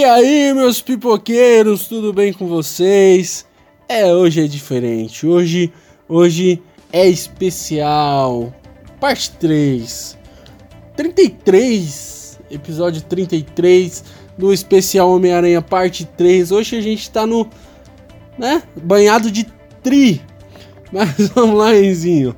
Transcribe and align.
E 0.00 0.04
aí, 0.04 0.54
meus 0.54 0.80
pipoqueiros, 0.80 1.86
tudo 1.86 2.10
bem 2.10 2.32
com 2.32 2.46
vocês? 2.46 3.44
É, 3.86 4.10
hoje 4.14 4.42
é 4.42 4.46
diferente. 4.46 5.26
Hoje, 5.26 5.70
hoje 6.08 6.62
é 6.90 7.06
especial. 7.06 8.50
Parte 8.98 9.30
3. 9.32 10.16
33, 10.96 12.40
episódio 12.50 13.02
33 13.02 14.02
do 14.38 14.54
especial 14.54 15.10
Homem-Aranha 15.10 15.60
parte 15.60 16.06
3. 16.06 16.50
Hoje 16.50 16.78
a 16.78 16.80
gente 16.80 17.10
tá 17.10 17.26
no, 17.26 17.46
né, 18.38 18.62
banhado 18.82 19.30
de 19.30 19.44
tri. 19.82 20.22
Mas 20.90 21.28
vamos 21.36 21.58
lá, 21.58 21.76
Enzinho. 21.76 22.34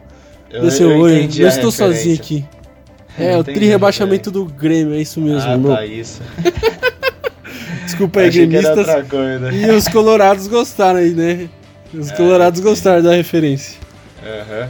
Eu, 0.51 0.65
eu 0.65 0.99
oi. 0.99 1.19
entendi 1.19 1.43
Eu 1.43 1.49
estou 1.49 1.71
sozinho 1.71 2.17
aqui. 2.17 2.45
É, 3.17 3.39
o 3.39 3.45
tri 3.45 3.67
rebaixamento 3.67 4.33
do 4.33 4.47
Grêmio, 4.47 4.95
é 4.95 5.01
isso 5.01 5.21
mesmo, 5.21 5.49
Ah, 5.49 5.53
irmão. 5.53 5.77
tá, 5.77 5.87
isso. 5.87 6.21
Desculpa 7.93 8.21
aí, 8.21 8.31
gremistas. 8.31 8.87
E 9.53 9.71
os 9.71 9.87
colorados 9.89 10.47
gostaram 10.47 10.99
aí, 10.99 11.11
né? 11.11 11.49
Os 11.93 12.11
É, 12.11 12.17
colorados 12.17 12.59
sim. 12.59 12.65
gostaram 12.65 13.03
da 13.03 13.15
referência. 13.15 13.79
Aham. 14.25 14.69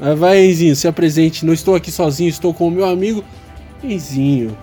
Mas 0.00 0.18
vai, 0.18 0.44
Enzinho, 0.44 0.74
se 0.76 0.88
apresente. 0.88 1.44
Não 1.46 1.52
estou 1.52 1.74
aqui 1.74 1.90
sozinho, 1.90 2.28
estou 2.28 2.52
com 2.52 2.68
o 2.68 2.70
meu 2.70 2.84
amigo 2.84 3.24
Enzinho. 3.82 4.56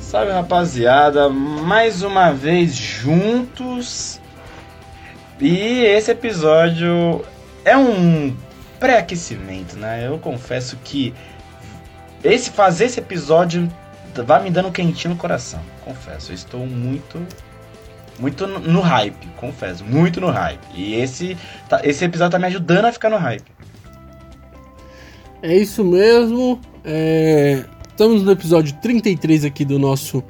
Salve, 0.00 0.30
rapaziada. 0.32 1.28
Mais 1.28 2.02
uma 2.02 2.32
vez 2.32 2.74
juntos. 2.74 4.20
E 5.40 5.80
esse 5.84 6.10
episódio 6.12 7.24
é 7.64 7.76
um 7.76 8.34
pré-aquecimento, 8.78 9.76
né? 9.76 10.06
Eu 10.06 10.18
confesso 10.18 10.76
que 10.84 11.12
esse 12.22 12.50
fazer 12.50 12.84
esse 12.84 13.00
episódio 13.00 13.68
vai 14.24 14.42
me 14.42 14.50
dando 14.50 14.68
um 14.68 14.72
quentinho 14.72 15.14
no 15.14 15.20
coração. 15.20 15.60
Confesso, 15.84 16.30
eu 16.32 16.34
estou 16.34 16.66
muito 16.66 17.20
muito 18.18 18.46
no, 18.46 18.80
hype, 18.80 19.26
confesso, 19.36 19.82
muito 19.84 20.20
no 20.20 20.30
hype. 20.30 20.60
E 20.74 20.94
esse 20.94 21.36
tá- 21.68 21.80
esse 21.82 22.04
episódio 22.04 22.32
tá 22.32 22.38
me 22.38 22.46
ajudando 22.46 22.84
a 22.84 22.92
ficar 22.92 23.08
no 23.10 23.16
hype. 23.16 23.50
É 25.42 25.56
isso 25.56 25.84
mesmo. 25.84 26.60
é, 26.84 27.64
Estamos 27.88 28.22
no 28.22 28.32
episódio 28.32 28.74
33 28.80 29.44
aqui 29.44 29.64
do 29.64 29.78
nosso 29.78 30.22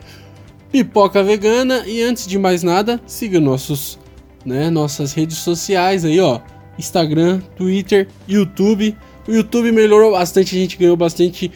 Pipoca 0.70 1.22
Vegana. 1.22 1.84
E 1.86 2.02
antes 2.02 2.26
de 2.26 2.38
mais 2.38 2.62
nada, 2.62 3.00
siga 3.06 3.40
nossos, 3.40 3.98
né, 4.44 4.70
nossas 4.70 5.12
redes 5.12 5.38
sociais 5.38 6.04
aí, 6.04 6.18
ó. 6.20 6.40
Instagram, 6.78 7.40
Twitter, 7.56 8.08
YouTube. 8.28 8.96
O 9.28 9.32
YouTube 9.32 9.70
melhorou 9.70 10.12
bastante, 10.12 10.56
a 10.56 10.58
gente 10.58 10.76
ganhou 10.76 10.96
bastante 10.96 11.52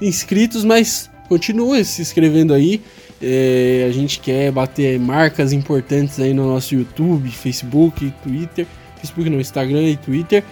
inscritos, 0.00 0.64
mas 0.64 1.10
continua 1.28 1.82
se 1.84 2.02
inscrevendo 2.02 2.54
aí. 2.54 2.82
É, 3.20 3.86
a 3.88 3.92
gente 3.92 4.20
quer 4.20 4.50
bater 4.52 4.98
marcas 4.98 5.52
importantes 5.52 6.20
aí 6.20 6.32
no 6.32 6.46
nosso 6.46 6.74
YouTube, 6.74 7.30
Facebook, 7.30 8.12
Twitter. 8.22 8.66
Facebook 8.96 9.28
não, 9.28 9.40
Instagram 9.40 9.82
e 9.82 9.96
Twitter. 9.96 10.44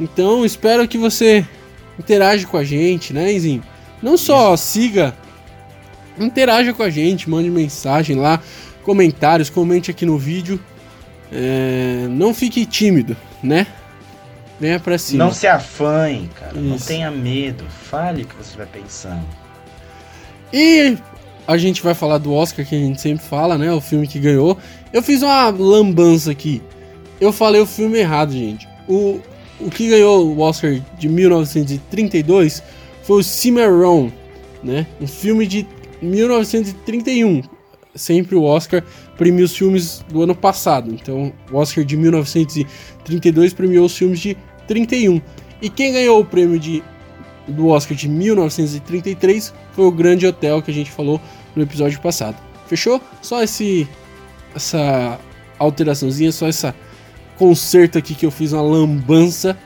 Então 0.00 0.44
espero 0.44 0.86
que 0.86 0.98
você 0.98 1.44
interage 1.98 2.46
com 2.46 2.56
a 2.56 2.64
gente, 2.64 3.12
né, 3.12 3.32
Enzinho? 3.32 3.62
Não 4.02 4.16
só 4.16 4.56
siga, 4.56 5.14
interaja 6.18 6.72
com 6.72 6.82
a 6.82 6.90
gente, 6.90 7.28
mande 7.30 7.50
mensagem 7.50 8.16
lá, 8.16 8.40
comentários, 8.82 9.48
comente 9.48 9.90
aqui 9.90 10.04
no 10.04 10.18
vídeo. 10.18 10.60
É, 11.32 12.06
não 12.10 12.32
fique 12.32 12.64
tímido, 12.66 13.16
né? 13.42 13.66
Venha 14.60 14.80
pra 14.80 14.96
cima. 14.96 15.24
Não 15.24 15.32
se 15.32 15.46
afanhe, 15.46 16.30
cara. 16.38 16.52
Não 16.54 16.76
Isso. 16.76 16.86
tenha 16.86 17.10
medo. 17.10 17.64
Fale 17.68 18.22
o 18.22 18.26
que 18.26 18.34
você 18.36 18.56
vai 18.56 18.66
pensando. 18.66 19.26
E 20.52 20.96
a 21.46 21.56
gente 21.56 21.82
vai 21.82 21.94
falar 21.94 22.18
do 22.18 22.32
Oscar 22.32 22.66
que 22.66 22.74
a 22.74 22.78
gente 22.78 23.00
sempre 23.00 23.24
fala, 23.24 23.56
né? 23.56 23.72
O 23.72 23.80
filme 23.80 24.06
que 24.06 24.18
ganhou. 24.18 24.58
Eu 24.92 25.02
fiz 25.02 25.22
uma 25.22 25.48
lambança 25.50 26.30
aqui. 26.30 26.62
Eu 27.20 27.32
falei 27.32 27.60
o 27.60 27.66
filme 27.66 27.98
errado, 27.98 28.32
gente. 28.32 28.68
O, 28.88 29.20
o 29.60 29.70
que 29.70 29.88
ganhou 29.88 30.26
o 30.26 30.40
Oscar 30.40 30.78
de 30.98 31.08
1932 31.08 32.62
foi 33.02 33.20
o 33.20 33.24
Cimarron, 33.24 34.10
né? 34.62 34.86
Um 35.00 35.06
filme 35.06 35.46
de 35.46 35.66
1931. 36.02 37.42
Sempre 37.94 38.36
o 38.36 38.42
Oscar 38.42 38.82
premia 39.16 39.44
os 39.44 39.56
filmes 39.56 40.04
do 40.08 40.22
ano 40.22 40.34
passado. 40.34 40.92
Então, 40.92 41.32
o 41.50 41.56
Oscar 41.56 41.84
de 41.84 41.96
1932 41.96 43.54
premiou 43.54 43.86
os 43.86 43.96
filmes 43.96 44.20
de 44.20 44.36
31. 44.66 45.20
E 45.62 45.70
quem 45.70 45.92
ganhou 45.92 46.20
o 46.20 46.24
prêmio 46.24 46.58
de 46.58 46.82
do 47.46 47.68
Oscar 47.68 47.96
de 47.96 48.08
1933 48.08 49.54
foi 49.72 49.84
o 49.84 49.90
Grande 49.90 50.26
Hotel 50.26 50.60
que 50.62 50.70
a 50.70 50.74
gente 50.74 50.90
falou 50.90 51.20
no 51.54 51.62
episódio 51.62 52.00
passado. 52.00 52.36
Fechou? 52.66 53.00
Só 53.22 53.42
esse 53.42 53.88
essa 54.54 55.18
alteraçãozinha, 55.58 56.32
só 56.32 56.48
essa 56.48 56.74
conserto 57.36 57.98
aqui 57.98 58.14
que 58.14 58.24
eu 58.24 58.30
fiz 58.30 58.52
uma 58.52 58.62
lambança. 58.62 59.56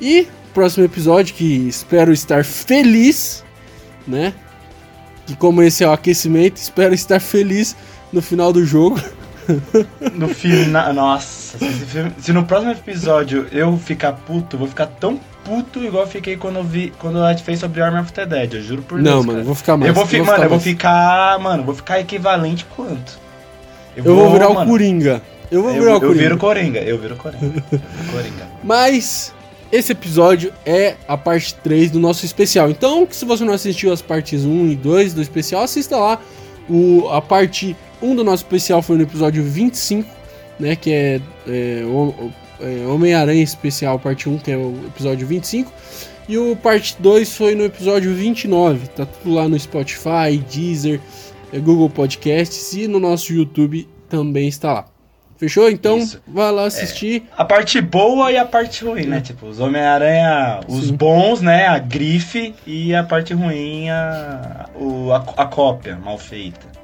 E 0.00 0.26
próximo 0.52 0.84
episódio 0.84 1.34
que 1.34 1.68
espero 1.68 2.12
estar 2.12 2.44
feliz, 2.44 3.44
né? 4.06 4.34
Que 5.26 5.36
como 5.36 5.62
esse 5.62 5.84
é 5.84 5.88
o 5.88 5.92
aquecimento, 5.92 6.56
espero 6.56 6.94
estar 6.94 7.20
feliz 7.20 7.76
no 8.12 8.20
final 8.20 8.52
do 8.52 8.64
jogo. 8.64 9.00
No 10.14 10.28
final. 10.28 10.92
Nossa, 10.92 11.58
se, 11.58 11.66
se 12.18 12.32
no 12.32 12.44
próximo 12.44 12.72
episódio 12.72 13.46
eu 13.52 13.76
ficar 13.78 14.12
puto, 14.12 14.56
eu 14.56 14.60
vou 14.60 14.68
ficar 14.68 14.86
tão 14.86 15.18
puto 15.44 15.82
igual 15.84 16.04
eu 16.04 16.08
fiquei 16.08 16.36
quando 16.36 16.56
eu 16.56 16.64
vi. 16.64 16.92
Quando 16.98 17.22
a 17.22 17.30
gente 17.32 17.42
fez 17.44 17.58
sobre 17.60 17.80
Army 17.80 18.00
of 18.00 18.12
the 18.12 18.26
Dead, 18.26 18.54
eu 18.54 18.62
juro 18.62 18.82
por 18.82 18.98
Não, 18.98 19.04
Deus. 19.12 19.26
mano, 19.26 19.32
cara. 19.38 19.44
vou 19.44 19.54
ficar 19.54 19.76
mais. 19.76 19.88
eu 19.88 19.94
vou, 19.94 20.06
fi- 20.06 20.18
ficar 20.18 20.32
mano, 20.32 20.44
eu 20.44 20.48
vou 20.48 20.60
ficar. 20.60 21.38
Mano, 21.38 21.62
eu 21.62 21.66
vou 21.66 21.74
ficar 21.74 22.00
equivalente 22.00 22.66
quanto? 22.76 23.18
Eu 23.96 24.04
vou 24.04 24.30
virar 24.32 24.48
o 24.48 24.54
mano, 24.54 24.70
Coringa. 24.70 25.22
Eu 25.50 25.62
vou 25.62 25.70
Eu, 25.72 25.80
virar 25.80 25.92
o 25.92 25.94
eu 25.96 26.00
Coringa. 26.00 26.18
viro 26.22 26.36
Coringa, 26.38 26.78
eu 26.80 26.98
viro 26.98 27.16
Coringa. 27.16 27.44
eu 27.46 27.50
viro 27.52 27.82
Coringa. 28.12 28.46
Mas 28.64 29.32
esse 29.70 29.92
episódio 29.92 30.52
é 30.66 30.96
a 31.06 31.16
parte 31.16 31.54
3 31.54 31.90
do 31.92 32.00
nosso 32.00 32.24
especial. 32.26 32.68
Então, 32.68 33.06
se 33.10 33.24
você 33.24 33.44
não 33.44 33.52
assistiu 33.54 33.92
as 33.92 34.02
partes 34.02 34.44
1 34.44 34.68
e 34.70 34.74
2 34.76 35.14
do 35.14 35.22
especial, 35.22 35.62
assista 35.62 35.96
lá. 35.96 36.18
O, 36.68 37.08
a 37.10 37.22
parte 37.22 37.76
1 38.02 38.16
do 38.16 38.24
nosso 38.24 38.44
especial 38.44 38.82
foi 38.82 38.96
no 38.96 39.02
episódio 39.02 39.42
25, 39.42 40.08
né? 40.58 40.76
Que 40.76 40.92
é, 40.92 41.20
é, 41.46 41.82
é 42.60 42.86
Homem-Aranha 42.86 43.42
Especial, 43.42 43.98
parte 43.98 44.28
1, 44.28 44.38
que 44.38 44.50
é 44.50 44.56
o 44.56 44.74
episódio 44.86 45.26
25. 45.26 45.72
E 46.28 46.36
o 46.36 46.56
parte 46.56 46.96
2 46.98 47.36
foi 47.36 47.54
no 47.54 47.64
episódio 47.64 48.12
29. 48.14 48.88
Tá 48.88 49.06
tudo 49.06 49.34
lá 49.34 49.48
no 49.48 49.58
Spotify, 49.58 50.36
Deezer, 50.52 51.00
é, 51.52 51.58
Google 51.58 51.88
Podcasts 51.88 52.72
e 52.72 52.88
no 52.88 52.98
nosso 52.98 53.32
YouTube 53.32 53.88
também 54.08 54.48
está 54.48 54.72
lá. 54.72 54.86
Fechou? 55.36 55.70
Então, 55.70 55.98
Isso. 55.98 56.20
vai 56.26 56.50
lá 56.50 56.64
assistir. 56.64 57.24
A 57.36 57.44
parte 57.44 57.80
boa 57.80 58.32
e 58.32 58.38
a 58.38 58.44
parte 58.46 58.84
ruim, 58.84 59.04
né? 59.04 59.20
Tipo, 59.20 59.46
os 59.46 59.60
Homem-Aranha, 59.60 60.60
os 60.66 60.86
Sim. 60.86 60.96
bons, 60.96 61.42
né? 61.42 61.66
A 61.66 61.78
grife 61.78 62.54
e 62.66 62.94
a 62.94 63.04
parte 63.04 63.34
ruim, 63.34 63.90
a, 63.90 64.66
o, 64.74 65.12
a, 65.12 65.18
a 65.36 65.46
cópia 65.46 65.96
mal 66.02 66.16
feita. 66.16 66.75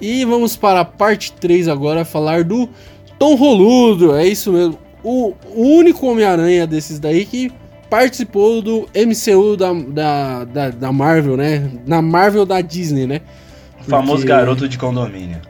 E 0.00 0.24
vamos 0.24 0.56
para 0.56 0.80
a 0.80 0.84
parte 0.84 1.32
3 1.32 1.68
agora, 1.68 2.04
falar 2.04 2.44
do 2.44 2.68
Tom 3.18 3.34
Roludo. 3.34 4.14
É 4.16 4.26
isso 4.26 4.52
mesmo. 4.52 4.78
O, 5.02 5.34
o 5.54 5.62
único 5.76 6.06
Homem-Aranha 6.06 6.66
desses 6.66 6.98
daí 6.98 7.24
que 7.24 7.52
participou 7.88 8.62
do 8.62 8.88
MCU 8.94 9.56
da, 9.56 9.72
da, 9.72 10.44
da, 10.44 10.70
da 10.70 10.92
Marvel, 10.92 11.36
né? 11.36 11.70
Na 11.86 12.00
Marvel 12.00 12.46
da 12.46 12.60
Disney, 12.60 13.06
né? 13.06 13.20
O 13.80 13.84
famoso 13.84 14.18
Porque- 14.18 14.28
garoto 14.28 14.68
de 14.68 14.78
condomínio. 14.78 15.40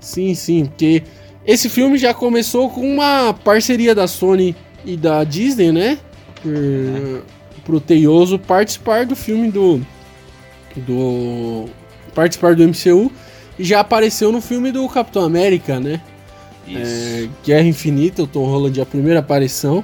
Sim, 0.00 0.34
sim, 0.34 0.66
porque 0.66 1.02
esse 1.46 1.68
filme 1.68 1.98
já 1.98 2.14
começou 2.14 2.70
com 2.70 2.80
uma 2.80 3.32
parceria 3.32 3.94
da 3.94 4.06
Sony 4.06 4.54
e 4.84 4.96
da 4.96 5.22
Disney, 5.24 5.72
né? 5.72 5.98
Por, 6.42 7.22
pro 7.64 7.80
Teioso 7.80 8.38
participar 8.38 9.04
do 9.06 9.14
filme 9.16 9.50
do. 9.50 9.80
do. 10.76 11.66
participar 12.14 12.54
do 12.54 12.62
MCU 12.66 13.10
já 13.58 13.80
apareceu 13.80 14.30
no 14.32 14.40
filme 14.40 14.70
do 14.72 14.88
Capitão 14.88 15.22
América, 15.24 15.78
né? 15.80 16.00
Isso. 16.66 16.78
É, 16.80 17.28
Guerra 17.44 17.66
Infinita, 17.66 18.22
o 18.22 18.26
Tom 18.26 18.44
Holland, 18.46 18.80
a 18.80 18.86
primeira 18.86 19.20
aparição. 19.20 19.82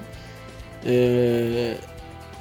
É, 0.85 1.77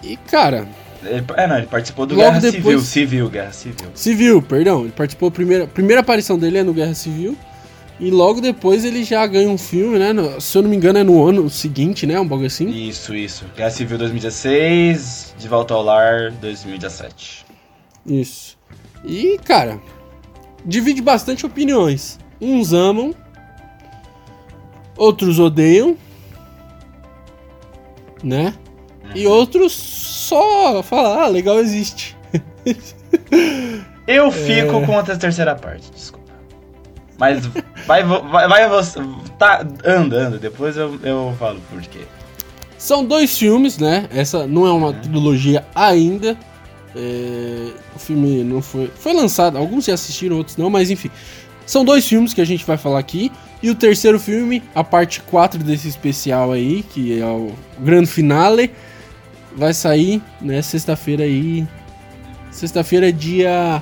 e 0.04 0.18
cara, 0.18 0.68
Ele, 1.04 1.24
é, 1.38 1.48
não, 1.48 1.58
ele 1.58 1.68
participou 1.68 2.06
do 2.06 2.16
Guerra 2.16 2.40
Civil. 2.42 2.52
depois- 2.62 2.82
Civil, 2.84 3.30
Guerra 3.30 3.52
Civil. 3.54 3.88
Civil, 3.94 4.42
perdão. 4.42 4.82
Ele 4.82 4.92
participou, 4.92 5.30
a 5.30 5.32
primeira, 5.32 5.68
primeira 5.68 6.02
aparição 6.02 6.38
dele 6.38 6.58
é 6.58 6.64
no 6.64 6.74
Guerra 6.74 6.94
Civil. 6.94 7.38
E 8.00 8.10
logo 8.10 8.42
depois 8.42 8.84
ele 8.84 9.04
já 9.04 9.26
ganha 9.28 9.48
um 9.50 9.58
filme, 9.58 9.98
né? 10.00 10.12
no- 10.12 10.42
se 10.42 10.58
eu 10.58 10.62
não 10.64 10.70
me 10.70 10.76
engano, 10.76 11.00
é 11.00 11.04
no 11.04 11.26
ano 11.26 11.50
seguinte, 11.50 12.06
né? 12.08 12.20
Um 12.20 12.28
bagulho 12.28 12.48
assim. 12.48 12.68
Isso, 12.70 13.14
isso. 13.16 13.46
Guerra 13.56 13.70
Civil 13.70 13.98
2016, 13.98 15.36
De 15.38 15.48
Volta 15.48 15.74
ao 15.74 15.84
Lar 15.84 16.32
2017. 16.32 17.46
Isso. 18.06 18.58
E, 19.06 19.38
cara, 19.46 19.80
divide 20.66 21.02
bastante 21.02 21.46
opiniões. 21.46 22.20
Uns 22.40 22.74
amam, 22.74 23.16
outros 24.98 25.40
odeiam, 25.40 25.98
né? 28.24 28.54
E 29.16 29.28
outros 29.28 29.74
só 29.74 30.82
falam, 30.82 31.20
ah, 31.22 31.28
legal 31.28 31.60
existe. 31.60 32.18
Eu 34.08 34.32
fico 34.32 34.86
com 34.86 34.98
a 34.98 35.04
terceira 35.04 35.56
parte, 35.56 35.92
desculpa. 35.92 36.24
Mas 37.18 37.46
vai, 37.86 38.04
vai, 38.04 38.48
vai 38.48 38.70
você. 38.70 39.00
Tá, 39.38 39.66
anda, 39.86 40.28
anda. 40.28 40.38
Depois 40.40 40.76
eu, 40.76 41.00
eu 41.04 41.36
falo 41.38 41.60
por 41.70 41.82
quê. 41.82 42.02
São 42.78 43.06
dois 43.06 43.38
filmes, 43.38 43.78
né? 43.78 44.10
Essa 44.12 44.48
não 44.48 44.66
é 44.66 44.72
uma 44.72 44.90
é. 44.90 44.94
trilogia 44.94 45.66
ainda. 45.74 46.38
É, 46.96 47.72
o 47.96 48.00
filme 48.00 48.44
não 48.44 48.62
foi. 48.62 48.92
Foi 48.96 49.14
lançado, 49.14 49.58
alguns 49.58 49.86
já 49.86 49.94
assistiram, 49.94 50.38
outros 50.38 50.58
não, 50.58 50.70
mas 50.70 50.92
enfim. 50.92 51.10
São 51.66 51.84
dois 51.86 52.06
filmes 52.06 52.34
que 52.34 52.42
a 52.42 52.46
gente 52.46 52.66
vai 52.66 52.78
falar 52.78 53.00
aqui. 53.00 53.32
E 53.62 53.70
o 53.70 53.76
terceiro 53.76 54.20
filme, 54.20 54.62
a 54.76 54.84
parte 54.84 55.22
4 55.22 55.64
desse 55.64 55.88
especial 55.88 56.52
aí, 56.52 56.84
que 56.84 57.20
é 57.20 57.26
o 57.26 57.54
grande 57.80 58.08
finale, 58.08 58.72
vai 59.56 59.74
sair, 59.74 60.22
né, 60.42 60.62
sexta-feira 60.62 61.24
aí. 61.24 61.66
Sexta-feira, 62.52 63.12
dia. 63.12 63.82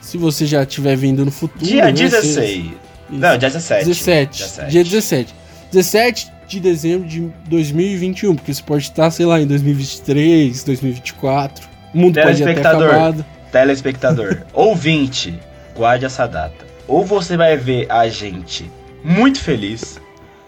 Se 0.00 0.16
você 0.16 0.46
já 0.46 0.62
estiver 0.62 0.96
vindo 0.96 1.24
no 1.24 1.30
futuro. 1.30 1.64
Dia 1.64 1.84
né, 1.86 1.92
16. 1.92 2.70
Não, 3.10 3.36
dia 3.36 3.50
17. 3.50 3.84
17. 3.84 4.38
17. 4.38 4.70
Dia 4.70 4.84
17. 4.84 5.34
17 5.70 6.33
de 6.46 6.60
dezembro 6.60 7.08
de 7.08 7.32
2021, 7.48 8.34
porque 8.34 8.52
você 8.52 8.62
pode 8.62 8.84
estar, 8.84 9.10
sei 9.10 9.26
lá, 9.26 9.40
em 9.40 9.46
2023, 9.46 10.64
2024. 10.64 11.68
O 11.92 11.98
mundo 11.98 12.20
pode 12.20 12.42
ter 12.42 12.58
acabado. 12.58 13.24
Telespectador, 13.50 14.42
ouvinte, 14.52 15.38
guarde 15.76 16.04
essa 16.04 16.26
data. 16.26 16.64
Ou 16.88 17.04
você 17.04 17.36
vai 17.36 17.56
ver 17.56 17.90
a 17.90 18.08
gente 18.08 18.70
muito 19.02 19.40
feliz, 19.40 20.00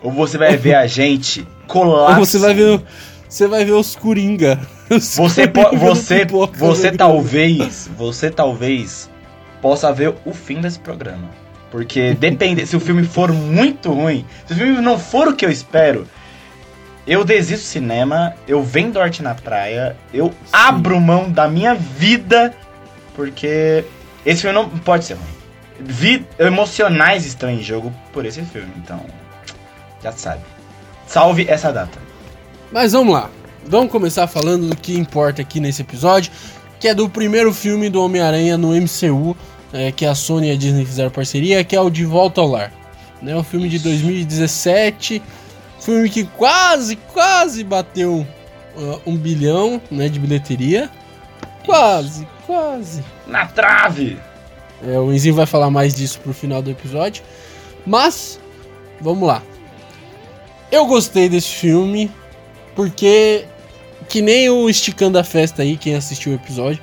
ou 0.02 0.10
você 0.10 0.36
vai 0.36 0.56
ver 0.56 0.74
a 0.74 0.86
gente. 0.88 1.46
Ou 1.68 2.14
você 2.16 2.38
vai 2.38 2.54
ver, 2.54 2.80
você 3.28 3.46
vai 3.46 3.64
ver 3.64 3.72
os 3.72 3.94
coringa. 3.94 4.58
Os 4.88 5.16
você 5.16 5.48
coringa 5.48 5.78
você 5.78 6.24
você 6.56 6.92
talvez, 6.92 7.90
você 7.96 8.30
talvez 8.30 9.10
possa 9.60 9.92
ver 9.92 10.14
o 10.24 10.32
fim 10.32 10.60
desse 10.60 10.78
programa. 10.78 11.28
Porque 11.76 12.14
depende, 12.14 12.66
se 12.66 12.74
o 12.74 12.80
filme 12.80 13.04
for 13.04 13.30
muito 13.30 13.92
ruim, 13.92 14.24
se 14.46 14.54
o 14.54 14.56
filme 14.56 14.80
não 14.80 14.98
for 14.98 15.28
o 15.28 15.36
que 15.36 15.44
eu 15.44 15.50
espero, 15.50 16.08
eu 17.06 17.22
desisto 17.22 17.66
do 17.66 17.68
cinema, 17.68 18.32
eu 18.48 18.62
vendo 18.62 18.98
arte 18.98 19.22
na 19.22 19.34
praia, 19.34 19.94
eu 20.10 20.28
Sim. 20.28 20.34
abro 20.54 20.98
mão 20.98 21.30
da 21.30 21.46
minha 21.46 21.74
vida, 21.74 22.54
porque 23.14 23.84
esse 24.24 24.40
filme 24.40 24.54
não 24.54 24.70
pode 24.70 25.04
ser 25.04 25.18
ruim. 25.18 25.26
Vi 25.78 26.26
emocionais 26.38 27.26
estão 27.26 27.50
em 27.50 27.62
jogo 27.62 27.92
por 28.10 28.24
esse 28.24 28.40
filme, 28.40 28.72
então 28.78 29.04
já 30.02 30.12
sabe. 30.12 30.40
Salve 31.06 31.44
essa 31.46 31.70
data. 31.70 31.98
Mas 32.72 32.92
vamos 32.92 33.12
lá. 33.12 33.28
Vamos 33.66 33.92
começar 33.92 34.26
falando 34.26 34.70
do 34.70 34.76
que 34.78 34.96
importa 34.96 35.42
aqui 35.42 35.60
nesse 35.60 35.82
episódio, 35.82 36.32
que 36.80 36.88
é 36.88 36.94
do 36.94 37.06
primeiro 37.06 37.52
filme 37.52 37.90
do 37.90 38.02
Homem-Aranha 38.02 38.56
no 38.56 38.68
MCU, 38.68 39.36
é, 39.76 39.92
que 39.92 40.06
a 40.06 40.14
Sony 40.14 40.48
e 40.48 40.52
a 40.52 40.56
Disney 40.56 40.84
fizeram 40.84 41.10
parceria, 41.10 41.62
que 41.62 41.76
é 41.76 41.80
o 41.80 41.90
De 41.90 42.04
Volta 42.04 42.40
ao 42.40 42.48
Lar. 42.48 42.72
Né, 43.20 43.36
o 43.36 43.42
filme 43.42 43.68
de 43.68 43.78
2017, 43.78 45.22
filme 45.80 46.08
que 46.08 46.24
quase, 46.24 46.96
quase 46.96 47.64
bateu 47.64 48.26
uh, 48.76 49.00
um 49.06 49.16
bilhão 49.16 49.80
né, 49.90 50.08
de 50.08 50.18
bilheteria. 50.18 50.90
Quase, 51.64 52.26
quase. 52.46 53.04
Na 53.26 53.46
trave! 53.46 54.18
É, 54.86 54.98
o 54.98 55.12
Enzinho 55.12 55.34
vai 55.34 55.46
falar 55.46 55.70
mais 55.70 55.94
disso 55.94 56.20
pro 56.20 56.32
final 56.32 56.62
do 56.62 56.70
episódio. 56.70 57.22
Mas, 57.86 58.38
vamos 59.00 59.26
lá. 59.26 59.42
Eu 60.70 60.86
gostei 60.86 61.28
desse 61.28 61.48
filme 61.48 62.10
porque, 62.74 63.46
que 64.08 64.20
nem 64.20 64.50
o 64.50 64.68
Esticando 64.68 65.18
a 65.18 65.24
Festa 65.24 65.62
aí, 65.62 65.76
quem 65.76 65.94
assistiu 65.94 66.32
o 66.32 66.34
episódio, 66.34 66.82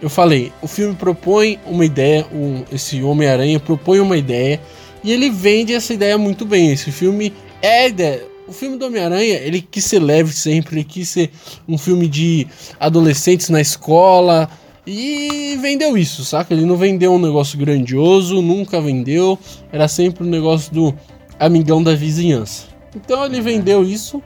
eu 0.00 0.10
falei, 0.10 0.52
o 0.62 0.66
filme 0.66 0.94
propõe 0.94 1.58
uma 1.66 1.84
ideia, 1.84 2.26
um, 2.32 2.64
esse 2.72 3.02
Homem-Aranha 3.02 3.58
propõe 3.58 4.00
uma 4.00 4.16
ideia 4.16 4.60
e 5.02 5.12
ele 5.12 5.30
vende 5.30 5.72
essa 5.72 5.94
ideia 5.94 6.18
muito 6.18 6.44
bem. 6.44 6.72
Esse 6.72 6.90
filme 6.90 7.32
é 7.62 7.84
a 7.84 7.88
ideia. 7.88 8.24
O 8.46 8.52
filme 8.52 8.76
do 8.76 8.86
Homem-Aranha, 8.86 9.38
ele 9.38 9.60
quis 9.60 9.84
ser 9.84 9.98
leve 9.98 10.32
sempre, 10.32 10.76
ele 10.76 10.84
quis 10.84 11.08
ser 11.08 11.30
um 11.66 11.76
filme 11.76 12.06
de 12.06 12.46
adolescentes 12.78 13.48
na 13.48 13.60
escola, 13.60 14.48
e 14.86 15.58
vendeu 15.60 15.98
isso, 15.98 16.24
saca? 16.24 16.54
Ele 16.54 16.64
não 16.64 16.76
vendeu 16.76 17.12
um 17.12 17.18
negócio 17.18 17.58
grandioso, 17.58 18.40
nunca 18.40 18.80
vendeu. 18.80 19.36
Era 19.72 19.88
sempre 19.88 20.22
um 20.22 20.30
negócio 20.30 20.72
do 20.72 20.94
amigão 21.40 21.82
da 21.82 21.94
vizinhança. 21.94 22.66
Então 22.94 23.24
ele 23.24 23.40
vendeu 23.40 23.82
isso 23.82 24.22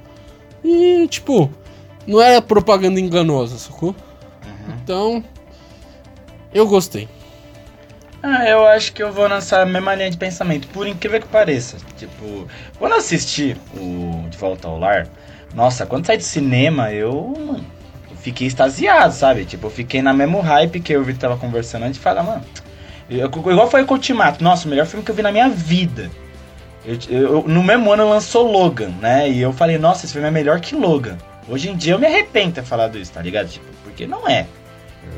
e, 0.62 1.08
tipo, 1.08 1.50
não 2.06 2.20
era 2.20 2.42
propaganda 2.42 3.00
enganosa, 3.00 3.56
sacou? 3.56 3.88
Uhum. 3.88 4.74
Então, 4.82 5.24
eu 6.52 6.66
gostei. 6.66 7.08
Ah, 8.22 8.46
eu 8.46 8.66
acho 8.66 8.92
que 8.92 9.02
eu 9.02 9.12
vou 9.12 9.28
nessa 9.28 9.64
mesma 9.64 9.94
linha 9.94 10.10
de 10.10 10.16
pensamento, 10.16 10.68
por 10.68 10.86
incrível 10.86 11.20
que 11.20 11.28
pareça. 11.28 11.78
Tipo, 11.96 12.46
quando 12.78 12.94
assisti 12.94 13.56
o 13.74 14.26
De 14.28 14.36
Volta 14.36 14.68
ao 14.68 14.78
Lar, 14.78 15.08
nossa, 15.54 15.86
quando 15.86 16.06
sai 16.06 16.18
de 16.18 16.24
cinema, 16.24 16.92
eu, 16.92 17.34
mano, 17.38 17.64
fiquei 18.20 18.46
extasiado, 18.46 19.14
sabe? 19.14 19.44
Tipo, 19.44 19.66
eu 19.66 19.70
fiquei 19.70 20.02
na 20.02 20.12
mesmo 20.12 20.40
hype 20.40 20.80
que 20.80 20.92
eu 20.92 21.02
vi 21.02 21.14
tava 21.14 21.36
conversando 21.36 21.84
antes 21.84 21.98
e 21.98 22.02
falar, 22.02 22.22
mano. 22.22 22.44
Eu, 23.08 23.26
igual 23.26 23.68
foi 23.68 23.84
com 23.84 23.94
o 23.94 23.96
Ultimato, 23.96 24.44
nossa, 24.44 24.66
o 24.66 24.70
melhor 24.70 24.86
filme 24.86 25.04
que 25.04 25.10
eu 25.10 25.14
vi 25.14 25.22
na 25.22 25.32
minha 25.32 25.48
vida. 25.48 26.10
Eu, 26.84 26.98
eu, 27.08 27.44
no 27.46 27.62
mesmo 27.62 27.90
ano 27.92 28.08
lançou 28.08 28.50
Logan, 28.50 28.92
né? 29.00 29.28
E 29.28 29.40
eu 29.40 29.52
falei, 29.52 29.78
nossa, 29.78 30.04
esse 30.04 30.12
filme 30.12 30.28
é 30.28 30.30
melhor 30.30 30.60
que 30.60 30.74
Logan. 30.74 31.18
Hoje 31.48 31.70
em 31.70 31.76
dia 31.76 31.94
eu 31.94 31.98
me 31.98 32.06
arrependo 32.06 32.48
de 32.48 32.54
ter 32.54 32.64
falado 32.64 32.96
isso, 32.98 33.12
tá 33.12 33.20
ligado? 33.20 33.48
Tipo, 33.48 33.66
porque 33.82 34.06
não 34.06 34.28
é. 34.28 34.46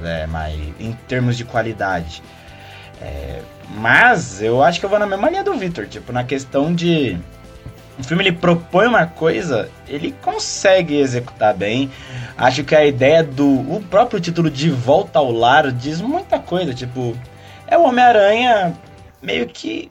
É, 0.04 0.26
mas 0.26 0.54
em 0.78 0.92
termos 1.08 1.36
de 1.36 1.44
qualidade. 1.44 2.22
É, 3.00 3.40
mas 3.74 4.40
eu 4.42 4.62
acho 4.62 4.78
que 4.78 4.86
eu 4.86 4.90
vou 4.90 4.98
na 4.98 5.06
mesma 5.06 5.28
linha 5.28 5.44
do 5.44 5.54
Victor, 5.54 5.86
tipo, 5.86 6.12
na 6.12 6.24
questão 6.24 6.74
de 6.74 7.18
o 7.98 8.02
filme 8.02 8.24
ele 8.24 8.32
propõe 8.32 8.86
uma 8.86 9.06
coisa, 9.06 9.68
ele 9.86 10.14
consegue 10.22 10.96
executar 10.96 11.54
bem. 11.54 11.90
Acho 12.36 12.64
que 12.64 12.74
a 12.74 12.84
ideia 12.84 13.22
do 13.22 13.46
o 13.46 13.82
próprio 13.88 14.20
título 14.20 14.50
de 14.50 14.70
Volta 14.70 15.18
ao 15.18 15.30
Lar 15.30 15.70
diz 15.70 16.00
muita 16.00 16.38
coisa, 16.38 16.72
tipo, 16.72 17.16
é 17.66 17.76
o 17.76 17.82
Homem-Aranha 17.82 18.74
meio 19.20 19.46
que 19.46 19.90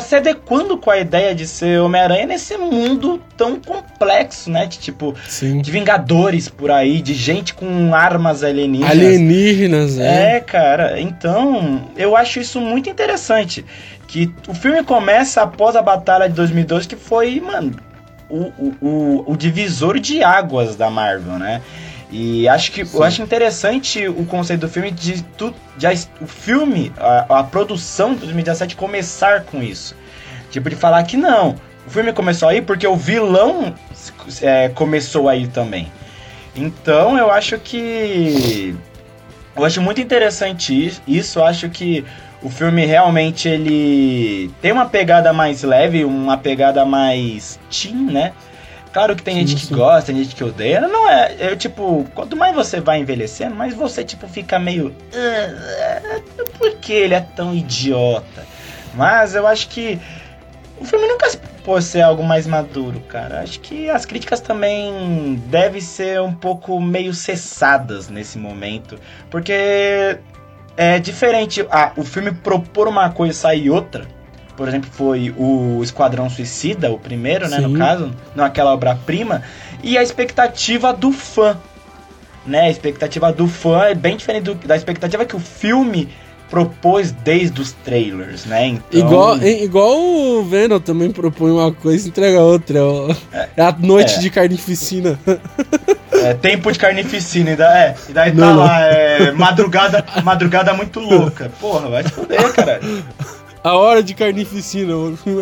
se 0.00 0.16
adequando 0.16 0.78
com 0.78 0.90
a 0.90 0.98
ideia 0.98 1.34
de 1.34 1.46
ser 1.46 1.80
Homem-Aranha 1.80 2.26
nesse 2.26 2.56
mundo 2.56 3.20
tão 3.36 3.60
complexo, 3.60 4.50
né? 4.50 4.66
De 4.66 4.78
tipo, 4.78 5.14
Sim. 5.28 5.60
de 5.60 5.70
Vingadores 5.70 6.48
por 6.48 6.70
aí, 6.70 7.00
de 7.02 7.14
gente 7.14 7.54
com 7.54 7.94
armas 7.94 8.44
alienígenas. 8.44 8.90
Alienígenas, 8.90 9.98
é. 9.98 10.36
É, 10.36 10.40
cara. 10.40 11.00
Então, 11.00 11.90
eu 11.96 12.16
acho 12.16 12.40
isso 12.40 12.60
muito 12.60 12.88
interessante 12.88 13.64
que 14.06 14.32
o 14.46 14.54
filme 14.54 14.84
começa 14.84 15.42
após 15.42 15.74
a 15.74 15.82
batalha 15.82 16.28
de 16.28 16.34
2012, 16.34 16.86
que 16.86 16.96
foi, 16.96 17.40
mano, 17.40 17.74
o, 18.28 18.52
o, 18.58 18.74
o, 18.80 19.32
o 19.32 19.36
divisor 19.36 19.98
de 19.98 20.22
águas 20.22 20.76
da 20.76 20.90
Marvel, 20.90 21.38
né? 21.38 21.60
E 22.16 22.48
acho 22.48 22.70
que 22.70 22.84
Sim. 22.84 22.96
eu 22.96 23.02
acho 23.02 23.22
interessante 23.22 24.06
o 24.06 24.24
conceito 24.24 24.60
do 24.60 24.68
filme 24.68 24.92
de, 24.92 25.20
tu, 25.36 25.52
de 25.76 25.84
o 26.20 26.28
filme, 26.28 26.92
a, 26.96 27.40
a 27.40 27.42
produção 27.42 28.14
de 28.14 28.20
2017 28.20 28.76
começar 28.76 29.42
com 29.42 29.60
isso. 29.60 29.96
Tipo, 30.48 30.70
de 30.70 30.76
falar 30.76 31.02
que 31.02 31.16
não, 31.16 31.56
o 31.84 31.90
filme 31.90 32.12
começou 32.12 32.48
aí 32.48 32.62
porque 32.62 32.86
o 32.86 32.94
vilão 32.94 33.74
é, 34.40 34.68
começou 34.68 35.28
aí 35.28 35.48
também. 35.48 35.90
Então 36.54 37.18
eu 37.18 37.32
acho 37.32 37.58
que. 37.58 38.76
Eu 39.56 39.64
acho 39.64 39.82
muito 39.82 40.00
interessante 40.00 41.02
isso. 41.08 41.40
Eu 41.40 41.44
acho 41.44 41.68
que 41.68 42.04
o 42.40 42.48
filme 42.48 42.86
realmente 42.86 43.48
ele 43.48 44.52
tem 44.62 44.70
uma 44.70 44.86
pegada 44.86 45.32
mais 45.32 45.64
leve, 45.64 46.04
uma 46.04 46.38
pegada 46.38 46.84
mais 46.84 47.58
teen, 47.68 47.96
né? 48.04 48.32
Claro 48.94 49.16
que 49.16 49.24
tem 49.24 49.34
sim, 49.34 49.40
gente 49.40 49.60
que 49.62 49.66
sim. 49.66 49.74
gosta, 49.74 50.12
tem 50.12 50.22
gente 50.22 50.36
que 50.36 50.44
odeia. 50.44 50.80
Não 50.82 51.10
é, 51.10 51.34
eu 51.40 51.56
tipo, 51.56 52.06
quanto 52.14 52.36
mais 52.36 52.54
você 52.54 52.80
vai 52.80 53.00
envelhecendo, 53.00 53.52
mais 53.52 53.74
você 53.74 54.04
tipo 54.04 54.28
fica 54.28 54.56
meio 54.56 54.94
ah, 55.12 56.20
por 56.56 56.76
que 56.76 56.92
ele 56.92 57.12
é 57.12 57.20
tão 57.20 57.52
idiota? 57.52 58.46
Mas 58.94 59.34
eu 59.34 59.48
acho 59.48 59.68
que 59.68 59.98
o 60.78 60.84
filme 60.84 61.08
nunca 61.08 61.28
se 61.28 61.36
pode 61.64 61.84
ser 61.84 62.02
algo 62.02 62.22
mais 62.22 62.46
maduro, 62.46 63.00
cara. 63.08 63.40
Acho 63.40 63.58
que 63.58 63.90
as 63.90 64.06
críticas 64.06 64.40
também 64.40 65.42
devem 65.48 65.80
ser 65.80 66.20
um 66.20 66.32
pouco 66.32 66.80
meio 66.80 67.12
cessadas 67.12 68.08
nesse 68.08 68.38
momento, 68.38 68.96
porque 69.28 70.20
é 70.76 71.00
diferente 71.00 71.66
ah, 71.68 71.90
o 71.96 72.04
filme 72.04 72.30
propor 72.30 72.86
uma 72.86 73.10
coisa 73.10 73.32
e 73.32 73.36
sair 73.36 73.70
outra. 73.70 74.06
Por 74.56 74.68
exemplo, 74.68 74.88
foi 74.92 75.34
o 75.36 75.80
Esquadrão 75.82 76.30
Suicida, 76.30 76.90
o 76.90 76.98
primeiro, 76.98 77.48
né, 77.48 77.56
Sim. 77.56 77.66
no 77.66 77.78
caso, 77.78 78.12
naquela 78.34 78.72
obra-prima, 78.72 79.42
e 79.82 79.98
a 79.98 80.02
expectativa 80.02 80.92
do 80.92 81.10
fã. 81.10 81.56
Né, 82.46 82.60
a 82.60 82.70
expectativa 82.70 83.32
do 83.32 83.48
fã 83.48 83.84
é 83.84 83.94
bem 83.94 84.16
diferente 84.16 84.44
do, 84.44 84.54
da 84.54 84.76
expectativa 84.76 85.24
que 85.24 85.34
o 85.34 85.40
filme 85.40 86.08
propôs 86.50 87.10
desde 87.10 87.60
os 87.60 87.72
trailers, 87.72 88.44
né? 88.44 88.68
Então... 88.68 88.82
Igual, 88.92 89.42
igual 89.42 89.98
o 89.98 90.44
Venom 90.44 90.78
também 90.78 91.10
propõe 91.10 91.50
uma 91.50 91.72
coisa 91.72 92.06
e 92.06 92.10
entrega 92.10 92.40
outra. 92.40 92.78
É, 93.32 93.48
é 93.56 93.62
a 93.62 93.74
noite 93.76 94.14
é. 94.16 94.18
de 94.18 94.30
carnificina. 94.30 95.18
é, 96.12 96.34
tempo 96.34 96.70
de 96.70 96.78
carnificina, 96.78 97.50
e 97.50 97.56
daí, 97.56 97.82
é, 97.82 97.94
e 98.08 98.12
daí 98.12 98.30
tá 98.30 98.36
não, 98.36 98.56
lá, 98.58 98.80
é, 98.82 99.32
madrugada, 99.32 100.04
madrugada 100.22 100.72
muito 100.74 101.00
louca. 101.00 101.50
Porra, 101.60 101.88
vai 101.88 102.04
te 102.04 102.12
foder, 102.12 102.52
cara. 102.52 102.80
A 103.64 103.78
hora 103.78 104.02
de 104.02 104.12
carnificina, 104.12 104.92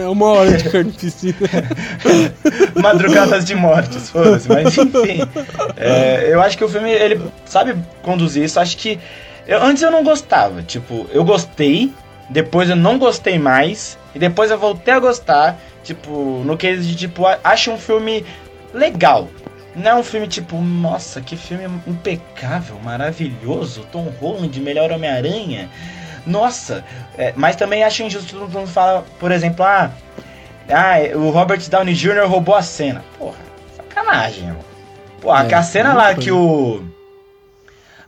é 0.00 0.07
uma 0.07 0.26
hora 0.26 0.57
de 0.57 0.71
carnificina. 0.71 1.35
Madrugadas 2.81 3.45
de 3.45 3.57
mortes, 3.57 4.11
foda-se, 4.11 4.49
mas 4.49 4.69
enfim. 4.79 5.29
É, 5.76 6.29
eu 6.33 6.41
acho 6.41 6.57
que 6.57 6.62
o 6.62 6.69
filme, 6.69 6.88
ele 6.88 7.21
sabe 7.45 7.75
conduzir 8.00 8.45
isso. 8.45 8.61
Acho 8.61 8.76
que. 8.76 8.97
Eu, 9.45 9.61
antes 9.61 9.83
eu 9.83 9.91
não 9.91 10.05
gostava, 10.05 10.62
tipo, 10.62 11.05
eu 11.12 11.25
gostei, 11.25 11.93
depois 12.31 12.71
eu 12.71 12.76
não 12.76 12.97
gostei 12.97 13.41
mais, 13.41 13.99
e 14.14 14.21
depois 14.21 14.52
eu 14.52 14.59
voltei 14.59 14.95
a 14.95 15.00
gostar, 15.00 15.59
tipo, 15.83 16.45
no 16.45 16.57
que 16.57 16.76
de 16.76 16.95
tipo, 16.95 17.25
acho 17.43 17.73
um 17.73 17.79
filme 17.79 18.25
legal. 18.73 19.29
Não 19.75 19.91
é 19.91 19.95
um 19.97 20.02
filme 20.05 20.29
tipo, 20.29 20.61
nossa, 20.62 21.21
que 21.21 21.37
filme 21.37 21.64
impecável, 21.88 22.79
maravilhoso, 22.85 23.85
Tom 23.91 24.12
Holland, 24.21 24.61
melhor 24.61 24.93
Homem-Aranha. 24.93 25.69
Nossa, 26.26 26.85
é, 27.17 27.33
mas 27.37 27.57
também 27.57 27.83
acho 27.83 28.02
injusto 28.02 28.38
todo 28.38 28.49
mundo 28.49 28.69
fala, 28.69 29.05
por 29.19 29.33
exemplo, 29.33 29.64
ah, 29.64 29.91
ah, 30.69 31.17
o 31.17 31.31
Robert 31.31 31.69
Downey 31.69 31.95
Jr. 31.95 32.26
roubou 32.26 32.55
a 32.55 32.62
cena. 32.62 33.05
Porra, 33.19 33.37
sacanagem, 33.76 34.47
irmão. 34.47 34.62
Porra, 35.21 35.47
é, 35.47 35.55
a 35.55 35.62
cena 35.62 35.95
lá 35.95 36.14
que 36.14 36.31
o. 36.31 36.83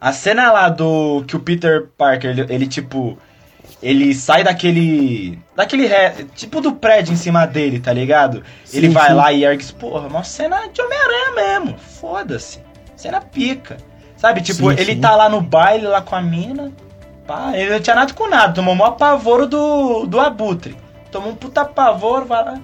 A 0.01 0.13
cena 0.13 0.53
lá 0.53 0.69
do. 0.69 1.25
Que 1.27 1.37
o 1.37 1.41
Peter 1.41 1.87
Parker, 1.97 2.31
ele, 2.31 2.53
ele 2.53 2.67
tipo. 2.67 3.19
Ele 3.83 4.15
sai 4.15 4.45
daquele. 4.45 5.39
Daquele. 5.55 5.87
Ré, 5.87 6.15
tipo 6.35 6.61
do 6.61 6.73
prédio 6.73 7.13
em 7.13 7.17
cima 7.17 7.47
dele, 7.47 7.81
tá 7.81 7.93
ligado? 7.93 8.43
Sim, 8.65 8.79
ele 8.79 8.89
vai 8.89 9.09
sim. 9.09 9.15
lá 9.15 9.33
e 9.33 9.45
ergue. 9.45 9.73
Porra, 9.75 10.09
uma 10.09 10.25
cena 10.25 10.69
de 10.69 10.81
Homem-Aranha 10.81 11.35
mesmo. 11.35 11.79
Foda-se. 11.79 12.61
Cena 12.97 13.21
pica. 13.21 13.77
Sabe, 14.17 14.41
tipo, 14.41 14.71
sim, 14.71 14.81
ele 14.81 14.97
tá 14.97 15.15
lá 15.15 15.29
no 15.29 15.41
baile 15.41 15.87
lá 15.87 16.01
com 16.01 16.17
a 16.17 16.23
mina. 16.23 16.73
Pá, 17.27 17.53
ele 17.55 17.71
não 17.71 17.81
tinha 17.81 17.97
nada 17.97 18.13
com 18.13 18.29
nada, 18.29 18.53
tomou 18.53 18.75
um 18.75 18.85
apavoro 18.85 19.47
do, 19.47 20.07
do 20.07 20.21
abutre. 20.21 20.77
Tomou 21.11 21.31
um 21.31 21.37
puta 21.37 21.63
apavoro, 21.63 22.27
vai 22.27 22.45
lá. 22.45 22.61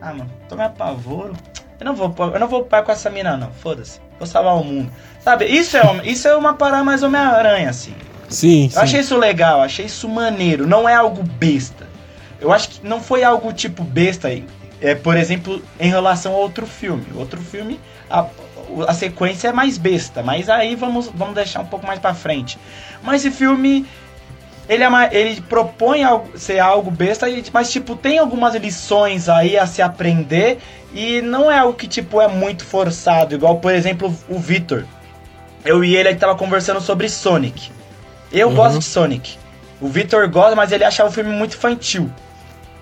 Ah, 0.00 0.12
mano, 0.12 0.30
tomei 0.48 0.66
apavoro. 0.66 1.34
Eu 1.78 1.86
não 1.86 1.94
vou, 1.94 2.14
eu 2.32 2.40
não 2.40 2.48
vou 2.48 2.64
pai 2.64 2.82
com 2.82 2.92
essa 2.92 3.10
mina, 3.10 3.36
não. 3.36 3.50
Foda-se. 3.50 4.00
Vou 4.18 4.26
salvar 4.26 4.54
o 4.54 4.64
mundo. 4.64 4.90
Sabe, 5.20 5.44
isso 5.44 5.76
é, 5.76 5.82
isso 6.04 6.26
é 6.26 6.36
uma 6.36 6.54
parada 6.54 6.82
mais 6.84 7.02
Homem-Aranha, 7.02 7.70
assim. 7.70 7.94
Sim, 8.28 8.64
Eu 8.64 8.70
sim. 8.70 8.78
achei 8.78 9.00
isso 9.00 9.16
legal, 9.18 9.60
achei 9.60 9.86
isso 9.86 10.08
maneiro. 10.08 10.66
Não 10.66 10.88
é 10.88 10.94
algo 10.94 11.22
besta. 11.22 11.86
Eu 12.40 12.52
acho 12.52 12.68
que 12.70 12.86
não 12.86 13.00
foi 13.00 13.22
algo 13.22 13.52
tipo 13.52 13.84
besta 13.84 14.28
aí. 14.28 14.46
É, 14.80 14.94
por 14.94 15.16
exemplo, 15.16 15.62
em 15.78 15.88
relação 15.88 16.32
a 16.32 16.36
outro 16.36 16.66
filme. 16.66 17.06
Outro 17.14 17.40
filme, 17.40 17.80
a, 18.10 18.26
a 18.86 18.94
sequência 18.94 19.48
é 19.48 19.52
mais 19.52 19.78
besta, 19.78 20.22
mas 20.22 20.48
aí 20.48 20.74
vamos, 20.74 21.10
vamos 21.14 21.34
deixar 21.34 21.60
um 21.60 21.66
pouco 21.66 21.86
mais 21.86 21.98
para 21.98 22.14
frente. 22.14 22.58
Mas 23.02 23.24
esse 23.24 23.34
filme 23.34 23.86
ele, 24.68 24.82
é 24.82 25.08
ele 25.12 25.40
propõe 25.42 26.02
algo, 26.02 26.38
ser 26.38 26.58
algo 26.58 26.90
besta, 26.90 27.26
mas 27.52 27.70
tipo 27.70 27.94
tem 27.96 28.18
algumas 28.18 28.54
lições 28.54 29.28
aí 29.28 29.58
a 29.58 29.66
se 29.66 29.82
aprender 29.82 30.58
e 30.92 31.20
não 31.20 31.50
é 31.50 31.58
algo 31.58 31.74
que 31.74 31.86
tipo 31.86 32.20
é 32.20 32.28
muito 32.28 32.64
forçado, 32.64 33.34
igual 33.34 33.58
por 33.58 33.74
exemplo 33.74 34.14
o 34.28 34.38
Victor. 34.38 34.86
Eu 35.64 35.82
e 35.82 35.96
ele 35.96 36.14
tava 36.14 36.34
conversando 36.34 36.80
sobre 36.80 37.08
Sonic. 37.08 37.70
Eu 38.30 38.48
uhum. 38.48 38.54
gosto 38.54 38.78
de 38.78 38.84
Sonic. 38.84 39.38
O 39.80 39.88
Victor 39.88 40.28
gosta, 40.28 40.54
mas 40.54 40.72
ele 40.72 40.84
acha 40.84 41.04
o 41.04 41.10
filme 41.10 41.30
muito 41.30 41.56
infantil. 41.56 42.10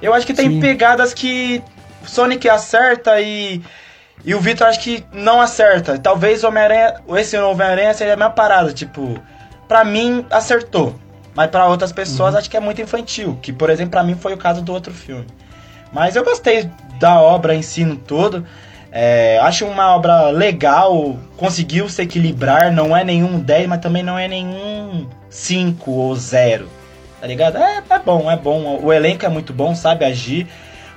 Eu 0.01 0.13
acho 0.13 0.27
que 0.27 0.35
tem 0.35 0.49
Sim. 0.49 0.61
pegadas 0.61 1.15
que 1.15 1.63
Sonic 2.05 2.49
acerta 2.49 3.21
e 3.21 3.63
e 4.25 4.35
o 4.35 4.41
Victor 4.41 4.69
acho 4.69 4.81
que 4.81 5.05
não 5.13 5.41
acerta. 5.41 5.99
Talvez 5.99 6.45
o 6.45 6.49
Homem-Aranha, 6.49 6.95
esse 7.17 7.37
Homem-Aranha 7.37 7.93
seria 7.95 8.15
a 8.15 8.17
minha 8.17 8.31
parada, 8.31 8.73
tipo, 8.73 9.19
pra 9.67 9.85
mim 9.85 10.25
acertou. 10.31 10.95
Mas 11.35 11.51
para 11.51 11.67
outras 11.67 11.93
pessoas 11.93 12.35
uhum. 12.35 12.39
acho 12.39 12.51
que 12.51 12.57
é 12.57 12.61
muito 12.61 12.83
infantil, 12.83 13.39
que 13.41 13.53
por 13.53 13.71
exemplo 13.71 13.93
para 13.93 14.03
mim 14.03 14.15
foi 14.15 14.35
o 14.35 14.37
caso 14.37 14.61
do 14.61 14.73
outro 14.73 14.93
filme. 14.93 15.27
Mas 15.93 16.15
eu 16.15 16.25
gostei 16.25 16.71
da 16.99 17.21
obra 17.21 17.55
em 17.55 17.63
si 17.63 17.85
no 17.85 17.97
todo. 17.97 18.47
É, 18.91 19.39
acho 19.41 19.65
uma 19.65 19.97
obra 19.97 20.29
legal, 20.29 21.17
conseguiu 21.37 21.89
se 21.89 22.03
equilibrar, 22.03 22.71
não 22.71 22.95
é 22.95 23.03
nenhum 23.03 23.41
10, 23.41 23.67
mas 23.67 23.81
também 23.81 24.03
não 24.03 24.19
é 24.19 24.29
nenhum 24.29 25.09
5 25.31 25.91
ou 25.91 26.15
0. 26.15 26.69
Tá 27.19 27.27
ligado? 27.27 27.57
É, 27.57 27.83
é 27.89 27.99
bom, 27.99 28.31
é 28.31 28.37
bom. 28.37 28.79
O 28.83 28.93
elenco 28.93 29.25
é 29.25 29.29
muito 29.29 29.53
bom, 29.53 29.75
sabe 29.75 30.05
agir. 30.05 30.47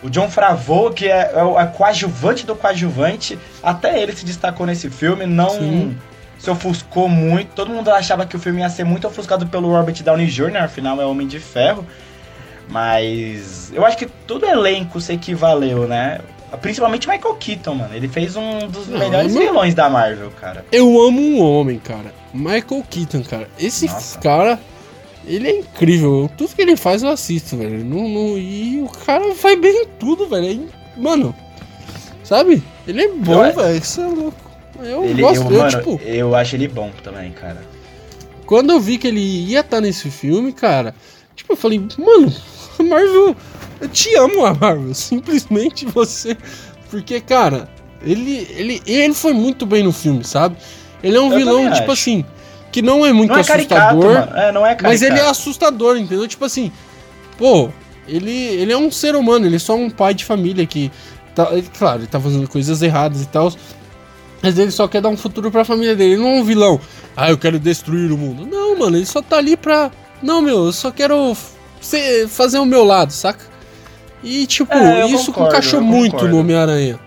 O 0.06 0.10
John 0.12 0.30
Favreau, 0.30 0.92
que 0.92 1.08
é, 1.08 1.32
é 1.34 1.44
o 1.44 1.56
coadjuvante 1.72 2.46
do 2.46 2.56
coadjuvante, 2.56 3.40
até 3.64 4.00
ele 4.00 4.16
se 4.16 4.24
destacou 4.24 4.64
nesse 4.68 4.88
filme, 4.88 5.26
não 5.26 5.50
Sim. 5.50 5.98
se 6.38 6.48
ofuscou 6.48 7.10
muito. 7.10 7.56
Todo 7.56 7.72
mundo 7.72 7.90
achava 7.90 8.24
que 8.24 8.36
o 8.36 8.40
filme 8.40 8.62
ia 8.62 8.70
ser 8.70 8.84
muito 8.84 9.08
ofuscado 9.08 9.48
pelo 9.48 9.68
Robert 9.72 9.96
Downey 10.04 10.28
Jr., 10.28 10.58
afinal 10.58 11.02
é 11.02 11.06
Homem 11.06 11.26
de 11.26 11.40
Ferro. 11.40 11.84
Mas 12.70 13.72
eu 13.74 13.84
acho 13.84 13.98
que 13.98 14.06
todo 14.06 14.46
elenco 14.46 15.02
se 15.02 15.12
equivaleu, 15.14 15.88
né? 15.88 16.20
Principalmente 16.62 17.10
Michael 17.10 17.34
Keaton, 17.36 17.74
mano. 17.74 17.96
Ele 17.96 18.08
fez 18.08 18.36
um 18.36 18.68
dos 18.68 18.88
não, 18.88 19.00
melhores 19.00 19.34
não... 19.34 19.42
vilões 19.42 19.74
da 19.74 19.90
Marvel, 19.90 20.32
cara. 20.40 20.64
Eu 20.72 21.02
amo 21.02 21.20
um 21.20 21.42
homem, 21.42 21.80
cara. 21.80 22.14
Michael 22.32 22.86
Keaton, 22.88 23.24
cara. 23.24 23.50
Esse 23.58 23.88
Nossa. 23.88 24.20
cara 24.20 24.60
ele 25.28 25.48
é 25.48 25.60
incrível. 25.60 26.30
Tudo 26.38 26.54
que 26.54 26.62
ele 26.62 26.76
faz 26.76 27.04
eu 27.04 27.10
assisto, 27.10 27.58
velho. 27.58 27.84
Não, 27.84 28.08
não, 28.08 28.38
e 28.38 28.82
o 28.82 28.90
cara 28.90 29.34
vai 29.34 29.56
bem 29.56 29.84
em 29.84 29.88
tudo, 30.00 30.28
velho. 30.28 30.70
É, 30.98 31.00
mano, 31.00 31.36
sabe? 32.24 32.64
Ele 32.88 33.04
é 33.04 33.08
bom, 33.10 33.52
velho. 33.52 33.78
Isso 33.78 34.02
é 34.02 34.08
louco. 34.08 34.52
Eu 34.80 35.06
ele, 35.06 35.22
gosto 35.22 35.44
eu, 35.46 35.52
eu, 35.52 35.58
mano, 35.58 35.70
tipo. 35.70 36.02
Eu 36.04 36.36
acho 36.36 36.56
ele 36.56 36.68
bom 36.68 36.92
também, 37.04 37.32
cara. 37.32 37.64
Quando 38.46 38.72
eu 38.72 38.80
vi 38.80 38.98
que 38.98 39.08
ele 39.08 39.22
ia 39.22 39.62
estar 39.62 39.78
tá 39.78 39.82
nesse 39.82 40.10
filme, 40.10 40.52
cara, 40.52 40.94
tipo, 41.36 41.54
eu 41.54 41.58
falei, 41.58 41.80
mano, 41.98 42.32
Marvel, 42.88 43.36
eu 43.82 43.90
te 43.90 44.16
amo, 44.16 44.46
a 44.46 44.54
Marvel. 44.60 44.94
Simplesmente 44.94 45.86
você. 45.86 46.38
Porque, 46.92 47.20
cara, 47.20 47.68
ele, 48.04 48.48
ele, 48.52 48.82
ele 48.86 49.14
foi 49.14 49.34
muito 49.34 49.66
bem 49.66 49.84
no 49.84 49.92
filme, 49.92 50.24
sabe? 50.24 50.58
Ele 51.02 51.18
é 51.18 51.22
um 51.22 51.32
eu 51.32 51.38
vilão, 51.38 51.72
tipo 51.72 51.92
acho. 51.92 51.92
assim 51.92 52.26
que 52.76 52.82
não 52.82 53.06
é 53.06 53.14
muito 53.14 53.30
não 53.30 53.38
é 53.38 53.40
assustador. 53.40 54.14
Caricato, 54.14 54.38
é, 54.38 54.52
não 54.52 54.68
é 54.68 54.78
mas 54.82 55.02
ele 55.02 55.18
é 55.18 55.30
assustador, 55.30 55.96
entendeu? 55.96 56.28
Tipo 56.28 56.44
assim, 56.44 56.74
pô, 57.38 57.70
ele, 58.06 58.30
ele 58.30 58.74
é 58.74 58.78
um 58.78 58.92
ser 58.92 59.16
humano, 59.16 59.46
ele 59.46 59.56
é 59.56 59.60
só 59.60 59.78
um 59.78 59.90
pai 59.90 60.14
de 60.14 60.26
família 60.26 60.66
que. 60.66 60.92
Tá, 61.34 61.48
claro, 61.78 62.02
ele 62.02 62.08
tá 62.08 62.20
fazendo 62.20 62.50
coisas 62.50 62.82
erradas 62.82 63.22
e 63.22 63.28
tal. 63.28 63.50
Mas 64.44 64.60
ele 64.60 64.72
só 64.72 64.90
quer 64.90 65.02
dar 65.02 65.08
um 65.08 65.16
futuro 65.16 65.50
pra 65.50 65.64
família 65.64 65.96
dele. 65.96 66.16
Ele 66.16 66.22
não 66.22 66.32
é 66.32 66.40
um 66.42 66.44
vilão. 66.44 66.82
Ah, 67.16 67.30
eu 67.30 67.38
quero 67.38 67.58
destruir 67.58 68.12
o 68.12 68.18
mundo. 68.18 68.46
Não, 68.46 68.78
mano, 68.78 68.98
ele 68.98 69.06
só 69.06 69.22
tá 69.22 69.38
ali 69.38 69.56
pra. 69.56 69.90
Não, 70.22 70.42
meu, 70.42 70.66
eu 70.66 70.74
só 70.74 70.92
quero 70.92 71.34
ser, 71.80 72.28
fazer 72.28 72.60
o 72.60 72.66
meu 72.66 72.84
lado, 72.84 73.14
saca? 73.14 73.46
E, 74.22 74.46
tipo, 74.46 74.74
é, 74.74 75.08
isso 75.08 75.32
concordo, 75.32 75.52
encaixou 75.52 75.80
muito 75.80 76.28
no 76.28 76.40
Homem-Aranha. 76.40 77.00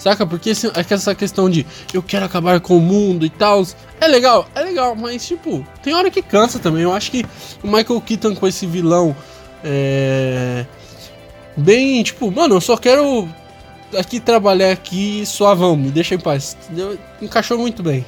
Saca? 0.00 0.26
Porque 0.26 0.50
é 0.50 0.94
essa 0.94 1.14
questão 1.14 1.50
de 1.50 1.66
eu 1.92 2.02
quero 2.02 2.24
acabar 2.24 2.58
com 2.58 2.78
o 2.78 2.80
mundo 2.80 3.26
e 3.26 3.30
tal. 3.30 3.62
É 4.00 4.08
legal, 4.08 4.48
é 4.54 4.62
legal, 4.62 4.96
mas 4.96 5.26
tipo, 5.26 5.64
tem 5.82 5.94
hora 5.94 6.10
que 6.10 6.22
cansa 6.22 6.58
também. 6.58 6.82
Eu 6.82 6.92
acho 6.92 7.10
que 7.10 7.24
o 7.62 7.66
Michael 7.66 8.00
Keaton 8.00 8.34
com 8.34 8.48
esse 8.48 8.66
vilão 8.66 9.14
é. 9.62 10.64
Bem, 11.54 12.02
tipo, 12.02 12.30
mano, 12.30 12.54
eu 12.54 12.60
só 12.62 12.78
quero 12.78 13.28
aqui 13.98 14.18
trabalhar 14.18 14.72
aqui 14.72 15.26
suavão, 15.26 15.76
me 15.76 15.90
deixa 15.90 16.14
em 16.14 16.18
paz. 16.18 16.56
Encaixou 17.20 17.58
muito 17.58 17.82
bem. 17.82 18.06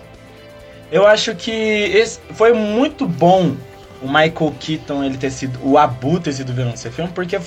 Eu 0.91 1.07
acho 1.07 1.35
que 1.35 1.51
esse 1.51 2.21
foi 2.33 2.55
muito 2.55 3.07
bom 3.07 3.55
o 4.01 4.07
Michael 4.07 4.55
Keaton 4.59 5.05
ele 5.05 5.19
ter 5.19 5.31
sido 5.31 5.59
o 5.63 5.77
Abu 5.77 6.19
ter 6.19 6.33
sido 6.33 6.55
vilão 6.55 6.71
desse 6.71 6.91
filme, 6.91 7.11
porque 7.15 7.39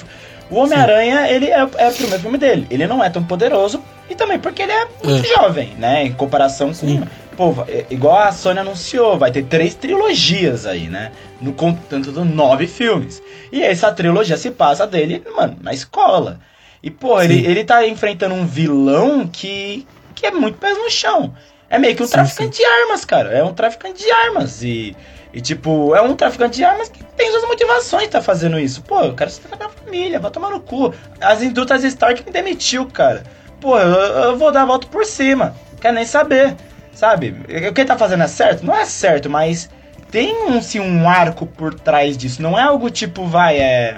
o 0.51 0.55
Homem-Aranha, 0.55 1.27
ele 1.29 1.47
é, 1.47 1.67
é, 1.77 1.89
o 1.89 1.93
primeiro 1.93 2.21
filme 2.21 2.37
dele. 2.37 2.67
Ele 2.69 2.85
não 2.85 3.03
é 3.03 3.09
tão 3.09 3.23
poderoso 3.23 3.81
e 4.09 4.15
também 4.15 4.39
porque 4.39 4.61
ele 4.61 4.71
é 4.71 4.87
muito 5.03 5.25
é. 5.25 5.35
jovem, 5.35 5.75
né? 5.77 6.03
Em 6.03 6.13
comparação 6.13 6.73
Sim. 6.73 6.99
com. 6.99 7.25
Pô, 7.35 7.63
é, 7.67 7.85
igual 7.89 8.17
a 8.17 8.31
Sony 8.31 8.59
anunciou, 8.59 9.17
vai 9.17 9.29
ter 9.29 9.43
três 9.43 9.75
trilogias 9.75 10.65
aí, 10.65 10.87
né? 10.87 11.11
No 11.41 11.51
contanto 11.53 12.11
de 12.11 12.19
nove 12.21 12.65
filmes. 12.65 13.21
E 13.51 13.61
essa 13.61 13.91
trilogia 13.91 14.37
se 14.37 14.51
passa 14.51 14.87
dele, 14.87 15.21
mano, 15.35 15.57
na 15.61 15.73
escola. 15.73 16.39
E, 16.81 16.89
pô, 16.89 17.21
ele, 17.21 17.45
ele 17.45 17.63
tá 17.65 17.85
enfrentando 17.85 18.35
um 18.35 18.45
vilão 18.45 19.27
que, 19.27 19.85
que 20.13 20.25
é 20.25 20.31
muito 20.31 20.57
pés 20.57 20.77
no 20.77 20.89
chão. 20.89 21.33
É 21.69 21.77
meio 21.77 21.95
que 21.95 22.03
um 22.03 22.05
sim, 22.05 22.13
traficante 22.13 22.55
sim. 22.55 22.61
de 22.61 22.67
armas, 22.67 23.03
cara. 23.03 23.31
É 23.31 23.43
um 23.43 23.53
traficante 23.53 24.01
de 24.01 24.09
armas. 24.11 24.63
E 24.63 24.95
e, 25.35 25.41
tipo, 25.41 25.93
é 25.93 26.01
um 26.01 26.15
traficante 26.15 26.55
de 26.55 26.63
armas 26.63 26.87
que 26.87 27.03
tem 27.03 27.29
suas 27.29 27.43
motivações 27.43 28.07
tá 28.07 28.21
fazendo 28.21 28.57
isso. 28.57 28.81
Pô, 28.81 29.01
eu 29.01 29.13
quero 29.13 29.29
ser 29.29 29.45
da 29.49 29.67
família, 29.67 30.17
vai 30.17 30.31
tomar 30.31 30.49
no 30.49 30.61
cu. 30.61 30.93
As 31.19 31.43
indústrias 31.43 31.83
Stark 31.83 32.23
me 32.25 32.31
demitiu, 32.31 32.85
cara. 32.85 33.21
Pô, 33.65 33.79
eu, 33.79 33.95
eu 33.95 34.37
vou 34.37 34.51
dar 34.51 34.61
a 34.61 34.65
volta 34.65 34.85
por 34.85 35.03
cima. 35.03 35.55
Quero 35.81 35.95
nem 35.95 36.05
saber, 36.05 36.55
sabe? 36.93 37.35
O 37.69 37.73
que 37.73 37.81
ele 37.81 37.85
tá 37.87 37.97
fazendo 37.97 38.21
é 38.21 38.27
certo? 38.27 38.63
Não 38.63 38.75
é 38.75 38.85
certo, 38.85 39.27
mas 39.27 39.67
tem 40.11 40.51
um, 40.51 40.61
sim, 40.61 40.79
um 40.79 41.09
arco 41.09 41.47
por 41.47 41.73
trás 41.73 42.15
disso. 42.15 42.43
Não 42.43 42.59
é 42.59 42.61
algo 42.61 42.91
tipo, 42.91 43.25
vai, 43.25 43.57
é. 43.57 43.95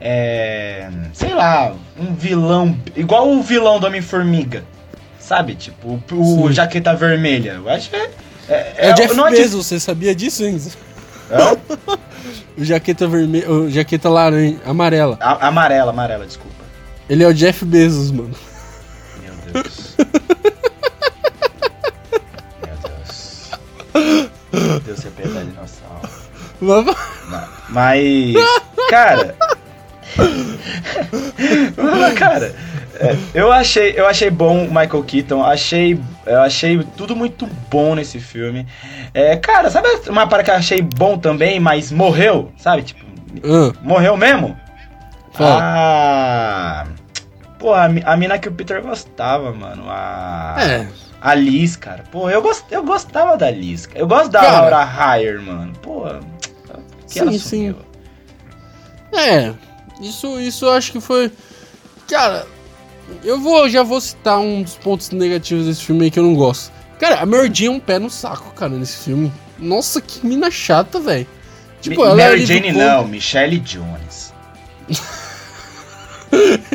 É. 0.00 0.88
Sei 1.12 1.34
lá, 1.34 1.74
um 1.98 2.14
vilão. 2.14 2.78
Igual 2.94 3.28
o 3.28 3.42
vilão 3.42 3.80
do 3.80 3.88
Homem-Formiga 3.88 4.62
Sabe? 5.18 5.56
Tipo, 5.56 6.00
o, 6.12 6.42
o 6.44 6.52
jaqueta 6.52 6.94
vermelha. 6.94 7.54
Eu 7.54 7.68
acho 7.68 7.90
que 7.90 7.96
é. 7.96 8.10
É, 8.48 8.54
é, 8.54 8.88
é 8.90 8.92
o 8.92 8.94
Jeff 8.94 9.14
não 9.16 9.28
Bezos, 9.30 9.66
você 9.66 9.80
sabia 9.80 10.14
disso, 10.14 10.44
Enzo? 10.44 10.78
É? 11.28 11.90
o 12.56 12.64
jaqueta 12.64 13.08
vermelha. 13.08 13.50
O 13.50 13.68
jaqueta 13.68 14.08
laranja, 14.08 14.58
amarela. 14.64 15.18
A, 15.18 15.48
amarela, 15.48 15.90
amarela, 15.90 16.24
desculpa. 16.24 16.53
Ele 17.08 17.22
é 17.22 17.28
o 17.28 17.34
Jeff 17.34 17.64
Bezos, 17.64 18.10
mano. 18.10 18.34
Meu 19.22 19.34
Deus. 19.52 19.96
Meu 22.62 22.76
Deus. 22.82 23.50
Meu 24.52 24.80
Deus, 24.80 24.98
você 25.00 25.10
piedade 25.10 25.50
nossa 25.54 25.82
alma. 26.60 26.96
Mas. 27.68 28.34
Cara. 28.88 29.36
cara, 32.16 32.54
é, 33.00 33.16
eu 33.34 33.50
achei, 33.52 33.92
eu 33.96 34.06
achei 34.06 34.30
bom 34.30 34.64
o 34.64 34.68
Michael 34.68 35.02
Keaton, 35.02 35.42
achei, 35.44 36.00
eu 36.24 36.40
achei 36.40 36.82
tudo 36.96 37.16
muito 37.16 37.46
bom 37.68 37.94
nesse 37.94 38.20
filme. 38.20 38.66
É, 39.12 39.36
cara, 39.36 39.70
sabe 39.70 39.88
uma 40.08 40.26
parada 40.26 40.44
que 40.44 40.50
eu 40.50 40.54
achei 40.54 40.80
bom 40.80 41.18
também, 41.18 41.58
mas 41.58 41.90
morreu, 41.90 42.52
sabe? 42.56 42.82
Tipo, 42.82 43.04
uh. 43.44 43.74
morreu 43.82 44.16
mesmo? 44.16 44.56
Qual? 45.36 45.58
Ah, 45.60 46.86
pô, 47.64 47.72
a, 47.72 47.86
a 47.86 48.16
mina 48.18 48.38
que 48.38 48.46
o 48.46 48.52
Peter 48.52 48.82
gostava, 48.82 49.50
mano, 49.50 49.84
a 49.88 50.54
é. 50.58 50.86
a 51.18 51.34
Liz, 51.34 51.76
cara. 51.76 52.04
Pô, 52.12 52.28
eu, 52.28 52.42
gost, 52.42 52.62
eu 52.70 52.84
gostava 52.84 53.38
da 53.38 53.50
Liz. 53.50 53.88
Eu 53.94 54.06
gosto 54.06 54.30
da 54.30 54.40
cara, 54.40 54.60
Laura 54.60 55.18
Hire, 55.18 55.38
mano. 55.40 55.72
Pô, 55.80 56.04
que 57.08 57.18
sim, 57.18 57.38
sim. 57.38 57.74
É, 59.14 59.54
isso, 59.98 60.38
isso 60.38 60.66
eu 60.66 60.72
acho 60.72 60.92
que 60.92 61.00
foi. 61.00 61.32
Cara, 62.06 62.46
eu 63.22 63.40
vou, 63.40 63.66
já 63.70 63.82
vou 63.82 63.98
citar 63.98 64.38
um 64.38 64.62
dos 64.62 64.74
pontos 64.74 65.08
negativos 65.10 65.64
desse 65.64 65.84
filme 65.84 66.04
aí 66.04 66.10
que 66.10 66.18
eu 66.18 66.24
não 66.24 66.34
gosto. 66.34 66.70
Cara, 66.98 67.20
a 67.20 67.24
Mary 67.24 67.50
Jane 67.50 67.68
é 67.68 67.70
um 67.70 67.80
pé 67.80 67.98
no 67.98 68.10
saco, 68.10 68.52
cara, 68.52 68.72
nesse 68.72 69.04
filme. 69.04 69.32
Nossa, 69.58 70.02
que 70.02 70.26
mina 70.26 70.50
chata, 70.50 71.00
velho. 71.00 71.26
Tipo, 71.80 72.04
ela 72.04 72.20
é 72.20 72.28
Mary 72.28 72.44
Jane 72.44 72.72
não, 72.72 73.08
Michelle 73.08 73.58
Jones. 73.58 74.34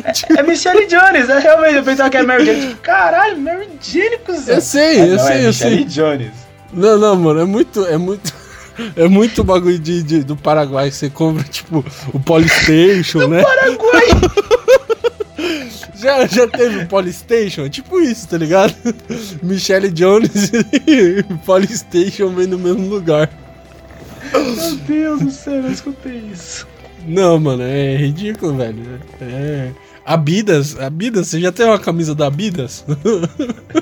é, 0.04 0.40
é 0.40 0.42
Michelle 0.42 0.86
Jones, 0.86 1.28
é 1.28 1.38
realmente, 1.38 1.76
eu 1.76 1.82
pensava 1.82 2.10
que 2.10 2.16
era 2.16 2.26
Mary 2.26 2.46
Jane. 2.46 2.60
Tipo, 2.68 2.80
caralho, 2.80 3.38
Mary 3.38 3.68
Jane, 3.80 4.18
cuzão. 4.18 4.54
Eu 4.54 4.60
sei, 4.60 5.00
ah, 5.00 5.06
eu 5.06 5.16
não, 5.16 5.18
sei, 5.18 5.36
é 5.36 5.42
eu 5.42 5.46
Michelle 5.48 5.76
sei. 5.76 5.84
Jones. 5.84 6.32
Não, 6.72 6.98
não, 6.98 7.16
mano, 7.16 7.40
é 7.40 7.44
muito, 7.44 7.84
é 7.86 7.96
muito... 7.96 8.40
É 8.96 9.06
muito 9.06 9.44
bagulho 9.44 9.78
de, 9.78 10.02
de, 10.02 10.24
do 10.24 10.34
Paraguai. 10.34 10.90
Você 10.90 11.10
compra, 11.10 11.44
tipo, 11.44 11.84
o 12.14 12.20
Polystation, 12.20 13.28
né? 13.28 13.42
Paraguai! 13.42 14.06
já, 16.00 16.26
já 16.26 16.48
teve 16.48 16.86
Polystation? 16.86 17.68
Tipo 17.68 18.00
isso, 18.00 18.26
tá 18.26 18.38
ligado? 18.38 18.74
Michelle 19.42 19.90
Jones 19.90 20.50
e 20.86 21.22
Polystation 21.44 22.30
vem 22.30 22.46
no 22.46 22.58
mesmo 22.58 22.88
lugar. 22.88 23.30
Meu 24.32 24.76
Deus 24.76 25.20
do 25.20 25.30
céu, 25.30 25.54
eu 25.54 25.70
escutei 25.70 26.18
isso. 26.32 26.66
Não, 27.06 27.38
mano, 27.38 27.62
é 27.62 27.96
ridículo, 27.96 28.56
velho. 28.56 29.00
É. 29.20 29.70
Abidas, 30.10 30.76
Abidas, 30.76 31.28
você 31.28 31.40
já 31.40 31.52
tem 31.52 31.64
uma 31.64 31.78
camisa 31.78 32.16
da 32.16 32.26
Abidas? 32.26 32.84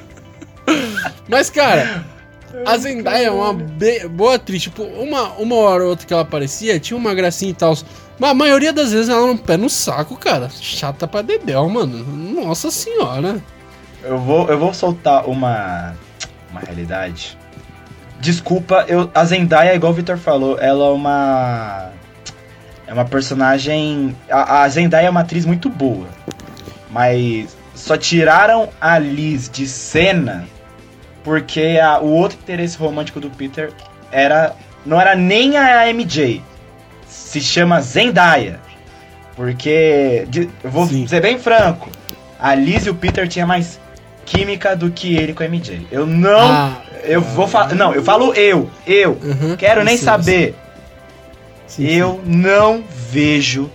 Mas, 1.27 1.49
cara, 1.49 2.05
a 2.67 2.77
Zendaya 2.77 3.29
é 3.29 3.31
uma 3.31 3.55
boa 4.11 4.35
atriz. 4.35 4.65
Tipo, 4.65 4.83
uma, 4.83 5.31
uma 5.39 5.55
hora 5.55 5.85
ou 5.85 5.89
outra 5.89 6.07
que 6.07 6.13
ela 6.13 6.21
aparecia, 6.21 6.79
tinha 6.79 6.99
uma 6.99 7.15
gracinha 7.15 7.51
e 7.51 7.55
tal. 7.55 7.75
Mas 8.19 8.31
a 8.31 8.35
maioria 8.35 8.75
das 8.75 8.93
vezes 8.93 9.09
ela 9.09 9.27
não 9.27 9.39
pé 9.39 9.57
no 9.57 9.71
saco, 9.71 10.17
cara. 10.17 10.51
Chata 10.51 11.09
pra 11.09 11.23
dedéu, 11.23 11.67
mano. 11.67 12.05
Nossa 12.05 12.71
senhora. 12.71 13.43
Eu 14.05 14.19
vou, 14.19 14.51
eu 14.51 14.59
vou 14.59 14.75
soltar 14.75 15.27
uma, 15.27 15.95
uma 16.51 16.61
realidade. 16.61 17.39
Desculpa, 18.21 18.85
eu, 18.87 19.11
a 19.15 19.25
Zendaya, 19.25 19.75
igual 19.75 19.93
o 19.93 19.95
Victor 19.95 20.19
falou, 20.19 20.59
ela 20.61 20.89
é 20.89 20.91
uma. 20.91 21.91
É 22.89 22.93
uma 22.93 23.05
personagem. 23.05 24.17
A, 24.31 24.63
a 24.63 24.69
Zendaya 24.69 25.07
é 25.07 25.11
uma 25.11 25.21
atriz 25.21 25.45
muito 25.45 25.69
boa. 25.69 26.07
Mas 26.91 27.55
só 27.75 27.99
tiraram 27.99 28.71
a 28.81 28.99
Liz 28.99 29.49
de 29.49 29.67
cena 29.67 30.47
porque 31.23 31.79
a, 31.81 32.01
o 32.01 32.11
outro 32.11 32.39
interesse 32.43 32.79
romântico 32.79 33.21
do 33.21 33.29
Peter 33.29 33.71
era 34.11 34.57
não 34.87 34.99
era 34.99 35.15
nem 35.15 35.59
a 35.59 35.87
MJ. 35.93 36.43
Se 37.07 37.43
chama 37.43 37.83
Zendaya. 37.83 38.59
Porque, 39.37 40.27
de, 40.29 40.49
eu 40.65 40.71
vou 40.71 40.87
Sim. 40.87 41.07
ser 41.07 41.21
bem 41.21 41.39
franco, 41.39 41.91
a 42.41 42.55
Liz 42.55 42.87
e 42.87 42.91
o 42.91 42.95
Peter 42.95 43.29
tinha 43.29 43.47
mais 43.47 43.79
química 44.25 44.75
do 44.75 44.91
que 44.91 45.15
ele 45.15 45.35
com 45.35 45.43
a 45.43 45.47
MJ. 45.47 45.87
Eu 45.93 46.07
não. 46.07 46.51
Ah, 46.51 46.83
eu 47.05 47.21
vou 47.21 47.47
falar. 47.47 47.75
Não, 47.75 47.95
eu 47.95 48.03
falo 48.03 48.33
eu. 48.33 48.71
Eu. 48.87 49.19
Uhum, 49.23 49.55
quero 49.57 49.85
nem 49.85 49.97
saber. 49.99 50.55
Sim, 50.55 50.68
eu 51.79 52.21
sim. 52.25 52.31
não 52.31 52.85
vejo 52.89 53.71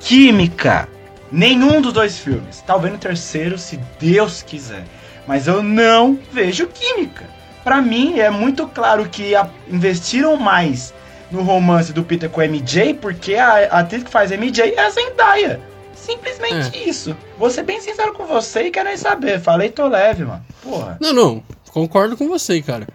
química. 0.00 0.88
Nenhum 1.30 1.80
dos 1.80 1.92
dois 1.92 2.18
filmes. 2.18 2.62
Talvez 2.66 2.92
no 2.92 2.98
terceiro, 2.98 3.58
se 3.58 3.78
Deus 3.98 4.42
quiser 4.42 4.84
mas 5.26 5.46
eu 5.46 5.62
não 5.62 6.18
vejo 6.32 6.66
química. 6.68 7.24
Para 7.64 7.82
mim 7.82 8.18
é 8.18 8.30
muito 8.30 8.66
claro 8.68 9.08
que 9.08 9.32
investiram 9.68 10.36
mais 10.36 10.94
no 11.30 11.42
romance 11.42 11.92
do 11.92 12.04
Peter 12.04 12.30
com 12.30 12.40
a 12.40 12.46
MJ 12.46 12.94
porque 12.94 13.34
a, 13.34 13.52
a 13.70 13.80
atriz 13.80 14.04
que 14.04 14.10
faz 14.10 14.30
MJ 14.30 14.74
é 14.74 14.80
a 14.80 14.90
Zendaya. 14.90 15.60
Simplesmente 15.94 16.78
é. 16.78 16.88
isso. 16.88 17.16
Vou 17.36 17.50
ser 17.50 17.64
bem 17.64 17.80
sincero 17.80 18.12
com 18.12 18.24
você 18.26 18.64
e 18.64 18.70
quero 18.70 18.88
nem 18.88 18.96
saber. 18.96 19.40
Falei, 19.40 19.70
tô 19.70 19.88
leve, 19.88 20.24
mano. 20.24 20.44
Porra. 20.62 20.96
Não, 21.00 21.12
não. 21.12 21.42
Concordo 21.72 22.16
com 22.16 22.28
você, 22.28 22.62
cara. 22.62 22.86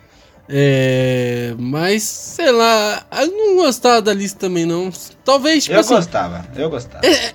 É, 0.49 1.54
mas, 1.58 2.04
sei 2.04 2.51
lá, 2.51 3.06
eu 3.21 3.27
não 3.32 3.56
gostava 3.63 4.01
da 4.01 4.13
lista 4.13 4.39
também, 4.39 4.65
não. 4.65 4.91
Talvez, 5.23 5.63
tipo 5.63 5.75
Eu 5.75 5.80
assim, 5.80 5.95
gostava, 5.95 6.45
eu 6.56 6.69
gostava. 6.69 7.06
É, 7.06 7.34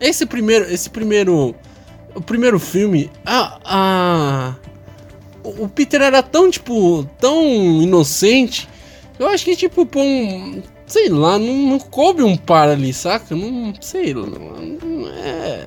esse 0.00 0.26
primeiro, 0.26 0.70
esse 0.70 0.90
primeiro 0.90 1.54
o 2.14 2.20
primeiro 2.20 2.58
filme, 2.58 3.10
a, 3.24 3.58
a 3.64 4.54
o 5.44 5.68
Peter 5.68 6.02
era 6.02 6.22
tão 6.22 6.50
tipo 6.50 7.08
tão 7.18 7.44
inocente. 7.82 8.68
Eu 9.18 9.28
acho 9.28 9.44
que 9.44 9.56
tipo 9.56 9.86
pô, 9.86 10.00
um, 10.00 10.62
sei 10.86 11.08
lá, 11.08 11.38
não, 11.38 11.54
não 11.54 11.78
coube 11.78 12.22
um 12.22 12.36
par 12.36 12.68
ali, 12.68 12.92
saca? 12.92 13.34
Não 13.34 13.72
sei 13.80 14.12
lá, 14.14 14.26
não 14.26 15.08
é. 15.08 15.64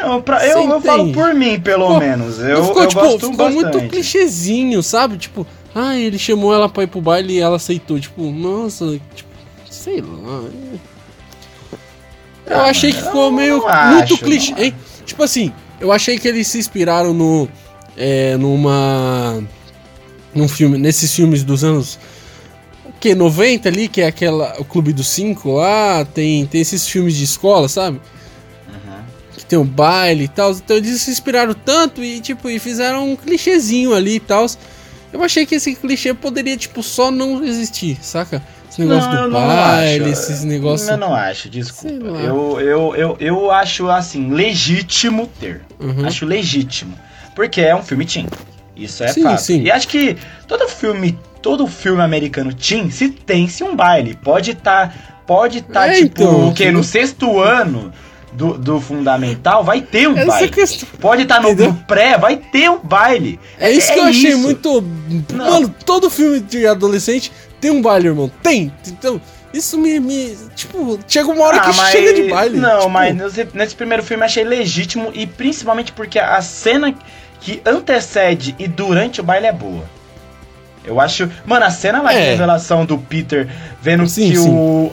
Não, 0.00 0.22
pra, 0.22 0.46
eu, 0.46 0.70
eu 0.70 0.80
falo 0.80 1.12
por 1.12 1.34
mim, 1.34 1.58
pelo 1.60 1.86
ficou, 1.86 1.98
menos. 2.00 2.38
Eu, 2.38 2.64
ficou, 2.66 2.82
eu 2.82 2.88
tipo, 2.88 3.00
gosto 3.00 3.30
ficou 3.30 3.36
bastante. 3.36 3.76
muito 3.76 3.90
clichêzinho, 3.90 4.82
sabe? 4.82 5.16
Tipo, 5.18 5.46
ah, 5.74 5.96
ele 5.96 6.18
chamou 6.18 6.52
ela 6.52 6.68
pra 6.68 6.82
ir 6.82 6.86
pro 6.86 7.00
baile 7.00 7.34
e 7.34 7.40
ela 7.40 7.56
aceitou. 7.56 8.00
Tipo, 8.00 8.30
nossa, 8.30 9.00
tipo, 9.14 9.30
sei 9.70 10.00
lá. 10.00 10.44
Eu 12.46 12.60
ah, 12.60 12.70
achei 12.70 12.92
que 12.92 13.02
ficou 13.02 13.30
meio 13.30 13.62
muito 13.92 14.18
clichê. 14.18 14.54
Hein? 14.56 14.74
Tipo 15.04 15.22
assim, 15.22 15.52
eu 15.80 15.92
achei 15.92 16.18
que 16.18 16.26
eles 16.26 16.46
se 16.46 16.58
inspiraram 16.58 17.12
no. 17.12 17.48
É, 17.96 18.36
numa. 18.36 19.42
Num 20.34 20.48
filme. 20.48 20.78
Nesses 20.78 21.14
filmes 21.14 21.44
dos 21.44 21.62
anos. 21.62 21.98
Que 23.00 23.14
90 23.14 23.68
ali, 23.68 23.86
que 23.86 24.00
é 24.00 24.06
aquela. 24.06 24.54
O 24.58 24.64
Clube 24.64 24.92
dos 24.92 25.08
Cinco 25.08 25.52
lá. 25.52 26.04
Tem, 26.06 26.46
tem 26.46 26.60
esses 26.60 26.88
filmes 26.88 27.14
de 27.14 27.24
escola, 27.24 27.68
sabe? 27.68 28.00
Uhum. 28.68 29.02
Que 29.36 29.44
tem 29.44 29.58
um 29.58 29.66
baile 29.66 30.24
e 30.24 30.28
tal. 30.28 30.52
Então 30.52 30.76
eles 30.76 31.02
se 31.02 31.10
inspiraram 31.10 31.54
tanto 31.54 32.02
e, 32.02 32.20
tipo, 32.20 32.48
e 32.48 32.58
fizeram 32.58 33.12
um 33.12 33.16
clichêzinho 33.16 33.94
ali 33.94 34.16
e 34.16 34.20
tal. 34.20 34.46
Eu 35.12 35.22
achei 35.22 35.46
que 35.46 35.54
esse 35.54 35.74
clichê 35.74 36.12
poderia, 36.12 36.56
tipo, 36.56 36.82
só 36.82 37.10
não 37.10 37.42
existir, 37.44 37.98
saca? 38.02 38.42
Esse 38.70 38.82
negócio 38.82 39.10
não, 39.10 39.24
do 39.24 39.32
baile, 39.32 40.10
esses 40.10 40.44
negócios. 40.44 40.88
Eu 40.88 40.98
não 40.98 41.14
acho, 41.14 41.48
desculpa. 41.48 42.04
Eu, 42.04 42.60
eu, 42.60 42.96
eu, 42.96 43.16
eu 43.18 43.50
acho 43.50 43.88
assim, 43.88 44.30
legítimo 44.30 45.26
ter. 45.40 45.62
Uhum. 45.80 46.06
Acho 46.06 46.26
legítimo. 46.26 46.94
Porque 47.34 47.60
é 47.60 47.74
um 47.74 47.82
filme 47.82 48.04
teen. 48.04 48.26
Isso 48.76 49.02
é 49.02 49.08
sim, 49.08 49.22
fato. 49.22 49.40
Sim. 49.40 49.62
E 49.62 49.70
acho 49.70 49.88
que 49.88 50.16
todo 50.46 50.68
filme, 50.68 51.18
todo 51.40 51.66
filme 51.66 52.02
americano 52.02 52.52
teen, 52.52 52.90
se 52.90 53.08
tem-se 53.08 53.64
um 53.64 53.74
baile. 53.74 54.18
Pode 54.22 54.50
estar. 54.50 54.88
Tá, 54.88 54.94
pode 55.26 55.58
estar, 55.58 55.72
tá, 55.72 55.88
é, 55.88 56.02
tipo, 56.02 56.22
então, 56.22 56.48
o 56.48 56.54
quê? 56.54 56.70
No 56.70 56.84
sexto 56.84 57.40
ano 57.40 57.92
do, 58.32 58.58
do 58.58 58.80
fundamental, 58.80 59.64
vai 59.64 59.80
ter 59.80 60.08
um 60.08 60.16
Essa 60.16 60.26
baile. 60.26 60.48
Questão... 60.48 60.88
Pode 61.00 61.22
estar 61.22 61.36
tá 61.36 61.42
no, 61.42 61.54
no, 61.54 61.74
pré, 61.74 62.16
vai 62.18 62.36
ter 62.36 62.70
um 62.70 62.78
baile. 62.78 63.38
É, 63.58 63.70
isso 63.70 63.90
é, 63.90 63.94
que 63.94 64.00
eu 64.00 64.04
achei 64.04 64.34
muito. 64.34 64.84
Não. 65.32 65.50
Mano, 65.50 65.74
todo 65.84 66.10
filme 66.10 66.40
de 66.40 66.66
adolescente 66.66 67.32
tem 67.60 67.70
um 67.70 67.82
baile, 67.82 68.08
irmão. 68.08 68.30
Tem. 68.42 68.72
Então, 68.86 69.20
isso 69.52 69.78
me. 69.78 69.98
me 69.98 70.36
tipo, 70.54 70.98
chega 71.08 71.30
uma 71.30 71.44
hora 71.44 71.58
ah, 71.58 71.60
que 71.60 71.76
mas... 71.76 71.90
chega 71.90 72.14
de 72.14 72.28
baile. 72.28 72.58
Não, 72.58 72.80
tipo... 72.80 72.90
mas 72.90 73.16
nesse, 73.16 73.48
nesse, 73.54 73.74
primeiro 73.74 74.02
filme 74.02 74.24
achei 74.24 74.44
legítimo 74.44 75.10
e 75.14 75.26
principalmente 75.26 75.92
porque 75.92 76.18
a 76.18 76.40
cena 76.42 76.94
que 77.40 77.60
antecede 77.64 78.54
e 78.58 78.68
durante 78.68 79.20
o 79.20 79.24
baile 79.24 79.46
é 79.46 79.52
boa. 79.52 79.84
Eu 80.88 81.00
acho. 81.00 81.28
Mano, 81.44 81.66
a 81.66 81.70
cena 81.70 82.00
lá 82.00 82.12
de 82.12 82.18
É. 82.18 82.30
revelação 82.30 82.86
do 82.86 82.96
Peter 82.96 83.46
vendo 83.82 84.06
Sim, 84.08 84.30
que 84.30 84.36
sim. 84.38 84.48
O, 84.48 84.92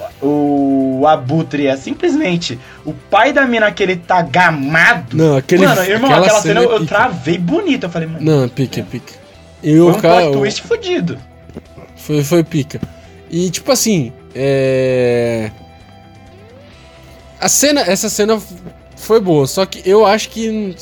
o 1.02 1.08
Abutre 1.08 1.68
é 1.68 1.78
simplesmente 1.78 2.60
o 2.84 2.94
pai 2.94 3.32
da 3.32 3.46
mina 3.48 3.72
que 3.72 3.82
ele 3.82 3.96
tá 3.96 4.22
gamado. 4.22 5.16
Não, 5.16 5.38
aquele 5.38 5.66
mano, 5.66 5.82
irmão, 5.82 6.12
aquela, 6.12 6.26
aquela 6.26 6.42
cena, 6.42 6.60
é 6.60 6.66
eu, 6.66 6.72
eu 6.72 6.86
travei 6.86 7.38
bonito. 7.38 7.84
Eu 7.86 7.90
falei, 7.90 8.08
mano, 8.08 8.20
Não, 8.42 8.50
pica, 8.50 8.84
pica. 8.84 9.14
Eu, 9.64 9.86
foi 9.90 9.98
um 9.98 10.02
cara, 10.02 10.32
twist 10.32 10.62
fudido. 10.62 11.18
Foi, 11.96 12.24
foi 12.24 12.44
pica. 12.44 12.80
E 13.32 13.50
tipo 13.50 13.72
assim, 13.72 14.12
é. 14.36 15.50
A 17.40 17.48
cena, 17.50 17.82
essa 17.82 18.10
cena 18.10 18.40
foi 18.96 19.20
boa, 19.20 19.48
só 19.48 19.66
que 19.66 19.82
eu 19.90 20.06
acho 20.06 20.30
que. 20.30 20.76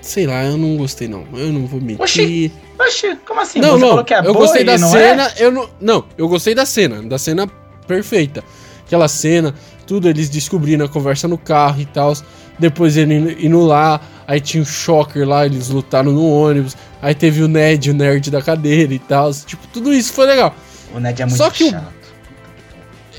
Sei 0.00 0.26
lá, 0.26 0.44
eu 0.44 0.56
não 0.56 0.76
gostei 0.76 1.06
não. 1.08 1.24
Eu 1.34 1.52
não 1.52 1.66
vou 1.66 1.80
mentir. 1.80 2.00
Oxi, 2.00 2.52
Oxi, 2.82 3.16
como 3.26 3.40
assim? 3.40 3.58
não, 3.60 3.72
Você 3.72 3.78
não. 3.80 3.88
falou 3.90 4.04
que 4.04 4.14
é 4.14 4.18
eu 4.18 4.22
boa 4.24 4.38
gostei 4.46 4.64
da 4.64 4.78
não 4.78 4.90
cena, 4.90 5.26
é? 5.36 5.44
eu 5.44 5.50
não. 5.52 5.70
Não, 5.80 6.04
eu 6.16 6.28
gostei 6.28 6.54
da 6.54 6.64
cena, 6.66 7.02
da 7.02 7.18
cena 7.18 7.46
perfeita. 7.86 8.42
Aquela 8.86 9.06
cena, 9.08 9.54
tudo 9.86 10.08
eles 10.08 10.28
descobrindo 10.28 10.82
a 10.84 10.88
conversa 10.88 11.26
no 11.28 11.38
carro 11.38 11.80
e 11.80 11.86
tal. 11.86 12.12
Depois 12.58 12.96
ele 12.96 13.14
indo- 13.14 13.30
indo 13.46 13.60
lá, 13.60 14.00
aí 14.26 14.40
tinha 14.40 14.62
o 14.62 14.66
Shocker 14.66 15.26
lá, 15.26 15.46
eles 15.46 15.68
lutaram 15.68 16.12
no 16.12 16.26
ônibus. 16.28 16.76
Aí 17.00 17.14
teve 17.14 17.42
o 17.42 17.48
Ned, 17.48 17.90
o 17.90 17.94
nerd 17.94 18.30
da 18.30 18.42
cadeira 18.42 18.92
e 18.92 18.98
tal. 18.98 19.32
Tipo, 19.32 19.66
tudo 19.68 19.92
isso 19.94 20.12
foi 20.12 20.26
legal. 20.26 20.54
O 20.94 21.00
Ned 21.00 21.22
é 21.22 21.24
muito 21.24 21.38
Só 21.38 21.48
que 21.50 21.64
o- 21.64 21.70
chato. 21.70 22.00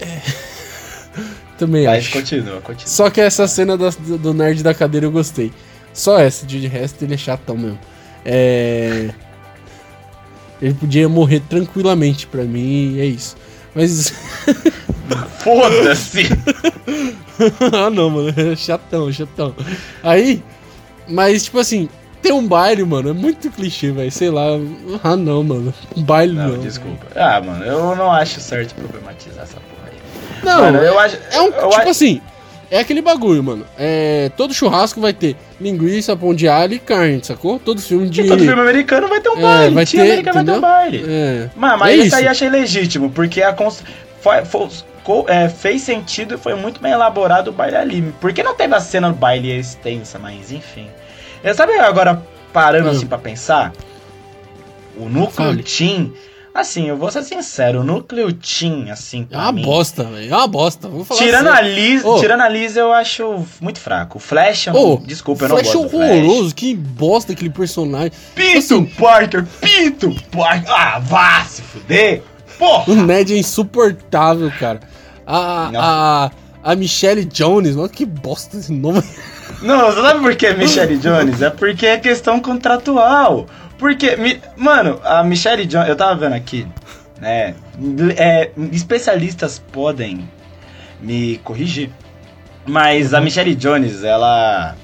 Também 1.58 1.86
Mas 1.86 2.06
acho. 2.06 2.12
continua, 2.14 2.62
continua. 2.62 2.88
Só 2.88 3.10
que 3.10 3.22
essa 3.22 3.48
cena 3.48 3.78
do, 3.78 3.90
do 4.18 4.34
nerd 4.34 4.64
da 4.64 4.74
cadeira 4.74 5.06
eu 5.06 5.12
gostei. 5.12 5.52
Só 5.94 6.18
essa, 6.20 6.46
de 6.46 6.66
resto 6.68 7.04
ele 7.04 7.14
é 7.14 7.18
chatão 7.18 7.58
mesmo. 7.58 7.80
É. 8.26 9.10
Ele 10.62 10.74
podia 10.74 11.10
morrer 11.10 11.42
tranquilamente 11.50 12.28
pra 12.28 12.44
mim 12.44 12.94
e 12.96 13.02
é 13.02 13.06
isso. 13.06 13.36
Mas. 13.74 14.14
Foda-se! 15.40 16.28
ah 17.74 17.90
não, 17.90 18.10
mano, 18.10 18.34
é 18.36 18.56
chatão, 18.56 19.12
chatão. 19.12 19.56
Aí. 20.04 20.42
Mas 21.08 21.44
tipo 21.44 21.58
assim, 21.60 21.90
tem 22.22 22.32
um 22.32 22.48
baile, 22.48 22.84
mano, 22.84 23.10
é 23.10 23.14
muito 23.14 23.50
clichê, 23.50 23.92
velho. 23.92 24.12
Sei 24.12 24.30
lá. 24.30 24.44
Ah 25.04 25.16
não, 25.18 25.44
mano. 25.44 25.74
Um 25.98 26.04
baile 26.04 26.34
não. 26.34 26.50
Não, 26.50 26.58
desculpa. 26.60 27.08
Ah, 27.16 27.42
mano, 27.42 27.66
eu 27.66 27.96
não 27.96 28.12
acho 28.12 28.40
certo 28.40 28.76
problematizar 28.76 29.44
essa 29.44 29.56
porra 29.58 29.90
aí. 29.92 29.98
Não, 30.44 30.62
mano, 30.62 30.78
eu 30.78 31.00
acho. 31.00 31.18
É 31.32 31.42
um, 31.42 31.46
eu 31.48 31.52
tipo 31.70 31.76
acho- 31.82 31.90
assim, 31.90 32.22
é 32.72 32.80
aquele 32.80 33.02
bagulho, 33.02 33.44
mano. 33.44 33.66
É, 33.78 34.32
todo 34.36 34.54
churrasco 34.54 35.00
vai 35.00 35.14
ter 35.14 35.36
linguiça, 35.60 36.16
pão 36.18 36.34
de 36.34 36.48
alho 36.48 36.74
e 36.74 36.80
carne, 36.80 37.24
sacou? 37.24 37.60
Todo 37.60 37.80
filme 37.82 38.10
de. 38.10 38.24
que 38.24 38.28
todo 38.30 38.40
filme 38.40 38.62
americano 38.62 39.08
vai 39.08 39.20
ter 39.22 39.30
um 39.30 39.38
É, 39.38 39.42
baile. 39.42 39.76
vai 39.76 39.86
Tia 39.86 40.02
ter, 40.04 40.12
americana 40.12 40.34
vai 40.34 40.46
ter 40.46 40.52
um 40.52 40.56
entendeu? 40.56 40.62
baile. 40.62 41.06
É. 41.08 41.50
Mas, 41.56 41.80
mas 41.80 41.90
É 42.00 42.04
isso. 42.06 42.16
aí 42.16 42.26
eu 42.26 42.32
achei 42.32 42.50
legítimo, 42.50 43.12
porque 43.12 43.44
a 43.44 43.54
foi- 44.22 44.46
foi- 44.46 44.70
é, 45.28 45.50
fez 45.50 45.82
sentido 45.82 46.36
e 46.36 46.38
foi 46.38 46.56
muito 46.56 46.80
bem 46.82 46.92
elaborado 46.94 47.50
o 47.50 47.52
baile 47.52 47.76
ali. 47.76 48.14
Porque 48.22 48.42
não 48.42 48.56
teve 48.56 48.74
a 48.74 48.80
cena 48.80 49.10
do 49.10 49.16
baile 49.16 49.52
extensa, 49.52 50.18
mas 50.18 50.52
enfim. 50.52 50.88
É, 51.44 51.54
sabe 51.54 51.74
agora, 51.74 52.22
parando 52.54 52.88
Hum. 52.88 52.92
assim 52.92 53.08
pra 53.08 53.18
pensar? 53.18 53.74
O 54.98 55.06
núcleo 55.10 55.32
Fale. 55.50 55.64
Teen, 55.64 56.14
assim, 56.54 56.88
eu 56.88 56.98
vou 56.98 57.10
ser 57.12 57.24
sincero, 57.24 57.82
o 57.82 57.84
núcleo 57.84 58.32
Teen, 58.34 58.90
assim, 58.92 59.22
É 59.24 59.26
pra 59.34 59.40
uma 59.44 59.52
mim, 59.52 59.62
bosta, 59.64 60.04
velho. 60.04 60.34
É 60.34 60.36
uma 60.38 60.48
bosta. 60.48 60.88
Vou 60.88 61.04
falar 61.06 61.20
Tirando 61.22 61.46
sério. 61.54 61.58
a, 61.58 61.62
Liz, 61.62 62.06
Ô. 62.06 62.20
tirando 62.20 62.42
a 62.42 62.50
Liz, 62.50 62.76
eu 62.76 62.92
acho 62.92 63.46
muito 63.60 63.80
fraco. 63.80 64.18
O 64.18 64.22
Flash, 64.22 64.68
eu 64.68 64.74
Ô, 64.76 64.90
não, 64.96 65.06
desculpa, 65.06 65.46
eu 65.46 65.50
não 65.50 65.56
Flash 65.58 65.70
é 65.70 65.74
gosto 65.74 65.90
Flash. 65.90 66.10
horroroso, 66.12 66.56
que 66.56 66.76
bosta 66.76 67.32
aquele 67.34 67.50
personagem. 67.50 68.12
Peter 68.36 68.58
Assim- 68.58 68.86
Parker, 68.86 69.46
Peter 69.60 70.14
Parker. 70.32 70.72
Ah, 70.72 71.00
vá 71.00 71.44
se 71.46 71.62
fuder. 71.62 72.24
Porra. 72.60 72.92
O 72.92 72.96
Ned 72.96 73.34
é 73.34 73.38
insuportável, 73.38 74.52
cara. 74.60 74.80
A, 75.26 75.70
Não. 75.72 75.80
a, 75.82 76.32
a 76.64 76.76
Michelle 76.76 77.26
Jones, 77.26 77.76
mano, 77.76 77.90
que 77.90 78.06
bosta 78.06 78.58
esse 78.58 78.72
nome. 78.72 79.02
Não, 79.62 79.86
você 79.92 80.02
sabe 80.02 80.20
por 80.20 80.36
que 80.36 80.52
Michelle 80.54 80.98
Jones? 80.98 81.42
É 81.42 81.50
porque 81.50 81.86
é 81.86 81.98
questão 81.98 82.40
contratual. 82.40 83.46
Porque, 83.82 84.16
mi- 84.16 84.40
mano, 84.56 85.02
a 85.04 85.24
Michelle 85.24 85.66
Jones, 85.66 85.90
eu 85.90 85.96
tava 85.96 86.14
vendo 86.16 86.36
aqui, 86.36 86.66
né? 87.20 87.56
é, 88.16 88.52
especialistas 88.72 89.58
podem 89.72 90.30
me 91.02 91.40
corrigir. 91.44 91.90
Mas 92.68 93.12
a 93.12 93.20
Michelle 93.20 93.56
Jones, 93.56 94.04
ela. 94.04 94.76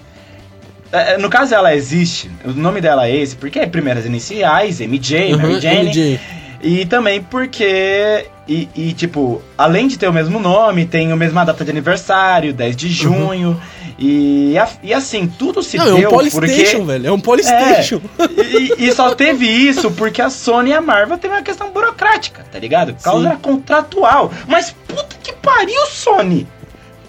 é, 0.92 1.16
No 1.20 1.30
caso, 1.30 1.54
ela 1.54 1.76
existe. 1.76 2.30
O 2.44 2.52
nome 2.54 2.82
dela 2.82 3.08
é 3.08 3.16
esse, 3.16 3.36
porque 3.36 3.60
é 3.60 3.68
primeiras 3.68 4.04
iniciais, 4.04 4.80
MJ, 4.82 5.36
Mary 5.38 5.54
Uhum, 5.54 5.62
Jane. 5.62 5.80
MJ. 5.90 6.20
E 6.64 6.86
também 6.88 7.22
porque. 7.22 8.26
E, 8.48 8.68
e, 8.76 8.94
tipo, 8.94 9.44
além 9.56 9.88
de 9.88 10.00
ter 10.00 10.08
o 10.08 10.14
mesmo 10.14 10.40
nome, 10.40 10.86
tem 10.88 11.12
a 11.12 11.16
mesma 11.16 11.46
data 11.46 11.64
de 11.64 11.70
aniversário, 11.70 12.52
10 12.52 12.76
de 12.76 12.90
junho. 12.90 13.62
E, 14.00 14.56
a- 14.58 14.70
e 14.84 14.94
assim, 14.94 15.28
tudo 15.28 15.64
se 15.64 15.76
Não, 15.78 15.88
é 15.88 15.94
um 15.94 16.00
deu 16.02 16.10
Polystation, 16.12 16.78
porque. 16.80 16.92
velho. 16.92 17.08
É 17.08 17.12
um 17.12 17.20
Polystation. 17.20 18.02
E, 18.80 18.86
e 18.88 18.92
só 18.94 19.14
teve 19.16 19.48
isso 19.48 19.90
porque 19.92 20.22
a 20.22 20.30
Sony 20.30 20.70
e 20.70 20.74
a 20.74 20.82
Marvel 20.82 21.18
teve 21.18 21.34
uma 21.34 21.42
questão 21.42 21.72
burocrática, 21.72 22.46
tá 22.52 22.60
ligado? 22.60 22.94
Causa 23.02 23.32
Sim. 23.32 23.38
contratual. 23.38 24.32
Mas 24.48 24.76
puta 24.88 25.16
que 25.24 25.34
pariu, 25.34 25.86
Sony! 25.88 26.48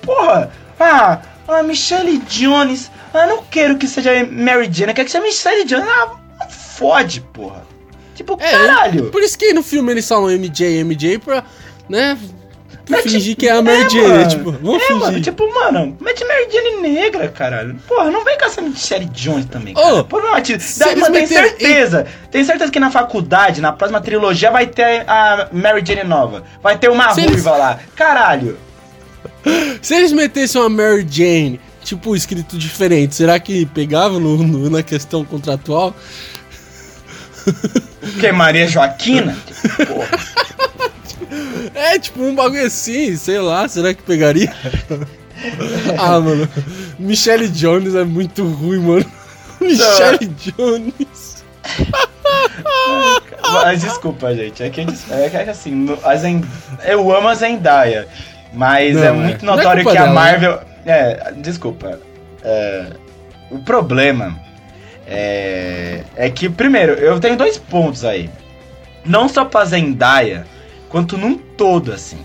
Porra! 0.01 0.51
Ah, 0.81 1.21
a 1.47 1.63
Michelle 1.63 2.19
Jones. 2.29 2.91
Ah, 3.13 3.27
não 3.27 3.43
quero 3.43 3.77
que 3.77 3.87
seja 3.87 4.11
Mary 4.31 4.69
Jane, 4.73 4.91
eu 4.93 4.95
quero 4.95 5.05
que 5.07 5.11
seja 5.13 5.23
Michelle 5.25 5.65
Jones. 5.65 5.87
Ah, 5.87 6.49
fode, 6.49 7.21
porra. 7.21 7.67
Tipo, 8.15 8.37
É, 8.41 8.51
caralho. 8.51 9.11
Por 9.11 9.23
isso 9.23 9.39
que 9.39 9.53
no 9.53 9.63
filme 9.63 9.93
eles 9.93 10.09
falam 10.09 10.31
MJ, 10.31 10.81
MJ 10.85 11.19
pra, 11.19 11.45
né, 11.89 12.17
Mas, 12.89 13.03
fingir 13.03 13.21
tipo, 13.23 13.41
que 13.41 13.49
é 13.49 13.53
a 13.53 13.63
Mary 13.63 13.83
é, 13.85 13.89
Jane, 13.91 14.09
mano. 14.09 14.29
tipo, 14.29 14.53
vamos 14.53 14.83
É, 14.83 14.87
fingir. 14.87 15.01
mano, 15.03 15.21
tipo, 15.21 15.55
mano, 15.55 15.97
mete 16.01 16.25
Mary 16.25 16.49
Jane 16.51 16.77
negra, 16.81 17.29
caralho. 17.29 17.75
Porra, 17.87 18.11
não 18.11 18.25
vem 18.25 18.39
com 18.39 18.45
essa 18.47 18.61
Michelle 18.63 19.05
Jones 19.07 19.47
também, 19.47 19.75
cara. 19.75 20.05
Por 20.05 20.23
não, 20.23 20.41
tio, 20.41 20.59
se 20.61 20.79
dá- 20.79 20.97
mano, 20.97 21.13
tem 21.13 21.27
certeza. 21.27 22.07
Tem 22.31 22.45
certeza 22.45 22.71
que 22.73 22.81
na 22.81 22.91
faculdade, 22.91 23.61
na 23.61 23.73
próxima 23.73 24.01
trilogia, 24.01 24.51
vai 24.51 24.67
ter 24.67 25.05
a 25.09 25.49
Mary 25.53 25.83
Jane 25.85 26.05
nova. 26.05 26.45
Vai 26.63 26.79
ter 26.79 26.89
uma 26.91 27.11
Se 27.15 27.21
ruiva 27.21 27.33
eles- 27.33 27.45
lá. 27.45 27.79
Caralho. 27.95 28.59
Se 29.83 29.95
eles 29.95 30.13
metessem 30.13 30.61
uma 30.61 30.69
Mary 30.71 31.07
Jane, 31.09 31.61
tipo, 31.85 32.15
escrito 32.17 32.57
diferente, 32.59 33.15
será 33.15 33.39
que 33.39 33.67
pegava 33.67 34.19
no, 34.19 34.37
no- 34.39 34.71
na 34.71 34.83
questão 34.83 35.25
contratual? 35.25 35.95
Que 38.21 38.31
Maria 38.33 38.67
Joaquina? 38.69 39.37
Porra. 39.87 40.09
É, 41.75 41.99
tipo, 41.99 42.23
um 42.23 42.35
bagulho 42.35 42.67
assim, 42.67 43.17
sei 43.17 43.39
lá, 43.39 43.69
será 43.69 43.93
que 43.95 44.03
pegaria? 44.03 44.53
ah, 45.99 46.19
mano, 46.21 46.49
Michelle 46.99 47.49
Jones 47.49 47.95
é 47.95 48.05
muito 48.05 48.45
ruim, 48.45 48.79
mano. 48.81 49.13
Michelle 49.61 50.27
Jones. 50.27 51.45
Mas 53.43 53.81
desculpa, 53.83 54.35
gente. 54.35 54.63
É 54.63 54.71
que, 54.71 54.81
é 54.81 55.29
que 55.45 55.51
assim, 55.51 55.71
no- 55.75 55.99
a 56.03 56.15
eu 56.91 57.15
amo 57.15 57.29
a 57.29 57.35
Zendaya. 57.35 58.07
Mas 58.53 58.95
Não, 58.97 59.03
é 59.03 59.07
é. 59.07 59.13
muito 59.13 59.43
é 59.45 59.47
notório 59.47 59.83
culpa 59.85 59.97
que 59.97 59.99
a 60.03 60.07
dela, 60.07 60.15
né? 60.15 60.31
Marvel. 60.31 60.61
É, 60.87 61.33
desculpa. 61.37 62.01
É, 62.43 62.87
o 63.51 63.59
problema 63.59 64.39
é, 65.07 66.03
é 66.17 66.31
que, 66.31 66.49
primeiro, 66.49 66.93
eu 66.93 67.19
tenho 67.21 67.37
dois 67.37 67.59
pontos 67.59 68.05
aí. 68.05 68.31
Não 69.05 69.29
só 69.29 69.45
pra 69.45 69.65
Zendaya, 69.65 70.47
quanto 70.89 71.17
num 71.17 71.37
todo, 71.37 71.93
assim. 71.93 72.19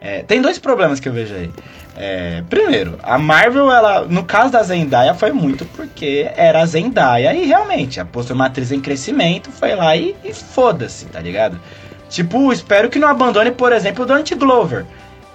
É, 0.00 0.22
tem 0.22 0.40
dois 0.40 0.58
problemas 0.58 1.00
que 1.00 1.08
eu 1.08 1.12
vejo 1.12 1.34
aí. 1.34 1.50
É, 1.96 2.44
primeiro, 2.48 2.96
a 3.02 3.18
Marvel, 3.18 3.72
ela, 3.72 4.02
no 4.04 4.22
caso 4.22 4.52
da 4.52 4.62
Zendaya, 4.62 5.14
foi 5.14 5.32
muito 5.32 5.64
porque 5.64 6.30
era 6.36 6.62
a 6.62 6.66
Zendaya 6.66 7.34
e 7.34 7.44
realmente, 7.44 7.98
a 7.98 8.04
postou 8.04 8.36
uma 8.36 8.46
atriz 8.46 8.70
em 8.70 8.80
crescimento, 8.80 9.50
foi 9.50 9.74
lá 9.74 9.96
e, 9.96 10.14
e 10.24 10.32
foda-se, 10.32 11.06
tá 11.06 11.18
ligado? 11.20 11.60
Tipo, 12.08 12.52
espero 12.52 12.88
que 12.88 13.00
não 13.00 13.08
abandone, 13.08 13.50
por 13.50 13.72
exemplo, 13.72 14.04
o 14.04 14.06
Donald 14.06 14.32
Glover, 14.36 14.86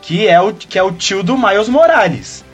que 0.01 0.27
é 0.27 0.39
o, 0.39 0.53
que 0.53 0.79
é 0.79 0.83
o 0.83 0.91
tio 0.91 1.21
do 1.21 1.37
Miles 1.37 1.67
Morales, 1.67 2.45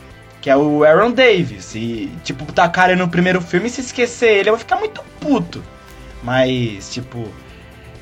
que 0.41 0.49
é 0.49 0.57
o 0.57 0.83
Aaron 0.83 1.11
Davis. 1.11 1.75
E, 1.75 2.11
tipo, 2.23 2.51
tacar 2.51 2.89
ele 2.89 2.99
no 2.99 3.07
primeiro 3.07 3.39
filme 3.41 3.67
e 3.67 3.69
se 3.69 3.81
esquecer 3.81 4.39
ele, 4.39 4.49
eu 4.49 4.53
vou 4.53 4.59
ficar 4.59 4.77
muito 4.77 5.01
puto. 5.19 5.63
Mas, 6.23 6.91
tipo, 6.91 7.29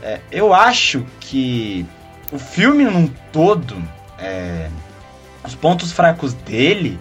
é, 0.02 0.20
eu 0.32 0.54
acho 0.54 1.06
que 1.20 1.86
o 2.32 2.38
filme 2.38 2.84
num 2.86 3.08
todo, 3.32 3.76
é, 4.20 4.70
os 5.46 5.56
pontos 5.56 5.92
fracos 5.92 6.34
dele 6.34 7.00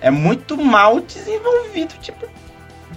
é 0.00 0.10
muito 0.10 0.56
mal 0.56 1.00
desenvolvido, 1.00 1.94
tipo, 2.00 2.26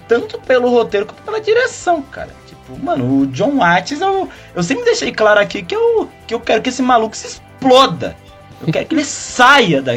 tanto 0.06 0.40
pelo 0.40 0.68
roteiro 0.68 1.06
quanto 1.06 1.22
pela 1.22 1.40
direção, 1.40 2.02
cara. 2.02 2.30
Tipo, 2.46 2.78
mano, 2.84 3.20
o 3.20 3.26
John 3.28 3.58
Watts, 3.58 4.00
eu, 4.00 4.28
eu 4.54 4.62
sempre 4.62 4.84
deixei 4.84 5.12
claro 5.12 5.40
aqui 5.40 5.62
que 5.62 5.74
eu, 5.74 6.08
que 6.26 6.34
eu 6.34 6.40
quero 6.40 6.62
que 6.62 6.68
esse 6.68 6.82
maluco 6.82 7.16
se 7.16 7.26
exploda. 7.26 8.16
Eu 8.60 8.72
quero 8.72 8.86
que 8.86 8.94
ele 8.94 9.04
saia 9.06 9.80
da, 9.80 9.92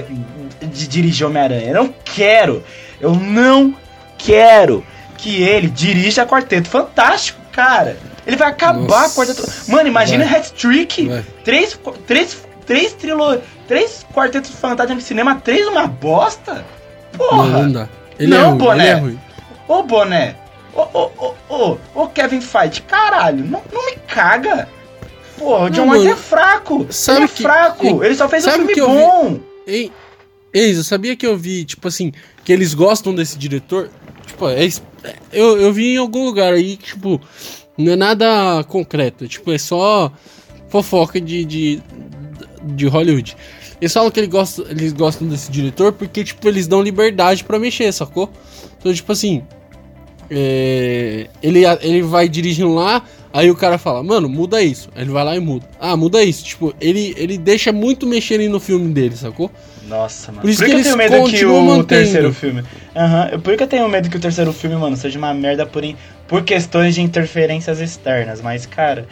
de 0.61 0.87
dirigir 0.87 1.25
Homem-Aranha. 1.27 1.69
Eu 1.69 1.83
não 1.83 1.93
quero, 2.05 2.63
eu 3.01 3.13
não 3.13 3.75
quero 4.17 4.85
que 5.17 5.41
ele 5.41 5.67
dirija 5.67 6.25
Quarteto 6.25 6.69
Fantástico, 6.69 7.41
cara. 7.51 7.97
Ele 8.25 8.37
vai 8.37 8.49
acabar 8.49 8.79
Nossa. 8.79 9.15
com 9.15 9.21
a 9.21 9.25
quarteto. 9.25 9.71
Mano, 9.71 9.87
imagina 9.87 10.25
Vai. 10.25 10.39
hat-trick. 10.39 11.07
Vai. 11.07 11.25
Três, 11.43 11.79
três, 12.07 12.37
três 12.65 12.93
trilo, 12.93 13.41
três 13.67 14.05
quartetos 14.13 14.51
fantásticos 14.51 15.03
de 15.03 15.07
cinema, 15.07 15.35
três 15.35 15.67
uma 15.67 15.87
bosta? 15.87 16.65
Não, 17.11 17.27
Porra! 17.29 17.63
não 17.63 17.71
dá. 17.71 17.89
Ele 18.17 18.29
Não, 18.31 18.37
é 18.37 18.43
ruim, 18.49 18.57
boné. 18.57 18.83
ele 18.83 18.89
é 18.91 18.93
ruim. 18.99 19.19
Ô, 19.67 19.83
Boné! 19.83 20.35
Ô, 20.75 20.81
ô, 20.81 21.11
ô, 21.17 21.33
ô, 21.49 21.77
ô, 21.95 22.07
Kevin 22.07 22.41
Feige, 22.41 22.81
caralho, 22.81 23.43
não, 23.45 23.61
não 23.71 23.85
me 23.85 23.95
caga! 24.07 24.67
Porra, 25.37 25.65
o 25.65 25.69
John 25.69 25.81
Não, 25.85 25.87
mano, 25.87 26.09
é 26.11 26.15
fraco! 26.15 26.85
sabe 26.89 27.19
ele 27.19 27.25
é 27.25 27.27
que- 27.29 27.41
fraco! 27.43 27.85
Ei, 27.85 28.07
ele 28.07 28.15
só 28.15 28.27
fez 28.29 28.45
um 28.45 28.51
filme 28.51 28.73
eu 28.77 28.87
vi- 28.89 28.95
bom! 28.99 29.39
Ei, 29.67 29.91
Eis, 30.53 30.77
eu 30.77 30.83
sabia 30.83 31.15
que 31.15 31.25
eu 31.25 31.35
vi, 31.35 31.65
tipo 31.65 31.87
assim, 31.87 32.11
que 32.45 32.53
eles 32.53 32.73
gostam 32.75 33.13
desse 33.15 33.37
diretor. 33.37 33.89
Tipo, 34.27 34.47
é, 34.49 34.67
eu, 35.31 35.59
eu 35.59 35.73
vi 35.73 35.95
em 35.95 35.97
algum 35.97 36.25
lugar 36.25 36.53
aí, 36.53 36.77
tipo, 36.77 37.19
não 37.77 37.93
é 37.93 37.95
nada 37.95 38.63
concreto. 38.65 39.27
Tipo, 39.27 39.51
é 39.51 39.57
só 39.57 40.11
fofoca 40.69 41.19
de, 41.19 41.45
de, 41.45 41.81
de 42.63 42.87
Hollywood. 42.87 43.35
Eles 43.79 43.93
falam 43.93 44.09
que 44.09 44.19
eles 44.19 44.93
gostam 44.93 45.27
desse 45.27 45.51
diretor 45.51 45.91
porque, 45.91 46.23
tipo, 46.23 46.47
eles 46.47 46.67
dão 46.67 46.81
liberdade 46.81 47.43
pra 47.43 47.59
mexer, 47.59 47.91
sacou? 47.91 48.31
Então, 48.79 48.93
tipo 48.93 49.11
assim, 49.11 49.43
é, 50.29 51.27
ele, 51.41 51.63
ele 51.81 52.01
vai 52.01 52.29
dirigindo 52.29 52.73
lá, 52.73 53.03
aí 53.33 53.49
o 53.51 53.55
cara 53.55 53.77
fala, 53.77 54.01
mano, 54.03 54.29
muda 54.29 54.61
isso. 54.61 54.87
Aí 54.95 55.01
ele 55.03 55.11
vai 55.11 55.23
lá 55.25 55.35
e 55.35 55.39
muda. 55.39 55.65
Ah, 55.79 55.97
muda 55.97 56.23
isso. 56.23 56.45
Tipo, 56.45 56.73
ele, 56.79 57.13
ele 57.17 57.37
deixa 57.37 57.71
muito 57.73 58.05
mexerem 58.07 58.47
no 58.47 58.59
filme 58.59 58.93
dele, 58.93 59.17
sacou? 59.17 59.51
Nossa, 59.87 60.31
mano. 60.31 60.41
Por 60.41 60.49
isso 60.49 60.63
que, 60.63 60.69
que 60.69 60.77
eu 60.77 60.83
tenho 60.83 60.97
medo 60.97 61.23
que 61.25 61.45
o 61.45 61.61
mantendo. 61.61 61.85
terceiro 61.87 62.33
filme. 62.33 62.63
Aham, 62.95 63.29
eu- 63.33 63.39
por 63.39 63.49
isso 63.51 63.57
que 63.57 63.63
eu 63.63 63.67
tenho 63.67 63.89
medo 63.89 64.09
que 64.09 64.15
o 64.17 64.19
terceiro 64.19 64.53
filme, 64.53 64.75
mano, 64.77 64.95
seja 64.95 65.17
uma 65.19 65.33
merda 65.33 65.65
por, 65.65 65.83
in- 65.83 65.97
por 66.27 66.43
questões 66.43 66.95
de 66.95 67.01
interferências 67.01 67.81
externas. 67.81 68.39
Mas, 68.41 68.65
cara. 68.65 69.07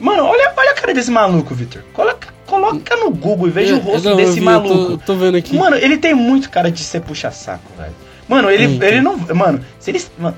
Mano, 0.00 0.24
olha, 0.24 0.52
olha 0.56 0.70
a 0.70 0.74
cara 0.74 0.94
desse 0.94 1.10
maluco, 1.10 1.54
Victor. 1.54 1.82
Coloca, 1.92 2.28
coloca 2.46 2.96
no 2.96 3.10
Google 3.10 3.48
e 3.48 3.50
veja 3.50 3.74
o 3.74 3.78
rosto 3.80 4.08
não, 4.08 4.16
desse 4.16 4.34
vi, 4.34 4.40
maluco. 4.40 4.96
Tô, 4.98 4.98
tô 4.98 5.14
vendo 5.16 5.36
aqui. 5.36 5.56
Mano, 5.56 5.76
ele 5.76 5.96
tem 5.98 6.14
muito 6.14 6.48
cara 6.50 6.70
de 6.70 6.82
ser 6.84 7.00
puxa-saco, 7.00 7.64
velho. 7.76 7.92
Mano, 8.28 8.50
ele, 8.50 8.78
ele 8.84 9.00
não. 9.00 9.16
Mano, 9.34 9.60
se 9.80 9.90
ele. 9.90 10.02
Mano, 10.18 10.36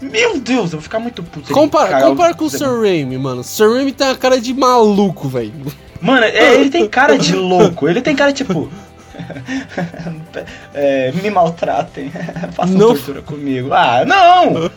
meu 0.00 0.38
Deus, 0.38 0.64
eu 0.64 0.78
vou 0.78 0.80
ficar 0.80 0.98
muito 0.98 1.22
puto. 1.22 1.46
ele 1.48 1.54
compara 1.54 1.88
cagar 1.90 2.08
compara 2.08 2.34
com 2.34 2.44
o 2.44 2.50
Sam 2.50 2.80
Raimi, 2.80 3.16
mano. 3.18 3.42
Sam 3.42 3.74
Raimi 3.74 3.92
tem 3.92 4.06
uma 4.06 4.16
cara 4.16 4.40
de 4.40 4.52
maluco, 4.52 5.28
velho. 5.28 5.52
Mano, 6.00 6.24
é, 6.24 6.54
ele 6.54 6.70
tem 6.70 6.86
cara 6.88 7.18
de 7.18 7.34
louco. 7.34 7.88
Ele 7.88 8.02
tem 8.02 8.14
cara 8.14 8.32
tipo. 8.32 8.70
é, 10.74 11.12
me 11.12 11.30
maltratem. 11.30 12.12
Façam 12.52 12.76
Não. 12.76 12.88
tortura 12.88 13.22
comigo. 13.22 13.72
Ah, 13.72 14.04
não! 14.04 14.70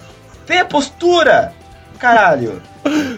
Tenha 0.45 0.65
postura! 0.65 1.53
Caralho. 1.99 2.61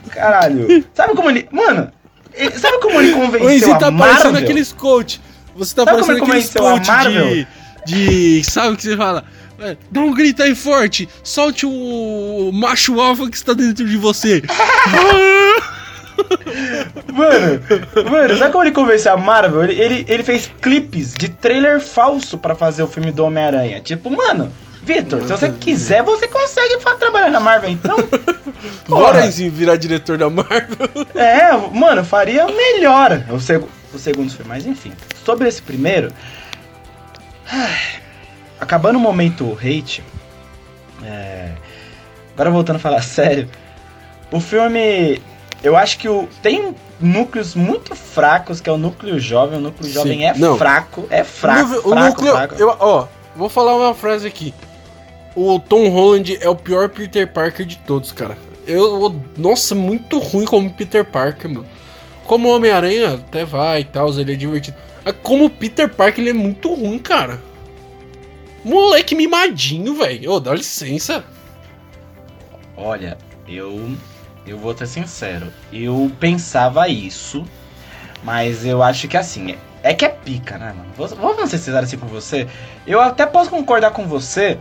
Caralho. 0.10 0.84
Sabe 0.94 1.14
como 1.16 1.30
ele. 1.30 1.48
Mano, 1.52 1.92
ele- 2.34 2.58
sabe 2.58 2.80
como 2.80 3.00
ele 3.00 3.14
convenceu 3.14 3.52
Enzi 3.52 3.72
a 3.72 3.78
tá 3.78 3.92
Marvel? 3.92 4.16
parecendo 4.16 4.38
aqueles 4.40 4.74
coach. 4.74 5.22
Você 5.56 5.76
tá 5.76 5.84
Sabe 5.86 5.92
parecendo 5.98 6.18
ele 6.18 6.26
aqueles 6.26 6.56
a 6.56 6.60
coach 6.60 6.90
de, 7.08 7.48
de. 7.86 8.44
Sabe 8.44 8.74
o 8.74 8.78
que 8.78 8.84
você 8.84 8.98
fala? 8.98 9.24
É, 9.62 9.78
Dá 9.92 10.02
um 10.02 10.14
grito 10.14 10.42
aí 10.42 10.56
forte, 10.56 11.08
solte 11.24 11.66
o 11.66 12.52
macho 12.54 13.00
alfa 13.00 13.30
que 13.30 13.38
está 13.38 13.54
dentro 13.54 13.88
de 13.88 13.98
você. 13.98 14.42
Mano, 17.12 17.62
mano, 18.12 18.38
sabe 18.38 18.52
como 18.52 18.64
ele 18.64 18.72
convenceu 18.72 19.14
a 19.14 19.18
Marvel? 19.18 19.64
Ele, 19.64 19.82
ele, 19.82 20.06
ele 20.08 20.24
fez 20.24 20.52
clipes 20.62 21.14
de 21.14 21.30
trailer 21.30 21.80
falso 21.80 22.38
pra 22.38 22.54
fazer 22.54 22.84
o 22.84 22.88
filme 22.88 23.12
do 23.12 23.26
Homem-Aranha. 23.26 23.82
Tipo, 23.82 24.10
mano, 24.10 24.52
Vitor, 24.84 25.22
se 25.22 25.28
você 25.28 25.50
quiser, 25.50 26.02
você 26.04 26.28
consegue 26.28 26.78
trabalhar 27.00 27.30
na 27.30 27.40
Marvel, 27.40 27.70
então. 27.70 27.98
Bora, 28.88 29.30
virar 29.30 29.76
diretor 29.76 30.18
da 30.18 30.30
Marvel. 30.30 30.90
É, 31.16 31.52
mano, 31.72 32.04
faria 32.04 32.46
melhor 32.48 33.24
o, 33.30 33.40
seg 33.40 33.64
o 33.94 34.00
segundo 34.00 34.32
filme. 34.32 34.48
Mas 34.48 34.66
enfim, 34.66 34.92
sobre 35.24 35.48
esse 35.48 35.62
primeiro. 35.62 36.12
ai, 37.52 38.02
Acabando 38.62 38.98
o 38.98 39.02
momento 39.02 39.58
hate. 39.60 40.04
é, 41.04 41.52
agora 42.34 42.52
voltando 42.52 42.76
a 42.78 42.80
falar 42.80 43.02
sério. 43.04 43.50
O 44.32 44.40
filme. 44.40 45.22
Eu 45.64 45.76
acho 45.78 45.98
que 46.00 46.08
o, 46.10 46.28
tem 46.42 46.74
núcleos 47.00 47.54
muito 47.54 47.96
fracos, 47.96 48.60
que 48.62 48.70
é 48.70 48.74
o 48.74 48.78
núcleo 48.78 49.20
jovem. 49.20 49.58
O 49.60 49.62
núcleo 49.62 49.88
Sim, 49.88 49.94
jovem 49.94 50.28
é 50.28 50.34
não. 50.36 50.58
fraco. 50.58 51.06
É 51.10 51.24
fraco. 51.24 51.60
o 51.70 51.74
núcleo- 51.74 51.82
fraco, 51.92 51.92
o 51.92 52.06
núcleo, 52.06 52.32
fraco. 52.32 52.56
eu, 52.56 52.76
ó, 52.80 53.08
vou 53.36 53.50
falar 53.50 53.76
uma 53.76 53.94
frase 53.94 54.28
aqui. 54.28 54.54
O 55.36 55.60
Tom 55.60 55.88
Holland 55.90 56.38
é 56.42 56.50
o 56.50 56.56
pior 56.56 56.90
Peter 56.90 57.28
Parker 57.32 57.66
de 57.66 57.78
todos, 57.78 58.12
cara. 58.12 58.38
Eu, 58.68 59.02
eu- 59.04 59.16
nossa, 59.38 59.74
muito 59.76 60.18
ruim 60.20 60.46
como 60.46 60.70
Peter 60.72 61.04
Parker, 61.06 61.50
mano. 61.50 61.66
Como 62.26 62.50
Homem-Aranha 62.50 63.16
até 63.16 63.44
vai 63.46 63.82
e 63.82 63.84
tal, 63.86 64.10
ele 64.20 64.34
é 64.34 64.36
divertido. 64.36 64.78
Mas 65.04 65.16
como 65.22 65.50
Peter 65.50 65.90
Parker, 65.90 66.22
ele 66.22 66.30
é 66.32 66.34
muito 66.34 66.74
ruim, 66.74 66.98
cara. 67.00 67.40
Moleque 68.64 69.16
mimadinho, 69.16 69.96
velho. 69.96 70.32
Ô, 70.32 70.40
dá 70.40 70.54
licença. 70.54 71.24
Olha, 72.78 73.18
eu 73.48 73.96
eu 74.46 74.58
vou 74.58 74.76
ser 74.76 74.88
sincero, 74.88 75.48
eu 75.72 76.12
pensava 76.20 76.88
isso, 76.88 77.46
mas 78.24 78.66
eu 78.66 78.82
acho 78.82 79.08
que 79.08 79.16
assim, 79.16 79.56
é 79.84 79.94
que 79.94 80.04
é 80.04 80.10
pica, 80.10 80.58
né, 80.58 80.74
mano? 80.76 80.90
Vou, 80.98 81.08
vou 81.36 81.48
ser 81.48 81.58
sincero 81.60 81.80
assim 81.84 81.98
com 81.98 82.08
você. 82.08 82.48
Eu 82.88 83.00
até 83.00 83.26
posso 83.26 83.50
concordar 83.52 83.92
com 83.92 84.08
você. 84.08 84.58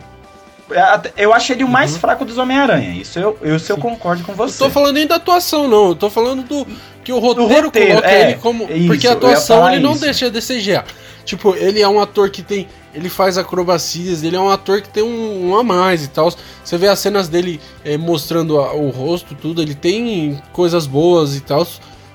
é, 0.71 1.25
Eu 1.25 1.33
acho 1.33 1.53
ele 1.53 1.65
o 1.65 1.69
mais 1.69 1.97
fraco 1.97 2.25
dos 2.27 2.37
Homem-Aranha. 2.37 2.91
Isso 2.91 3.19
eu, 3.19 3.39
eu, 3.41 3.57
isso 3.57 3.73
eu 3.73 3.77
Uhum. 3.77 3.83
Concordo 3.83 4.23
com 4.23 4.33
Eu 4.33 4.37
você. 4.37 4.59
tô 4.59 4.69
falando 4.69 4.97
nem 4.97 5.07
da 5.07 5.17
atuação, 5.17 5.67
não. 5.67 5.89
Eu 5.89 5.95
tô 5.97 6.11
falando 6.11 6.43
do 6.43 6.67
que 7.03 7.13
o 7.13 7.19
roteiro, 7.19 7.65
roteiro, 7.67 7.89
coloca 7.93 8.11
é, 8.11 8.23
ele 8.31 8.35
como. 8.35 8.65
isso, 8.71 8.87
porque 8.87 9.07
a 9.07 9.13
eu 9.13 9.17
atuação 9.17 9.67
ele 9.73 9.83
não 9.83 9.93
isso. 9.93 10.01
deixa 10.03 10.31
de 10.31 10.41
CGA. 10.43 10.85
Tipo, 11.31 11.55
ele 11.55 11.81
é 11.81 11.89
um 11.89 12.01
ator 12.01 12.29
que 12.29 12.43
tem. 12.43 12.67
Ele 12.93 13.09
faz 13.09 13.39
acrobacias, 13.39 14.25
ele 14.25 14.35
é 14.35 14.41
um 14.41 14.51
ator 14.51 14.83
que 14.83 14.89
tem 14.89 15.01
um, 15.05 15.51
um 15.51 15.57
a 15.57 15.63
mais 15.63 16.03
e 16.05 16.09
tal. 16.09 16.29
Você 16.65 16.77
vê 16.77 16.89
as 16.89 16.99
cenas 16.99 17.29
dele 17.29 17.61
eh, 17.85 17.97
mostrando 17.97 18.59
a- 18.59 18.75
o 18.75 18.91
rosto, 18.91 19.33
tudo, 19.37 19.63
ele 19.63 19.77
tem 19.77 20.43
coisas 20.53 20.89
boas 20.89 21.37
e 21.37 21.41
tal. 21.41 21.65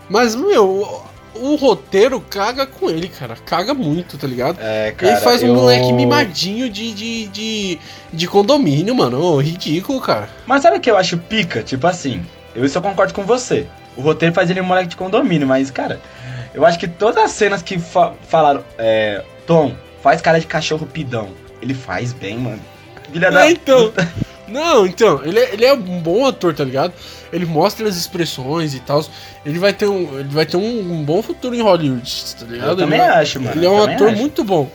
Mas, 0.09 0.35
meu, 0.35 1.01
o, 1.33 1.55
roteiro 1.55 2.19
caga 2.19 2.65
com 2.65 2.89
ele, 2.89 3.07
cara. 3.07 3.37
Caga 3.45 3.73
muito, 3.73 4.17
tá 4.17 4.27
ligado? 4.27 4.57
É, 4.59 4.91
cara, 4.91 5.13
ele 5.13 5.21
faz 5.21 5.41
um 5.41 5.47
eu- 5.47 5.55
moleque 5.55 5.93
mimadinho 5.93 6.69
de, 6.69 6.91
de, 6.93 7.27
de, 7.27 7.79
de 8.11 8.27
condomínio, 8.27 8.93
mano. 8.93 9.21
Ô, 9.21 9.37
ridículo, 9.37 10.01
cara. 10.01 10.27
Mas 10.45 10.61
sabe 10.61 10.75
o 10.75 10.81
que 10.81 10.91
eu 10.91 10.97
acho 10.97 11.17
pica? 11.17 11.63
Tipo 11.63 11.87
assim, 11.87 12.21
eu 12.53 12.65
eu 12.65 12.81
concordo 12.81 13.13
com 13.13 13.23
você. 13.23 13.65
O 13.95 14.01
roteiro 14.01 14.35
faz 14.35 14.49
ele 14.49 14.59
um 14.59 14.65
moleque 14.65 14.89
de 14.89 14.97
condomínio, 14.97 15.47
mas, 15.47 15.71
cara, 15.71 16.01
eu 16.55 16.65
acho 16.65 16.79
que 16.79 16.87
todas 16.87 17.23
as 17.23 17.31
cenas 17.31 17.61
que 17.61 17.77
fa- 17.77 18.13
falaram, 18.27 18.63
é, 18.77 19.23
Tom, 19.45 19.75
faz 20.01 20.21
cara 20.21 20.39
de 20.39 20.47
cachorro 20.47 20.85
pidão. 20.87 21.29
Ele 21.61 21.73
faz 21.73 22.13
bem, 22.13 22.37
mano. 22.37 22.59
Filha 23.11 23.31
da 23.31 23.45
É, 23.47 23.51
então. 23.51 23.91
Não, 24.47 24.85
então, 24.85 25.21
ele 25.25 25.39
é, 25.39 25.53
ele 25.53 25.65
é 25.65 25.73
um 25.73 25.99
bom 25.99 26.23
ator, 26.27 26.53
tá 26.53 26.63
ligado? 26.63 26.93
Ele 27.33 27.45
mostra 27.47 27.87
as 27.89 27.95
expressões 27.97 28.75
e 28.75 28.79
tal. 28.79 29.03
Ele 29.43 29.57
vai 29.57 29.73
ter 29.73 29.87
um, 29.87 30.19
ele 30.19 30.29
vai 30.29 30.45
ter 30.45 30.55
um, 30.55 30.79
um 30.93 31.03
bom 31.03 31.21
futuro 31.23 31.55
em 31.55 31.61
Hollywood, 31.63 32.35
tá 32.39 32.45
ligado? 32.45 32.69
Eu 32.69 32.75
também 32.77 32.99
ele, 32.99 33.07
vai- 33.09 33.21
acho, 33.23 33.41
mano. 33.41 33.57
ele 33.57 33.65
é 33.65 33.69
um 33.69 33.81
ator 33.83 34.09
acho. 34.09 34.17
muito 34.17 34.43
bom. 34.43 34.69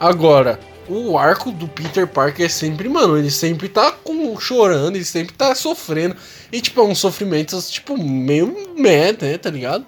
Agora, 0.00 0.58
o 0.88 1.16
arco 1.16 1.52
do 1.52 1.68
Peter 1.68 2.06
Parker 2.06 2.46
é 2.46 2.48
sempre, 2.48 2.88
mano, 2.88 3.16
ele 3.16 3.30
sempre 3.30 3.68
tá 3.68 3.92
com, 3.92 4.38
chorando, 4.40 4.96
ele 4.96 5.04
sempre 5.04 5.34
tá 5.34 5.54
sofrendo. 5.54 6.16
E, 6.52 6.60
tipo, 6.60 6.80
é 6.80 6.84
um 6.84 6.94
sofrimento, 6.94 7.56
tipo, 7.70 7.96
meio 7.96 8.74
meh, 8.76 9.12
né, 9.20 9.38
tá 9.38 9.50
ligado? 9.50 9.84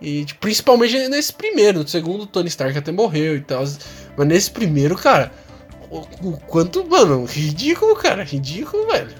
E, 0.00 0.24
tipo, 0.24 0.40
principalmente 0.40 1.08
nesse 1.08 1.32
primeiro. 1.32 1.80
No 1.80 1.88
segundo, 1.88 2.22
o 2.22 2.26
Tony 2.26 2.48
Stark 2.48 2.76
até 2.78 2.90
morreu 2.92 3.36
e 3.36 3.40
tal. 3.40 3.64
Mas 4.16 4.26
nesse 4.26 4.50
primeiro, 4.50 4.96
cara, 4.96 5.30
o, 5.90 5.98
o 6.22 6.38
quanto, 6.46 6.86
mano, 6.88 7.24
ridículo, 7.24 7.94
cara, 7.96 8.24
ridículo, 8.24 8.86
velho. 8.86 9.10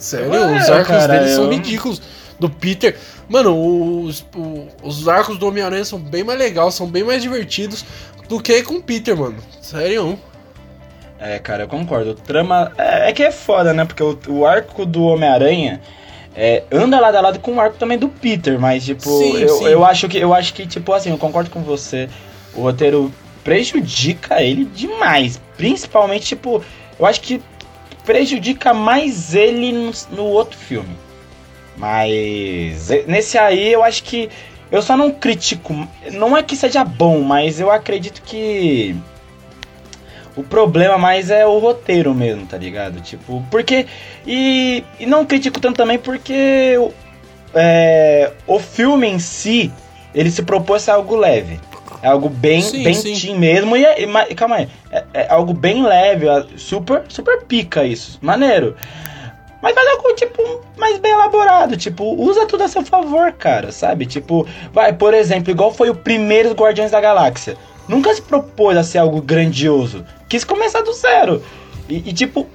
Sério, 0.00 0.34
É, 0.34 0.56
os 0.58 0.68
arcos 0.70 0.88
cara, 0.88 1.18
dele 1.18 1.34
são 1.34 1.44
eu- 1.44 1.50
ridículos. 1.50 2.00
Do 2.38 2.48
Peter, 2.48 2.96
mano, 3.28 4.00
os, 4.04 4.24
o- 4.36 4.68
os 4.84 5.08
arcos 5.08 5.38
do 5.38 5.48
Homem-Aranha 5.48 5.84
são 5.84 5.98
bem 5.98 6.22
mais 6.22 6.38
legais, 6.38 6.72
são 6.74 6.86
bem 6.86 7.02
mais 7.02 7.20
divertidos 7.20 7.84
do 8.28 8.40
que 8.40 8.62
com 8.62 8.74
o 8.74 8.82
Peter, 8.82 9.16
mano. 9.16 9.34
Sério. 9.60 10.16
É, 11.18 11.36
cara, 11.40 11.64
eu 11.64 11.68
concordo. 11.68 12.10
O 12.10 12.14
trama. 12.14 12.70
É, 12.78 13.08
é 13.08 13.12
que 13.12 13.24
é 13.24 13.32
foda, 13.32 13.72
né? 13.74 13.84
Porque 13.84 14.02
o, 14.04 14.16
o 14.28 14.46
arco 14.46 14.86
do 14.86 15.02
Homem-Aranha 15.02 15.80
é, 16.40 16.62
anda 16.70 17.00
lado 17.00 17.16
a 17.16 17.20
lado 17.20 17.40
com 17.40 17.56
o 17.56 17.60
arco 17.60 17.76
também 17.78 17.98
do 17.98 18.08
Peter, 18.08 18.60
mas, 18.60 18.84
tipo, 18.84 19.02
Sim, 19.02 19.38
eu, 19.38 19.48
sim. 19.48 19.64
eu 19.66 19.84
acho 19.84 20.08
que, 20.08 20.18
eu 20.18 20.32
acho 20.32 20.54
que, 20.54 20.68
tipo, 20.68 20.92
assim, 20.92 21.10
eu 21.10 21.18
concordo 21.18 21.50
com 21.50 21.62
você. 21.62 22.08
O 22.54 22.62
roteiro 22.62 23.12
prejudica 23.42 24.40
ele 24.40 24.64
demais. 24.64 25.40
Principalmente, 25.56 26.26
tipo, 26.26 26.62
eu 26.96 27.04
acho 27.04 27.20
que 27.20 27.42
prejudica 28.04 28.72
mais 28.72 29.34
ele 29.34 29.72
no, 29.72 29.90
no 30.12 30.24
outro 30.26 30.56
filme. 30.56 30.96
Mas 31.76 32.88
nesse 33.06 33.36
aí 33.36 33.72
eu 33.72 33.82
acho 33.82 34.04
que. 34.04 34.28
Eu 34.70 34.80
só 34.80 34.96
não 34.96 35.10
critico. 35.10 35.88
Não 36.12 36.36
é 36.36 36.42
que 36.42 36.54
seja 36.54 36.84
bom, 36.84 37.20
mas 37.20 37.58
eu 37.58 37.70
acredito 37.70 38.22
que 38.22 38.94
O 40.36 40.42
problema 40.44 40.96
mais 40.96 41.30
é 41.30 41.44
o 41.44 41.58
roteiro 41.58 42.14
mesmo, 42.14 42.46
tá 42.46 42.56
ligado? 42.56 43.00
Tipo, 43.00 43.44
porque. 43.50 43.86
E, 44.30 44.84
e 45.00 45.06
não 45.06 45.24
critico 45.24 45.58
tanto 45.58 45.78
também 45.78 45.98
porque 45.98 46.78
é, 47.54 48.30
o 48.46 48.58
filme 48.58 49.08
em 49.08 49.18
si, 49.18 49.72
ele 50.14 50.30
se 50.30 50.42
propôs 50.42 50.86
a 50.86 50.94
algo 50.94 51.16
leve. 51.16 51.58
É 52.02 52.08
algo 52.08 52.28
bem, 52.28 52.60
sim, 52.60 52.84
bem 52.84 52.92
sim. 52.92 53.14
teen 53.14 53.38
mesmo. 53.38 53.74
E, 53.74 53.82
e, 53.82 54.06
e 54.28 54.34
calma 54.34 54.56
aí. 54.56 54.68
É, 54.92 55.04
é, 55.14 55.26
algo 55.30 55.54
bem 55.54 55.82
leve. 55.82 56.26
Super, 56.58 57.04
super 57.08 57.42
pica 57.44 57.84
isso. 57.84 58.18
Maneiro. 58.20 58.76
Mas 59.62 59.74
faz 59.74 59.88
algo, 59.88 60.12
tipo, 60.14 60.60
mais 60.76 60.98
bem 60.98 61.10
elaborado. 61.10 61.74
Tipo, 61.78 62.04
usa 62.22 62.46
tudo 62.46 62.64
a 62.64 62.68
seu 62.68 62.84
favor, 62.84 63.32
cara, 63.32 63.72
sabe? 63.72 64.04
Tipo, 64.04 64.46
vai, 64.74 64.92
por 64.92 65.14
exemplo, 65.14 65.50
igual 65.50 65.72
foi 65.72 65.88
o 65.88 65.94
primeiro 65.94 66.52
Guardiões 66.52 66.90
da 66.90 67.00
Galáxia. 67.00 67.56
Nunca 67.88 68.14
se 68.14 68.20
propôs 68.20 68.76
a 68.76 68.84
ser 68.84 68.98
algo 68.98 69.22
grandioso. 69.22 70.04
Quis 70.28 70.44
começar 70.44 70.82
do 70.82 70.92
zero. 70.92 71.42
E, 71.88 72.10
e 72.10 72.12
tipo, 72.12 72.46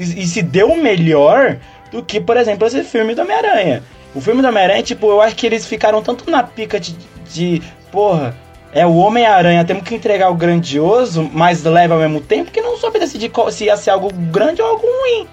e, 0.00 0.22
e, 0.22 0.26
se 0.26 0.42
deu 0.42 0.76
melhor 0.76 1.58
do 1.90 2.02
que, 2.02 2.20
por 2.20 2.36
exemplo, 2.36 2.66
esse 2.66 2.82
filme 2.84 3.14
do 3.14 3.22
Homem-Aranha. 3.22 3.82
O 4.14 4.20
filme 4.20 4.42
do 4.42 4.48
Homem-Aranha, 4.48 4.82
tipo, 4.82 5.08
eu 5.08 5.20
acho 5.20 5.36
que 5.36 5.46
eles 5.46 5.66
ficaram 5.66 6.02
tanto 6.02 6.28
na 6.30 6.42
pica 6.42 6.80
de, 6.80 6.96
de 7.32 7.62
porra, 7.92 8.36
é 8.72 8.86
o 8.86 8.96
Homem-Aranha, 8.96 9.64
temos 9.64 9.82
que 9.82 9.94
entregar 9.94 10.30
o 10.30 10.34
grandioso, 10.34 11.28
mas 11.32 11.62
leve 11.64 11.92
ao 11.92 11.98
mesmo 11.98 12.20
tempo, 12.20 12.50
que 12.50 12.60
não 12.60 12.76
soube 12.76 12.98
decidir 12.98 13.30
se 13.50 13.64
ia 13.64 13.76
ser 13.76 13.90
algo 13.90 14.12
grande 14.12 14.62
ou 14.62 14.68
algo 14.68 14.86
ruim. 14.86 15.28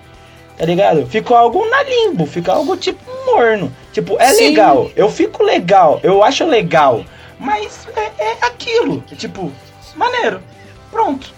Tá 0.57 0.65
ligado? 0.65 1.05
Ficou 1.05 1.37
algo 1.37 1.63
na 1.69 1.83
limbo, 1.83 2.25
fica 2.25 2.51
algo 2.51 2.75
tipo 2.75 2.99
morno. 3.27 3.71
Tipo, 3.93 4.17
é 4.19 4.33
Sim. 4.33 4.49
legal, 4.49 4.89
eu 4.95 5.09
fico 5.09 5.43
legal, 5.43 5.99
eu 6.01 6.23
acho 6.23 6.45
legal, 6.45 7.05
mas 7.39 7.87
é, 7.95 8.11
é 8.23 8.37
aquilo. 8.41 9.03
Tipo, 9.15 9.51
maneiro. 9.95 10.41
Pronto. 10.89 11.31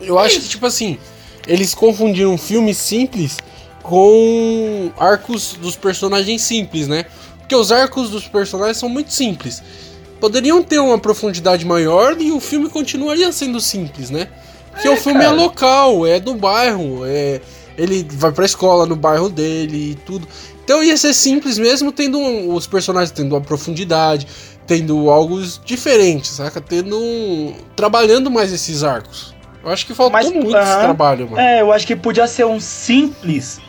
Eu 0.00 0.18
é 0.18 0.24
acho 0.24 0.36
isso. 0.36 0.46
que, 0.46 0.48
tipo 0.50 0.66
assim, 0.66 0.98
eles 1.46 1.74
confundiram 1.74 2.32
um 2.32 2.38
filme 2.38 2.74
simples 2.74 3.38
com 3.82 4.92
arcos 4.96 5.54
dos 5.60 5.76
personagens 5.76 6.42
simples, 6.42 6.86
né? 6.86 7.06
Porque 7.38 7.54
os 7.54 7.72
arcos 7.72 8.10
dos 8.10 8.26
personagens 8.28 8.76
são 8.76 8.88
muito 8.88 9.12
simples. 9.12 9.62
Poderiam 10.20 10.62
ter 10.62 10.78
uma 10.78 10.98
profundidade 10.98 11.66
maior 11.66 12.20
e 12.20 12.30
o 12.30 12.40
filme 12.40 12.68
continuaria 12.68 13.32
sendo 13.32 13.60
simples, 13.60 14.08
né? 14.08 14.28
Porque 14.70 14.88
é, 14.88 14.90
o 14.90 14.96
filme 14.96 15.20
é 15.20 15.24
cara. 15.24 15.36
é 15.36 15.38
local, 15.38 16.06
é 16.06 16.20
do 16.20 16.34
bairro, 16.34 17.04
é 17.04 17.40
ele 17.76 18.06
vai 18.12 18.30
pra 18.32 18.44
escola 18.44 18.86
no 18.86 18.96
bairro 18.96 19.28
dele 19.28 19.92
e 19.92 19.94
tudo. 19.94 20.26
Então 20.64 20.82
ia 20.82 20.96
ser 20.96 21.12
simples 21.14 21.58
mesmo, 21.58 21.90
tendo 21.90 22.18
um, 22.18 22.54
os 22.54 22.66
personagens 22.66 23.10
tendo 23.10 23.34
uma 23.34 23.40
profundidade, 23.40 24.26
tendo 24.66 25.10
algo 25.10 25.40
diferente, 25.64 26.28
saca? 26.28 26.60
Tendo. 26.60 26.96
Um, 26.96 27.54
trabalhando 27.74 28.30
mais 28.30 28.52
esses 28.52 28.84
arcos. 28.84 29.34
Eu 29.64 29.70
acho 29.70 29.86
que 29.86 29.94
faltou 29.94 30.12
mas, 30.12 30.30
muito 30.30 30.48
uh 30.48 30.54
-huh. 30.54 30.62
esse 30.62 30.78
trabalho, 30.78 31.30
mano. 31.30 31.40
É, 31.40 31.60
eu 31.60 31.72
acho 31.72 31.86
que 31.86 31.94
podia 31.94 32.26
ser 32.26 32.44
um 32.44 32.58
simples, 32.58 33.60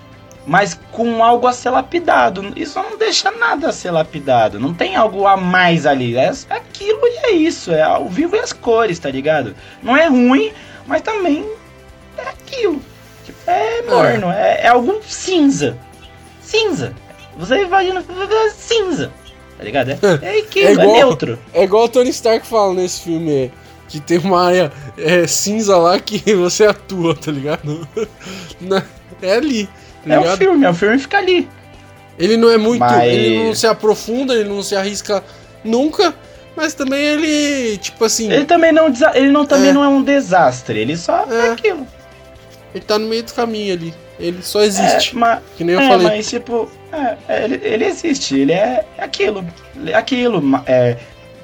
mas 0.45 0.79
com 0.91 1.23
algo 1.23 1.47
a 1.47 1.53
ser 1.53 1.69
lapidado. 1.69 2.51
Isso 2.55 2.81
não 2.81 2.97
deixa 2.97 3.31
nada 3.31 3.69
a 3.69 3.71
ser 3.71 3.91
lapidado. 3.91 4.59
Não 4.59 4.73
tem 4.73 4.95
algo 4.95 5.27
a 5.27 5.37
mais 5.37 5.85
ali. 5.85 6.17
É 6.17 6.31
aquilo 6.49 7.01
e 7.03 7.17
é 7.25 7.31
isso. 7.31 7.71
É 7.71 7.81
ao 7.81 8.09
vivo 8.09 8.35
e 8.35 8.39
as 8.39 8.51
cores, 8.51 8.97
tá 8.97 9.09
ligado? 9.09 9.55
Não 9.81 9.95
é 9.95 10.07
ruim, 10.07 10.51
mas 10.87 11.01
também 11.01 11.47
é 12.17 12.27
aquilo. 12.27 12.81
É 13.45 13.81
morno, 13.83 14.31
é, 14.31 14.61
é 14.63 14.67
algo 14.67 14.99
cinza. 15.07 15.77
Cinza. 16.41 16.93
Você 17.37 17.63
imagina 17.63 18.03
cinza. 18.55 19.11
Tá 19.57 19.63
ligado? 19.63 19.91
É, 19.91 19.97
é, 20.21 20.39
aquilo, 20.39 20.67
é, 20.67 20.71
igual, 20.73 20.89
é 20.89 20.93
neutro. 20.93 21.39
É 21.53 21.63
igual 21.63 21.85
o 21.85 21.89
Tony 21.89 22.09
Stark 22.09 22.45
fala 22.45 22.73
nesse 22.73 23.01
filme. 23.01 23.51
Que 23.87 23.99
tem 23.99 24.17
uma 24.17 24.45
área 24.45 24.71
é, 24.97 25.27
cinza 25.27 25.77
lá 25.77 25.99
que 25.99 26.19
você 26.35 26.65
atua, 26.65 27.15
tá 27.15 27.31
ligado? 27.31 27.87
é 29.21 29.33
ali. 29.33 29.67
Tá 30.07 30.15
é 30.15 30.19
o 30.19 30.37
filme, 30.37 30.65
é 30.65 30.69
o 30.69 30.73
filme 30.73 30.99
fica 30.99 31.17
ali. 31.17 31.47
Ele 32.17 32.37
não 32.37 32.49
é 32.49 32.57
muito. 32.57 32.79
Mas... 32.79 33.11
Ele 33.11 33.43
não 33.43 33.55
se 33.55 33.67
aprofunda, 33.67 34.33
ele 34.33 34.49
não 34.49 34.61
se 34.61 34.75
arrisca 34.75 35.23
nunca. 35.63 36.13
Mas 36.55 36.73
também 36.73 36.99
ele, 36.99 37.77
tipo 37.77 38.05
assim. 38.05 38.31
Ele 38.31 38.45
também 38.45 38.71
não, 38.71 38.91
ele 39.13 39.31
não, 39.31 39.45
também 39.45 39.69
é. 39.69 39.73
não 39.73 39.83
é 39.83 39.87
um 39.87 40.03
desastre, 40.03 40.79
ele 40.79 40.95
só 40.95 41.25
é, 41.29 41.47
é 41.47 41.51
aquilo. 41.51 41.87
Ele 42.75 42.83
tá 42.83 42.99
no 42.99 43.07
meio 43.07 43.23
do 43.23 43.33
caminho 43.33 43.73
ali. 43.73 43.93
Ele 44.19 44.41
só 44.41 44.61
existe. 44.61 45.15
É, 45.15 45.19
mas, 45.19 45.39
que 45.57 45.63
nem 45.63 45.75
eu 45.75 45.81
é, 45.81 45.87
falei. 45.87 46.07
Mas, 46.07 46.29
tipo, 46.29 46.69
é, 46.91 47.17
é, 47.27 47.43
ele, 47.43 47.59
ele 47.63 47.85
existe. 47.85 48.39
Ele 48.39 48.51
é 48.51 48.85
aquilo. 48.97 49.45
Aquilo. 49.93 50.41
É, 50.65 50.97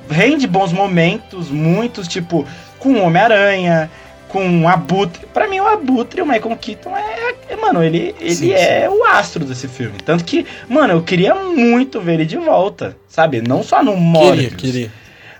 rende 0.09 0.47
bons 0.47 0.73
momentos, 0.73 1.49
muitos, 1.49 2.07
tipo, 2.07 2.45
com 2.79 2.93
o 2.93 3.03
Homem-Aranha, 3.03 3.89
com 4.27 4.63
o 4.63 4.67
Abutre. 4.67 5.25
Pra 5.33 5.47
mim, 5.47 5.59
o 5.59 5.67
Abutre, 5.67 6.21
o 6.21 6.25
Michael 6.25 6.57
Keaton, 6.57 6.95
é. 6.95 7.35
é 7.49 7.55
mano, 7.55 7.83
ele, 7.83 8.15
ele 8.19 8.35
sim, 8.35 8.51
é 8.51 8.81
sim. 8.81 8.87
o 8.87 9.03
astro 9.05 9.45
desse 9.45 9.67
filme. 9.67 9.97
Tanto 10.05 10.23
que, 10.23 10.45
mano, 10.67 10.93
eu 10.93 11.03
queria 11.03 11.35
muito 11.35 11.99
ver 11.99 12.13
ele 12.13 12.25
de 12.25 12.37
volta, 12.37 12.95
sabe? 13.07 13.41
Não 13.41 13.63
só 13.63 13.83
no 13.83 13.95
Morbius. 13.95 14.55
Queria, 14.55 14.71
queria. 14.71 14.91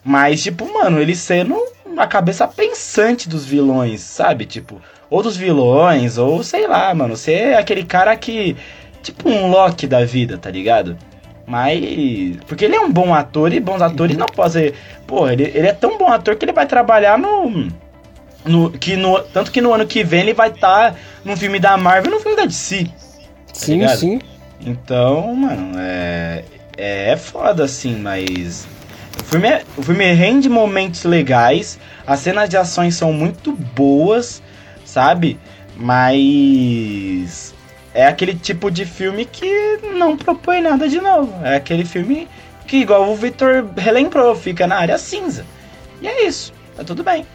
Mas, 0.04 0.42
tipo, 0.42 0.72
mano, 0.72 1.00
ele 1.00 1.16
sendo 1.16 1.56
a 1.98 2.08
cabeça 2.08 2.48
pensante 2.48 3.28
dos 3.28 3.46
vilões, 3.46 4.02
sabe? 4.02 4.46
Tipo, 4.46 4.82
ou 5.10 5.22
dos 5.22 5.36
vilões, 5.36 6.18
ou 6.18 6.44
sei 6.44 6.68
lá, 6.68 6.94
mano. 6.94 7.16
É 7.28 7.56
aquele 7.56 7.84
cara 7.84 8.16
que. 8.16 8.56
Tipo 9.02 9.30
um 9.30 9.50
Loki 9.50 9.88
da 9.88 10.04
vida, 10.04 10.38
tá 10.38 10.52
ligado? 10.52 10.98
Mas. 11.50 12.38
Porque 12.46 12.66
ele 12.66 12.76
é 12.76 12.80
um 12.80 12.92
bom 12.92 13.12
ator 13.12 13.52
e 13.52 13.60
bons 13.60 13.82
atores 13.82 14.16
não 14.16 14.28
podem 14.28 14.52
ser. 14.52 14.74
Pô, 15.08 15.28
ele, 15.28 15.52
ele 15.56 15.68
é 15.68 15.74
tão 15.74 15.98
bom 15.98 16.08
ator 16.08 16.36
que 16.36 16.46
ele 16.46 16.54
vai 16.54 16.68
trabalhar 16.68 17.18
no. 17.18 17.68
No, 18.46 18.72
que 18.72 18.96
no, 18.96 19.20
tanto 19.20 19.52
que 19.52 19.60
no 19.60 19.74
ano 19.74 19.86
que 19.86 20.04
vem 20.04 20.22
ele 20.22 20.34
vai 20.34 20.50
estar 20.50 20.92
tá 20.92 20.98
num 21.26 21.36
filme 21.36 21.60
da 21.60 21.76
Marvel 21.76 22.12
e 22.12 22.16
no 22.16 22.22
filme 22.22 22.38
da 22.38 22.46
DC. 22.46 22.86
Tá 22.86 22.92
sim, 23.52 23.80
ligado? 23.80 23.98
sim. 23.98 24.22
Então, 24.62 25.36
mano, 25.36 25.72
é. 25.80 26.44
É 26.78 27.18
foda 27.18 27.66
assim, 27.66 27.96
mas. 27.98 28.68
O 29.20 29.24
filme, 29.24 29.48
é, 29.50 29.64
o 29.76 29.82
filme 29.82 30.06
rende 30.14 30.48
momentos 30.48 31.04
legais, 31.04 31.80
as 32.06 32.20
cenas 32.20 32.48
de 32.48 32.58
ações 32.58 32.96
são 32.96 33.12
muito 33.12 33.52
boas, 33.52 34.42
sabe? 34.86 35.38
Mas 35.76 37.54
é 37.94 38.06
aquele 38.06 38.36
tipo 38.36 38.70
de 38.70 38.86
filme 38.86 39.26
que 39.26 39.80
não 39.96 40.16
propõe 40.16 40.62
nada 40.62 40.88
de 40.88 41.00
novo. 41.00 41.34
É 41.44 41.56
aquele 41.56 41.86
filme 41.86 42.28
que, 42.68 42.78
igual 42.78 43.10
o 43.10 43.16
Victor 43.16 43.68
relembrou, 43.76 44.36
fica 44.36 44.68
na 44.68 44.78
área 44.78 44.98
cinza. 44.98 45.46
E 46.02 46.08
é 46.08 46.28
isso, 46.28 46.54
tá 46.76 46.84
tudo 46.84 47.04
bem. 47.04 47.26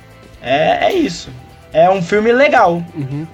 É, 0.40 0.86
é 0.86 0.92
isso. 0.92 1.30
É 1.72 1.90
um 1.90 2.00
filme 2.02 2.32
legal. 2.32 2.82
Uhum. 2.94 3.26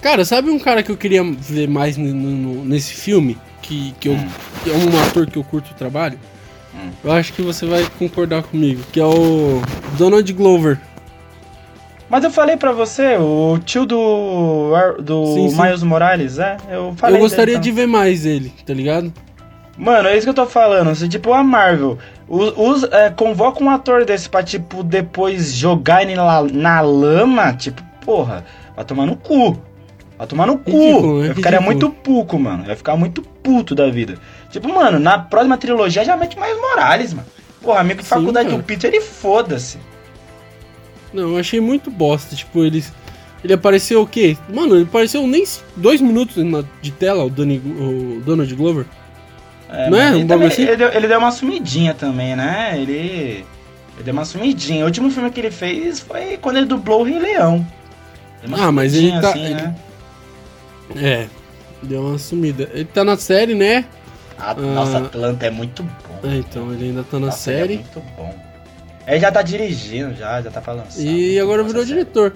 Cara, 0.00 0.24
sabe 0.24 0.50
um 0.50 0.58
cara 0.58 0.82
que 0.82 0.90
eu 0.90 0.96
queria 0.96 1.22
ver 1.22 1.68
mais 1.68 1.96
no, 1.96 2.12
no, 2.12 2.64
nesse 2.64 2.94
filme? 2.94 3.38
Que, 3.60 3.94
que, 4.00 4.08
eu, 4.08 4.14
hum. 4.14 4.28
que 4.64 4.70
é 4.70 4.74
um 4.74 5.02
ator 5.04 5.30
que 5.30 5.38
eu 5.38 5.44
curto 5.44 5.70
o 5.70 5.74
trabalho? 5.74 6.18
Hum. 6.74 6.90
Eu 7.04 7.12
acho 7.12 7.32
que 7.32 7.42
você 7.42 7.66
vai 7.66 7.86
concordar 7.98 8.42
comigo. 8.42 8.82
Que 8.90 8.98
é 8.98 9.04
o 9.04 9.62
Donald 9.96 10.32
Glover. 10.32 10.80
Mas 12.12 12.24
eu 12.24 12.30
falei 12.30 12.58
pra 12.58 12.72
você, 12.72 13.16
o 13.16 13.58
tio 13.64 13.86
do, 13.86 14.74
do 15.02 15.26
sim, 15.32 15.48
sim. 15.48 15.62
Miles 15.62 15.82
Morales, 15.82 16.38
é? 16.38 16.58
Eu 16.70 16.92
falei. 16.94 17.16
Eu 17.16 17.22
gostaria 17.22 17.54
dele, 17.54 17.56
então. 17.56 17.62
de 17.62 17.72
ver 17.72 17.86
mais 17.86 18.26
ele, 18.26 18.52
tá 18.66 18.74
ligado? 18.74 19.10
Mano, 19.78 20.08
é 20.08 20.14
isso 20.14 20.26
que 20.26 20.28
eu 20.28 20.34
tô 20.34 20.44
falando. 20.44 20.90
Assim, 20.90 21.08
tipo, 21.08 21.32
a 21.32 21.42
Marvel 21.42 21.96
é, 22.90 23.08
convoca 23.08 23.64
um 23.64 23.70
ator 23.70 24.04
desse 24.04 24.28
pra, 24.28 24.42
tipo, 24.42 24.82
depois 24.82 25.54
jogar 25.54 26.02
ele 26.02 26.14
na, 26.14 26.42
na 26.42 26.80
lama, 26.82 27.54
tipo, 27.54 27.82
porra, 28.04 28.44
vai 28.76 28.84
tomar 28.84 29.06
no 29.06 29.16
cu. 29.16 29.58
Vai 30.18 30.26
tomar 30.26 30.46
no 30.46 30.58
cu. 30.58 30.70
Ridículo, 30.70 31.24
eu 31.24 31.34
ficaria 31.34 31.62
muito 31.62 31.88
puco, 31.88 32.38
mano. 32.38 32.64
Vai 32.64 32.76
ficar 32.76 32.94
muito 32.94 33.22
puto 33.22 33.74
da 33.74 33.88
vida. 33.88 34.18
Tipo, 34.50 34.68
mano, 34.68 34.98
na 34.98 35.18
próxima 35.18 35.56
trilogia 35.56 36.04
já 36.04 36.14
mete 36.14 36.38
mais 36.38 36.60
Morales, 36.60 37.14
mano. 37.14 37.26
Porra, 37.62 37.80
amigo 37.80 38.02
de 38.02 38.06
faculdade 38.06 38.54
do 38.54 38.62
Peter, 38.62 38.92
ele 38.92 39.00
foda-se. 39.00 39.78
Não, 41.12 41.30
eu 41.30 41.38
achei 41.38 41.60
muito 41.60 41.90
bosta. 41.90 42.34
Tipo, 42.34 42.64
eles. 42.64 42.92
Ele 43.44 43.52
apareceu 43.52 44.02
o 44.02 44.06
quê? 44.06 44.36
Mano, 44.48 44.76
ele 44.76 44.84
apareceu 44.84 45.26
nem 45.26 45.44
dois 45.76 46.00
minutos 46.00 46.36
de 46.80 46.92
tela, 46.92 47.24
o, 47.24 47.30
Donny, 47.30 47.58
o 47.58 48.22
Donald 48.24 48.54
Glover. 48.54 48.86
É, 49.68 49.90
não 49.90 49.98
é? 49.98 50.10
Um 50.14 50.26
também, 50.26 50.48
assim? 50.48 50.62
ele, 50.62 50.76
deu, 50.76 50.92
ele 50.92 51.08
deu 51.08 51.18
uma 51.18 51.32
sumidinha 51.32 51.94
também, 51.94 52.36
né? 52.36 52.72
Ele. 52.76 53.44
Ele 53.94 54.04
deu 54.04 54.12
uma 54.12 54.24
sumidinha. 54.24 54.84
O 54.84 54.86
último 54.86 55.10
filme 55.10 55.30
que 55.30 55.40
ele 55.40 55.50
fez 55.50 56.00
foi 56.00 56.36
quando 56.36 56.58
ele 56.58 56.66
dublou 56.66 57.00
o 57.00 57.04
Rei 57.04 57.18
Leão. 57.18 57.66
Ah, 58.52 58.72
mas 58.72 58.94
ele 58.94 59.10
tá. 59.20 59.30
Assim, 59.30 59.44
ele... 59.44 59.54
Né? 59.54 59.74
É, 60.96 61.26
deu 61.82 62.00
uma 62.06 62.18
sumida. 62.18 62.70
Ele 62.72 62.84
tá 62.84 63.04
na 63.04 63.16
série, 63.16 63.54
né? 63.54 63.84
Ah, 64.38 64.54
Nossa, 64.54 64.98
Atlanta 64.98 65.46
é 65.46 65.50
muito 65.50 65.82
bom. 65.82 66.28
É, 66.28 66.36
então, 66.36 66.72
ele 66.72 66.86
ainda 66.86 67.04
tá 67.04 67.18
na 67.18 67.26
Nossa, 67.26 67.38
série. 67.38 67.74
É 67.74 67.76
muito 67.76 68.02
bom. 68.16 68.51
Ele 69.06 69.20
já 69.20 69.32
tá 69.32 69.42
dirigindo, 69.42 70.14
já, 70.14 70.40
já 70.40 70.50
tá 70.50 70.60
falando. 70.60 70.88
E 70.96 71.38
agora 71.38 71.62
virou 71.62 71.84
diretor. 71.84 72.32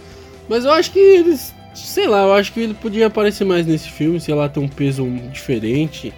Mas 0.49 0.65
eu 0.65 0.73
acho 0.73 0.91
que 0.93 0.99
eles. 0.99 1.55
Sei 1.75 2.07
lá, 2.07 2.23
eu 2.23 2.33
acho 2.33 2.53
que 2.53 2.61
ele 2.61 2.75
podia 2.75 3.07
aparecer 3.07 3.45
mais 3.45 3.67
nesse 3.67 3.91
filme, 3.91 4.19
sei 4.19 4.35
lá, 4.35 4.49
ter 4.49 4.61
um 4.61 4.69
peso 4.69 5.07
diferente. 5.33 6.13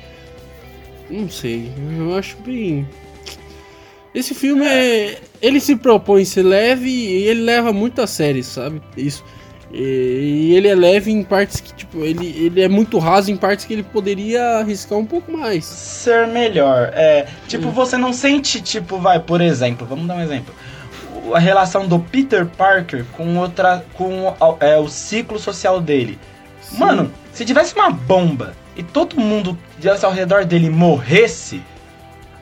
Não 1.10 1.28
sei. 1.28 1.70
Eu 1.98 2.14
acho 2.16 2.36
bem. 2.38 2.86
Esse 4.14 4.34
filme 4.34 4.64
é. 4.66 5.20
Ele 5.40 5.60
se 5.60 5.76
propõe 5.76 6.24
ser 6.24 6.42
leve 6.42 6.88
e 6.88 7.28
ele 7.28 7.42
leva 7.42 7.72
muito 7.72 8.00
a 8.00 8.06
sério, 8.06 8.42
sabe? 8.42 8.80
Isso. 8.96 9.24
E, 9.72 10.54
ele 10.54 10.68
é 10.68 10.74
leve 10.74 11.10
em 11.10 11.22
partes 11.22 11.60
que, 11.60 11.72
tipo, 11.74 12.04
ele, 12.04 12.26
ele 12.26 12.60
é 12.60 12.68
muito 12.68 12.98
raso 12.98 13.30
em 13.30 13.36
partes 13.36 13.64
que 13.64 13.72
ele 13.72 13.82
poderia 13.82 14.58
arriscar 14.58 14.98
um 14.98 15.04
pouco 15.04 15.30
mais. 15.30 15.64
Ser 15.64 16.26
melhor. 16.26 16.90
É, 16.94 17.26
tipo, 17.46 17.70
você 17.70 17.96
não 17.96 18.12
sente, 18.12 18.60
tipo, 18.60 18.98
vai, 18.98 19.20
por 19.20 19.40
exemplo, 19.40 19.86
vamos 19.86 20.06
dar 20.06 20.16
um 20.16 20.22
exemplo. 20.22 20.54
A 21.34 21.38
relação 21.38 21.86
do 21.86 21.98
Peter 21.98 22.46
Parker 22.46 23.04
com 23.12 23.36
outra. 23.36 23.84
com 23.94 24.34
é, 24.60 24.78
o 24.78 24.88
ciclo 24.88 25.38
social 25.38 25.80
dele. 25.80 26.18
Sim. 26.62 26.78
Mano, 26.78 27.12
se 27.32 27.44
tivesse 27.44 27.74
uma 27.74 27.90
bomba 27.90 28.54
e 28.74 28.82
todo 28.82 29.20
mundo 29.20 29.58
ao 30.02 30.12
redor 30.12 30.44
dele 30.46 30.70
morresse, 30.70 31.60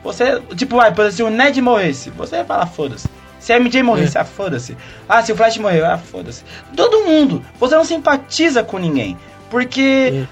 você. 0.03 0.41
Tipo, 0.55 0.77
vai, 0.77 0.93
por 0.93 1.05
exemplo, 1.05 1.15
se 1.15 1.23
o 1.23 1.29
Ned 1.29 1.61
morresse, 1.61 2.09
você 2.11 2.37
ia 2.37 2.45
falar, 2.45 2.65
foda-se. 2.67 3.09
Se 3.47 3.53
a 3.53 3.59
MJ 3.61 3.81
morresse, 3.81 4.17
ah, 4.17 4.25
foda-se. 4.25 4.75
Ah, 5.07 5.23
se 5.23 5.31
o 5.31 5.35
Flash 5.37 5.57
morreu, 5.57 5.85
ah, 5.85 5.97
foda-se. 5.97 6.43
Todo 6.75 7.05
mundo. 7.05 7.41
Você 7.57 7.75
não 7.75 7.85
simpatiza 7.85 8.61
com 8.61 8.77
ninguém. 8.77 9.17
Porque 9.49 10.25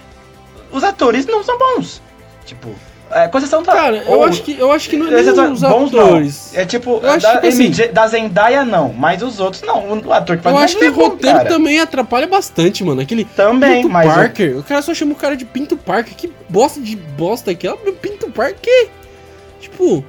os 0.70 0.84
atores 0.84 1.26
não 1.26 1.41
são 1.41 1.57
bons. 1.57 2.01
Tipo, 2.45 2.76
é, 3.09 3.30
com 3.30 3.38
exceção 3.38 3.63
da. 3.63 3.72
Cara, 3.72 4.03
eu 4.05 4.18
ou- 4.20 4.26
acho 4.26 4.43
que, 4.43 4.59
eu 4.59 4.70
acho 4.70 4.89
que 4.89 4.97
não 4.97 5.07
é 5.07 5.22
nem 5.22 5.30
os 5.53 5.61
bons 5.61 5.91
não. 5.93 6.05
atores. 6.07 6.51
É 6.53 6.66
tipo, 6.66 6.99
Eu 7.01 7.18
da, 7.18 7.38
que, 7.38 7.47
assim, 7.47 7.68
MJ 7.68 7.88
da 7.93 8.05
Zendaya 8.05 8.66
não, 8.66 8.91
mas 8.91 9.24
os 9.24 9.39
outros 9.39 9.63
não. 9.63 9.97
O 10.05 10.11
ator 10.11 10.36
que 10.36 10.43
faz 10.43 10.53
Eu 10.53 10.61
acho 10.61 10.78
que 10.78 10.84
o 10.84 10.88
é 10.88 10.89
roteiro 10.89 11.38
cara. 11.38 11.49
também 11.49 11.80
atrapalha 11.80 12.28
bastante, 12.28 12.84
mano. 12.84 12.99
Aquele 12.99 13.24
Também, 13.24 13.84
Pinto 13.84 13.89
mas. 13.93 14.13
Parker, 14.13 14.57
o 14.57 14.63
cara 14.63 14.82
só 14.82 14.93
chama 14.93 15.13
o 15.13 15.16
cara 15.16 15.38
de 15.38 15.45
Pinto 15.45 15.78
Parker. 15.78 16.13
Que 16.18 16.30
bosta 16.49 16.82
de 16.82 16.97
bosta 16.97 17.51
aquela. 17.51 17.78
Pinto 17.78 18.30
Parker. 18.30 18.89
Tipo. 19.61 20.03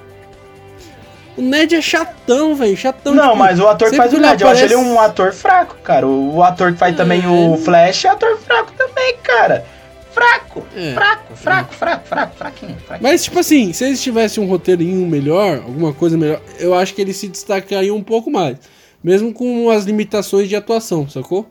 O 1.36 1.42
Ned 1.42 1.74
é 1.74 1.82
chatão, 1.82 2.54
velho. 2.54 2.76
Chatão. 2.76 3.14
Não, 3.14 3.24
tipo, 3.24 3.36
mas 3.36 3.60
o 3.60 3.68
ator 3.68 3.90
que 3.90 3.96
faz 3.96 4.12
o 4.12 4.16
ele 4.16 4.26
Ned, 4.26 4.42
eu 4.42 4.48
acho 4.48 4.64
ele 4.64 4.74
aparece- 4.74 4.90
um 4.90 5.00
ator 5.00 5.32
fraco, 5.32 5.76
cara. 5.82 6.06
O, 6.06 6.36
o 6.36 6.42
ator 6.42 6.72
que 6.72 6.78
faz 6.78 6.94
É, 6.94 6.96
também 6.96 7.22
o 7.26 7.56
Flash 7.58 8.04
é 8.04 8.08
ator 8.08 8.38
fraco 8.38 8.72
também, 8.72 9.16
cara. 9.22 9.64
Fraco, 10.12 10.64
É. 10.74 10.94
fraco, 10.94 11.36
fraco, 11.36 11.74
fraco, 11.74 12.06
fraco, 12.08 12.36
fraquinho, 12.36 12.76
fraquinho. 12.86 13.02
Mas, 13.10 13.22
tipo 13.24 13.38
assim, 13.38 13.74
se 13.74 13.84
eles 13.84 14.02
tivessem 14.02 14.42
um 14.42 14.46
roteirinho 14.48 15.06
melhor, 15.06 15.56
alguma 15.58 15.92
coisa 15.92 16.16
melhor, 16.16 16.40
eu 16.58 16.74
acho 16.74 16.94
que 16.94 17.02
eles 17.02 17.18
se 17.18 17.28
destacariam 17.28 17.94
um 17.96 18.02
pouco 18.02 18.30
mais. 18.30 18.56
Mesmo 19.04 19.30
com 19.34 19.68
as 19.68 19.84
limitações 19.84 20.48
de 20.48 20.56
atuação, 20.56 21.06
sacou? 21.06 21.46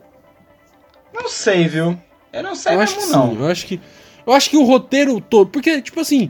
Não 1.14 1.28
sei, 1.28 1.68
viu? 1.68 1.96
Eu 2.32 2.42
não 2.42 2.56
sei 2.56 2.74
eu 2.74 2.80
acho 2.80 2.94
que 2.94 3.00
mesmo, 3.06 3.12
sim. 3.14 3.18
não. 3.36 3.44
Eu 3.44 3.50
acho 3.50 3.66
que. 3.66 3.80
Eu 4.26 4.32
acho 4.32 4.50
que 4.50 4.56
o 4.56 4.64
roteiro 4.64 5.20
todo. 5.20 5.48
Porque, 5.48 5.80
tipo 5.80 6.00
assim, 6.00 6.28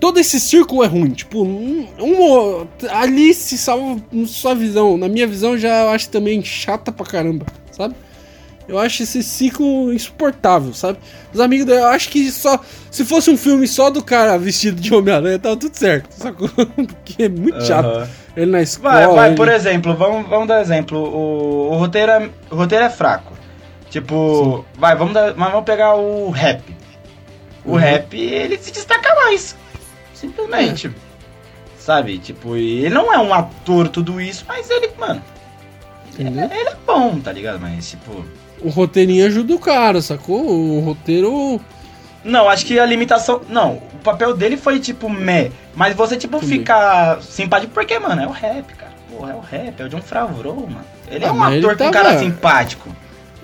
todo 0.00 0.18
esse 0.20 0.38
círculo 0.40 0.82
é 0.84 0.86
ruim. 0.86 1.10
Tipo, 1.10 1.42
um, 1.42 1.86
um- 1.98 2.66
ali 2.90 3.32
se 3.34 3.56
salva 3.58 4.00
na 4.12 4.26
sua 4.26 4.54
visão. 4.54 4.96
Na 4.96 5.08
minha 5.08 5.26
visão, 5.26 5.56
já 5.58 5.82
eu 5.84 5.88
acho 5.90 6.08
também 6.10 6.42
chata 6.44 6.90
pra 6.92 7.04
caramba, 7.06 7.46
sabe? 7.72 7.94
Eu 8.68 8.78
acho 8.78 9.02
esse 9.02 9.22
ciclo 9.22 9.90
insuportável, 9.94 10.74
sabe? 10.74 10.98
Os 11.32 11.40
amigos 11.40 11.64
dele, 11.64 11.80
eu 11.80 11.86
acho 11.88 12.10
que 12.10 12.30
só. 12.30 12.60
Se 12.90 13.02
fosse 13.02 13.30
um 13.30 13.36
filme 13.36 13.66
só 13.66 13.88
do 13.88 14.04
cara 14.04 14.36
vestido 14.38 14.78
de 14.78 14.94
Homem-Aranha, 14.94 15.38
tava 15.38 15.56
tudo 15.56 15.74
certo, 15.74 16.12
sacou? 16.12 16.48
Porque 16.76 17.22
é 17.22 17.28
muito 17.30 17.64
chato. 17.64 17.86
Aham. 17.86 18.08
Ele 18.36 18.50
na 18.52 18.60
escola. 18.62 18.92
Vai, 18.94 19.06
vai, 19.14 19.26
ele- 19.28 19.36
por 19.36 19.48
exemplo, 19.48 19.96
vamos, 19.96 20.28
vamos 20.28 20.46
dar 20.46 20.60
exemplo. 20.60 20.98
O, 20.98 21.70
o, 21.72 21.76
roteiro 21.78 22.12
é, 22.12 22.30
o 22.50 22.56
roteiro 22.56 22.84
é 22.84 22.90
fraco. 22.90 23.32
Tipo, 23.90 24.64
vai, 24.76 24.94
vamos, 24.94 25.14
dar, 25.14 25.34
mas 25.34 25.50
vamos 25.50 25.64
pegar 25.64 25.94
o 25.96 26.28
rap. 26.30 26.62
O 27.64 27.70
Uhum. 27.72 27.76
rap, 27.78 28.14
ele 28.20 28.58
se 28.58 28.70
destaca 28.70 29.14
mais. 29.14 29.56
Simplesmente. 30.20 30.90
Sabe? 31.78 32.18
Tipo, 32.18 32.56
ele 32.56 32.90
não 32.90 33.12
é 33.12 33.18
um 33.18 33.32
ator, 33.32 33.88
tudo 33.88 34.20
isso, 34.20 34.44
mas 34.46 34.68
ele, 34.70 34.90
mano, 34.98 35.22
Entendeu? 36.12 36.44
ele 36.44 36.68
é 36.70 36.76
bom, 36.86 37.18
tá 37.20 37.32
ligado? 37.32 37.60
Mas, 37.60 37.90
tipo. 37.90 38.24
O 38.60 38.68
roteirinho 38.68 39.24
ajuda 39.26 39.54
o 39.54 39.58
cara, 39.58 40.02
sacou? 40.02 40.44
O 40.44 40.80
roteiro. 40.80 41.60
Não, 42.24 42.48
acho 42.48 42.66
que 42.66 42.78
a 42.78 42.84
limitação. 42.84 43.40
Não, 43.48 43.74
o 43.76 43.98
papel 44.02 44.36
dele 44.36 44.56
foi 44.56 44.80
tipo 44.80 45.08
meh. 45.08 45.50
Mas 45.74 45.94
você, 45.94 46.16
tipo, 46.16 46.40
Também. 46.40 46.58
fica 46.58 47.18
simpático 47.22 47.72
porque, 47.72 47.96
mano, 48.00 48.20
é 48.20 48.26
o 48.26 48.32
rap, 48.32 48.66
cara. 48.74 48.92
Porra, 49.08 49.32
é 49.32 49.34
o 49.36 49.40
rap, 49.40 49.80
é 49.80 49.84
o 49.84 49.88
John 49.88 50.02
Favreau, 50.02 50.56
mano. 50.56 50.84
Ele 51.08 51.24
é 51.24 51.28
Ah, 51.28 51.32
um 51.32 51.36
mas 51.36 51.54
ele 51.54 51.64
ator 51.64 51.76
com 51.78 51.78
tava- 51.78 51.92
cara 51.92 52.18
simpático. 52.18 52.88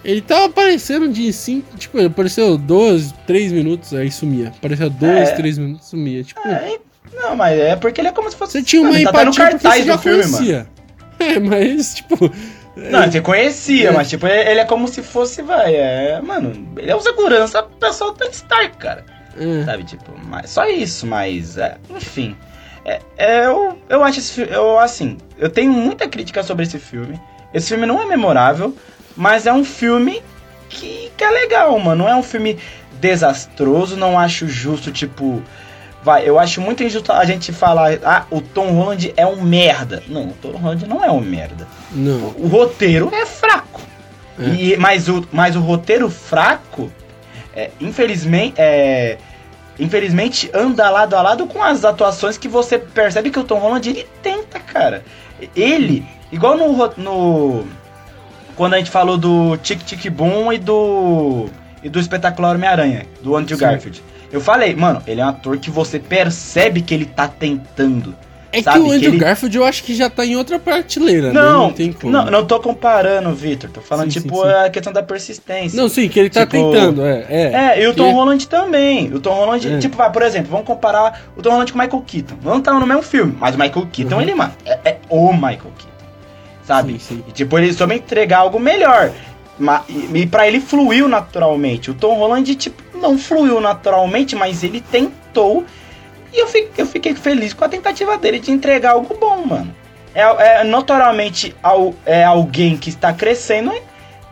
Ele 0.05 0.21
tava 0.21 0.47
aparecendo 0.47 1.09
de 1.09 1.33
5. 1.33 1.77
Tipo, 1.79 2.05
apareceu 2.05 2.59
2, 2.59 3.13
3 3.27 3.53
minutos, 3.53 3.95
aí 3.95 4.11
sumia. 4.11 4.49
Apareceu 4.49 4.91
2, 4.91 5.29
É. 5.31 5.33
3 5.33 5.59
minutos, 5.59 5.87
sumia. 5.89 6.23
Tipo, 6.23 6.47
É, 6.47 6.79
não, 7.15 7.35
mas 7.35 7.59
é 7.59 7.75
porque 7.77 8.01
ele 8.01 8.09
é 8.09 8.13
como 8.13 8.31
se 8.31 8.37
fosse. 8.37 8.53
você 8.53 8.63
tinha 8.63 8.83
uma 8.83 8.91
Mano, 8.91 9.01
ele 9.01 9.11
tá 9.11 9.23
empatia 9.23 9.45
porque 9.47 9.63
cartaz 9.63 9.81
você 9.81 9.87
já 9.87 9.97
do 9.97 10.03
filme, 10.03 10.19
mano. 10.25 10.37
conhecia. 10.37 10.67
É, 11.21 11.39
mas, 11.39 11.95
tipo. 11.95 12.31
Não, 12.77 13.05
você 13.11 13.21
conhecia, 13.21 13.89
É. 13.91 13.93
mas 13.93 14.11
tipo, 14.11 14.27
ele 14.27 14.59
é 14.61 14.65
como 14.65 14.89
se 14.89 15.01
fosse, 15.01 15.41
vai, 15.43 15.75
é. 15.77 16.21
Mano, 16.21 16.53
ele 16.77 16.91
é 16.91 16.95
o 16.95 17.01
segurança 17.01 17.63
pessoal 17.63 18.11
do 18.11 18.19
Tony 18.19 18.33
Stark, 18.33 18.77
cara. 18.79 19.05
É. 19.39 19.65
Sabe, 19.65 19.85
tipo, 19.85 20.11
mas 20.29 20.51
só 20.51 20.67
isso, 20.69 21.07
mas. 21.07 21.57
é, 21.57 21.77
enfim. 21.89 22.37
É, 22.85 23.01
é, 23.17 23.47
eu, 23.47 23.79
eu 23.89 24.03
acho 24.05 24.19
esse 24.19 24.33
filme. 24.33 24.53
Eu, 24.53 24.79
assim, 24.79 25.17
eu 25.39 25.49
tenho 25.49 25.73
muita 25.73 26.07
crítica 26.09 26.43
sobre 26.43 26.65
esse 26.65 26.79
filme. 26.81 27.19
Esse 27.55 27.69
filme 27.69 27.87
não 27.87 28.03
é 28.03 28.07
memorável, 28.07 28.77
mas 29.17 29.47
é 29.47 29.53
um 29.53 29.65
filme 29.65 30.23
que, 30.69 31.11
que 31.17 31.25
é 31.25 31.31
legal, 31.31 31.79
mano. 31.79 32.05
Não 32.05 32.11
é 32.11 32.17
um 32.17 32.23
filme 32.23 32.59
desastroso, 33.01 33.97
não 33.97 34.19
acho 34.19 34.49
justo, 34.49 34.91
tipo. 34.91 35.43
Vai, 36.03 36.29
eu 36.29 36.39
acho 36.39 36.61
muito 36.61 36.83
injusto 36.83 37.11
a 37.13 37.25
gente 37.25 37.51
falar, 37.51 37.99
ah, 38.05 38.27
o 38.31 38.43
Tom 38.43 38.73
Holland 38.73 39.15
é 39.17 39.27
um 39.27 39.41
merda. 39.41 40.03
Não, 40.07 40.29
o 40.29 40.33
Tom 40.35 40.51
Holland 40.51 40.87
não 40.87 41.03
é 41.03 41.11
um 41.11 41.21
merda. 41.21 41.67
Não. 41.91 42.35
O 42.37 42.47
roteiro 42.47 43.11
é 43.11 43.25
fraco. 43.25 43.81
É. 44.39 44.49
E, 44.49 44.77
mas, 44.77 45.09
o, 45.09 45.27
mas 45.33 45.57
o 45.57 45.61
roteiro 45.61 46.11
fraco, 46.11 46.93
é, 47.57 47.71
infelizmente, 47.81 48.55
é, 48.59 49.17
infelizmente, 49.79 50.51
anda 50.53 50.91
lado 50.91 51.15
a 51.15 51.23
lado 51.23 51.47
com 51.47 51.63
as 51.63 51.87
atuações 51.87 52.37
que 52.37 52.49
você 52.49 52.79
percebe 52.79 53.31
que 53.31 53.39
o 53.39 53.45
Tom 53.45 53.59
Holland 53.59 53.89
ele 53.89 54.07
tenta, 54.23 54.61
cara. 54.61 55.03
Ele, 55.57 56.05
igual 56.31 56.55
no, 56.59 56.93
no 56.99 57.67
quando 58.57 58.75
a 58.75 58.79
gente 58.79 58.91
falou 58.91 59.17
do 59.17 59.57
Tic 59.59 59.81
Tic 59.83 60.11
Boom 60.11 60.53
e 60.53 60.59
do 60.59 61.47
e 61.83 61.89
do 61.89 61.99
espetacular 62.01 62.55
Homem-Aranha, 62.55 63.05
do 63.23 63.37
Andrew 63.37 63.59
Sim. 63.59 63.65
Garfield. 63.65 64.03
Eu 64.33 64.41
falei, 64.41 64.75
mano, 64.75 65.03
ele 65.07 65.21
é 65.21 65.25
um 65.25 65.29
ator 65.29 65.59
que 65.59 65.71
você 65.71 65.99
percebe 65.99 66.81
que 66.81 66.93
ele 66.95 67.05
tá 67.05 67.29
tentando. 67.29 68.15
É 68.51 68.63
Sabe, 68.63 68.79
que 68.79 68.85
o 68.85 68.89
que 68.89 68.95
Andrew 68.97 69.11
ele- 69.11 69.19
Garfield 69.19 69.57
eu 69.57 69.65
acho 69.65 69.83
que 69.83 69.95
já 69.97 70.09
tá 70.09 70.25
em 70.25 70.37
outra 70.37 70.59
prateleira, 70.61 71.33
né? 71.33 71.41
Não, 71.41 71.63
Não 71.65 71.73
tem 71.73 71.93
como. 71.93 72.13
não, 72.13 72.25
não 72.27 72.45
tô 72.47 72.59
comparando, 72.61 73.35
Vitor. 73.35 73.69
Tô 73.69 73.81
falando, 73.81 74.13
Sim, 74.13 74.21
tipo, 74.21 74.37
sim, 74.37 74.43
sim. 74.43 74.49
a 74.49 74.71
questão 74.71 74.93
da 74.93 75.03
persistência. 75.03 75.77
Não, 75.81 75.89
sim, 75.89 76.09
que 76.09 76.19
ele 76.21 76.31
tá 76.31 76.47
Tipo, 76.47 76.73
tentando, 76.73 77.05
é. 77.05 77.27
É, 77.29 77.43
É, 77.81 77.83
e 77.83 77.87
o 77.89 77.95
Tom 77.95 78.07
Que- 78.09 78.13
Holland 78.15 78.49
também. 78.49 79.13
O 79.13 79.19
Tom 79.21 79.35
Holland, 79.35 79.75
É. 79.75 79.79
tipo, 79.79 79.97
vai, 79.97 80.11
por 80.11 80.23
exemplo, 80.23 80.51
vamos 80.53 80.67
comparar 80.67 81.23
o 81.37 81.43
Tom 81.43 81.51
Holland 81.51 81.73
com 81.73 81.79
o 81.79 81.83
Michael 81.83 82.05
Keaton. 82.07 82.35
Não 82.45 82.61
tá 82.61 82.73
no 82.73 82.87
mesmo 82.87 83.03
filme, 83.03 83.37
mas 83.41 83.57
o 83.57 83.59
Michael 83.59 83.87
Keaton, 83.93 84.15
Uhum. 84.15 84.21
ele, 84.23 84.35
mano, 84.35 84.53
é, 84.65 84.79
é 84.85 84.97
o 85.11 85.33
Michael 85.33 85.59
Keaton. 85.77 85.94
Sabe? 86.67 86.93
Sim, 86.95 86.99
sim. 86.99 87.25
E, 87.29 87.33
tipo, 87.33 87.59
ele 87.59 87.73
soube 87.73 87.95
entregar 87.95 88.39
algo 88.39 88.59
melhor. 88.59 89.11
Ma- 89.59 89.85
E, 89.89 90.27
pra 90.27 90.47
ele 90.49 90.61
fluiu 90.61 91.07
naturalmente. 91.09 91.91
O 91.91 91.95
Tom 91.95 92.15
Holland, 92.15 92.55
tipo, 92.55 92.83
não 92.99 93.19
fluiu 93.19 93.61
naturalmente, 93.61 94.35
mas 94.35 94.65
ele 94.65 94.81
tentou. 94.81 95.65
E 96.33 96.39
eu 96.41 96.47
fiquei, 96.49 96.71
eu 96.79 96.87
fiquei 96.87 97.15
feliz 97.15 97.53
com 97.53 97.65
a 97.65 97.69
tentativa 97.69 98.17
dele 98.19 98.41
de 98.41 98.51
entregar 98.51 98.93
algo 98.93 99.17
bom, 99.17 99.45
mano. 99.47 99.75
É, 100.15 100.61
é 100.61 100.65
notoriamente 100.65 101.55
al- 101.63 101.95
é 102.07 102.25
alguém 102.25 102.77
que 102.77 102.89
está 102.89 103.13
crescendo 103.13 103.73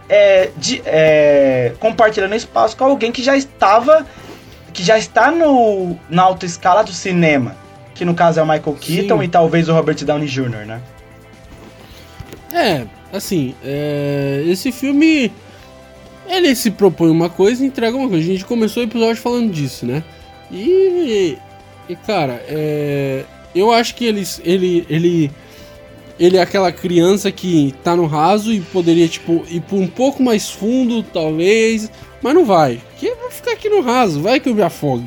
é, 0.08 0.50
de- 0.56 0.82
é, 0.84 1.72
compartilhando 1.78 2.34
espaço 2.34 2.76
com 2.76 2.84
alguém 2.84 3.12
que 3.12 3.22
já 3.22 3.36
estava. 3.36 4.04
que 4.72 4.82
já 4.82 4.96
está 4.98 5.30
no, 5.30 5.98
na 6.08 6.22
alta 6.22 6.46
escala 6.46 6.82
do 6.82 6.92
cinema. 6.92 7.54
Que 7.94 8.04
no 8.06 8.14
caso 8.14 8.40
é 8.40 8.42
o 8.42 8.46
Michael 8.46 8.76
Keaton 8.80 9.18
Sim. 9.18 9.24
e 9.24 9.28
talvez 9.28 9.68
o 9.68 9.74
Robert 9.74 10.02
Downey 10.02 10.26
Jr., 10.26 10.64
né? 10.66 10.80
É, 12.52 12.86
assim, 13.12 13.54
é, 13.64 14.44
esse 14.46 14.70
filme. 14.70 15.32
Ele 16.28 16.54
se 16.54 16.70
propõe 16.70 17.10
uma 17.10 17.28
coisa 17.28 17.62
e 17.62 17.66
entrega 17.66 17.96
uma 17.96 18.08
coisa. 18.08 18.22
A 18.22 18.26
gente 18.26 18.44
começou 18.44 18.82
o 18.82 18.86
episódio 18.86 19.20
falando 19.20 19.50
disso, 19.50 19.86
né? 19.86 20.02
E. 20.50 21.36
E, 21.88 21.96
cara, 21.96 22.42
é, 22.46 23.24
eu 23.54 23.72
acho 23.72 23.94
que 23.94 24.04
ele, 24.04 24.26
ele, 24.44 24.86
ele. 24.88 25.30
Ele 26.20 26.36
é 26.36 26.42
aquela 26.42 26.70
criança 26.70 27.32
que 27.32 27.74
tá 27.82 27.96
no 27.96 28.06
raso 28.06 28.52
e 28.52 28.60
poderia, 28.60 29.08
tipo, 29.08 29.44
ir 29.48 29.60
por 29.62 29.76
um 29.76 29.88
pouco 29.88 30.22
mais 30.22 30.50
fundo, 30.50 31.02
talvez. 31.02 31.90
Mas 32.22 32.34
não 32.34 32.44
vai. 32.44 32.80
Porque 32.90 33.06
eu 33.06 33.16
vou 33.16 33.30
ficar 33.30 33.52
aqui 33.52 33.68
no 33.68 33.80
raso, 33.80 34.22
vai 34.22 34.38
que 34.38 34.48
eu 34.48 34.54
me 34.54 34.62
afogo. 34.62 35.04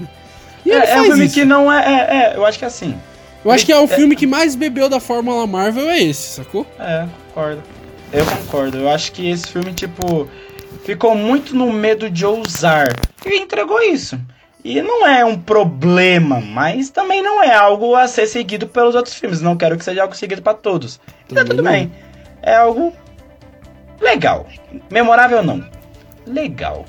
E 0.66 0.72
é, 0.72 0.90
é 0.90 1.02
um 1.02 1.06
filme 1.06 1.26
isso. 1.26 1.36
que 1.36 1.46
não 1.46 1.72
é, 1.72 1.86
é, 1.86 2.16
é, 2.18 2.36
Eu 2.36 2.46
acho 2.46 2.58
que 2.58 2.66
é 2.66 2.68
assim. 2.68 2.96
Eu 3.46 3.52
acho 3.52 3.64
que 3.64 3.72
é 3.72 3.80
o 3.80 3.88
filme 3.88 4.16
que 4.16 4.26
mais 4.26 4.56
bebeu 4.56 4.90
da 4.90 5.00
Fórmula 5.00 5.46
Marvel 5.46 5.88
é 5.88 6.02
esse, 6.02 6.38
sacou? 6.38 6.66
É, 6.80 7.08
concordo. 7.28 7.62
Eu 8.12 8.26
concordo. 8.26 8.78
Eu 8.80 8.90
acho 8.90 9.12
que 9.12 9.30
esse 9.30 9.48
filme, 9.48 9.72
tipo, 9.72 10.28
ficou 10.84 11.16
muito 11.16 11.56
no 11.56 11.72
medo 11.72 12.10
de 12.10 12.26
ousar. 12.26 12.88
E 13.24 13.38
entregou 13.38 13.80
isso. 13.84 14.20
E 14.64 14.82
não 14.82 15.06
é 15.06 15.24
um 15.24 15.40
problema, 15.40 16.42
mas 16.42 16.90
também 16.90 17.22
não 17.22 17.44
é 17.44 17.54
algo 17.54 17.96
a 17.96 18.08
ser 18.08 18.26
seguido 18.26 18.66
pelos 18.68 18.96
outros 18.96 19.14
filmes. 19.14 19.42
Não 19.42 19.56
quero 19.56 19.78
que 19.78 19.86
seja 19.86 20.02
algo 20.02 20.16
seguido 20.16 20.42
para 20.42 20.56
todos. 20.56 21.00
Então 21.30 21.46
tudo 21.46 21.62
bem. 21.62 21.92
É 22.42 22.56
algo 22.56 22.92
legal. 24.02 24.48
Memorável 24.90 25.44
não. 25.44 25.64
Legal. 26.26 26.84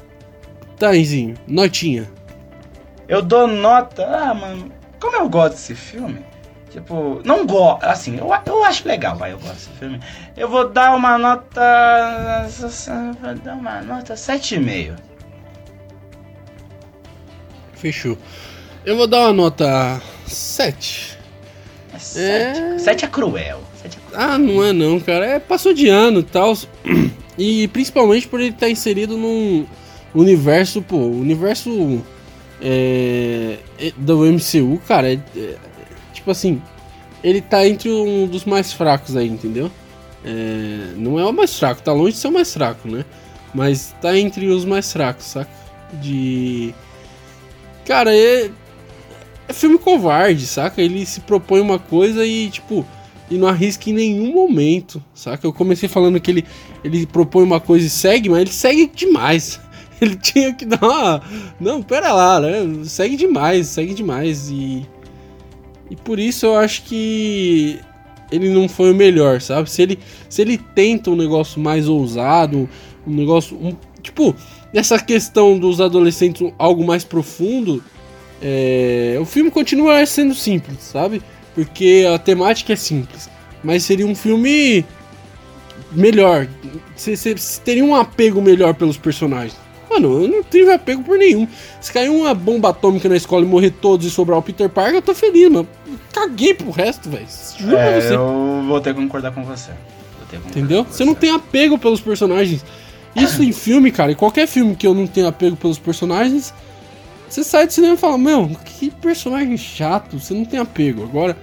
Taizinho, 0.79 1.35
notinha. 1.47 2.11
Eu 3.07 3.21
dou 3.21 3.47
nota. 3.47 4.07
Ah, 4.07 4.33
mano, 4.33 4.73
como 4.99 5.19
eu 5.19 5.29
gosto 5.29 5.53
desse 5.53 5.75
filme. 5.75 6.25
Tipo, 6.77 7.23
não 7.25 7.47
gosto. 7.47 7.85
Assim, 7.85 8.19
eu, 8.19 8.31
eu 8.45 8.63
acho 8.63 8.87
legal, 8.87 9.17
vai, 9.17 9.33
eu 9.33 9.39
gosto 9.39 9.55
desse 9.55 9.71
filme. 9.79 9.99
Eu 10.37 10.47
vou 10.47 10.69
dar 10.69 10.95
uma 10.95 11.17
nota. 11.17 12.47
Vou 13.19 13.35
dar 13.37 13.55
uma 13.55 13.81
nota 13.81 14.13
7,5. 14.13 14.95
Fechou. 17.73 18.19
Eu 18.85 18.95
vou 18.95 19.07
dar 19.07 19.21
uma 19.21 19.33
nota 19.33 20.03
7. 20.27 21.17
É 21.95 21.99
7. 21.99 22.61
É... 22.61 22.79
7 22.79 23.05
é 23.07 23.09
cruel. 23.09 23.63
7 23.81 23.97
é 23.97 24.11
cruel. 24.11 24.31
Ah, 24.31 24.37
não 24.37 24.63
é 24.63 24.71
não, 24.75 25.01
cara. 25.01 25.25
É 25.25 25.39
passou 25.39 25.73
de 25.73 25.89
ano 25.89 26.21
e 26.21 26.25
tal. 26.25 26.55
E 27.39 27.69
principalmente 27.69 28.27
por 28.27 28.41
ele 28.41 28.49
estar 28.49 28.71
inserido 28.71 29.15
num 29.15 29.67
universo, 30.15 30.81
pô, 30.81 30.97
universo 30.97 32.03
é, 32.63 33.59
é 33.79 33.93
do 33.95 34.25
MCU, 34.25 34.81
cara, 34.89 35.13
é, 35.13 35.21
é, 35.37 35.57
tipo 36.27 36.33
assim, 36.33 36.61
ele 37.23 37.41
tá 37.41 37.67
entre 37.67 37.89
um 37.89 38.27
dos 38.27 38.45
mais 38.45 38.73
fracos 38.73 39.17
aí, 39.17 39.29
entendeu? 39.29 39.71
É, 40.25 40.93
não 40.97 41.21
é 41.21 41.25
o 41.25 41.33
mais 41.33 41.57
fraco, 41.57 41.81
tá 41.81 41.93
longe 41.93 42.15
de 42.15 42.19
ser 42.19 42.27
o 42.27 42.33
mais 42.33 42.53
fraco, 42.53 42.89
né? 42.89 43.05
Mas 43.55 43.95
tá 44.03 44.19
entre 44.19 44.49
os 44.49 44.65
mais 44.65 44.93
fracos, 44.93 45.25
saca? 45.25 45.51
De. 46.03 46.75
Cara, 47.85 48.15
é. 48.15 48.51
É 49.49 49.53
filme 49.53 49.79
covarde, 49.79 50.45
saca? 50.45 50.83
Ele 50.83 51.07
se 51.07 51.21
propõe 51.21 51.61
uma 51.61 51.79
coisa 51.79 52.27
e, 52.27 52.51
tipo, 52.51 52.85
e 53.31 53.39
não 53.39 53.47
arrisca 53.47 53.89
em 53.89 53.93
nenhum 53.93 54.35
momento, 54.35 55.01
saca? 55.15 55.47
Eu 55.47 55.53
comecei 55.53 55.89
falando 55.89 56.21
que 56.21 56.29
ele, 56.33 56.45
ele 56.83 57.07
propõe 57.07 57.45
uma 57.45 57.61
coisa 57.61 57.87
e 57.87 57.91
segue, 57.91 58.29
mas 58.29 58.41
ele 58.41 58.53
segue 58.53 58.91
demais. 58.93 59.61
Ele 59.99 60.15
tinha 60.15 60.53
que 60.53 60.67
dar 60.67 60.83
uma. 60.83 61.23
Não, 61.59 61.83
pera 61.83 62.13
lá, 62.13 62.39
né? 62.39 62.85
Segue 62.85 63.17
demais, 63.17 63.69
segue 63.69 63.95
demais. 63.95 64.51
E. 64.51 64.87
E 65.91 65.97
por 65.97 66.19
isso 66.19 66.47
eu 66.47 66.57
acho 66.57 66.83
que 66.83 67.79
ele 68.31 68.49
não 68.49 68.69
foi 68.69 68.91
o 68.91 68.95
melhor, 68.95 69.41
sabe? 69.41 69.71
Se 69.71 69.83
ele, 69.83 69.99
se 70.29 70.43
ele 70.43 70.59
tenta 70.59 71.11
um 71.11 71.17
negócio 71.17 71.61
mais 71.61 71.89
ousado, 71.89 72.69
um 73.07 73.15
negócio. 73.15 73.57
Um, 73.57 73.75
tipo, 74.03 74.35
nessa 74.73 74.99
questão 74.99 75.59
dos 75.59 75.81
adolescentes, 75.81 76.53
algo 76.59 76.85
mais 76.85 77.05
profundo, 77.05 77.83
é, 78.43 79.17
o 79.21 79.25
filme 79.25 79.51
continua 79.51 80.05
sendo 80.07 80.35
simples, 80.35 80.79
sabe? 80.81 81.23
Porque 81.55 82.07
a 82.13 82.19
temática 82.19 82.73
é 82.73 82.77
simples. 82.77 83.31
Mas 83.63 83.85
seria 83.85 84.07
um 84.07 84.15
filme 84.15 84.85
melhor. 85.93 86.47
Você 86.95 87.35
teria 87.65 87.85
um 87.85 87.95
apego 87.95 88.43
melhor 88.43 88.75
pelos 88.75 88.97
personagens. 88.97 89.66
Mano, 89.97 90.23
eu 90.23 90.29
não 90.29 90.43
tive 90.43 90.71
apego 90.71 91.03
por 91.03 91.19
nenhum. 91.19 91.49
Se 91.81 91.91
cair 91.91 92.11
uma 92.11 92.35
bomba 92.35 92.69
atômica 92.69 93.09
na 93.09 93.17
escola 93.17 93.45
e 93.45 93.49
morrer 93.49 93.71
todos 93.71 94.07
e 94.07 94.11
sobrar 94.11 94.39
o 94.39 94.43
Peter 94.43 94.69
Parker, 94.69 94.97
eu 94.97 95.03
tô 95.03 95.15
feliz, 95.15 95.51
mano. 95.51 95.67
Caguei 96.13 96.53
pro 96.53 96.71
resto, 96.71 97.09
velho. 97.09 97.27
Juro 97.59 97.77
é, 97.77 97.93
pra 97.93 98.01
você. 98.01 98.15
Eu 98.15 98.65
vou 98.67 98.81
ter 98.81 98.95
que 98.95 99.01
concordar 99.01 99.33
com 99.33 99.43
você. 99.43 99.73
Concordar 100.21 100.51
Entendeu? 100.51 100.85
Com 100.85 100.91
você. 100.91 100.99
você 100.99 101.05
não 101.05 101.15
tem 101.15 101.31
apego 101.31 101.79
pelos 101.79 102.01
personagens. 102.01 102.65
Isso 103.15 103.43
em 103.43 103.53
filme, 103.53 103.91
cara, 103.91 104.13
em 104.13 104.15
qualquer 104.15 104.47
filme 104.47 104.77
que 104.77 104.87
eu 104.87 104.93
não 104.93 105.07
tenha 105.07 105.29
apego 105.29 105.57
pelos 105.57 105.79
personagens, 105.79 106.53
você 107.27 107.43
sai 107.43 107.67
do 107.67 107.73
cinema 107.73 107.95
e 107.95 107.97
fala, 107.97 108.19
meu, 108.19 108.51
que 108.63 108.91
personagem 108.91 109.57
chato, 109.57 110.21
você 110.21 110.35
não 110.35 110.45
tem 110.45 110.61
apego. 110.61 111.05
Agora. 111.05 111.37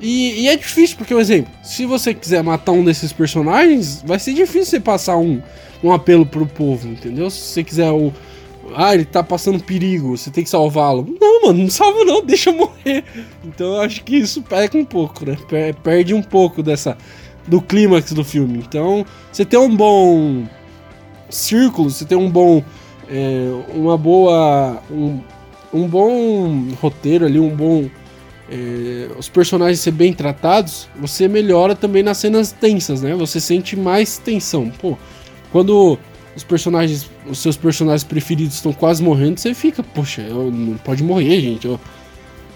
E, 0.00 0.42
e 0.42 0.48
é 0.48 0.56
difícil, 0.56 0.96
porque, 0.96 1.14
por 1.14 1.20
exemplo, 1.20 1.52
se 1.62 1.84
você 1.84 2.14
quiser 2.14 2.42
matar 2.42 2.72
um 2.72 2.82
desses 2.82 3.12
personagens, 3.12 4.02
vai 4.04 4.18
ser 4.18 4.32
difícil 4.32 4.64
você 4.64 4.80
passar 4.80 5.16
um 5.18 5.40
um 5.82 5.92
apelo 5.92 6.24
pro 6.24 6.46
povo, 6.46 6.88
entendeu? 6.88 7.28
Se 7.30 7.40
você 7.40 7.64
quiser 7.64 7.90
o. 7.90 8.12
Ah, 8.74 8.94
ele 8.94 9.04
tá 9.04 9.22
passando 9.22 9.62
perigo, 9.62 10.16
você 10.16 10.30
tem 10.30 10.44
que 10.44 10.50
salvá-lo. 10.50 11.06
Não, 11.20 11.42
mano, 11.42 11.58
não 11.64 11.70
salvo 11.70 12.04
não, 12.04 12.22
deixa 12.24 12.50
eu 12.50 12.54
morrer. 12.54 13.04
Então 13.44 13.74
eu 13.74 13.80
acho 13.80 14.04
que 14.04 14.16
isso 14.16 14.40
perde 14.42 14.76
um 14.76 14.84
pouco, 14.84 15.26
né? 15.26 15.36
Perde 15.82 16.14
um 16.14 16.22
pouco 16.22 16.62
dessa. 16.62 16.96
do 17.46 17.60
clímax 17.60 18.12
do 18.12 18.24
filme. 18.24 18.58
Então, 18.58 19.04
você 19.32 19.44
tem 19.44 19.58
um 19.58 19.74
bom 19.74 20.46
círculo, 21.28 21.90
você 21.90 22.04
tem 22.04 22.16
um 22.16 22.30
bom. 22.30 22.62
É, 23.08 23.50
uma 23.74 23.98
boa. 23.98 24.80
Um, 24.90 25.20
um 25.72 25.88
bom 25.88 26.68
roteiro 26.80 27.26
ali, 27.26 27.40
um 27.40 27.54
bom. 27.54 27.88
É, 28.50 29.08
os 29.18 29.28
personagens 29.28 29.80
ser 29.80 29.92
bem 29.92 30.12
tratados, 30.12 30.86
você 30.94 31.26
melhora 31.26 31.74
também 31.74 32.02
nas 32.02 32.18
cenas 32.18 32.52
tensas, 32.52 33.00
né? 33.00 33.14
Você 33.14 33.40
sente 33.40 33.76
mais 33.76 34.18
tensão. 34.18 34.70
Pô, 34.70 34.98
quando 35.52 35.98
os 36.34 36.42
personagens, 36.42 37.08
os 37.26 37.38
seus 37.38 37.56
personagens 37.56 38.02
preferidos 38.02 38.54
estão 38.54 38.72
quase 38.72 39.02
morrendo, 39.02 39.38
você 39.38 39.54
fica, 39.54 39.82
poxa, 39.82 40.22
eu, 40.22 40.50
não 40.50 40.76
pode 40.78 41.04
morrer, 41.04 41.40
gente. 41.40 41.66
Eu... 41.66 41.78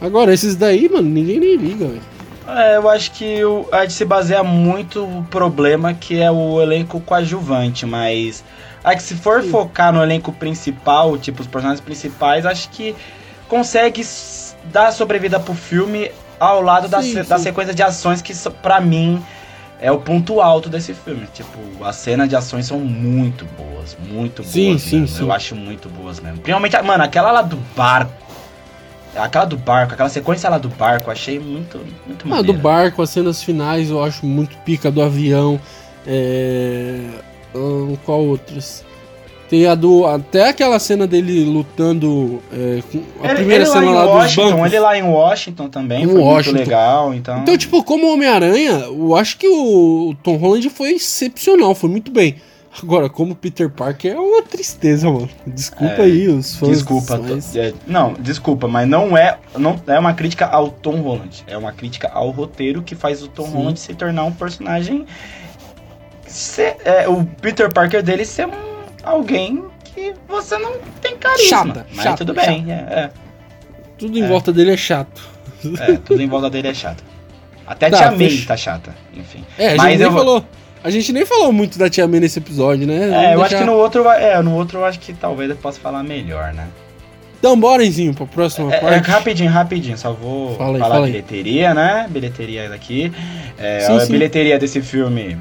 Agora, 0.01 0.32
esses 0.32 0.57
daí, 0.57 0.88
mano, 0.88 1.09
ninguém 1.09 1.38
nem 1.38 1.57
liga, 1.57 1.86
velho. 1.86 2.03
É, 2.49 2.76
eu 2.76 2.88
acho 2.88 3.11
que 3.12 3.44
o, 3.44 3.66
a 3.72 3.82
gente 3.82 3.92
se 3.92 4.05
baseia 4.05 4.42
muito 4.42 5.05
no 5.05 5.24
problema 5.24 5.92
que 5.92 6.20
é 6.20 6.30
o 6.30 6.62
elenco 6.62 7.01
coadjuvante, 7.01 7.84
mas 7.84 8.44
acho 8.84 8.97
que 8.99 9.03
se 9.03 9.14
for 9.16 9.42
Sim. 9.42 9.51
focar 9.51 9.92
no 9.92 10.03
elenco 10.03 10.32
principal, 10.32 11.18
tipo 11.18 11.42
os 11.42 11.49
personagens 11.49 11.80
principais, 11.80 12.47
acho 12.47 12.70
que 12.70 12.94
consegue 13.49 14.07
dar 14.72 14.92
sobrevida 14.92 15.40
pro 15.40 15.55
filme 15.55 16.11
ao 16.38 16.62
lado 16.62 16.88
da, 16.88 17.03
sim, 17.03 17.20
da 17.22 17.38
sequência 17.38 17.74
de 17.74 17.82
ações 17.82 18.22
que, 18.22 18.32
para 18.62 18.80
mim, 18.80 19.22
é 19.81 19.91
o 19.91 19.99
ponto 19.99 20.41
alto 20.41 20.68
desse 20.68 20.95
filme. 20.95 21.27
Tipo, 21.33 21.59
as 21.85 21.97
cenas 21.97 22.29
de 22.29 22.37
ações 22.37 22.66
são 22.66 22.79
muito 22.79 23.45
boas, 23.57 23.97
muito 24.09 24.43
boas. 24.43 24.53
Sim, 24.53 24.79
sim, 24.79 25.01
mesmo. 25.01 25.16
sim. 25.16 25.22
Eu 25.24 25.33
acho 25.33 25.55
muito 25.55 25.89
boas 25.89 26.20
mesmo. 26.20 26.39
Principalmente, 26.39 26.81
mano, 26.83 27.05
aquela 27.05 27.33
lá 27.33 27.43
do 27.43 27.57
barco. 27.77 28.12
Aquela 29.14 29.47
do 29.47 29.57
barco, 29.57 29.95
aquela 29.95 30.11
sequência 30.11 30.51
lá 30.51 30.59
do 30.59 30.68
barco, 30.68 31.11
achei 31.11 31.39
muito, 31.39 31.81
muito 32.07 32.31
Ah, 32.31 32.43
do 32.43 32.53
barco, 32.53 33.01
as 33.01 33.09
cenas 33.09 33.43
finais 33.43 33.89
eu 33.89 34.05
acho 34.05 34.27
muito 34.27 34.55
pica 34.59 34.91
do 34.91 35.01
avião. 35.01 35.59
É... 36.07 37.01
qual 38.05 38.20
outras? 38.27 38.85
Tem 39.49 39.66
a 39.66 39.74
do. 39.74 40.07
Até 40.07 40.49
aquela 40.49 40.78
cena 40.78 41.07
dele 41.07 41.44
lutando. 41.44 42.42
É, 42.53 42.82
a 43.22 43.26
ele, 43.26 43.34
primeira 43.36 43.64
ele 43.64 43.70
cena 43.70 43.90
lá, 43.90 44.05
lá 44.05 44.24
dos 44.24 44.34
bancos. 44.34 44.66
Ele 44.66 44.80
lá 44.80 44.99
em 44.99 45.03
Washington 45.03 45.68
também, 45.68 46.03
em 46.03 46.09
foi 46.09 46.20
Washington. 46.20 46.57
muito 46.57 46.68
legal. 46.68 47.14
Então, 47.14 47.38
então 47.42 47.57
tipo, 47.57 47.82
como 47.84 48.12
Homem-Aranha, 48.12 48.86
eu 48.88 49.14
acho 49.14 49.38
que 49.38 49.49
o 49.49 50.14
Tom 50.22 50.36
Holland 50.36 50.68
foi 50.70 50.92
excepcional, 50.92 51.74
foi 51.74 51.90
muito 51.90 52.11
bem. 52.11 52.36
Agora, 52.82 53.09
como 53.09 53.34
Peter 53.34 53.70
Parker 53.70 54.12
é 54.12 54.18
uma 54.18 54.42
tristeza, 54.42 55.11
mano. 55.11 55.30
Desculpa 55.47 56.03
é, 56.03 56.03
aí 56.03 56.28
os 56.28 56.57
fãs. 56.57 56.70
Desculpa. 56.70 57.16
Mas... 57.16 57.57
É, 57.57 57.72
não, 57.86 58.12
desculpa, 58.14 58.68
mas 58.68 58.86
não 58.86 59.16
é, 59.16 59.38
não 59.57 59.80
é 59.86 59.99
uma 59.99 60.12
crítica 60.12 60.47
ao 60.47 60.68
Tom 60.68 61.01
Holland. 61.01 61.42
É 61.47 61.57
uma 61.57 61.72
crítica 61.72 62.11
ao 62.12 62.30
roteiro 62.30 62.82
que 62.82 62.94
faz 62.94 63.22
o 63.22 63.28
Tom 63.28 63.47
Sim. 63.47 63.53
Holland 63.53 63.80
se 63.80 63.94
tornar 63.94 64.24
um 64.24 64.32
personagem. 64.32 65.07
Ser, 66.26 66.76
é, 66.84 67.09
o 67.09 67.24
Peter 67.40 67.72
Parker 67.72 68.03
dele 68.03 68.24
ser 68.24 68.47
um 68.47 68.66
alguém 69.07 69.64
que 69.84 70.12
você 70.28 70.59
não 70.59 70.72
tem 71.00 71.16
carisma. 71.16 71.48
Chata, 71.48 71.86
mas 71.94 72.04
chata, 72.04 72.16
tudo 72.18 72.34
bem. 72.34 72.66
É, 72.68 72.74
é. 72.74 73.11
Tudo 73.96 74.18
em 74.18 74.24
é. 74.24 74.28
volta 74.28 74.52
dele 74.52 74.72
é 74.72 74.76
chato. 74.76 75.22
É, 75.80 75.96
tudo 75.96 76.20
em 76.20 76.28
volta 76.28 76.50
dele 76.50 76.68
é 76.68 76.74
chato. 76.74 77.02
Até 77.66 77.86
a 77.86 77.90
tá, 77.90 77.96
Tia 77.96 78.12
May 78.12 78.38
tá 78.46 78.57
chata, 78.57 78.94
enfim. 79.14 79.44
É, 79.59 79.68
a 79.68 79.76
gente 79.78 79.98
nem 79.98 80.12
falou. 80.12 80.44
A 80.84 80.90
gente 80.90 81.12
nem 81.12 81.24
falou 81.26 81.52
muito 81.52 81.78
da 81.78 81.88
Tia 81.88 82.07
May 82.07 82.20
nesse 82.20 82.38
episódio, 82.38 82.86
né? 82.86 82.94
É, 82.94 82.98
Vamos 82.98 83.14
eu 83.14 83.20
deixar... 83.22 83.44
acho 83.44 83.57
que 83.57 83.64
no 83.64 83.72
outro, 83.72 84.09
é, 84.11 84.42
no 84.42 84.54
outro 84.54 84.78
eu 84.80 84.84
acho 84.84 85.00
que 85.00 85.12
talvez 85.12 85.50
eu 85.50 85.57
possa 85.57 85.80
falar 85.80 86.02
melhor, 86.02 86.52
né? 86.52 86.68
Então, 87.38 87.59
bora, 87.59 87.84
Enzinho, 87.84 88.14
pra 88.14 88.26
próxima 88.26 88.72
é, 88.72 88.76
é 88.76 88.80
parte. 88.80 89.11
É, 89.11 89.12
rapidinho, 89.12 89.50
rapidinho, 89.50 89.98
só 89.98 90.12
vou 90.12 90.57
fala 90.57 90.76
aí, 90.76 90.80
falar 90.80 91.02
bilheteria, 91.02 91.74
né? 91.74 92.07
Bilheteria 92.09 92.68
daqui. 92.68 93.12
É, 93.59 93.80
sim, 93.80 93.96
a 93.96 94.00
sim. 94.00 94.12
bilheteria 94.12 94.59
desse 94.59 94.80
filme 94.80 95.36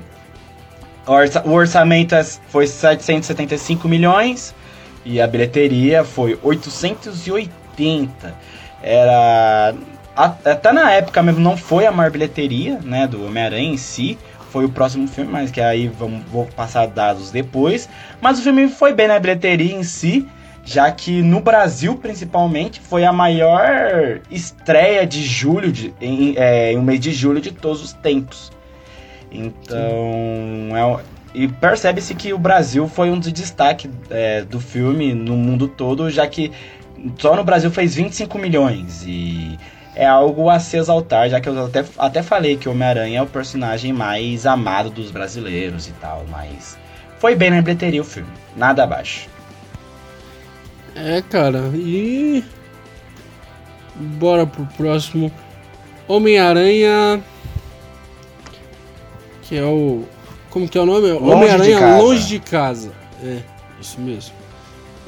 o 1.08 1.52
orçamento 1.52 2.16
é, 2.16 2.24
foi 2.24 2.68
775 2.68 3.88
milhões 3.88 4.56
e 5.04 5.22
a 5.22 5.28
bilheteria 5.28 6.04
foi 6.04 6.38
880. 6.42 8.34
Era 8.82 9.74
até 10.16 10.72
na 10.72 10.92
época 10.92 11.22
mesmo 11.22 11.42
não 11.42 11.58
foi 11.58 11.86
a 11.86 11.92
maior 11.92 12.10
bilheteria, 12.10 12.80
né, 12.84 13.06
do 13.06 13.26
Homem-Aranha 13.26 13.74
em 13.74 13.78
si, 13.78 14.18
foi 14.50 14.64
o 14.64 14.70
próximo 14.70 15.08
filme, 15.08 15.30
mas 15.30 15.52
que 15.52 15.60
aí 15.60 15.90
vamos, 15.90 16.24
vou 16.32 16.46
passar 16.46 16.88
dados 16.88 17.30
depois. 17.30 17.90
Mas 18.22 18.40
o 18.40 18.42
filme 18.42 18.70
foi 18.70 18.94
bem 18.94 19.10
na 19.10 19.20
bilheteria 19.20 19.76
em 19.76 19.84
si, 19.84 20.26
já 20.64 20.90
que 20.90 21.22
no 21.22 21.42
Brasil 21.42 21.98
principalmente 21.98 22.80
foi 22.80 23.04
a 23.04 23.12
maior 23.12 24.22
estreia 24.32 25.06
de 25.06 25.22
julho, 25.22 25.72
de, 25.72 25.94
em, 26.00 26.36
é, 26.38 26.72
em 26.72 26.78
um 26.78 26.82
mês 26.82 27.02
de 27.02 27.12
julho 27.12 27.42
de 27.42 27.52
todos 27.52 27.84
os 27.84 27.92
tempos. 27.92 28.55
Então, 29.38 29.80
é, 30.76 31.04
e 31.34 31.48
percebe-se 31.48 32.16
que 32.16 32.34
o 32.34 32.38
Brasil 32.38 32.88
foi 32.88 33.10
um 33.10 33.20
dos 33.20 33.32
destaques 33.32 33.92
é, 34.10 34.42
do 34.42 34.60
filme 34.60 35.14
no 35.14 35.36
mundo 35.36 35.68
todo, 35.68 36.10
já 36.10 36.26
que 36.28 36.52
só 37.18 37.36
no 37.36 37.44
Brasil 37.44 37.70
fez 37.70 37.96
25 37.96 38.38
milhões 38.38 39.04
e 39.06 39.60
é 39.96 40.06
algo 40.06 40.50
a 40.50 40.60
se 40.60 40.78
exaltar, 40.78 41.30
já 41.30 41.40
que 41.40 41.48
eu 41.48 41.66
até, 41.66 41.86
até 41.98 42.24
falei 42.24 42.58
que 42.58 42.68
Homem-Aranha 42.68 43.20
é 43.20 43.22
o 43.22 43.28
personagem 43.28 43.94
mais 43.94 44.46
amado 44.46 44.90
dos 44.90 45.12
brasileiros 45.12 45.88
e 45.88 45.92
tal, 45.94 46.26
mas 46.30 46.78
foi 47.20 47.36
bem 47.36 47.50
na 47.50 47.62
bilheteria 47.62 48.02
o 48.02 48.06
filme, 48.06 48.30
nada 48.56 48.84
abaixo. 48.84 49.30
É, 50.96 51.22
cara, 51.22 51.60
e. 51.74 52.44
Bora 53.96 54.48
pro 54.48 54.66
próximo. 54.78 55.32
Homem-Aranha. 56.08 57.22
Que 59.48 59.58
é 59.58 59.64
o. 59.64 60.04
Como 60.50 60.68
que 60.68 60.78
é 60.78 60.82
o 60.82 60.86
nome? 60.86 61.12
Homem-Aranha 61.12 61.98
Longe 61.98 62.28
de 62.28 62.40
Casa. 62.40 62.92
É, 63.24 63.40
isso 63.80 64.00
mesmo. 64.00 64.34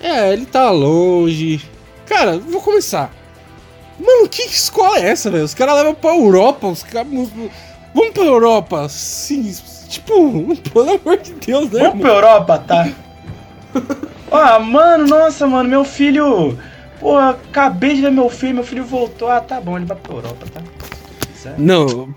É, 0.01 0.33
ele 0.33 0.45
tá 0.45 0.69
longe. 0.69 1.61
Cara, 2.05 2.37
vou 2.37 2.61
começar. 2.61 3.11
Mano, 3.99 4.29
que 4.29 4.43
escola 4.43 4.99
é 4.99 5.09
essa, 5.09 5.31
velho? 5.31 5.43
Os 5.43 5.53
caras 5.53 5.75
levam 5.75 5.95
pra 5.95 6.11
Europa, 6.15 6.67
os 6.67 6.83
caras. 6.83 7.07
Vamos 7.93 8.13
pra 8.13 8.23
Europa, 8.23 8.87
sim. 8.89 9.55
Tipo, 9.89 10.55
pelo 10.71 10.91
amor 10.91 11.17
de 11.17 11.33
Deus, 11.33 11.71
né? 11.71 11.87
Vamos 11.87 12.01
pra 12.01 12.11
Europa, 12.11 12.57
tá? 12.59 12.89
ah, 14.31 14.59
mano, 14.59 15.07
nossa, 15.07 15.47
mano, 15.47 15.67
meu 15.67 15.83
filho. 15.83 16.57
Pô, 16.99 17.17
acabei 17.17 17.95
de 17.95 18.01
ver 18.01 18.11
meu 18.11 18.29
filho, 18.29 18.55
meu 18.55 18.63
filho 18.63 18.83
voltou. 18.83 19.29
Ah, 19.29 19.39
tá 19.39 19.59
bom, 19.59 19.77
ele 19.77 19.85
vai 19.85 19.97
pra 19.97 20.13
Europa, 20.13 20.45
tá? 20.53 20.61
Não, 21.57 22.13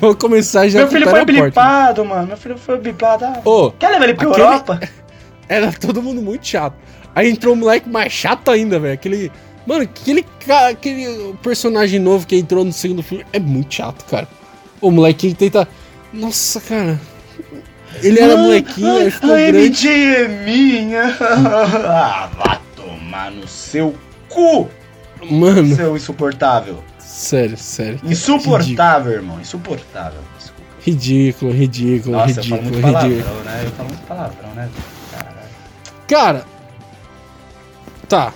vou 0.00 0.14
começar 0.16 0.68
já 0.68 0.80
Meu 0.80 0.88
filho 0.88 1.08
foi 1.08 1.24
blipado, 1.24 2.04
mano. 2.04 2.28
Meu 2.28 2.36
filho 2.36 2.58
foi 2.58 2.78
blipado. 2.78 3.24
Ah, 3.24 3.40
oh, 3.44 3.70
quer 3.72 3.90
levar 3.90 4.04
ele 4.04 4.14
pra 4.14 4.28
aquele... 4.28 4.42
Europa? 4.42 4.80
Era 5.48 5.72
todo 5.72 6.02
mundo 6.02 6.20
muito 6.20 6.46
chato. 6.46 6.76
Aí 7.14 7.30
entrou 7.30 7.54
um 7.54 7.56
moleque 7.56 7.88
mais 7.88 8.12
chato 8.12 8.50
ainda, 8.50 8.78
velho. 8.78 8.94
Aquele. 8.94 9.32
Mano, 9.66 9.82
aquele, 9.82 10.24
aquele 10.68 11.34
personagem 11.42 11.98
novo 11.98 12.26
que 12.26 12.36
entrou 12.36 12.64
no 12.64 12.72
segundo 12.72 13.02
filme 13.02 13.24
é 13.32 13.38
muito 13.38 13.74
chato, 13.74 14.04
cara. 14.04 14.28
O 14.80 14.90
molequinho 14.90 15.34
tenta. 15.34 15.66
Nossa, 16.12 16.60
cara. 16.60 17.00
Ele 18.02 18.20
era 18.20 18.34
ah, 18.34 18.36
molequinho, 18.36 18.98
ele 18.98 19.10
ficou 19.10 19.32
a 19.32 19.36
grande. 19.36 19.88
MJ 19.88 19.90
é 19.90 20.28
minha. 20.28 21.16
ah, 21.20 22.28
vá 22.36 22.60
tomar 22.76 23.30
no 23.30 23.48
seu 23.48 23.94
cu. 24.28 24.68
Mano. 25.30 25.74
Seu 25.74 25.96
insuportável. 25.96 26.84
Sério, 27.16 27.56
sério. 27.56 27.98
Insuportável, 28.04 28.58
ridículo. 28.58 29.10
irmão. 29.10 29.40
Insuportável. 29.40 30.20
Desculpa. 30.38 30.62
Ridículo, 30.82 31.50
ridículo, 31.50 32.16
Nossa, 32.16 32.42
ridículo, 32.42 32.74
eu 32.76 32.80
falo 32.82 32.92
muito 32.92 33.08
ridículo. 33.08 33.22
Palavrão, 33.24 33.44
né? 33.44 33.62
Eu 33.64 33.70
falo 33.70 33.88
muito 33.88 34.06
palavrão, 34.06 34.54
né? 34.54 34.68
Caralho. 35.10 35.36
Cara. 36.06 36.44
Tá. 38.06 38.34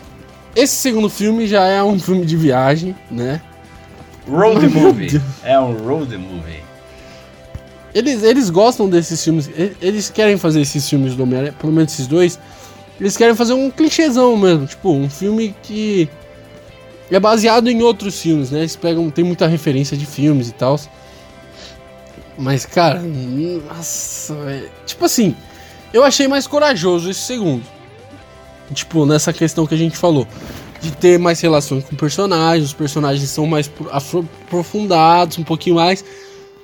Esse 0.57 0.76
segundo 0.76 1.11
filme 1.11 1.47
já 1.47 1.66
é 1.66 1.83
um 1.83 2.01
filme 2.01 2.24
de 2.24 2.39
viagem, 2.39 2.97
né? 3.11 3.43
Road 4.26 4.66
movie. 4.68 5.20
É 5.45 5.61
um 5.61 5.76
road 5.87 6.16
movie. 6.16 6.62
Eles, 7.95 8.22
eles 8.22 8.49
gostam 8.49 8.89
desses 8.89 9.22
filmes. 9.22 9.51
Eles 9.83 10.09
querem 10.09 10.39
fazer 10.39 10.62
esses 10.62 10.89
filmes 10.89 11.14
do 11.14 11.24
Homem-Aranha, 11.24 11.53
pelo 11.53 11.72
menos 11.72 11.93
esses 11.93 12.07
dois. 12.07 12.39
Eles 12.99 13.14
querem 13.14 13.35
fazer 13.35 13.53
um 13.53 13.70
clichêzão 13.70 14.39
mesmo. 14.39 14.66
Tipo, 14.66 14.91
um 14.91 15.11
filme 15.11 15.55
que 15.62 16.09
é 17.15 17.21
baseado 17.21 17.69
em 17.69 17.83
outros 17.83 18.21
filmes, 18.21 18.51
né? 18.51 18.61
Eles 18.61 18.77
pegam. 18.77 19.11
Tem 19.11 19.25
muita 19.25 19.47
referência 19.47 19.97
de 19.97 20.07
filmes 20.07 20.49
e 20.49 20.53
tal. 20.53 20.79
Mas, 22.39 22.65
cara, 22.65 23.01
nossa. 23.01 24.35
Tipo 24.87 25.05
assim, 25.05 25.35
eu 25.93 26.05
achei 26.05 26.29
mais 26.29 26.47
corajoso 26.47 27.11
esse 27.11 27.21
segundo. 27.21 27.65
Tipo, 28.73 29.05
nessa 29.05 29.33
questão 29.33 29.67
que 29.67 29.75
a 29.75 29.79
gente 29.79 29.97
falou. 29.97 30.27
De 30.81 30.91
ter 30.93 31.19
mais 31.19 31.39
relações 31.39 31.85
com 31.85 31.95
personagens, 31.95 32.69
os 32.69 32.73
personagens 32.73 33.29
são 33.29 33.47
mais 33.47 33.71
aprofundados, 33.93 35.37
um 35.37 35.45
pouquinho 35.45 35.77
mais. 35.77 36.03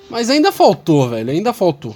Mas 0.08 0.30
ainda 0.30 0.50
faltou, 0.50 1.10
velho, 1.10 1.30
ainda 1.30 1.52
faltou. 1.52 1.94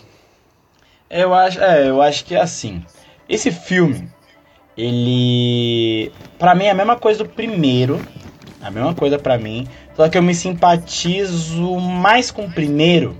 Eu 1.09 1.32
acho, 1.32 1.59
é, 1.61 1.88
eu 1.88 2.03
acho 2.03 2.24
que 2.26 2.34
é 2.34 2.40
assim. 2.40 2.84
Esse 3.26 3.51
filme, 3.51 4.07
ele. 4.76 6.12
para 6.38 6.55
mim 6.55 6.64
é 6.64 6.70
a 6.70 6.74
mesma 6.74 6.96
coisa 6.96 7.24
do 7.24 7.30
primeiro. 7.30 8.01
A 8.62 8.70
mesma 8.70 8.94
coisa 8.94 9.18
para 9.18 9.38
mim. 9.38 9.66
Só 9.96 10.08
que 10.08 10.18
eu 10.18 10.22
me 10.22 10.34
simpatizo 10.34 11.76
mais 11.78 12.30
com 12.30 12.44
o 12.44 12.50
primeiro. 12.50 13.16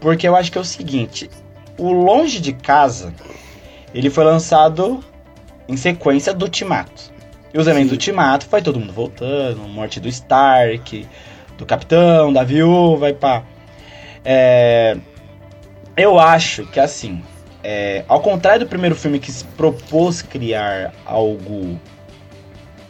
Porque 0.00 0.26
eu 0.26 0.36
acho 0.36 0.50
que 0.50 0.58
é 0.58 0.60
o 0.60 0.64
seguinte: 0.64 1.30
o 1.78 1.92
Longe 1.92 2.40
de 2.40 2.52
Casa, 2.52 3.14
ele 3.94 4.10
foi 4.10 4.24
lançado 4.24 5.02
em 5.68 5.76
sequência 5.76 6.34
do 6.34 6.44
Ultimato. 6.44 7.12
E 7.52 7.58
os 7.58 7.66
eventos 7.66 7.90
do 7.90 7.94
Ultimato 7.94 8.46
foi 8.46 8.60
todo 8.60 8.80
mundo 8.80 8.92
voltando, 8.92 9.60
morte 9.68 10.00
do 10.00 10.08
Stark, 10.08 11.06
do 11.56 11.64
Capitão, 11.64 12.32
da 12.32 12.42
Viúva 12.42 13.10
e 13.10 13.14
pá. 13.14 13.44
É, 14.24 14.96
eu 15.96 16.18
acho 16.18 16.66
que 16.66 16.80
assim, 16.80 17.22
é, 17.62 18.04
ao 18.08 18.20
contrário 18.20 18.66
do 18.66 18.68
primeiro 18.68 18.96
filme 18.96 19.20
que 19.20 19.30
se 19.30 19.44
propôs 19.44 20.20
criar 20.20 20.92
algo 21.06 21.78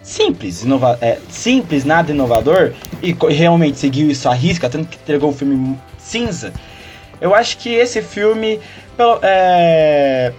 simples, 0.05 0.63
inova 0.63 0.99
é, 1.01 1.19
simples, 1.31 1.85
nada 1.85 2.13
inovador, 2.13 2.73
e 3.03 3.17
realmente 3.31 3.79
seguiu 3.79 4.09
isso 4.11 4.29
à 4.29 4.35
risca, 4.35 4.69
tanto 4.69 4.89
que 4.89 4.97
entregou 4.97 5.31
um 5.31 5.33
filme 5.33 5.77
cinza, 5.99 6.53
eu 7.21 7.35
acho 7.35 7.57
que 7.59 7.71
esse 7.71 8.03
filme 8.03 8.61
é, 9.23 10.33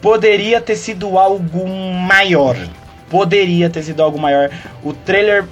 poderia 0.00 0.60
ter 0.60 0.76
sido 0.76 1.18
algo 1.18 1.68
maior. 1.68 2.56
Poderia 3.10 3.68
ter 3.68 3.82
sido 3.82 4.02
algo 4.02 4.18
maior. 4.18 4.50
O 4.82 4.92
trailer 4.92 5.44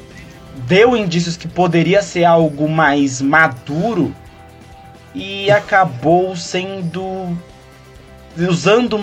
deu 0.66 0.96
indícios 0.96 1.36
que 1.36 1.48
poderia 1.48 2.00
ser 2.00 2.24
algo 2.24 2.68
mais 2.68 3.20
maduro 3.20 4.14
e 5.14 5.50
acabou 5.50 6.36
sendo 6.36 7.36
usando 8.36 8.98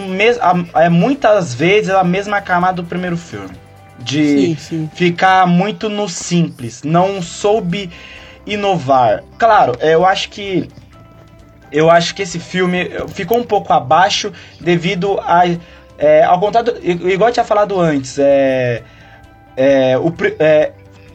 a, 0.74 0.90
muitas 0.90 1.54
vezes 1.54 1.92
a 1.92 2.04
mesma 2.04 2.42
camada 2.42 2.82
do 2.82 2.88
primeiro 2.88 3.18
filme 3.18 3.59
de 4.04 4.24
sim, 4.24 4.58
sim. 4.58 4.90
ficar 4.94 5.48
muito 5.48 5.90
no 5.90 6.08
simples 6.08 6.84
não 6.84 7.22
soube 7.22 7.90
inovar 8.46 9.24
claro 9.38 9.74
eu 9.80 10.06
acho 10.06 10.30
que 10.30 10.68
eu 11.72 11.90
acho 11.90 12.16
que 12.16 12.24
esse 12.24 12.40
filme 12.40 12.90
ficou 13.10 13.38
um 13.38 13.44
pouco 13.44 13.72
abaixo 13.72 14.32
devido 14.60 15.20
a 15.22 15.44
é, 15.98 16.24
ao 16.24 16.40
contrário 16.40 16.76
igual 16.84 17.30
eu 17.30 17.34
tinha 17.34 17.44
falado 17.44 17.80
antes 17.80 18.18
é, 18.18 18.84
é, 19.60 19.98
o, 19.98 20.14
é, 20.40 20.72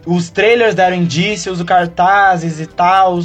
os 0.06 0.28
trailers 0.28 0.74
deram 0.74 0.96
indícios, 0.96 1.60
os 1.60 1.66
cartazes 1.66 2.60
e 2.60 2.66
tal, 2.66 3.18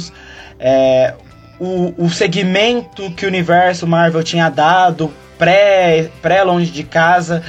é, 0.58 1.14
o, 1.58 2.04
o 2.04 2.08
segmento 2.08 3.10
que 3.10 3.26
o 3.26 3.28
universo 3.28 3.86
Marvel 3.86 4.22
tinha 4.22 4.48
dado 4.48 5.12
pré, 5.38 6.08
pré 6.22 6.42
longe 6.42 6.70
de 6.70 6.82
casa, 6.84 7.42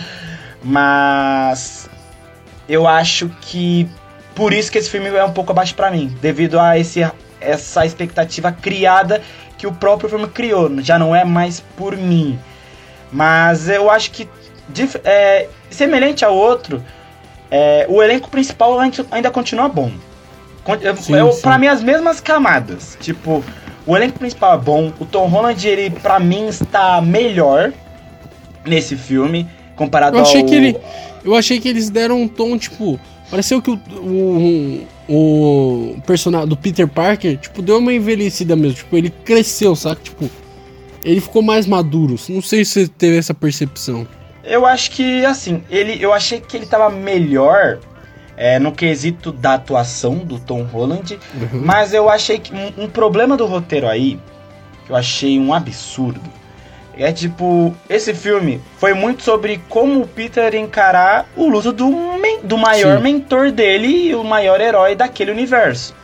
mas 0.62 1.81
eu 2.72 2.88
acho 2.88 3.30
que 3.42 3.86
por 4.34 4.54
isso 4.54 4.72
que 4.72 4.78
esse 4.78 4.90
filme 4.90 5.10
é 5.10 5.26
um 5.26 5.34
pouco 5.34 5.52
abaixo 5.52 5.76
para 5.76 5.92
mim, 5.92 6.16
devido 6.22 6.58
a 6.58 6.80
esse, 6.80 7.06
essa 7.42 7.86
expectativa 7.86 8.50
criada 8.50 9.22
que 9.58 9.68
o 9.68 9.74
próprio 9.74 10.10
filme 10.10 10.28
criou, 10.28 10.82
já 10.82 10.98
não 10.98 11.14
é 11.14 11.26
mais 11.26 11.60
por 11.60 11.98
mim. 11.98 12.40
Mas 13.12 13.68
eu 13.68 13.92
acho 13.92 14.12
que 14.12 14.28
é, 15.04 15.50
semelhante 15.70 16.24
ao 16.24 16.34
outro, 16.34 16.82
é, 17.52 17.86
o 17.90 18.02
elenco 18.02 18.30
principal 18.30 18.80
ainda 18.80 19.30
continua 19.30 19.68
bom. 19.68 19.92
Sim, 20.96 21.16
é, 21.28 21.32
sim. 21.32 21.42
Pra 21.42 21.58
mim, 21.58 21.68
as 21.68 21.84
mesmas 21.84 22.22
camadas. 22.22 22.98
Tipo, 23.02 23.44
o 23.86 23.98
elenco 23.98 24.18
principal 24.18 24.56
é 24.56 24.58
bom. 24.58 24.94
O 24.98 25.06
Tom 25.06 25.28
Holland, 25.28 25.68
ele, 25.68 25.90
pra 25.90 26.20
mim, 26.22 26.48
está 26.48 27.02
melhor 27.02 27.74
nesse 28.66 28.96
filme 28.96 29.50
comparado 29.86 30.18
eu 30.18 30.22
achei 30.22 30.42
ao... 30.42 30.48
Que 30.48 30.56
ele, 30.56 30.78
eu 31.24 31.36
achei 31.36 31.60
que 31.60 31.68
eles 31.68 31.90
deram 31.90 32.22
um 32.22 32.28
tom, 32.28 32.58
tipo... 32.58 33.00
Pareceu 33.30 33.62
que 33.62 33.72
o, 33.72 33.80
o, 35.08 35.94
o 35.98 36.02
personagem 36.06 36.50
do 36.50 36.58
Peter 36.58 36.88
Parker, 36.88 37.38
tipo, 37.38 37.62
deu 37.62 37.78
uma 37.78 37.94
envelhecida 37.94 38.58
mesmo. 38.58 38.76
Tipo, 38.76 38.98
ele 38.98 39.10
cresceu, 39.10 39.74
sabe? 39.74 40.02
Tipo, 40.02 40.30
ele 41.04 41.22
ficou 41.22 41.42
mais 41.42 41.66
maduro. 41.66 42.16
Não 42.28 42.42
sei 42.42 42.66
se 42.66 42.72
você 42.72 42.88
teve 42.88 43.18
essa 43.18 43.34
percepção. 43.34 44.06
Eu 44.44 44.66
acho 44.66 44.92
que, 44.92 45.26
assim, 45.26 45.64
ele, 45.70 46.04
eu 46.04 46.12
achei 46.12 46.42
que 46.42 46.58
ele 46.58 46.66
tava 46.66 46.90
melhor 46.90 47.80
é, 48.36 48.58
no 48.58 48.72
quesito 48.72 49.32
da 49.32 49.54
atuação 49.54 50.18
do 50.18 50.40
Tom 50.40 50.64
Holland, 50.64 51.20
uhum. 51.34 51.62
mas 51.64 51.94
eu 51.94 52.10
achei 52.10 52.40
que 52.40 52.54
um, 52.54 52.86
um, 52.86 52.90
problema 52.90 53.38
do 53.38 53.46
roteiro 53.46 53.88
aí, 53.88 54.20
que 54.86 54.92
eu 54.92 54.96
achei 54.96 55.40
um 55.40 55.54
absurdo, 55.54 56.22
é 56.98 57.12
tipo, 57.12 57.74
esse 57.90 58.14
filme 58.14 58.62
foi 58.78 58.94
muito 58.94 59.24
sobre 59.24 59.62
como 59.70 60.02
o 60.02 60.08
Peter 60.08 60.54
encarar 60.56 61.28
o 61.36 61.48
luto 61.48 61.72
do, 61.72 61.90
do 62.44 62.58
maior 62.58 62.98
Sim. 62.98 63.04
mentor 63.04 63.52
dele 63.52 64.10
e 64.10 64.16
o 64.16 64.24
maior 64.24 64.60
herói 64.60 64.96
daquele 64.96 65.32
universo. 65.32 65.96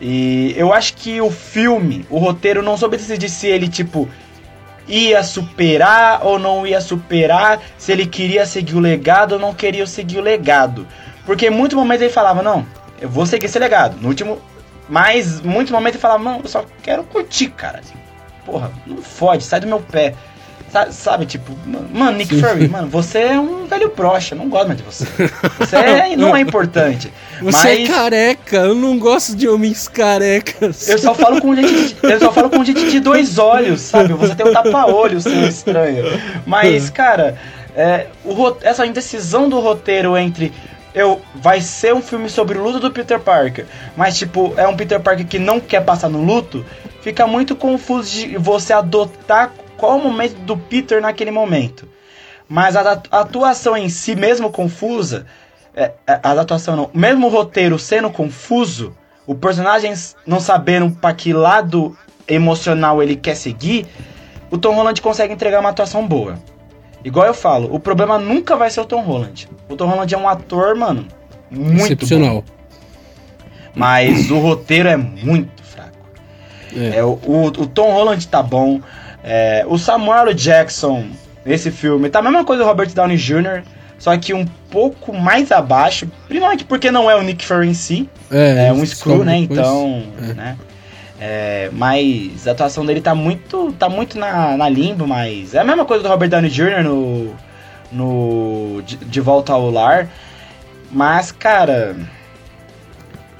E 0.00 0.54
eu 0.56 0.72
acho 0.72 0.94
que 0.94 1.20
o 1.20 1.30
filme, 1.30 2.06
o 2.08 2.18
roteiro, 2.18 2.62
não 2.62 2.76
soube 2.76 2.96
decidir 2.96 3.28
se 3.28 3.46
ele, 3.46 3.68
tipo, 3.68 4.08
ia 4.88 5.22
superar 5.22 6.20
ou 6.24 6.38
não 6.38 6.66
ia 6.66 6.80
superar, 6.80 7.60
se 7.76 7.92
ele 7.92 8.06
queria 8.06 8.46
seguir 8.46 8.74
o 8.74 8.80
legado 8.80 9.32
ou 9.32 9.38
não 9.38 9.54
queria 9.54 9.86
seguir 9.86 10.18
o 10.18 10.22
legado. 10.22 10.86
Porque 11.26 11.48
em 11.48 11.50
muitos 11.50 11.76
momentos 11.76 12.02
ele 12.02 12.12
falava, 12.12 12.42
não, 12.42 12.66
eu 13.00 13.08
vou 13.08 13.26
seguir 13.26 13.46
esse 13.46 13.58
legado. 13.58 13.96
No 14.00 14.08
último. 14.08 14.40
Mas 14.88 15.40
muitos 15.40 15.70
momentos 15.70 15.94
ele 15.96 16.02
falava, 16.02 16.24
não, 16.24 16.40
eu 16.40 16.48
só 16.48 16.64
quero 16.82 17.04
curtir, 17.04 17.50
cara. 17.50 17.80
Porra, 18.50 18.72
não 18.84 18.96
fode, 18.96 19.44
sai 19.44 19.60
do 19.60 19.68
meu 19.68 19.80
pé. 19.80 20.14
Sabe, 20.72 20.94
sabe, 20.94 21.26
tipo, 21.26 21.52
mano, 21.92 22.16
Nick 22.16 22.40
Fury, 22.40 22.68
mano, 22.68 22.88
você 22.88 23.18
é 23.18 23.40
um 23.40 23.66
velho 23.66 23.92
broxa, 23.94 24.36
não 24.36 24.48
gosto 24.48 24.68
mais 24.68 24.78
de 24.78 24.84
você. 24.84 25.04
Você 25.58 25.76
é, 25.76 26.14
não 26.16 26.34
é 26.36 26.40
importante. 26.40 27.12
Você 27.42 27.68
é 27.68 27.78
mas... 27.78 27.90
é 27.90 27.92
careca, 27.92 28.56
eu 28.58 28.74
não 28.74 28.96
gosto 28.96 29.34
de 29.34 29.48
homens 29.48 29.88
carecas. 29.88 30.88
Eu 30.88 30.98
só 30.98 31.12
falo 31.12 31.40
com 31.40 31.56
gente 31.56 31.72
de, 31.72 31.96
eu 32.02 32.20
só 32.20 32.30
falo 32.32 32.50
com 32.50 32.64
gente 32.64 32.88
de 32.88 33.00
dois 33.00 33.36
olhos, 33.36 33.80
sabe? 33.80 34.12
Você 34.14 34.34
tem 34.34 34.46
um 34.46 34.52
tapa-olho, 34.52 35.20
seu 35.20 35.42
estranho. 35.48 36.04
Mas, 36.46 36.88
cara, 36.88 37.36
é, 37.74 38.06
o, 38.24 38.56
essa 38.62 38.86
indecisão 38.86 39.48
do 39.48 39.58
roteiro 39.58 40.16
entre 40.16 40.52
eu 40.94 41.20
vai 41.34 41.60
ser 41.60 41.94
um 41.94 42.02
filme 42.02 42.28
sobre 42.28 42.58
o 42.58 42.62
luto 42.62 42.80
do 42.80 42.90
Peter 42.90 43.20
Parker, 43.20 43.66
mas 43.96 44.18
tipo, 44.18 44.54
é 44.56 44.66
um 44.66 44.76
Peter 44.76 45.00
Parker 45.00 45.26
que 45.26 45.38
não 45.38 45.60
quer 45.60 45.84
passar 45.84 46.08
no 46.08 46.22
luto, 46.22 46.64
fica 47.00 47.26
muito 47.26 47.54
confuso 47.54 48.10
de 48.10 48.36
você 48.36 48.72
adotar 48.72 49.52
qual 49.76 49.98
o 49.98 50.02
momento 50.02 50.34
do 50.40 50.56
Peter 50.56 51.00
naquele 51.00 51.30
momento. 51.30 51.88
Mas 52.48 52.74
a 52.76 53.00
atuação 53.12 53.76
em 53.76 53.88
si, 53.88 54.16
mesmo 54.16 54.50
confusa, 54.50 55.24
é, 55.74 55.92
é, 56.06 56.20
a 56.22 56.32
atuação 56.32 56.76
não, 56.76 56.90
mesmo 56.92 57.28
o 57.28 57.30
roteiro 57.30 57.78
sendo 57.78 58.10
confuso, 58.10 58.96
o 59.26 59.34
personagem 59.34 59.94
não 60.26 60.40
sabendo 60.40 60.90
para 60.90 61.14
que 61.14 61.32
lado 61.32 61.96
emocional 62.26 63.02
ele 63.02 63.14
quer 63.14 63.36
seguir, 63.36 63.86
o 64.50 64.58
Tom 64.58 64.74
Holland 64.74 65.00
consegue 65.00 65.32
entregar 65.32 65.60
uma 65.60 65.70
atuação 65.70 66.06
boa. 66.06 66.38
Igual 67.04 67.26
eu 67.26 67.34
falo, 67.34 67.74
o 67.74 67.80
problema 67.80 68.18
nunca 68.18 68.56
vai 68.56 68.70
ser 68.70 68.80
o 68.80 68.84
Tom 68.84 69.02
Holland. 69.02 69.48
O 69.68 69.76
Tom 69.76 69.86
Holland 69.86 70.14
é 70.14 70.18
um 70.18 70.28
ator, 70.28 70.76
mano, 70.76 71.06
muito 71.50 71.82
excepcional. 71.82 72.42
Bom. 72.42 72.44
Mas 73.74 74.30
o 74.30 74.38
roteiro 74.38 74.88
é 74.88 74.96
muito 74.96 75.62
fraco. 75.62 75.96
É. 76.76 76.98
É, 76.98 77.04
o, 77.04 77.18
o, 77.24 77.46
o 77.46 77.66
Tom 77.66 77.90
Holland 77.92 78.26
tá 78.28 78.42
bom, 78.42 78.80
é, 79.22 79.64
o 79.66 79.78
Samuel 79.78 80.34
Jackson, 80.34 81.06
nesse 81.44 81.70
filme, 81.70 82.10
tá 82.10 82.18
a 82.18 82.22
mesma 82.22 82.44
coisa 82.44 82.62
do 82.62 82.68
Robert 82.68 82.92
Downey 82.92 83.16
Jr., 83.16 83.62
só 83.98 84.16
que 84.16 84.32
um 84.32 84.46
pouco 84.70 85.12
mais 85.12 85.52
abaixo, 85.52 86.10
principalmente 86.26 86.64
porque 86.64 86.90
não 86.90 87.10
é 87.10 87.16
o 87.16 87.22
Nick 87.22 87.44
Fury 87.44 87.68
em 87.68 87.74
si, 87.74 88.08
é, 88.30 88.68
é 88.68 88.72
um 88.72 88.84
Screw, 88.84 89.24
né? 89.24 89.36
Então, 89.36 90.02
é. 90.22 90.34
né? 90.34 90.56
É, 91.22 91.68
mas 91.74 92.48
a 92.48 92.52
atuação 92.52 92.86
dele 92.86 93.02
tá 93.02 93.14
muito, 93.14 93.72
tá 93.78 93.90
muito 93.90 94.18
na, 94.18 94.56
na 94.56 94.68
limbo, 94.70 95.06
mas 95.06 95.52
é 95.54 95.58
a 95.58 95.64
mesma 95.64 95.84
coisa 95.84 96.02
do 96.02 96.08
Robert 96.08 96.30
Downey 96.30 96.50
Jr. 96.50 96.82
no, 96.82 97.34
no 97.92 98.82
de, 98.86 98.96
de 98.96 99.20
Volta 99.20 99.52
ao 99.52 99.70
Lar. 99.70 100.08
Mas, 100.90 101.30
cara, 101.30 101.94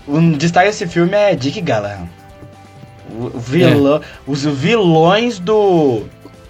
o 0.07 0.21
destaque 0.37 0.69
desse 0.69 0.87
filme 0.87 1.15
é 1.15 1.35
Dick 1.35 1.59
Gallagher. 1.63 2.07
O 3.19 3.39
vilão, 3.39 3.97
é. 3.97 4.01
Os 4.27 4.45
vilões 4.45 5.39
do. 5.39 6.05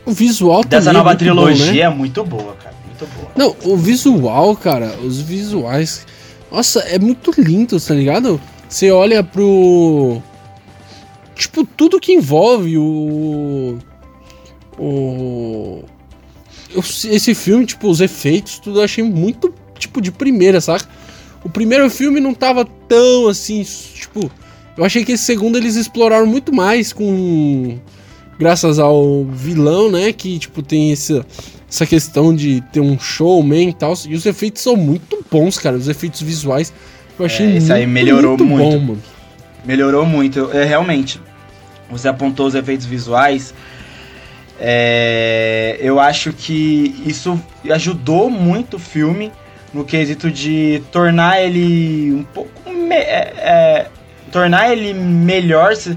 O 0.04 0.12
visual 0.12 0.64
dessa 0.64 0.92
nova 0.92 1.12
é 1.12 1.16
trilogia 1.16 1.66
bom, 1.66 1.72
né? 1.72 1.80
é 1.80 1.88
muito 1.88 2.24
boa, 2.24 2.54
cara. 2.56 2.74
Muito 2.84 3.06
boa. 3.14 3.30
Não, 3.36 3.56
o 3.72 3.76
visual, 3.76 4.56
cara, 4.56 4.94
os 5.02 5.20
visuais. 5.20 6.06
Nossa, 6.50 6.80
é 6.80 6.98
muito 6.98 7.32
lindo, 7.38 7.80
tá 7.80 7.94
ligado? 7.94 8.40
Você 8.68 8.90
olha 8.90 9.22
pro. 9.22 10.20
Tipo, 11.40 11.64
tudo 11.64 12.00
que 12.00 12.12
envolve 12.12 12.76
o. 12.78 13.78
O. 14.78 15.84
Esse 16.76 17.34
filme, 17.34 17.66
tipo, 17.66 17.88
os 17.88 18.00
efeitos, 18.00 18.58
tudo 18.58 18.78
eu 18.78 18.84
achei 18.84 19.02
muito, 19.02 19.52
tipo, 19.78 20.00
de 20.00 20.12
primeira, 20.12 20.60
saca? 20.60 20.88
O 21.42 21.50
primeiro 21.50 21.90
filme 21.90 22.20
não 22.20 22.32
tava 22.32 22.64
tão 22.64 23.28
assim, 23.28 23.64
tipo 23.64 24.30
eu 24.80 24.84
achei 24.86 25.04
que 25.04 25.12
esse 25.12 25.24
segundo 25.24 25.58
eles 25.58 25.76
exploraram 25.76 26.26
muito 26.26 26.54
mais 26.54 26.90
com. 26.90 27.78
Graças 28.38 28.78
ao 28.78 29.26
vilão, 29.26 29.90
né? 29.90 30.10
Que, 30.10 30.38
tipo, 30.38 30.62
tem 30.62 30.92
essa, 30.92 31.26
essa 31.68 31.84
questão 31.84 32.34
de 32.34 32.62
ter 32.72 32.80
um 32.80 32.98
showman 32.98 33.68
e 33.68 33.74
tal. 33.74 33.92
E 34.08 34.14
os 34.14 34.24
efeitos 34.24 34.62
são 34.62 34.76
muito 34.76 35.22
bons, 35.30 35.58
cara. 35.58 35.76
Os 35.76 35.86
efeitos 35.86 36.22
visuais. 36.22 36.72
Eu 37.18 37.26
achei 37.26 37.44
é, 37.44 37.50
isso 37.50 37.66
muito, 37.66 37.72
aí 37.72 37.86
melhorou 37.86 38.38
muito. 38.38 38.44
muito. 38.46 38.64
Bom, 38.64 38.78
mano. 38.78 39.02
Melhorou 39.66 40.06
muito. 40.06 40.50
É, 40.50 40.64
realmente. 40.64 41.20
Você 41.90 42.08
apontou 42.08 42.46
os 42.46 42.54
efeitos 42.54 42.86
visuais. 42.86 43.54
É, 44.58 45.78
eu 45.80 45.98
acho 45.98 46.32
que 46.32 47.02
isso 47.06 47.40
ajudou 47.70 48.28
muito 48.28 48.76
o 48.76 48.78
filme 48.78 49.32
no 49.72 49.84
quesito 49.84 50.30
de 50.30 50.82
tornar 50.92 51.40
ele 51.42 52.12
um 52.12 52.22
pouco. 52.22 52.50
É, 52.92 53.32
é, 53.38 53.86
tornar 54.30 54.70
ele 54.70 54.92
melhor 54.92 55.74
se, 55.76 55.96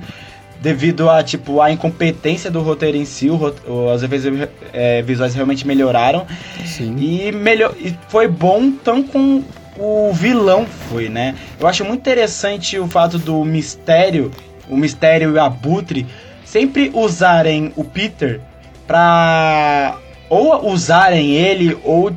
devido 0.61 1.09
a 1.09 1.21
tipo 1.21 1.59
a 1.59 1.71
incompetência 1.71 2.49
do 2.49 2.61
roteiro 2.61 2.95
em 2.95 3.03
si, 3.03 3.29
os 3.29 4.03
efeitos 4.03 4.47
é, 4.71 5.01
visuais 5.01 5.35
realmente 5.35 5.67
melhoraram. 5.67 6.25
Sim. 6.65 6.95
E 6.97 7.31
melhor 7.31 7.75
e 7.77 7.93
foi 8.07 8.27
bom 8.27 8.71
tão 8.71 9.03
com 9.03 9.43
o 9.77 10.13
vilão 10.13 10.65
foi, 10.89 11.09
né? 11.09 11.35
Eu 11.59 11.67
acho 11.67 11.83
muito 11.83 11.99
interessante 11.99 12.77
o 12.79 12.87
fato 12.87 13.17
do 13.17 13.43
mistério, 13.43 14.31
o 14.69 14.77
mistério 14.77 15.31
e 15.31 15.33
o 15.33 15.41
abutre 15.41 16.05
sempre 16.45 16.91
usarem 16.93 17.73
o 17.75 17.83
Peter 17.83 18.41
pra 18.85 19.97
ou 20.29 20.71
usarem 20.71 21.31
ele 21.31 21.77
ou 21.83 22.11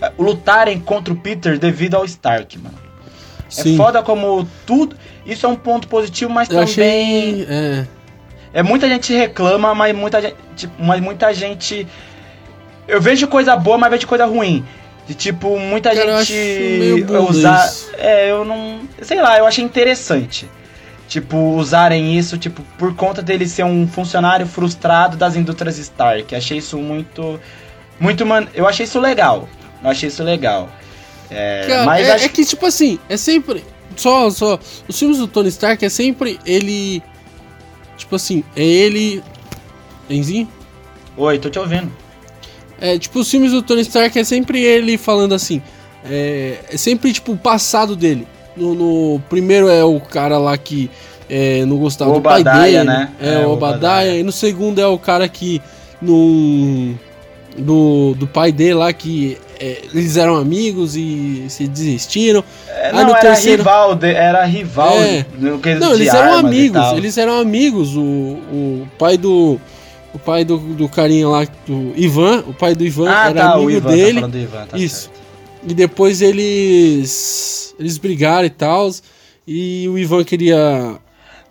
é, 0.00 0.12
lutarem 0.18 0.80
contra 0.80 1.12
o 1.12 1.16
Peter 1.16 1.58
devido 1.58 1.94
ao 1.94 2.04
Stark, 2.04 2.58
mano. 2.58 2.78
É 3.46 3.62
Sim. 3.62 3.74
É 3.74 3.76
foda 3.76 4.02
como 4.02 4.48
tudo. 4.66 4.96
Isso 5.24 5.46
é 5.46 5.48
um 5.48 5.56
ponto 5.56 5.86
positivo, 5.86 6.32
mas 6.32 6.48
Eu 6.48 6.64
também. 6.66 7.42
Achei, 7.42 7.46
é. 7.48 7.86
é. 8.54 8.62
muita 8.62 8.88
gente 8.88 9.12
reclama, 9.12 9.74
mas 9.74 9.94
muita 9.94 10.20
gente. 10.20 10.36
Tipo, 10.56 10.82
mas 10.82 11.00
muita 11.00 11.32
gente. 11.32 11.86
Eu 12.88 13.00
vejo 13.00 13.28
coisa 13.28 13.54
boa, 13.56 13.78
mas 13.78 13.90
vejo 13.90 14.06
coisa 14.06 14.26
ruim. 14.26 14.64
De 15.06 15.14
tipo, 15.14 15.58
muita 15.58 15.94
Cara, 15.94 16.24
gente 16.24 17.04
usar. 17.28 17.66
Isso. 17.66 17.90
É, 17.96 18.30
eu 18.30 18.44
não. 18.44 18.80
Sei 19.02 19.20
lá, 19.20 19.38
eu 19.38 19.46
achei 19.46 19.64
interessante. 19.64 20.48
Tipo, 21.12 21.36
usarem 21.36 22.16
isso, 22.16 22.38
tipo, 22.38 22.62
por 22.78 22.96
conta 22.96 23.20
dele 23.20 23.46
ser 23.46 23.64
um 23.64 23.86
funcionário 23.86 24.46
frustrado 24.46 25.14
das 25.14 25.36
indústrias 25.36 25.76
Stark. 25.76 26.34
Achei 26.34 26.56
isso 26.56 26.78
muito. 26.78 27.38
Muito, 28.00 28.24
man... 28.24 28.46
Eu 28.54 28.66
achei 28.66 28.84
isso 28.84 28.98
legal. 28.98 29.46
Eu 29.84 29.90
achei 29.90 30.08
isso 30.08 30.22
legal. 30.22 30.70
É, 31.30 31.66
Cara, 31.68 31.84
mas 31.84 32.06
é, 32.06 32.12
acho... 32.12 32.24
é 32.24 32.28
que, 32.30 32.42
tipo 32.46 32.64
assim, 32.64 32.98
é 33.10 33.18
sempre. 33.18 33.62
Só, 33.94 34.30
só. 34.30 34.58
Os 34.88 34.98
filmes 34.98 35.18
do 35.18 35.28
Tony 35.28 35.50
Stark 35.50 35.84
é 35.84 35.90
sempre 35.90 36.40
ele. 36.46 37.02
Tipo 37.98 38.16
assim, 38.16 38.42
é 38.56 38.64
ele. 38.64 39.22
Enzinho? 40.08 40.48
Oi, 41.14 41.38
tô 41.38 41.50
te 41.50 41.58
ouvindo. 41.58 41.92
É, 42.80 42.98
tipo, 42.98 43.18
os 43.18 43.30
filmes 43.30 43.52
do 43.52 43.60
Tony 43.60 43.82
Stark 43.82 44.18
é 44.18 44.24
sempre 44.24 44.62
ele 44.62 44.96
falando 44.96 45.34
assim. 45.34 45.60
É, 46.06 46.58
é 46.70 46.76
sempre, 46.78 47.12
tipo, 47.12 47.32
o 47.32 47.36
passado 47.36 47.94
dele. 47.94 48.26
No, 48.56 48.74
no, 48.74 49.20
primeiro 49.28 49.68
é 49.68 49.82
o 49.84 49.98
cara 50.00 50.38
lá 50.38 50.56
que 50.56 50.90
é, 51.28 51.64
não 51.64 51.76
gostava 51.78 52.10
o 52.10 52.14
do 52.14 52.20
pai 52.20 52.44
dele. 52.44 52.84
Né? 52.84 53.10
É, 53.20 53.42
é 53.42 53.46
o 53.46 53.50
Obadiah. 53.52 54.06
E 54.06 54.22
no 54.22 54.32
segundo 54.32 54.80
é 54.80 54.86
o 54.86 54.98
cara 54.98 55.28
que. 55.28 55.60
No, 56.00 56.94
do, 57.56 58.14
do 58.14 58.26
pai 58.26 58.50
dele 58.50 58.74
lá 58.74 58.92
que 58.92 59.38
é, 59.60 59.82
eles 59.94 60.16
eram 60.16 60.36
amigos 60.36 60.96
e 60.96 61.44
se 61.48 61.66
desistiram. 61.68 62.42
É, 62.68 62.92
não, 62.92 63.00
era 63.00 63.20
terceiro... 63.20 63.62
rival, 63.62 63.94
de, 63.94 64.12
era 64.12 64.44
rival. 64.44 64.94
É. 64.94 65.24
No 65.38 65.60
não, 65.78 65.94
eles 65.94 66.12
eram 66.12 66.34
amigos, 66.34 66.92
eles 66.92 67.18
eram 67.18 67.38
amigos. 67.38 67.96
O, 67.96 68.00
o 68.00 68.88
pai 68.98 69.16
do 69.16 69.60
o 70.12 70.18
pai 70.18 70.44
do, 70.44 70.58
do 70.58 70.88
carinha 70.88 71.28
lá, 71.28 71.46
do 71.66 71.92
Ivan, 71.96 72.44
o 72.46 72.52
pai 72.52 72.74
do 72.74 72.84
Ivan 72.84 73.08
ah, 73.08 73.30
era 73.30 73.40
tá, 73.40 73.52
amigo 73.52 73.70
Ivan, 73.70 73.88
tá 73.88 73.94
dele. 73.94 74.20
Tá 74.20 74.38
Ivan, 74.38 74.66
tá 74.66 74.78
Isso. 74.78 75.02
Certo. 75.02 75.21
E 75.66 75.74
depois 75.74 76.20
eles 76.20 77.74
eles 77.78 77.98
brigaram 77.98 78.46
e 78.46 78.50
tal. 78.50 78.90
E 79.46 79.88
o 79.88 79.98
Ivan 79.98 80.24
queria 80.24 80.98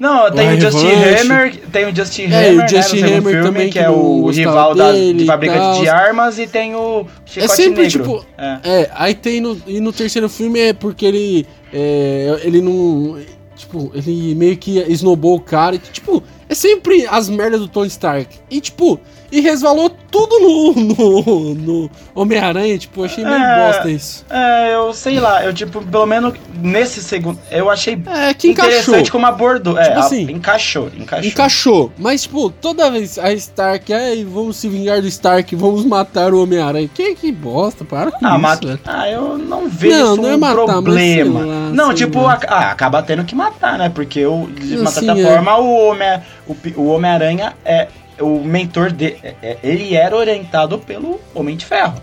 não, 0.02 0.32
tem 0.32 0.58
o 0.58 0.60
Justin 0.60 0.88
Hammer, 0.88 1.58
tem 1.72 1.86
o 1.86 1.96
Justin 1.96 2.24
é, 2.24 2.50
Hammer, 2.50 2.66
o 2.66 2.68
Justin 2.68 3.02
né, 3.02 3.08
Hammer 3.18 3.34
filme, 3.34 3.44
também, 3.44 3.68
que, 3.68 3.74
que 3.74 3.80
é 3.86 3.88
o 3.88 4.32
rival 4.32 4.74
da, 4.74 4.92
de 4.94 5.26
fabricante 5.28 5.82
de 5.82 5.90
armas, 5.90 6.40
e 6.40 6.48
tem 6.48 6.74
o 6.74 7.06
Chicote 7.24 7.52
é 7.52 7.56
sempre, 7.56 7.84
Negro. 7.84 8.02
Tipo, 8.02 8.26
é. 8.36 8.60
é. 8.64 8.92
aí 8.96 9.14
tem 9.14 9.40
no, 9.40 9.62
e 9.68 9.80
no 9.80 9.94
terceiro 9.94 10.28
filme 10.28 10.60
é 10.60 10.74
porque 10.74 11.06
ele, 11.06 11.48
é, 11.72 12.40
ele 12.42 12.62
não, 12.62 13.20
tipo, 13.56 13.92
ele 13.94 14.34
meio 14.34 14.58
que 14.58 14.80
esnobou 14.92 15.36
o 15.36 15.40
cara, 15.40 15.78
tipo, 15.78 16.24
é 16.50 16.56
sempre 16.56 17.06
as 17.08 17.30
merdas 17.30 17.60
do 17.60 17.68
Tony 17.68 17.88
Stark. 17.88 18.40
E, 18.50 18.60
tipo, 18.60 19.00
e 19.32 19.40
resvalou 19.40 19.90
tudo 19.90 20.40
no, 20.40 20.74
no, 20.74 21.56
no 21.56 21.90
Homem-Aranha, 22.14 22.78
tipo, 22.78 23.02
eu 23.02 23.06
achei 23.06 23.24
meio 23.24 23.36
É, 23.36 23.66
bosta 23.68 23.90
isso. 23.90 24.26
É, 24.30 24.74
eu 24.76 24.94
sei 24.94 25.20
lá, 25.20 25.44
eu 25.46 25.54
tipo, 25.54 25.82
pelo 25.86 26.06
menos 26.06 26.34
nesse 26.62 27.02
segundo, 27.02 27.40
eu 27.50 27.70
achei 27.70 27.94
É, 28.08 28.34
que 28.34 28.50
encaixou. 28.50 28.72
interessante 28.80 29.12
como 29.12 29.26
abordou. 29.26 29.78
É, 29.78 29.84
Tipo 29.86 29.96
a- 29.98 30.00
assim, 30.02 30.24
encaixou, 30.32 30.90
encaixou. 30.98 31.30
Encaixou. 31.32 31.92
Mas, 31.98 32.24
tipo, 32.24 32.50
toda 32.50 32.92
vez 32.92 33.18
a 33.18 33.32
Stark, 33.34 33.94
ai, 33.94 34.26
vamos 34.30 34.58
se 34.58 34.68
vingar 34.68 35.02
do 35.02 35.08
Stark, 35.08 35.56
vamos 35.56 35.86
matar 35.86 36.34
o 36.34 36.44
Homem-Aranha. 36.44 36.90
Que, 36.94 37.16
que 37.16 37.32
bosta, 37.32 37.86
para 37.86 38.12
com 38.12 38.26
Ah, 38.26 38.32
isso, 38.32 38.40
mata... 38.40 38.80
ah, 38.86 39.10
eu 39.10 39.38
não 39.38 39.70
vejo 39.70 39.98
Não, 39.98 40.14
isso 40.14 40.22
não 40.24 40.30
é 40.30 40.36
um 40.36 40.40
matar, 40.40 40.56
problema. 40.66 41.40
lá, 41.46 41.70
não, 41.72 41.94
tipo, 41.94 42.22
lá. 42.22 42.34
a- 42.34 42.54
ah, 42.54 42.72
acaba 42.72 43.02
tendo 43.02 43.24
que 43.24 43.34
matar, 43.36 43.78
né? 43.78 43.90
Porque 43.90 44.26
o, 44.26 44.48
de 44.48 44.76
Assim, 44.82 45.06
certa 45.06 45.20
é. 45.20 45.24
forma 45.24 45.58
o 45.58 45.88
Homem, 45.88 46.20
o, 46.48 46.56
o 46.76 46.88
Homem-Aranha 46.88 47.54
é 47.64 47.88
o 48.22 48.44
mentor 48.44 48.92
de, 48.92 49.08
é- 49.24 49.36
é- 49.42 49.58
ele 49.64 49.96
era 49.96 50.16
orientado 50.16 50.78
pelo 50.80 51.20
Homem 51.34 51.56
de 51.58 51.66
Ferro. 51.66 51.96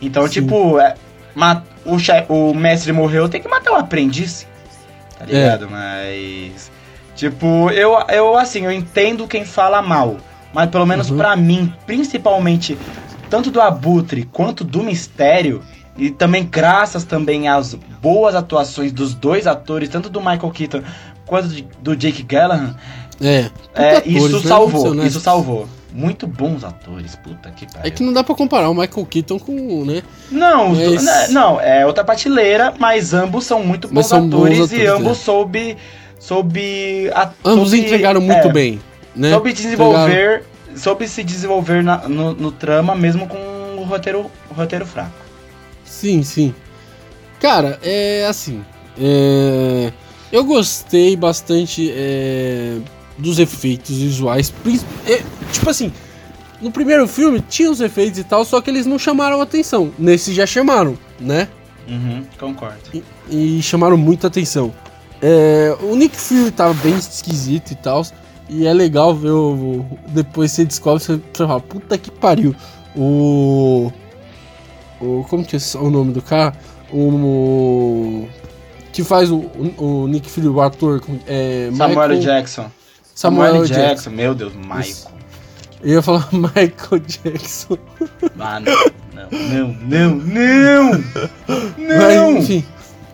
Então, 0.00 0.26
Sim. 0.26 0.32
tipo, 0.40 0.78
é, 0.78 0.94
o, 1.84 2.50
o 2.50 2.54
mestre 2.54 2.92
morreu, 2.92 3.28
tem 3.28 3.40
que 3.40 3.48
matar 3.48 3.72
o 3.72 3.76
aprendiz. 3.76 4.46
Tá 5.18 5.24
É. 5.24 5.32
ligado? 5.32 5.68
Mas 5.70 6.70
tipo, 7.14 7.70
eu 7.70 7.96
eu 8.08 8.36
assim, 8.36 8.64
eu 8.64 8.72
entendo 8.72 9.28
quem 9.28 9.44
fala 9.44 9.80
mal, 9.80 10.16
mas 10.52 10.68
pelo 10.68 10.84
menos 10.86 11.10
Uhum. 11.10 11.16
pra 11.16 11.36
mim, 11.36 11.72
principalmente 11.86 12.76
tanto 13.30 13.50
do 13.50 13.60
Abutre 13.60 14.24
quanto 14.24 14.64
do 14.64 14.82
Mistério, 14.82 15.62
e 15.96 16.10
também 16.10 16.44
graças 16.44 17.04
também 17.04 17.48
às 17.48 17.74
boas 17.74 18.34
atuações 18.34 18.92
dos 18.92 19.14
dois 19.14 19.46
atores, 19.46 19.88
tanto 19.88 20.08
do 20.10 20.20
Michael 20.20 20.50
Keaton 20.50 20.82
quanto 21.24 21.48
de- 21.48 21.66
do 21.80 21.96
Jake 21.96 22.22
Gallagher, 22.24 22.74
É. 23.20 23.50
é, 23.74 23.96
atores, 23.98 24.14
isso 24.14 24.36
né? 24.40 24.42
Salvou, 24.48 25.04
isso 25.04 25.20
salvou. 25.20 25.68
Muito 25.92 26.26
bons 26.26 26.64
atores, 26.64 27.14
puta 27.14 27.50
que 27.52 27.66
pariu. 27.66 27.86
É 27.86 27.90
que 27.90 28.02
não 28.02 28.12
dá 28.12 28.24
pra 28.24 28.34
comparar 28.34 28.68
o 28.68 28.74
Michael 28.74 29.06
Keaton 29.06 29.38
com, 29.38 29.84
né? 29.84 30.02
Não, 30.30 30.72
do- 30.74 30.94
Mas- 30.94 31.04
né, 31.04 31.28
não, 31.28 31.60
é 31.60 31.86
outra 31.86 32.02
prateleira, 32.02 32.74
mas 32.80 33.14
ambos 33.14 33.44
são 33.46 33.62
muito 33.62 33.86
bons 33.86 34.06
são 34.06 34.28
bons 34.28 34.36
atores, 34.36 34.58
atores, 34.60 34.72
e 34.82 34.86
ambos 34.86 35.12
é. 35.20 35.22
soube 35.22 35.76
soube 36.18 37.10
a- 37.14 37.30
Ambos 37.44 37.70
soube- 37.70 37.84
entregaram 37.86 38.20
muito 38.20 38.48
é, 38.48 38.52
bem, 38.52 38.80
né? 39.14 39.30
Soube 39.30 39.52
desenvolver, 39.52 40.42
soube 40.74 41.06
se 41.06 41.22
desenvolver 41.22 41.82
na- 41.84 42.08
no, 42.08 42.32
no 42.34 42.50
trama 42.50 42.96
mesmo 42.96 43.28
com 43.28 43.38
o 43.78 43.84
roteiro, 43.84 44.28
o 44.50 44.54
roteiro 44.54 44.84
fraco. 44.84 45.12
Sim, 45.84 46.24
sim. 46.24 46.52
Cara, 47.40 47.78
é 47.82 48.26
assim. 48.28 48.64
é, 49.00 49.92
Eu 50.32 50.42
gostei 50.44 51.14
bastante 51.14 51.92
é, 51.94 52.78
dos 53.18 53.38
efeitos 53.38 53.96
visuais. 53.96 54.52
é, 55.06 55.22
Tipo 55.52 55.70
assim, 55.70 55.92
no 56.60 56.70
primeiro 56.70 57.06
filme 57.06 57.40
tinha 57.40 57.70
os 57.70 57.80
efeitos 57.80 58.18
e 58.18 58.24
tal, 58.24 58.44
só 58.44 58.60
que 58.60 58.70
eles 58.70 58.86
não 58.86 58.98
chamaram 58.98 59.40
atenção. 59.40 59.92
Nesse 59.98 60.32
já 60.32 60.46
chamaram, 60.46 60.96
né? 61.20 61.48
Uhum, 61.88 62.24
concordo. 62.40 62.78
e 63.30 63.60
chamaram 63.62 63.96
muita 63.96 64.26
atenção. 64.28 64.72
É, 65.22 65.76
o 65.80 65.94
Nick 65.94 66.16
Fury 66.16 66.50
tava 66.50 66.74
bem 66.74 66.96
esquisito 66.96 67.70
e 67.72 67.74
tal. 67.76 68.02
E 68.48 68.66
é 68.66 68.72
legal 68.74 69.14
ver 69.14 69.30
o. 69.30 69.84
Depois 70.08 70.52
você 70.52 70.64
descobre, 70.66 71.02
você 71.02 71.14
você 71.16 71.46
fala, 71.46 71.60
puta 71.60 71.96
que 71.96 72.10
pariu. 72.10 72.54
O. 72.96 73.90
O. 75.00 75.24
Como 75.30 75.44
que 75.44 75.56
é 75.56 75.58
o 75.78 75.88
nome 75.90 76.12
do 76.12 76.20
cara? 76.20 76.54
O. 76.92 78.26
que 78.92 79.02
faz 79.02 79.30
o, 79.30 79.36
o, 79.78 80.02
o 80.04 80.08
Nick 80.08 80.28
Fury, 80.30 80.48
o 80.48 80.60
ator. 80.60 81.02
É, 81.26 81.70
Samuel 81.76 81.88
Michael- 82.08 82.20
Jackson. 82.20 82.70
Samuel 83.14 83.64
Jackson. 83.64 84.10
Meu 84.10 84.34
Deus, 84.34 84.52
Michael. 84.54 85.14
Eu 85.82 85.94
ia 85.94 86.02
falar 86.02 86.28
Michael 86.32 87.02
Jackson. 87.06 87.78
Mano, 88.34 88.66
não, 89.12 89.68
não, 89.68 90.14
não, 90.14 90.14
não! 90.16 91.04
Mas, 91.78 92.16
Não! 92.16 92.38
enfim, 92.38 92.64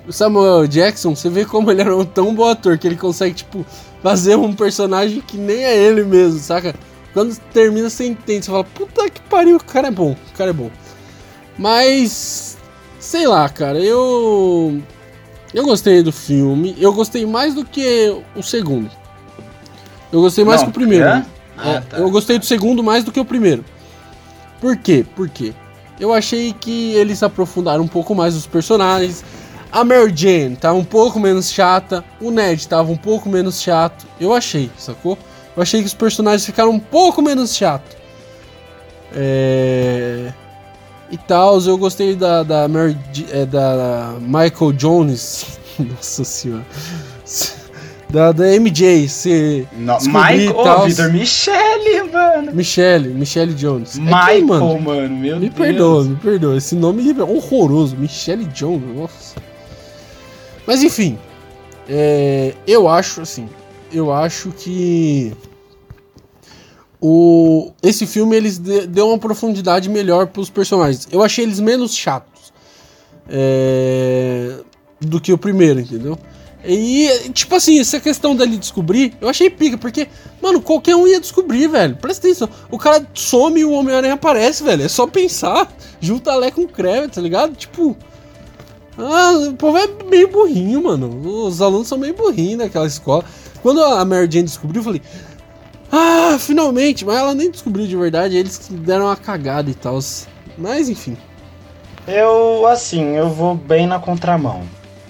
o 0.07 0.13
Samuel 0.13 0.67
Jackson, 0.67 1.15
você 1.15 1.29
vê 1.29 1.45
como 1.45 1.71
ele 1.71 1.81
era 1.81 1.97
um 1.97 2.05
tão 2.05 2.35
bom 2.35 2.49
ator 2.49 2.79
que 2.79 2.87
ele 2.87 2.97
consegue, 2.97 3.35
tipo, 3.35 3.67
fazer 4.03 4.37
um 4.37 4.55
personagem 4.55 5.21
que 5.21 5.37
nem 5.37 5.65
é 5.65 5.77
ele 5.77 6.05
mesmo, 6.05 6.39
saca? 6.39 6.75
Quando 7.13 7.37
termina, 7.53 7.91
você 7.91 8.07
entende, 8.07 8.45
você 8.45 8.51
fala, 8.51 8.65
puta 8.65 9.11
que 9.11 9.21
pariu, 9.23 9.57
o 9.57 9.65
cara 9.65 9.89
é 9.89 9.91
bom, 9.91 10.13
o 10.13 10.37
cara 10.37 10.51
é 10.51 10.55
bom. 10.55 10.71
Mas, 11.59 12.57
sei 12.99 13.27
lá, 13.27 13.49
cara, 13.49 13.79
eu. 13.79 14.81
Eu 15.53 15.65
gostei 15.65 16.01
do 16.01 16.13
filme, 16.13 16.77
eu 16.79 16.93
gostei 16.93 17.27
mais 17.27 17.55
do 17.55 17.65
que 17.65 18.17
o 18.37 18.43
segundo. 18.43 18.89
Eu 20.13 20.21
gostei 20.21 20.45
mais 20.45 20.61
Não, 20.61 20.67
que 20.67 20.71
o 20.71 20.75
primeiro. 20.75 21.05
é? 21.05 21.25
Ah, 21.57 21.83
tá. 21.89 21.99
Eu 21.99 22.11
gostei 22.11 22.39
do 22.39 22.45
segundo 22.45 22.83
mais 22.83 23.05
do 23.05 23.13
que 23.13 23.21
o 23.21 23.25
primeiro. 23.25 23.65
Por 24.61 24.77
quê? 24.77 25.05
Por 25.15 25.29
quê? 25.29 25.55
Eu 25.99 26.13
achei 26.13 26.53
que 26.53 26.93
eles 26.95 27.23
aprofundaram 27.23 27.85
um 27.85 27.89
pouco 27.89 28.15
mais 28.15 28.35
os 28.35 28.47
personagens. 28.47 29.25
A 29.71 29.85
Mary 29.85 30.13
Jane 30.15 30.57
tava 30.57 30.77
um 30.79 30.85
pouco 30.85 31.21
menos 31.21 31.51
chata. 31.53 32.05
O 32.21 32.31
Ned 32.31 32.67
tava 32.67 32.91
um 32.91 32.97
pouco 32.97 33.29
menos 33.29 33.61
chato. 33.61 34.07
Eu 34.19 34.33
achei, 34.33 34.71
sacou? 34.77 35.19
Eu 35.55 35.63
achei 35.63 35.81
que 35.81 35.87
os 35.87 35.95
personagens 35.95 36.45
ficaram 36.45 36.71
um 36.71 36.81
pouco 36.81 37.21
menos 37.21 37.55
chato. 37.55 37.97
É... 39.15 40.33
E 41.11 41.19
tal, 41.19 41.61
eu 41.61 41.77
gostei 41.77 42.15
da, 42.15 42.43
da, 42.43 42.69
Mary, 42.69 42.97
é, 43.31 43.45
da 43.45 44.15
Michael 44.21 44.73
Jones. 44.73 45.59
Nossa 45.79 46.25
senhora. 46.25 46.65
Da, 48.11 48.33
da 48.33 48.45
MJ 48.59 49.03
descobrir 49.03 49.69
Michael, 50.09 50.41
e 50.41 50.49
ô, 50.49 50.63
tal. 50.65 50.87
Vitor 50.89 51.13
Michele, 51.13 52.03
mano. 52.13 52.53
Michelle, 52.53 53.09
Michelle 53.11 53.55
Jones. 53.55 53.91
É 53.91 53.99
que, 53.99 54.01
Michael, 54.05 54.47
mano, 54.47 54.81
mano, 54.81 55.17
meu 55.17 55.37
me 55.39 55.49
Deus. 55.49 55.55
perdoa, 55.55 56.05
me 56.05 56.17
perdoa. 56.17 56.57
Esse 56.57 56.75
nome 56.75 57.09
é 57.09 57.23
horroroso. 57.23 57.97
Michelle 57.97 58.45
Jones, 58.47 58.97
nossa. 58.97 59.37
Mas 60.67 60.83
enfim, 60.83 61.19
é, 61.89 62.55
eu 62.67 62.89
acho 62.89 63.21
assim, 63.21 63.49
eu 63.93 64.13
acho 64.13 64.51
que 64.53 65.33
o 67.01 67.73
esse 67.83 68.07
filme 68.07 68.37
eles 68.37 68.59
de- 68.59 68.87
deu 68.87 69.09
uma 69.09 69.19
profundidade 69.19 69.89
melhor 69.89 70.27
pros 70.27 70.51
personagens. 70.51 71.07
Eu 71.11 71.23
achei 71.23 71.45
eles 71.45 71.61
menos 71.61 71.95
chatos 71.95 72.53
é, 73.29 74.57
do 75.01 75.21
que 75.21 75.33
o 75.33 75.39
primeiro, 75.39 75.81
entendeu? 75.81 76.19
E, 76.65 77.31
tipo 77.33 77.55
assim, 77.55 77.81
essa 77.81 77.99
questão 77.99 78.37
dele 78.37 78.57
descobrir, 78.57 79.15
eu 79.21 79.29
achei 79.29 79.49
pica, 79.49 79.79
porque, 79.79 80.09
mano, 80.43 80.61
qualquer 80.61 80.95
um 80.95 81.07
ia 81.07 81.21
descobrir, 81.21 81.69
velho. 81.69 81.97
Presta 81.97 82.27
atenção. 82.27 82.49
O 82.71 82.79
cara 82.79 83.07
some 83.15 83.61
e 83.61 83.65
o 83.65 83.73
Homem-Aranha 83.73 84.15
aparece, 84.15 84.63
velho. 84.63 84.83
É 84.83 84.89
só 84.89 85.07
pensar. 85.07 85.71
Junta 86.01 86.35
Lé 86.35 86.51
com 86.51 86.67
Creve, 86.67 87.09
tá 87.09 87.21
ligado? 87.21 87.55
Tipo. 87.55 87.97
Ah, 88.99 89.33
o 89.49 89.55
povo 89.55 89.79
é 89.79 89.89
meio 90.11 90.29
burrinho, 90.29 90.83
mano. 90.83 91.47
Os 91.47 91.63
alunos 91.63 91.89
são 91.89 91.97
meio 91.97 92.15
burrinhos 92.15 92.59
naquela 92.59 92.87
escola. 92.87 93.25
Quando 93.63 93.83
a 93.83 94.05
Mary 94.05 94.29
Jane 94.31 94.45
descobriu, 94.45 94.81
eu 94.81 94.85
falei. 94.85 95.03
Ah, 95.91 96.37
finalmente! 96.39 97.05
Mas 97.05 97.17
ela 97.17 97.35
nem 97.35 97.51
descobriu 97.51 97.87
de 97.87 97.97
verdade, 97.97 98.37
eles 98.37 98.69
deram 98.71 99.07
uma 99.07 99.17
cagada 99.17 99.71
e 99.71 99.75
tal. 99.75 99.99
Mas 100.57 100.89
enfim. 100.89 101.17
Eu, 102.07 102.67
assim, 102.67 103.17
eu 103.17 103.29
vou 103.31 103.55
bem 103.55 103.87
na 103.87 103.99
contramão. 103.99 104.63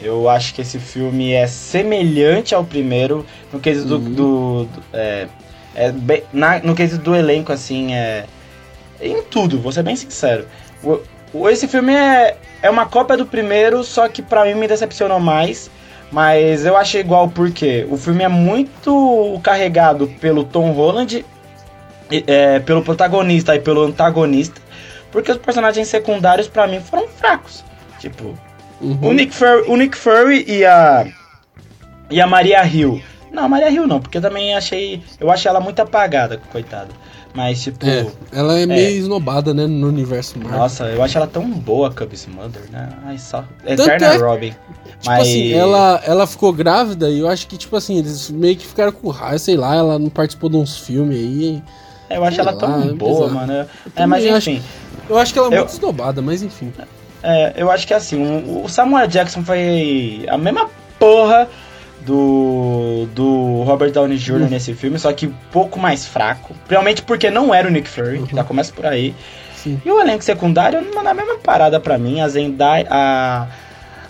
Eu 0.03 0.29
acho 0.29 0.55
que 0.55 0.63
esse 0.63 0.79
filme 0.79 1.33
é 1.33 1.47
semelhante 1.47 2.55
ao 2.55 2.65
primeiro 2.65 3.27
no 3.53 3.61
quesito 3.61 3.99
do. 3.99 4.05
Uhum. 4.09 4.15
do- 4.15 4.65
do- 4.65 4.83
é, 4.95 5.27
é 5.75 5.93
na- 6.33 6.59
no 6.61 6.75
quesito 6.75 7.03
do 7.03 7.15
elenco, 7.15 7.53
assim, 7.53 7.95
é. 7.95 8.25
Em 9.01 9.23
tudo, 9.23 9.59
vou 9.59 9.73
ser 9.73 9.83
bem 9.83 9.97
sincero. 9.97 10.47
O, 10.83 10.99
o- 11.33 11.49
esse 11.49 11.67
filme 11.69 11.93
é, 11.95 12.37
é 12.63 12.71
uma 12.71 12.87
cópia 12.87 13.17
do 13.17 13.27
primeiro, 13.27 13.83
só 13.85 14.09
que 14.09 14.23
pra 14.23 14.45
mim 14.45 14.55
me 14.55 14.67
decepcionou 14.69 15.21
mais. 15.21 15.71
Mas 16.11 16.67
eu 16.67 16.77
achei 16.77 17.01
igual 17.01 17.29
porque 17.29 17.87
o 17.89 17.97
filme 17.97 18.25
é 18.25 18.29
muito 18.29 19.39
carregado 19.45 20.09
pelo 20.21 20.43
Tom 20.43 20.73
Holland, 20.73 21.25
é, 22.27 22.59
pelo 22.59 22.83
protagonista 22.83 23.55
e 23.55 23.61
pelo 23.61 23.85
antagonista, 23.85 24.61
porque 25.13 25.31
os 25.31 25.39
personagens 25.39 25.87
secundários 25.87 26.49
pra 26.49 26.67
mim 26.67 26.81
foram 26.81 27.07
fracos. 27.07 27.63
Tipo, 28.01 28.37
Uhum. 28.81 28.99
o 29.09 29.13
Nick 29.13 29.35
Fury, 29.35 29.65
o 29.69 29.77
Nick 29.77 29.97
Fury 29.97 30.45
e 30.49 30.65
a 30.65 31.07
e 32.11 32.21
a 32.21 32.27
Maria 32.27 32.65
Hill. 32.67 33.01
Não, 33.33 33.45
a 33.45 33.49
Maria 33.49 33.71
Hill 33.71 33.87
não, 33.87 34.01
porque 34.01 34.19
eu 34.19 34.23
também 34.23 34.55
achei, 34.55 35.03
eu 35.21 35.31
achei 35.31 35.49
ela 35.49 35.61
muito 35.61 35.79
apagada, 35.81 36.41
coitada. 36.51 36.89
Mas 37.33 37.63
tipo, 37.63 37.87
É, 37.87 38.05
ela 38.33 38.59
é 38.59 38.67
meio 38.67 38.99
esnobada, 38.99 39.55
né, 39.55 39.65
no 39.65 39.87
universo 39.87 40.37
Marvel. 40.37 40.59
nossa, 40.59 40.85
eu 40.87 41.01
acho 41.01 41.17
ela 41.17 41.29
tão 41.29 41.49
boa, 41.49 41.89
Cubs 41.93 42.27
Mother, 42.27 42.63
né? 42.73 42.89
Ai, 43.05 43.19
só 43.19 43.45
Eterna 43.65 44.07
é- 44.07 44.17
Robin. 44.17 44.51
Tipo 44.51 44.59
Mas 45.07 45.21
assim, 45.21 45.53
ela, 45.53 46.03
ela 46.05 46.27
ficou 46.27 46.53
grávida 46.53 47.09
e 47.09 47.21
eu 47.21 47.29
acho 47.29 47.47
que, 47.47 47.57
tipo 47.57 47.77
assim, 47.77 47.99
eles 47.99 48.29
meio 48.31 48.57
que 48.57 48.67
ficaram 48.67 48.91
com 48.91 49.09
raiva, 49.11 49.39
sei 49.39 49.57
lá, 49.57 49.77
ela 49.77 49.97
não 49.99 50.09
participou 50.11 50.51
de 50.51 50.57
uns 50.57 50.77
filmes 50.79 51.17
aí. 51.17 51.63
eu 52.11 52.25
acho 52.25 52.41
ela 52.41 52.53
tão 52.53 52.81
lá, 52.81 52.85
é 52.87 52.93
boa, 52.93 53.29
mano. 53.29 53.53
É, 53.53 53.67
também 53.95 54.07
mas 54.09 54.27
acho- 54.27 54.51
enfim, 54.51 54.63
Eu 55.09 55.17
acho 55.17 55.33
que 55.33 55.39
ela 55.39 55.49
é 55.49 55.55
Eu- 55.55 55.59
muito 55.61 55.73
esnobada, 55.73 56.21
mas 56.21 56.43
enfim. 56.43 56.73
É, 57.23 57.53
eu 57.57 57.71
acho 57.71 57.87
que 57.87 57.95
assim, 57.95 58.45
o 58.65 58.69
Samuel 58.69 59.07
Jackson 59.07 59.43
foi 59.45 60.25
a 60.29 60.37
mesma 60.39 60.69
porra 60.99 61.49
do, 62.01 63.07
do 63.15 63.63
Robert 63.65 63.91
Downey 63.93 64.17
Jr. 64.19 64.33
Hum. 64.35 64.49
nesse 64.51 64.75
filme, 64.75 64.99
só 64.99 65.13
que 65.13 65.27
um 65.27 65.35
pouco 65.53 65.79
mais 65.79 66.07
fraco. 66.07 66.55
Realmente 66.69 67.03
porque 67.03 67.31
não 67.31 67.55
era 67.55 67.69
o 67.69 67.71
Nick 67.71 67.89
Fury, 67.89 68.19
Uhum. 68.19 68.27
já 68.33 68.45
começa 68.45 68.73
por 68.73 68.87
aí. 68.87 69.15
Sim. 69.57 69.81
E 69.85 69.91
o 69.91 70.01
elenco 70.01 70.25
secundário, 70.25 70.81
na 71.03 71.13
mesma 71.13 71.37
parada 71.37 71.79
pra 71.79 71.99
mim, 71.99 72.21
a 72.21 72.29
Zendaya, 72.29 72.87
a, 72.91 73.47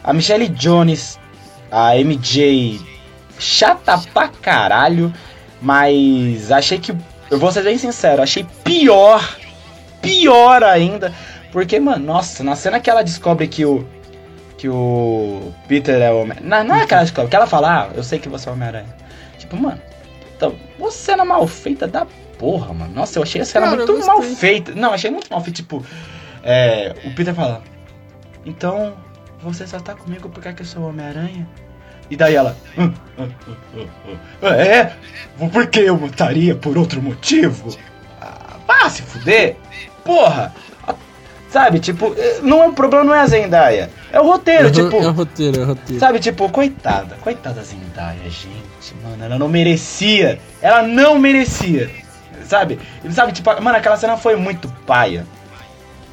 a 0.05 0.13
Michelle 0.13 0.49
Jones, 0.49 1.19
a 1.71 1.97
MJ, 1.97 2.81
chata 3.39 4.01
pra 4.15 4.29
caralho, 4.29 5.13
mas 5.61 6.53
achei 6.53 6.79
que, 6.79 6.95
eu 7.31 7.39
vou 7.39 7.51
ser 7.51 7.65
bem 7.65 7.77
sincero, 7.77 8.23
achei 8.23 8.47
pior, 8.63 9.37
pior 10.01 10.63
ainda, 10.63 11.13
porque, 11.53 11.81
mano, 11.81 12.05
nossa, 12.05 12.43
na 12.45 12.55
cena 12.55 12.81
que 12.81 12.89
ela 12.89 13.03
descobre 13.03 13.49
que 13.49 13.65
o, 13.65 13.87
que 14.57 14.69
o 14.69 15.53
Peter 15.67 16.01
é 16.01 16.13
o 16.13 16.23
Homem... 16.23 16.39
Não, 16.43 16.63
não 16.65 16.77
é 16.77 16.87
que 16.87 16.95
ela 16.95 17.03
descobre, 17.03 17.31
que 17.31 17.37
ela 17.37 17.47
fala, 17.47 17.85
ah, 17.85 17.91
eu 17.95 18.03
sei 18.03 18.19
que 18.19 18.29
você 18.29 18.49
é 18.49 18.53
o 18.53 18.55
Homem-Aranha. 18.55 18.95
Tipo, 19.39 19.57
mano, 19.57 19.81
então, 20.37 20.55
uma 20.79 20.91
cena 20.91 21.25
mal 21.25 21.47
feita 21.47 21.87
da 21.87 22.07
porra, 22.39 22.73
mano. 22.73 22.95
Nossa, 22.95 23.19
eu 23.19 23.23
achei 23.23 23.43
a 23.43 23.45
cena 23.45 23.67
Cara, 23.67 23.77
muito 23.77 24.07
mal 24.07 24.23
feita. 24.23 24.75
Não, 24.75 24.95
achei 24.95 25.11
muito 25.11 25.31
mal 25.31 25.43
feita. 25.43 25.57
Tipo, 25.57 25.85
é, 26.43 26.95
o 27.05 27.11
Peter 27.15 27.35
fala: 27.35 27.63
Então, 28.47 28.97
você 29.43 29.67
só 29.67 29.79
tá 29.79 29.95
comigo 29.95 30.31
porque 30.31 30.49
é 30.49 30.53
que 30.55 30.63
eu 30.63 30.67
sou 30.67 30.83
o 30.83 30.89
Homem-Aranha? 30.89 31.47
E 32.09 32.17
daí 32.17 32.35
ela: 32.35 32.57
"Hum, 32.77 32.93
hum, 33.19 33.31
hum, 33.47 33.55
hum, 33.75 33.87
hum. 34.43 34.47
É? 34.49 34.95
Por 35.53 35.67
que 35.67 35.81
eu 35.81 35.99
mataria 35.99 36.55
por 36.55 36.79
outro 36.79 37.03
motivo? 37.03 37.77
Ah, 38.21 38.57
vá 38.67 38.89
se 38.89 39.03
fuder! 39.03 39.57
Porra! 40.05 40.55
Sabe, 41.51 41.81
tipo, 41.81 42.15
eh, 42.17 42.39
não 42.43 42.63
é 42.63 42.69
o 42.69 42.73
problema 42.73 43.05
não 43.05 43.15
é 43.15 43.21
a 43.21 43.27
Zendaya. 43.27 43.91
É 44.13 44.21
o 44.21 44.25
roteiro, 44.25 44.67
Uhum, 44.67 44.73
tipo. 44.73 44.97
É 45.03 45.09
o 45.09 45.13
roteiro, 45.13 45.61
é 45.61 45.65
o 45.65 45.67
roteiro. 45.67 45.99
Sabe, 45.99 46.21
tipo, 46.21 46.49
coitada, 46.49 47.17
coitada 47.21 47.57
da 47.57 47.63
Zendaya, 47.63 48.23
gente, 48.25 48.95
mano, 49.03 49.25
ela 49.25 49.37
não 49.37 49.49
merecia, 49.49 50.39
ela 50.63 50.83
não 50.83 51.19
merecia, 51.19 51.91
sabe? 52.47 52.79
Sabe, 53.11 53.33
tipo, 53.33 53.51
mano, 53.61 53.77
aquela 53.77 53.97
cena 53.97 54.17
foi 54.17 54.37
muito 54.37 54.69
paia. 54.87 55.27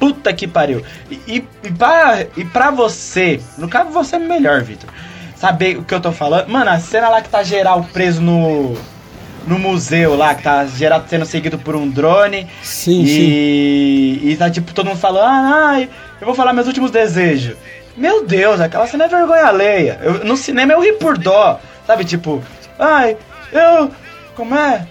Puta 0.00 0.32
que 0.32 0.46
pariu. 0.46 0.82
E, 1.10 1.14
e, 1.26 1.44
e, 1.64 1.70
pra, 1.72 2.26
e 2.36 2.44
pra 2.44 2.70
você, 2.70 3.40
no 3.56 3.68
caso 3.68 3.90
você 3.90 4.16
é 4.16 4.18
melhor, 4.20 4.62
Victor, 4.62 4.90
saber 5.36 5.76
o 5.78 5.84
que 5.84 5.94
eu 5.94 6.00
tô 6.00 6.10
falando. 6.12 6.48
Mano, 6.48 6.70
a 6.70 6.78
cena 6.80 7.08
lá 7.08 7.22
que 7.22 7.28
tá 7.28 7.42
geral 7.44 7.86
preso 7.92 8.20
no, 8.20 8.76
no 9.48 9.58
museu 9.58 10.16
lá, 10.16 10.34
que 10.34 10.42
tá 10.42 10.64
geral 10.66 11.02
sendo 11.06 11.24
seguido 11.24 11.58
por 11.58 11.74
um 11.74 11.88
drone. 11.88 12.46
Sim, 12.62 13.04
sim. 13.06 13.28
E, 13.28 14.20
e 14.24 14.36
tá 14.36 14.50
tipo 14.50 14.72
todo 14.72 14.86
mundo 14.86 14.98
falando, 14.98 15.24
ah, 15.24 15.70
ai, 15.70 15.88
eu 16.20 16.26
vou 16.26 16.34
falar 16.34 16.52
meus 16.52 16.66
últimos 16.66 16.90
desejos. 16.90 17.56
Meu 17.96 18.24
Deus, 18.24 18.60
aquela 18.60 18.86
cena 18.86 19.04
é 19.04 19.08
vergonha 19.08 19.46
alheia. 19.46 19.98
Eu, 20.02 20.24
no 20.24 20.36
cinema 20.36 20.72
eu 20.72 20.80
ri 20.80 20.92
por 20.92 21.18
dó, 21.18 21.58
sabe? 21.86 22.04
Tipo, 22.04 22.42
ai, 22.78 23.16
eu. 23.52 23.90
Como 24.36 24.54
é? 24.54 24.86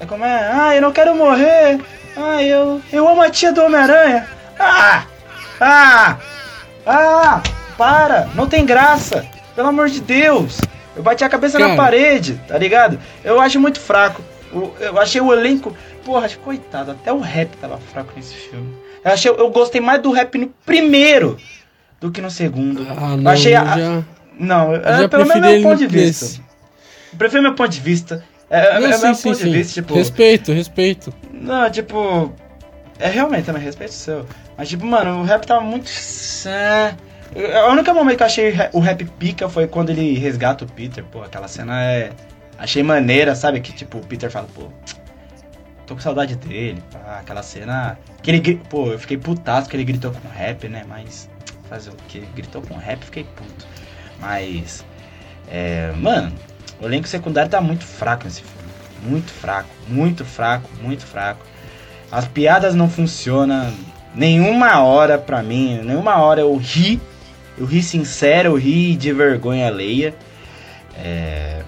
É 0.00 0.06
como 0.06 0.24
é? 0.24 0.50
Ai, 0.52 0.78
eu 0.78 0.82
não 0.82 0.92
quero 0.92 1.14
morrer. 1.14 1.80
Ai, 2.16 2.46
eu. 2.46 2.80
Eu 2.92 3.08
amo 3.08 3.22
a 3.22 3.30
tia 3.30 3.52
do 3.52 3.62
Homem-Aranha. 3.62 4.26
Ah! 4.58 5.04
Ah! 5.60 6.16
Ah! 6.86 7.42
Para! 7.78 8.28
Não 8.34 8.48
tem 8.48 8.66
graça! 8.66 9.24
Pelo 9.54 9.68
amor 9.68 9.88
de 9.88 10.00
Deus! 10.00 10.58
Eu 10.96 11.02
bati 11.02 11.24
a 11.24 11.28
cabeça 11.28 11.58
na 11.58 11.74
parede, 11.76 12.40
tá 12.46 12.56
ligado? 12.58 12.98
Eu 13.24 13.40
acho 13.40 13.58
muito 13.60 13.80
fraco. 13.80 14.22
Eu 14.80 14.98
achei 14.98 15.20
o 15.20 15.32
elenco. 15.32 15.76
Porra, 16.04 16.28
coitado, 16.42 16.90
até 16.92 17.12
o 17.12 17.18
rap 17.18 17.56
tava 17.56 17.78
fraco 17.78 18.12
nesse 18.14 18.34
filme. 18.34 18.74
Eu, 19.04 19.10
achei, 19.12 19.30
eu 19.30 19.50
gostei 19.50 19.80
mais 19.80 20.00
do 20.02 20.12
rap 20.12 20.36
no 20.38 20.48
primeiro 20.64 21.36
do 22.00 22.10
que 22.10 22.20
no 22.20 22.30
segundo. 22.30 22.86
Ah, 22.90 23.12
eu 23.12 23.16
não, 23.16 23.30
achei 23.30 23.54
eu 23.56 23.60
a- 23.60 23.78
já, 23.78 24.02
Não, 24.38 24.72
eu 24.74 24.80
é 24.82 25.08
pelo 25.08 25.24
menos 25.26 25.40
preferi 25.40 25.60
meu 25.60 25.70
ponto 25.70 25.78
de 25.78 25.86
vista. 25.86 26.40
Eu 27.12 27.18
prefiro 27.18 27.42
meu 27.42 27.54
ponto 27.54 27.70
de 27.70 27.80
vista. 27.80 28.24
É, 28.50 28.76
é, 28.76 28.80
Não, 28.80 28.88
é 28.88 28.92
sim, 28.92 29.06
meu 29.06 29.14
sim, 29.14 29.22
ponto 29.30 29.38
sim. 29.38 29.44
de 29.44 29.50
vista, 29.50 29.72
tipo. 29.74 29.94
Respeito, 29.94 30.52
respeito. 30.52 31.14
Não, 31.32 31.70
tipo. 31.70 32.32
É 32.98 33.08
realmente 33.08 33.46
também 33.46 33.62
respeito 33.62 33.92
seu. 33.94 34.26
Mas, 34.56 34.68
tipo, 34.68 34.86
mano, 34.86 35.20
o 35.20 35.24
rap 35.24 35.44
tava 35.46 35.62
muito. 35.62 35.88
A 37.34 37.72
única 37.72 37.92
momento 37.92 38.18
que 38.18 38.22
eu 38.22 38.26
achei 38.26 38.54
o 38.72 38.78
rap 38.78 39.04
pica 39.04 39.48
foi 39.48 39.66
quando 39.66 39.90
ele 39.90 40.16
resgata 40.16 40.64
o 40.64 40.68
Peter. 40.68 41.02
Pô, 41.04 41.22
aquela 41.22 41.48
cena 41.48 41.82
é. 41.82 42.12
Achei 42.56 42.82
maneira, 42.82 43.34
sabe? 43.34 43.60
Que 43.60 43.72
tipo, 43.72 43.98
o 43.98 44.06
Peter 44.06 44.30
fala, 44.30 44.46
pô. 44.54 44.68
Tô 45.84 45.94
com 45.94 46.00
saudade 46.00 46.36
dele. 46.36 46.82
Pá, 46.92 47.18
aquela 47.20 47.42
cena. 47.42 47.98
Que 48.22 48.30
ele. 48.30 48.60
Pô, 48.70 48.86
eu 48.92 48.98
fiquei 48.98 49.18
putaço 49.18 49.68
que 49.68 49.76
ele 49.76 49.84
gritou 49.84 50.12
com 50.12 50.28
rap, 50.28 50.68
né? 50.68 50.84
Mas. 50.88 51.28
Fazer 51.68 51.90
o 51.90 51.96
quê? 52.08 52.22
Gritou 52.36 52.62
com 52.62 52.74
rap, 52.76 53.04
fiquei 53.04 53.24
puto. 53.24 53.66
Mas. 54.20 54.84
É. 55.50 55.92
Mano, 55.96 56.32
o 56.80 56.86
elenco 56.86 57.08
secundário 57.08 57.50
tá 57.50 57.60
muito 57.60 57.84
fraco 57.84 58.24
nesse 58.24 58.42
filme. 58.42 58.64
Muito 59.02 59.30
fraco, 59.32 59.68
muito 59.88 60.24
fraco, 60.24 60.70
muito 60.80 61.04
fraco. 61.04 61.44
As 62.12 62.28
piadas 62.28 62.74
não 62.74 62.88
funcionam 62.88 63.74
nenhuma 64.14 64.82
hora 64.82 65.18
pra 65.18 65.42
mim, 65.42 65.80
nenhuma 65.82 66.16
hora 66.18 66.40
eu 66.40 66.56
ri. 66.56 67.00
Eu 67.58 67.66
ri 67.66 67.82
sincero, 67.82 68.50
eu 68.50 68.54
ri 68.56 68.96
de 68.96 69.12
vergonha 69.12 69.66
alheia. 69.68 70.14
É, 71.02 71.60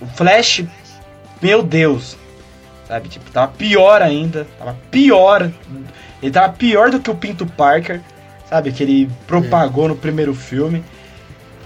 O 0.00 0.06
Flash, 0.06 0.64
meu 1.40 1.62
Deus, 1.62 2.16
sabe? 2.86 3.08
Tipo, 3.08 3.30
tava 3.30 3.52
pior 3.56 4.02
ainda, 4.02 4.46
tava 4.58 4.76
pior. 4.90 5.50
Ele 6.22 6.30
tava 6.32 6.52
pior 6.52 6.90
do 6.90 7.00
que 7.00 7.10
o 7.10 7.14
Pinto 7.14 7.46
Parker, 7.46 8.00
sabe? 8.48 8.72
Que 8.72 8.82
ele 8.82 9.10
propagou 9.26 9.88
no 9.88 9.96
primeiro 9.96 10.34
filme. 10.34 10.84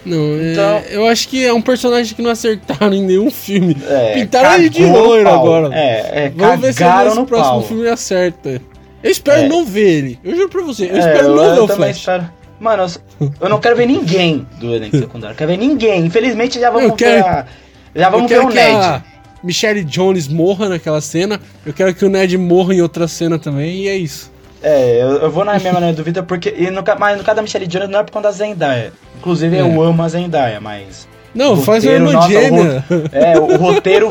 Não, 0.04 0.16
é- 0.16 0.52
Então- 0.52 0.78
eu 0.90 1.06
acho 1.06 1.28
que 1.28 1.44
é 1.44 1.52
um 1.52 1.60
personagem 1.60 2.14
que 2.14 2.22
não 2.22 2.30
acertaram 2.30 2.92
em 2.94 3.02
nenhum 3.02 3.30
filme. 3.30 3.76
É, 3.88 4.14
Pintaram 4.14 4.54
ele 4.54 4.68
de 4.70 4.84
loiro 4.84 5.28
agora. 5.28 5.74
É, 5.74 6.26
é 6.26 6.32
Vamos 6.34 6.60
ver 6.60 6.72
se 6.72 6.82
nesse 6.84 7.16
no 7.16 7.26
próximo 7.26 7.50
pau. 7.58 7.62
filme 7.64 7.88
acerta. 7.88 8.62
Eu 9.02 9.10
espero 9.10 9.42
É. 9.42 9.48
não 9.48 9.64
ver 9.64 9.88
ele. 9.98 10.18
Eu 10.24 10.34
juro 10.36 10.48
pra 10.48 10.62
você, 10.62 10.84
eu 10.86 10.96
É, 10.96 10.98
espero 10.98 11.34
não 11.34 11.54
ver 11.54 11.60
o 11.60 11.68
Flash. 11.68 11.96
espero. 11.98 12.30
Mano, 12.60 12.84
eu, 13.20 13.32
eu 13.40 13.48
não 13.48 13.60
quero 13.60 13.76
ver 13.76 13.86
ninguém 13.86 14.46
do 14.58 14.74
elenco 14.74 14.96
secundário. 14.98 15.34
Eu 15.34 15.38
quero 15.38 15.50
ver 15.50 15.56
ninguém. 15.58 16.06
Infelizmente 16.06 16.58
já 16.58 16.70
vamos 16.70 16.90
Eu 16.90 16.94
quero- 16.96 17.22
ver. 17.24 17.28
a- 17.30 17.46
já 17.94 18.10
vamos 18.10 18.30
eu 18.30 18.46
ver 18.46 18.48
quero 18.48 18.48
o 18.48 18.50
que 18.72 18.74
Ned. 18.76 18.86
a 18.86 19.02
Michelle 19.42 19.84
Jones 19.84 20.28
morra 20.28 20.68
naquela 20.68 21.00
cena. 21.00 21.40
Eu 21.64 21.72
quero 21.72 21.94
que 21.94 22.04
o 22.04 22.08
Ned 22.08 22.36
morra 22.36 22.74
em 22.74 22.80
outra 22.82 23.06
cena 23.08 23.38
também. 23.38 23.82
E 23.82 23.88
é 23.88 23.96
isso. 23.96 24.30
É, 24.62 25.00
eu, 25.02 25.10
eu 25.22 25.30
vou 25.30 25.44
na 25.44 25.58
mesma 25.58 25.92
do 25.92 26.02
Victor 26.02 26.24
porque. 26.24 26.52
E 26.56 26.68
no, 26.70 26.82
mas 26.98 27.16
no 27.16 27.22
caso 27.24 27.36
da 27.36 27.42
Michelle 27.42 27.66
Jones 27.66 27.88
não 27.88 28.00
é 28.00 28.02
por 28.02 28.10
conta 28.10 28.28
da 28.28 28.32
Zendaya. 28.32 28.92
Inclusive 29.16 29.56
É. 29.56 29.60
eu 29.60 29.80
amo 29.82 30.02
a 30.02 30.08
Zendaya, 30.08 30.60
mas. 30.60 31.06
Não, 31.34 31.52
O 31.52 31.56
faz 31.62 31.84
uma 31.84 31.92
roteiro, 31.92 32.08
irmã 32.08 32.12
nossa, 32.12 32.28
o 32.28 32.30
gêmea. 32.32 32.84
É, 33.12 33.38
o 33.38 33.54
roteiro. 33.58 34.10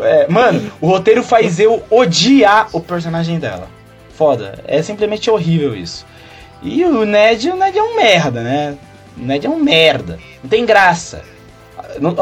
é, 0.00 0.26
mano, 0.28 0.72
o 0.80 0.88
roteiro 0.88 1.22
faz 1.22 1.60
eu 1.60 1.82
odiar 1.90 2.68
o 2.72 2.80
personagem 2.80 3.38
dela. 3.38 3.68
Foda. 4.16 4.58
É 4.66 4.82
simplesmente 4.82 5.30
horrível 5.30 5.76
isso. 5.76 6.04
E 6.64 6.84
o 6.84 7.04
Ned, 7.04 7.50
o 7.50 7.56
Ned 7.56 7.78
é 7.78 7.82
um 7.82 7.94
merda, 7.94 8.42
né? 8.42 8.76
O 9.16 9.20
Ned 9.22 9.46
é 9.46 9.50
um 9.50 9.60
merda. 9.62 10.18
Não 10.42 10.48
tem 10.50 10.64
graça. 10.64 11.22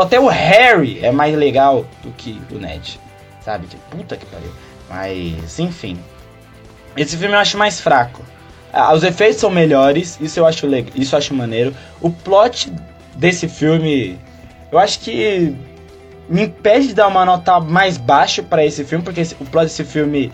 Até 0.01 0.19
o 0.21 0.27
Harry 0.27 0.99
é 1.03 1.11
mais 1.13 1.35
legal 1.37 1.87
do 2.03 2.11
que 2.11 2.41
o 2.51 2.57
Ned. 2.59 3.01
Sabe? 3.41 3.67
Tipo, 3.69 3.83
puta 3.97 4.17
que 4.17 4.27
pariu. 4.27 4.51
Mas, 4.91 5.59
enfim. 5.59 5.97
Esse 6.97 7.17
filme 7.17 7.35
eu 7.35 7.39
acho 7.39 7.57
mais 7.57 7.81
fraco. 7.81 8.23
Ah, 8.73 8.93
os 8.93 9.03
efeitos 9.05 9.39
são 9.41 9.51
melhores, 9.51 10.19
isso 10.21 10.41
eu 10.41 10.47
acho 10.47 10.67
legal, 10.67 10.93
isso 10.95 11.15
eu 11.15 11.19
acho 11.19 11.35
maneiro. 11.35 11.75
O 12.01 12.11
plot 12.11 12.73
desse 13.15 13.47
filme, 13.47 14.19
eu 14.71 14.79
acho 14.79 14.99
que 15.01 15.55
me 16.29 16.43
impede 16.45 16.89
de 16.89 16.95
dar 16.95 17.09
uma 17.09 17.25
nota 17.25 17.61
mais 17.61 17.97
baixa 17.99 18.43
pra 18.43 18.65
esse 18.65 18.83
filme, 18.85 19.05
porque 19.05 19.21
esse- 19.21 19.37
o 19.39 19.45
plot 19.45 19.65
desse 19.65 19.85
filme 19.85 20.33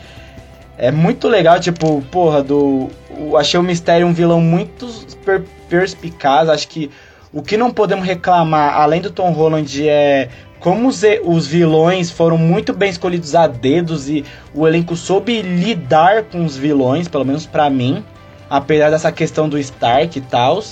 é 0.79 0.91
muito 0.93 1.29
legal, 1.29 1.59
tipo, 1.61 2.01
porra, 2.11 2.43
do 2.43 2.89
o- 3.11 3.37
achei 3.37 3.59
o 3.59 3.63
mistério 3.63 4.07
um 4.07 4.13
vilão 4.13 4.41
muito 4.41 4.87
per- 5.25 5.43
perspicaz, 5.69 6.49
acho 6.49 6.69
que 6.69 6.91
o 7.33 7.43
que 7.43 7.57
não 7.57 7.71
podemos 7.71 8.07
reclamar, 8.07 8.75
além 8.81 9.01
do 9.03 9.11
Tom 9.11 9.31
Holland, 9.33 9.87
é 9.89 10.29
como 10.61 10.89
os, 10.89 11.03
os 11.25 11.47
vilões 11.47 12.11
foram 12.11 12.39
muito 12.39 12.73
bem 12.73 12.89
escolhidos 12.91 13.35
a 13.35 13.47
dedos 13.47 14.09
e 14.09 14.25
o 14.55 14.67
elenco 14.67 14.97
soube 14.97 15.43
lidar 15.43 16.25
com 16.25 16.45
os 16.45 16.57
vilões, 16.57 17.07
pelo 17.07 17.25
menos 17.25 17.45
pra 17.45 17.69
mim, 17.69 18.03
apesar 18.49 18.91
dessa 18.91 19.13
questão 19.13 19.49
do 19.49 19.59
Stark 19.59 20.19
e 20.19 20.23
tal. 20.23 20.63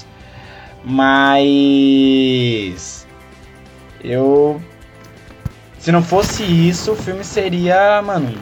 Mas 0.84 1.86
eu 4.02 4.60
se 5.78 5.92
não 5.92 6.02
fosse 6.02 6.42
isso, 6.42 6.92
o 6.92 6.96
filme 6.96 7.22
seria, 7.22 8.02
mano, 8.02 8.32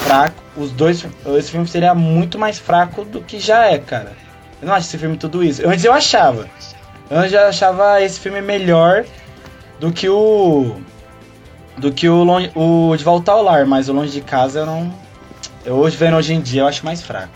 fraco. 0.00 0.42
Os 0.56 0.70
dois, 0.72 1.06
esse 1.38 1.50
filme 1.50 1.66
seria 1.66 1.94
muito 1.94 2.38
mais 2.38 2.58
fraco 2.58 3.04
do 3.04 3.20
que 3.20 3.38
já 3.38 3.66
é, 3.66 3.78
cara. 3.78 4.12
Eu 4.60 4.68
não 4.68 4.74
acho 4.74 4.86
esse 4.88 4.98
filme 4.98 5.16
tudo 5.16 5.42
isso. 5.42 5.66
Antes 5.66 5.84
eu 5.84 5.92
achava. 5.92 6.48
Antes 7.10 7.32
eu 7.32 7.40
achava 7.40 8.02
esse 8.02 8.20
filme 8.20 8.40
melhor 8.40 9.04
do 9.78 9.92
que 9.92 10.08
o 10.08 10.76
do 11.78 11.90
que 11.90 12.08
o, 12.08 12.22
longe, 12.24 12.50
o 12.54 12.94
De 12.94 13.02
Volta 13.02 13.32
ao 13.32 13.42
Lar, 13.42 13.64
mas 13.64 13.88
o 13.88 13.92
Longe 13.94 14.12
de 14.12 14.20
Casa 14.20 14.60
eu 14.60 14.66
não 14.66 14.92
eu 15.64 15.76
hoje 15.76 15.96
vendo 15.96 16.16
hoje 16.16 16.34
em 16.34 16.40
dia 16.40 16.62
eu 16.62 16.66
acho 16.66 16.84
mais 16.84 17.02
fraco. 17.02 17.32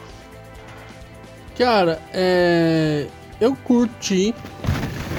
Cara, 1.58 2.00
é. 2.12 3.06
Eu 3.40 3.54
curti. 3.56 4.34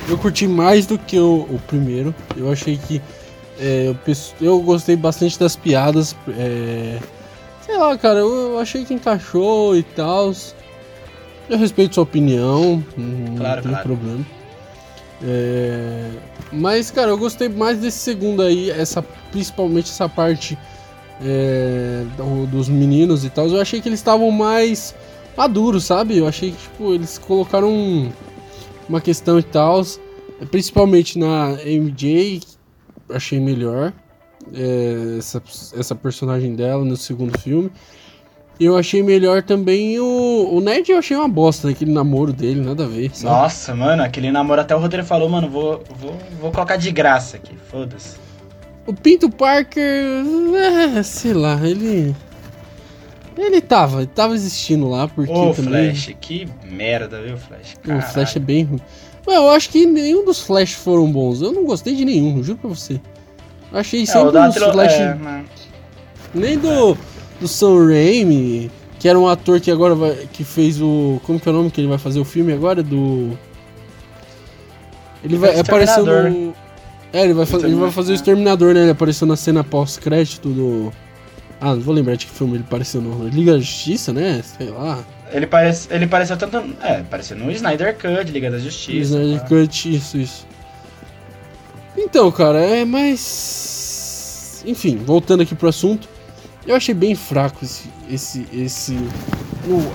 eu 0.10 0.18
curti 0.18 0.48
mais 0.48 0.86
do 0.86 0.98
que 0.98 1.20
o, 1.20 1.42
o 1.50 1.60
primeiro. 1.68 2.14
Eu 2.36 2.52
achei 2.52 2.78
que. 2.78 3.02
É, 3.60 3.88
eu, 3.88 4.16
eu, 4.42 4.62
gostei 4.62 4.96
bastante 4.96 5.40
das 5.40 5.56
piadas. 5.56 6.16
É, 6.38 7.00
sei 7.66 7.78
lá, 7.78 7.98
cara, 7.98 8.20
eu, 8.20 8.60
achei 8.60 8.86
que 8.86 8.94
encaixou 8.94 9.76
e 9.76 9.84
tal. 9.84 10.32
Eu 11.50 11.58
respeito 11.58 11.96
sua 11.96 12.04
opinião, 12.04 12.84
não 12.98 13.38
claro, 13.38 13.62
tem 13.62 13.72
claro. 13.72 13.88
problema. 13.88 14.26
É, 15.24 16.10
mas, 16.52 16.92
cara, 16.92 17.10
eu 17.10 17.18
gostei 17.18 17.50
mais 17.50 17.80
desse 17.80 17.98
segundo 17.98 18.42
aí, 18.42 18.70
essa, 18.70 19.02
principalmente 19.32 19.90
essa 19.90 20.08
parte 20.08 20.58
é, 21.22 22.04
dos 22.50 22.70
meninos 22.70 23.26
e 23.26 23.30
tal. 23.30 23.48
Eu 23.48 23.62
achei 23.62 23.82
que 23.82 23.90
eles 23.90 24.00
estavam 24.00 24.30
mais 24.32 24.96
maduros, 25.36 25.86
sabe? 25.86 26.18
Eu 26.18 26.28
achei 26.28 26.52
que, 26.52 26.58
tipo, 26.58 26.94
eles 26.94 27.18
colocaram 27.18 28.12
uma 28.88 29.02
questão 29.02 29.40
e 29.40 29.44
tal. 29.44 29.82
Principalmente 30.52 31.18
na 31.18 31.58
MJ, 31.64 32.42
achei 33.10 33.40
melhor 33.40 33.94
é, 34.54 35.18
essa, 35.18 35.42
essa 35.78 35.96
personagem 35.96 36.56
dela 36.56 36.84
no 36.84 36.98
segundo 36.98 37.38
filme. 37.40 37.72
Eu 38.60 38.78
achei 38.78 39.04
melhor 39.04 39.44
também 39.44 40.00
o. 40.00 40.50
O 40.54 40.62
Ned 40.62 40.90
eu 40.90 40.98
achei 40.98 41.16
uma 41.18 41.28
bosta, 41.28 41.70
aquele 41.70 41.92
namoro 41.92 42.32
dele, 42.32 42.62
nada 42.62 42.86
a 42.86 42.88
ver. 42.88 43.12
Sabe? 43.14 43.36
Nossa, 43.36 43.76
mano, 43.76 44.02
aquele 44.02 44.32
namoro 44.32 44.62
até 44.62 44.74
o 44.76 44.80
roteiro 44.80 45.06
falou, 45.06 45.28
mano, 45.28 45.50
vou, 45.50 45.84
vou, 46.00 46.18
vou 46.40 46.52
colocar 46.52 46.78
de 46.78 46.90
graça 46.92 47.36
aqui, 47.36 47.54
foda-se. 47.70 48.18
O 48.88 48.94
Pinto 48.94 49.30
Parker. 49.30 49.84
É, 50.56 51.04
sei 51.04 51.34
lá, 51.34 51.60
ele. 51.68 52.16
Ele 53.38 53.60
tava, 53.60 53.98
ele 53.98 54.08
tava 54.08 54.34
existindo 54.34 54.88
lá, 54.88 55.08
porque. 55.08 55.34
Ô, 55.34 55.54
também... 55.54 55.94
Flash, 55.94 56.16
que 56.22 56.48
merda, 56.72 57.22
viu, 57.22 57.36
Flash? 57.38 57.76
Caralho. 57.84 58.06
O 58.06 58.08
Flash 58.10 58.36
é 58.38 58.40
bem 58.40 58.64
ruim. 58.64 58.80
Mas 59.28 59.36
eu 59.36 59.50
acho 59.50 59.70
que 59.70 59.86
nenhum 59.86 60.24
dos 60.24 60.40
Flash 60.40 60.74
foram 60.74 61.12
bons. 61.12 61.42
Eu 61.42 61.52
não 61.52 61.66
gostei 61.66 61.96
de 61.96 62.06
nenhum, 62.06 62.42
juro 62.42 62.60
pra 62.60 62.70
você. 62.70 63.02
Eu 63.76 63.82
achei 63.82 64.04
é, 64.04 64.06
sempre 64.06 64.38
é, 64.38 64.48
uns 64.48 64.56
Flash. 64.56 64.94
É, 64.94 65.18
Nem 66.34 66.58
do, 66.58 66.98
do 67.42 67.48
Sam 67.48 67.88
Raimi, 67.88 68.72
que 69.00 69.10
era 69.10 69.20
um 69.20 69.28
ator 69.28 69.60
que 69.60 69.70
agora 69.70 69.94
vai. 69.94 70.16
que 70.32 70.46
fez 70.46 70.82
o. 70.82 71.20
Como 71.26 71.42
que 71.42 71.50
é 71.50 71.52
o 71.52 71.56
nome 71.56 71.70
que 71.70 71.82
ele 71.82 71.90
vai 71.90 71.98
fazer 71.98 72.22
o 72.22 72.24
filme 72.24 72.54
agora? 72.54 72.82
Do. 72.82 73.38
Ele 75.22 75.36
vai 75.36 75.60
aparecer 75.60 76.02
no. 76.04 76.54
É, 77.12 77.24
ele 77.24 77.34
vai, 77.34 77.46
ele 77.64 77.76
vai 77.76 77.92
fazer 77.92 78.14
o 78.14 78.16
Exterminador, 78.16 78.74
né? 78.74 78.82
Ele 78.84 78.92
apareceu 78.92 79.28
na 79.28 79.36
cena 79.36 79.62
pós-crédito 79.62 80.48
do. 80.48 80.94
Ah, 81.60 81.76
não 81.76 81.82
vou 81.82 81.94
lembrar 81.94 82.16
de 82.16 82.28
que 82.28 82.32
filme 82.32 82.56
ele 82.56 82.64
apareceu 82.66 83.02
no 83.02 83.28
Liga 83.28 83.54
da 83.54 83.60
Justiça, 83.60 84.14
né? 84.14 84.42
Sei 84.58 84.70
lá. 84.70 85.04
Ele, 85.34 85.48
parece, 85.48 85.94
ele 85.94 86.08
pareceu 86.08 86.38
tanto. 86.38 86.64
É, 86.82 87.04
pareceu 87.04 87.36
no 87.36 87.52
Snyder 87.52 87.94
Cut, 87.96 88.32
Liga 88.32 88.50
da 88.50 88.58
Justiça. 88.58 89.16
Snyder 89.16 89.42
tá? 89.42 89.48
Cut, 89.48 89.94
isso, 89.94 90.18
isso. 90.18 90.55
Então, 91.98 92.32
cara, 92.32 92.60
é 92.60 92.86
mais. 92.86 94.64
Enfim, 94.66 94.98
voltando 94.98 95.44
aqui 95.44 95.56
pro 95.56 95.70
assunto. 95.70 96.08
Eu 96.66 96.76
achei 96.76 96.94
bem 96.94 97.16
fraco 97.16 97.64
esse. 97.64 97.90
esse. 98.10 98.48
esse. 98.54 98.98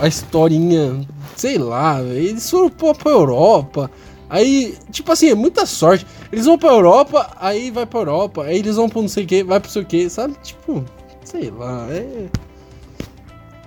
A 0.01 0.09
historinha. 0.09 1.01
Sei 1.37 1.59
lá, 1.59 2.03
eles 2.03 2.49
foram 2.49 2.71
pra 2.71 3.11
Europa. 3.11 3.91
Aí, 4.29 4.77
tipo 4.93 5.11
assim, 5.11 5.31
é 5.31 5.35
muita 5.35 5.67
sorte. 5.67 6.07
Eles 6.31 6.47
vão 6.47 6.57
pra 6.57 6.71
Europa, 6.71 7.29
aí 7.41 7.71
vai 7.73 7.85
pra 7.85 7.99
Europa, 7.99 8.45
aí 8.45 8.59
eles 8.59 8.77
vão 8.77 8.89
pra 8.89 9.03
não 9.03 9.09
sei 9.09 9.25
o 9.25 9.27
que, 9.27 9.43
vai 9.43 9.59
pro 9.59 9.69
sei 9.69 9.83
o 9.83 9.85
que, 9.85 10.09
sabe? 10.09 10.37
Tipo, 10.41 10.85
sei 11.25 11.51
lá, 11.51 11.89
é. 11.91 12.29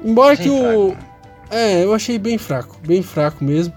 Embora 0.03 0.35
bem 0.37 0.45
que 0.45 0.49
o. 0.49 0.91
Fraco. 0.91 1.13
É, 1.51 1.83
eu 1.83 1.93
achei 1.93 2.17
bem 2.17 2.37
fraco, 2.37 2.77
bem 2.85 3.03
fraco 3.03 3.43
mesmo. 3.43 3.73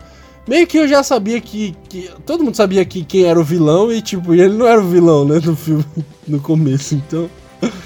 Meio 0.47 0.67
que 0.67 0.79
eu 0.79 0.87
já 0.87 1.03
sabia 1.03 1.41
que, 1.41 1.75
que. 1.89 2.11
Todo 2.25 2.45
mundo 2.45 2.57
sabia 2.57 2.85
que 2.85 3.05
quem 3.05 3.25
era 3.25 3.39
o 3.39 3.45
vilão 3.45 3.91
e, 3.91 4.01
tipo, 4.01 4.33
ele 4.33 4.55
não 4.57 4.67
era 4.67 4.81
o 4.81 4.87
vilão, 4.87 5.25
né, 5.25 5.41
no 5.45 5.57
filme, 5.57 5.85
no 6.27 6.41
começo, 6.41 6.95
então. 6.95 7.29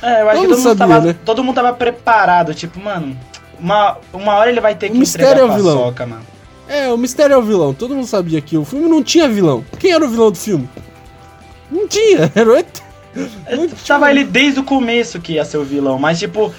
É, 0.02 0.22
eu 0.22 0.28
acho 0.28 0.40
todo 0.40 0.48
que 0.48 0.48
todo 0.48 0.48
mundo, 0.48 0.62
sabia, 0.62 0.76
tava, 0.76 1.06
né? 1.06 1.16
todo 1.24 1.44
mundo 1.44 1.54
tava 1.54 1.72
preparado, 1.72 2.54
tipo, 2.54 2.78
mano, 2.80 3.16
uma, 3.58 3.96
uma 4.12 4.34
hora 4.34 4.50
ele 4.50 4.60
vai 4.60 4.74
ter 4.74 4.88
o 4.88 4.92
que 4.92 4.98
mistério 4.98 5.44
entregar 5.44 5.48
é 5.48 5.52
o 5.52 5.56
vilão. 5.56 5.78
Paçoca, 5.78 6.06
mano. 6.06 6.22
É, 6.68 6.88
o 6.88 6.98
mistério 6.98 7.34
é 7.34 7.38
o 7.38 7.42
vilão, 7.42 7.72
todo 7.72 7.94
mundo 7.94 8.06
sabia 8.06 8.40
que 8.40 8.58
o 8.58 8.64
filme 8.64 8.88
não 8.88 9.02
tinha 9.02 9.28
vilão. 9.28 9.64
Quem 9.78 9.92
era 9.92 10.04
o 10.04 10.08
vilão 10.08 10.30
do 10.30 10.38
filme? 10.38 10.68
Não 11.70 11.88
tinha, 11.88 12.30
era 12.34 12.50
o 12.50 12.56
ET. 12.56 12.82
Tava 13.86 14.10
ele 14.10 14.24
desde 14.24 14.60
o 14.60 14.64
começo 14.64 15.20
que 15.20 15.34
ia 15.34 15.44
ser 15.44 15.58
o 15.58 15.64
vilão, 15.64 15.98
mas 15.98 16.18
tipo, 16.18 16.52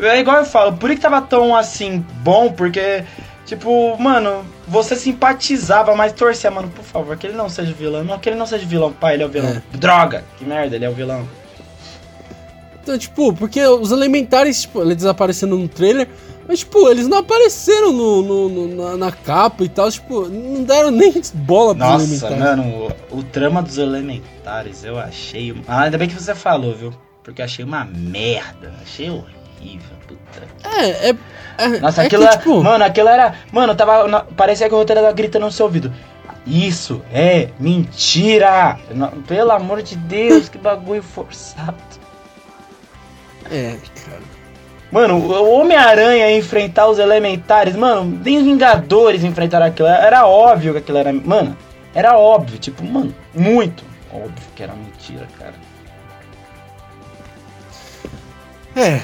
é 0.00 0.20
igual 0.20 0.38
eu 0.38 0.44
falo, 0.44 0.72
por 0.74 0.90
que 0.90 0.96
tava 0.96 1.20
tão 1.20 1.54
assim 1.54 2.04
bom? 2.22 2.52
Porque, 2.52 3.04
tipo, 3.46 3.96
mano, 3.96 4.44
você 4.66 4.96
simpatizava, 4.96 5.94
mas 5.94 6.12
torcia, 6.12 6.50
mano, 6.50 6.68
por 6.68 6.84
favor, 6.84 7.16
que 7.16 7.28
ele 7.28 7.36
não 7.36 7.48
seja 7.48 7.72
vilão. 7.72 8.04
Não, 8.04 8.18
que 8.18 8.28
ele 8.28 8.36
não 8.36 8.46
seja 8.46 8.66
vilão, 8.66 8.92
pai, 8.92 9.14
ele 9.14 9.22
é 9.22 9.26
o 9.26 9.30
vilão. 9.30 9.50
É. 9.50 9.76
Droga! 9.76 10.24
Que 10.36 10.44
merda, 10.44 10.76
ele 10.76 10.84
é 10.84 10.90
o 10.90 10.92
vilão. 10.92 11.26
Então, 12.82 12.98
tipo, 12.98 13.32
porque 13.32 13.64
os 13.64 13.90
elementares, 13.90 14.62
tipo, 14.62 14.82
eles 14.82 14.96
desaparecendo 14.96 15.56
no 15.56 15.68
trailer, 15.68 16.08
mas, 16.46 16.60
tipo, 16.60 16.88
eles 16.88 17.08
não 17.08 17.18
apareceram 17.18 17.92
no, 17.92 18.22
no, 18.22 18.48
no 18.48 18.76
na, 18.76 18.96
na, 18.96 19.12
capa 19.12 19.64
e 19.64 19.68
tal, 19.68 19.90
tipo, 19.90 20.28
não 20.28 20.62
deram 20.62 20.90
nem 20.90 21.12
bola 21.34 21.74
pros 21.74 21.88
Nossa, 21.88 22.04
elementares. 22.04 22.38
Nossa, 22.38 22.56
mano, 22.56 22.94
o, 23.10 23.18
o, 23.18 23.22
trama 23.24 23.62
dos 23.62 23.78
elementares 23.78 24.84
eu 24.84 24.98
achei. 24.98 25.54
Ah, 25.66 25.82
ainda 25.82 25.98
bem 25.98 26.08
que 26.08 26.14
você 26.14 26.34
falou, 26.34 26.74
viu? 26.74 26.92
Porque 27.24 27.40
eu 27.42 27.44
achei 27.44 27.64
uma 27.64 27.84
merda. 27.84 28.72
Achei 28.80 29.10
horrível 29.10 29.45
horrível, 29.60 29.96
puta. 30.06 30.42
É, 30.64 31.10
é. 31.10 31.16
é 31.58 31.68
Nossa, 31.80 32.02
é 32.02 32.06
aquilo 32.06 32.22
que, 32.22 32.28
era. 32.28 32.38
Tipo... 32.38 32.62
Mano, 32.62 32.84
aquilo 32.84 33.08
era. 33.08 33.34
Mano, 33.52 33.74
tava. 33.74 34.06
Na, 34.08 34.20
parecia 34.20 34.68
que 34.68 34.74
o 34.74 34.78
roteiro 34.78 35.00
tava 35.00 35.12
gritando 35.12 35.46
no 35.46 35.52
seu 35.52 35.66
ouvido. 35.66 35.92
Isso 36.46 37.02
é 37.12 37.48
mentira! 37.58 38.78
Pelo 39.26 39.50
amor 39.50 39.82
de 39.82 39.96
Deus, 39.96 40.48
que 40.48 40.56
bagulho 40.56 41.02
forçado. 41.02 41.74
É, 43.50 43.76
cara. 44.04 44.22
Mano, 44.92 45.16
o 45.16 45.58
Homem-Aranha 45.58 46.30
enfrentar 46.36 46.86
os 46.86 47.00
elementares, 47.00 47.74
mano, 47.74 48.20
nem 48.24 48.38
os 48.38 48.44
Vingadores 48.44 49.24
enfrentaram 49.24 49.66
aquilo. 49.66 49.88
Era 49.88 50.26
óbvio 50.26 50.72
que 50.72 50.78
aquilo 50.78 50.98
era. 50.98 51.12
Mano, 51.12 51.56
era 51.92 52.16
óbvio, 52.16 52.58
tipo, 52.58 52.84
mano, 52.84 53.12
muito 53.34 53.84
óbvio 54.12 54.46
que 54.54 54.62
era 54.62 54.72
mentira, 54.74 55.26
cara. 55.38 55.54
É, 58.76 59.00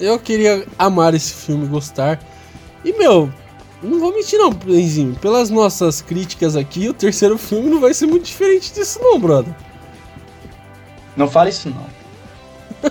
eu 0.00 0.18
queria 0.18 0.66
amar 0.78 1.14
esse 1.14 1.32
filme, 1.32 1.66
gostar. 1.66 2.20
E, 2.84 2.92
meu, 2.92 3.30
não 3.82 4.00
vou 4.00 4.12
mentir 4.12 4.38
não, 4.38 4.50
Benzinho. 4.50 5.14
Pelas 5.20 5.50
nossas 5.50 6.00
críticas 6.00 6.56
aqui, 6.56 6.88
o 6.88 6.94
terceiro 6.94 7.36
filme 7.38 7.68
não 7.68 7.80
vai 7.80 7.94
ser 7.94 8.06
muito 8.06 8.24
diferente 8.24 8.72
disso 8.72 8.98
não, 9.02 9.18
brother. 9.18 9.54
Não 11.16 11.28
fala 11.28 11.48
isso 11.48 11.68
não. 11.70 12.90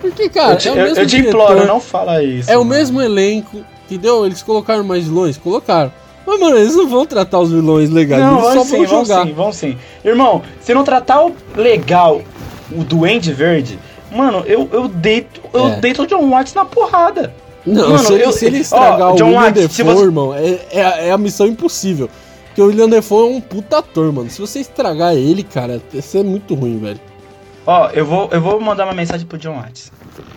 Porque, 0.00 0.28
cara, 0.28 0.54
eu 0.54 0.58
te, 0.58 0.68
é 0.68 0.72
o 0.72 0.76
mesmo 0.76 0.96
eu, 0.96 1.02
eu 1.02 1.06
te 1.06 1.16
diretor, 1.16 1.42
imploro, 1.42 1.66
não 1.66 1.80
fala 1.80 2.22
isso. 2.22 2.50
É 2.50 2.54
mano. 2.54 2.66
o 2.66 2.68
mesmo 2.68 3.00
elenco, 3.00 3.64
entendeu? 3.84 4.26
Eles 4.26 4.42
colocaram 4.42 4.84
mais 4.84 5.04
vilões? 5.04 5.38
Colocaram. 5.38 5.92
Mas, 6.26 6.40
mano, 6.40 6.56
eles 6.56 6.74
não 6.74 6.88
vão 6.88 7.06
tratar 7.06 7.38
os 7.40 7.50
vilões 7.50 7.90
legais, 7.90 8.22
não, 8.22 8.40
eles 8.40 8.54
só 8.54 8.64
sim, 8.64 8.76
vão 8.76 8.86
jogar. 8.86 9.16
Vão 9.16 9.26
sim, 9.26 9.32
vão 9.32 9.52
sim. 9.52 9.78
Irmão, 10.04 10.42
se 10.60 10.74
não 10.74 10.82
tratar 10.82 11.24
o 11.24 11.34
legal, 11.54 12.22
o 12.72 12.82
Duende 12.82 13.32
Verde, 13.32 13.78
Mano, 14.14 14.44
eu, 14.46 14.68
eu 14.72 14.86
deito. 14.88 15.40
Eu 15.52 15.66
é. 15.66 15.80
deito 15.80 16.02
o 16.02 16.06
John 16.06 16.30
Watts 16.30 16.54
na 16.54 16.64
porrada. 16.64 17.34
Não, 17.66 17.90
Mano, 17.90 17.98
se, 17.98 18.12
ele, 18.12 18.24
eu, 18.24 18.32
se 18.32 18.46
ele 18.46 18.58
estragar 18.58 19.08
ó, 19.08 19.10
o 19.10 19.12
William 19.14 19.40
Watts, 19.40 19.76
Defoe, 19.76 19.84
você... 19.84 20.04
irmão, 20.04 20.34
é, 20.34 20.46
é, 20.70 21.08
é, 21.08 21.10
a 21.10 21.18
missão 21.18 21.46
impossível. 21.46 22.08
Porque 22.46 22.62
o 22.62 22.66
William 22.66 22.88
Defoe 22.88 23.32
é 23.32 23.36
um 23.36 23.40
puta 23.40 23.78
ator, 23.78 24.12
mano. 24.12 24.30
Se 24.30 24.40
você 24.40 24.60
estragar 24.60 25.14
ele, 25.14 25.42
cara, 25.42 25.82
isso 25.92 26.16
é 26.16 26.22
muito 26.22 26.54
ruim, 26.54 26.78
velho. 26.78 27.00
Ó, 27.66 27.88
eu 27.90 28.06
vou, 28.06 28.28
eu 28.30 28.40
vou 28.40 28.60
mandar 28.60 28.84
uma 28.84 28.92
mensagem 28.92 29.26
pro 29.26 29.38
John 29.38 29.56
Watts. 29.56 29.90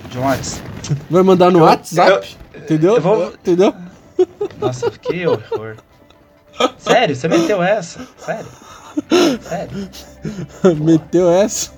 John 0.10 0.22
Watts. 0.22 0.62
Vai 1.10 1.22
mandar 1.22 1.52
no 1.52 1.60
eu, 1.60 1.64
WhatsApp? 1.66 2.36
Eu, 2.54 2.62
entendeu? 2.62 2.96
Eu 2.96 3.02
vou... 3.02 3.28
Entendeu? 3.28 3.74
Nossa, 4.60 4.90
que 4.90 5.28
horror. 5.28 5.76
Sério, 6.80 7.16
você 7.16 7.28
meteu 7.28 7.62
essa? 7.62 8.08
Sério? 8.18 8.48
Sério? 9.42 9.90
Meteu 10.84 11.30
essa? 11.30 11.72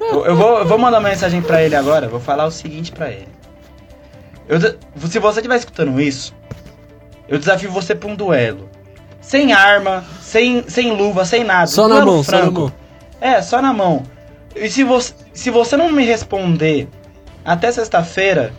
Eu 0.00 0.36
vou, 0.36 0.58
eu 0.58 0.66
vou 0.66 0.78
mandar 0.78 0.98
uma 0.98 1.08
mensagem 1.08 1.40
pra 1.40 1.62
ele 1.62 1.74
agora. 1.74 2.08
Vou 2.08 2.20
falar 2.20 2.44
o 2.46 2.50
seguinte 2.50 2.92
pra 2.92 3.10
ele. 3.10 3.28
Eu, 4.48 4.60
se 4.60 5.18
você 5.18 5.40
estiver 5.40 5.56
escutando 5.56 6.00
isso, 6.00 6.34
eu 7.28 7.38
desafio 7.38 7.70
você 7.70 7.94
pra 7.94 8.08
um 8.08 8.14
duelo. 8.14 8.68
Sem 9.20 9.52
arma, 9.52 10.04
sem, 10.20 10.64
sem 10.68 10.92
luva, 10.92 11.24
sem 11.24 11.42
nada. 11.44 11.66
Só 11.66 11.88
na 11.88 12.04
mão, 12.04 12.22
franco. 12.22 12.44
só 12.44 12.44
na 12.44 12.50
mão. 12.50 12.72
É, 13.20 13.42
só 13.42 13.62
na 13.62 13.72
mão. 13.72 14.02
E 14.54 14.68
se 14.68 14.84
você, 14.84 15.14
se 15.32 15.50
você 15.50 15.76
não 15.76 15.90
me 15.90 16.04
responder 16.04 16.88
até 17.44 17.72
sexta-feira, 17.72 18.52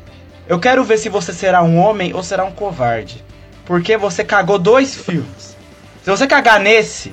eu 0.47 0.59
quero 0.59 0.83
ver 0.83 0.97
se 0.97 1.07
você 1.07 1.31
será 1.31 1.61
um 1.61 1.77
homem 1.77 2.13
ou 2.13 2.23
será 2.23 2.43
um 2.43 2.51
covarde. 2.51 3.23
Porque 3.65 3.95
você 3.95 4.23
cagou 4.23 4.57
dois 4.57 4.95
filmes. 4.95 5.54
Se 6.05 6.11
você 6.11 6.27
cagar 6.27 6.59
nesse, 6.59 7.11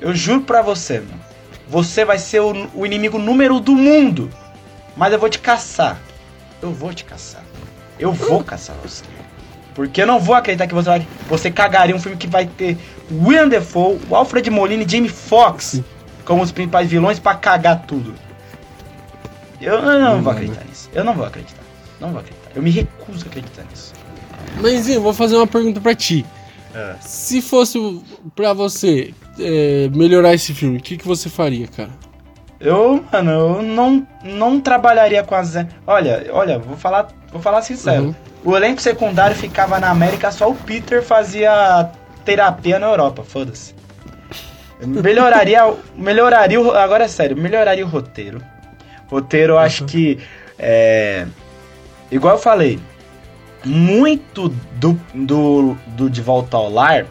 eu 0.00 0.14
juro 0.14 0.40
pra 0.40 0.62
você, 0.62 1.00
mano. 1.00 1.20
Você 1.68 2.02
vai 2.02 2.18
ser 2.18 2.40
o, 2.40 2.66
o 2.72 2.86
inimigo 2.86 3.18
número 3.18 3.60
do 3.60 3.72
mundo. 3.72 4.30
Mas 4.96 5.12
eu 5.12 5.18
vou 5.18 5.28
te 5.28 5.38
caçar. 5.38 6.00
Eu 6.62 6.72
vou 6.72 6.94
te 6.94 7.04
caçar. 7.04 7.44
Eu 7.98 8.10
vou 8.10 8.42
caçar 8.42 8.74
você. 8.82 9.04
Porque 9.74 10.00
eu 10.00 10.06
não 10.06 10.18
vou 10.18 10.34
acreditar 10.34 10.66
que 10.66 10.72
você, 10.72 10.88
vai, 10.88 11.06
você 11.28 11.50
cagaria 11.50 11.94
um 11.94 12.00
filme 12.00 12.16
que 12.16 12.26
vai 12.26 12.46
ter 12.46 12.78
William 13.12 13.48
Defoe, 13.48 14.00
o 14.08 14.16
Alfred 14.16 14.48
Molina 14.48 14.82
e 14.82 14.88
Jamie 14.88 15.10
Foxx 15.10 15.82
como 16.24 16.42
os 16.42 16.50
principais 16.50 16.88
vilões 16.88 17.18
pra 17.18 17.34
cagar 17.34 17.82
tudo. 17.82 18.14
Eu, 19.60 19.74
eu 19.74 20.00
não 20.00 20.22
vou 20.22 20.32
acreditar 20.32 20.64
nisso. 20.64 20.88
Eu 20.90 21.04
não 21.04 21.12
vou 21.12 21.26
acreditar. 21.26 21.62
Não 22.00 22.12
vou 22.12 22.20
acreditar. 22.20 22.50
Eu 22.54 22.62
me 22.62 22.70
recuso 22.70 23.26
a 23.26 23.28
acreditar 23.28 23.64
nisso. 23.70 23.92
Mas 24.58 24.88
eu 24.88 25.02
vou 25.02 25.12
fazer 25.12 25.36
uma 25.36 25.46
pergunta 25.46 25.82
pra 25.82 25.94
ti. 25.94 26.24
É. 26.74 26.94
Se 27.00 27.40
fosse 27.40 27.78
pra 28.34 28.52
você 28.52 29.14
é, 29.38 29.88
melhorar 29.94 30.34
esse 30.34 30.52
filme, 30.52 30.78
o 30.78 30.80
que, 30.80 30.96
que 30.96 31.06
você 31.06 31.28
faria, 31.28 31.66
cara? 31.68 31.90
Eu, 32.60 33.04
mano, 33.12 33.30
eu 33.30 33.62
não, 33.62 34.06
não 34.24 34.60
trabalharia 34.60 35.22
com 35.22 35.34
as. 35.34 35.54
Olha, 35.86 36.26
olha, 36.32 36.58
vou 36.58 36.76
falar, 36.76 37.08
vou 37.30 37.40
falar 37.42 37.62
sincero. 37.62 38.04
Uhum. 38.06 38.14
O 38.44 38.56
elenco 38.56 38.80
secundário 38.80 39.36
ficava 39.36 39.78
na 39.78 39.90
América, 39.90 40.30
só 40.32 40.50
o 40.50 40.54
Peter 40.54 41.02
fazia 41.02 41.90
terapia 42.24 42.78
na 42.78 42.86
Europa, 42.86 43.22
foda-se. 43.22 43.74
Melhoraria, 44.84 45.72
melhoraria, 45.96 46.60
o- 46.60 46.72
agora 46.72 47.04
é 47.04 47.08
sério, 47.08 47.36
melhoraria 47.36 47.84
o 47.84 47.88
roteiro. 47.88 48.42
Roteiro, 49.08 49.54
eu 49.54 49.58
acho 49.58 49.82
Uhum. 49.82 49.88
que, 49.88 50.18
é, 50.58 51.26
igual 52.10 52.34
eu 52.34 52.40
falei, 52.40 52.78
muito 53.64 54.48
do, 54.76 54.98
do, 55.14 55.76
do 55.86 56.10
De 56.10 56.20
Volta 56.20 56.56
ao 56.56 56.70
Lar, 56.70 57.06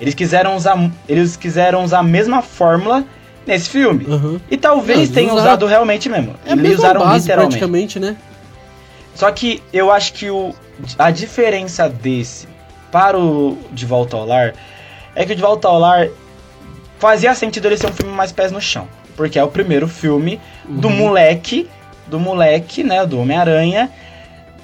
eles 0.00 0.14
quiseram 0.14 0.56
usar, 0.56 0.90
eles 1.08 1.36
quiseram 1.36 1.84
usar 1.84 1.98
a 2.00 2.02
mesma 2.02 2.42
fórmula 2.42 3.04
nesse 3.46 3.68
filme. 3.70 4.04
Uhum. 4.06 4.40
E 4.50 4.56
talvez 4.56 5.08
tenham 5.10 5.30
usaram- 5.34 5.42
usado 5.52 5.66
realmente 5.66 6.08
mesmo. 6.08 6.34
É 6.46 6.52
eles 6.52 6.78
usaram 6.78 7.00
base, 7.00 7.20
literalmente. 7.20 7.58
praticamente, 7.58 8.00
né? 8.00 8.16
Só 9.14 9.30
que 9.30 9.62
eu 9.72 9.90
acho 9.92 10.12
que 10.14 10.30
o, 10.30 10.54
a 10.98 11.10
diferença 11.10 11.88
desse 11.88 12.48
para 12.90 13.18
o 13.18 13.58
De 13.70 13.84
Volta 13.86 14.16
ao 14.16 14.26
Lar 14.26 14.54
é 15.14 15.24
que 15.24 15.32
o 15.32 15.36
De 15.36 15.42
Volta 15.42 15.68
ao 15.68 15.78
Lar 15.78 16.08
fazia 16.98 17.34
sentido 17.34 17.66
ele 17.66 17.76
ser 17.76 17.88
um 17.88 17.92
filme 17.92 18.12
mais 18.12 18.32
pés 18.32 18.50
no 18.52 18.60
chão. 18.60 18.88
Porque 19.16 19.38
é 19.38 19.44
o 19.44 19.48
primeiro 19.48 19.86
filme 19.86 20.40
do 20.66 20.88
Uhum. 20.88 20.96
moleque, 20.96 21.68
do 22.06 22.18
moleque, 22.18 22.82
né, 22.82 23.04
do 23.04 23.20
Homem-Aranha, 23.20 23.90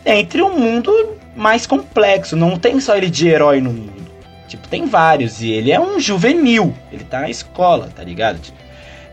entre 0.07 0.41
um 0.43 0.59
mundo 0.59 0.91
mais 1.39 1.67
complexo. 1.67 2.37
Não 2.37 2.59
tem 2.59 2.81
só 2.81 2.97
ele 2.97 3.09
de 3.09 3.29
herói 3.29 3.61
no 3.61 3.71
mundo. 3.71 4.09
Tipo, 4.49 4.67
tem 4.67 4.87
vários. 4.87 5.41
E 5.41 5.51
ele 5.51 5.71
é 5.71 5.81
um 5.81 6.01
juvenil. 6.01 6.75
Ele 6.93 7.05
tá 7.05 7.21
na 7.21 7.31
escola, 7.31 7.91
tá 7.95 8.03
ligado? 8.03 8.39
Tipo, 8.41 8.59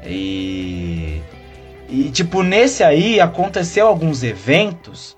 E. 0.05 1.21
E, 1.87 2.09
tipo, 2.09 2.41
nesse 2.41 2.83
aí 2.83 3.19
aconteceu 3.19 3.87
alguns 3.87 4.23
eventos 4.23 5.15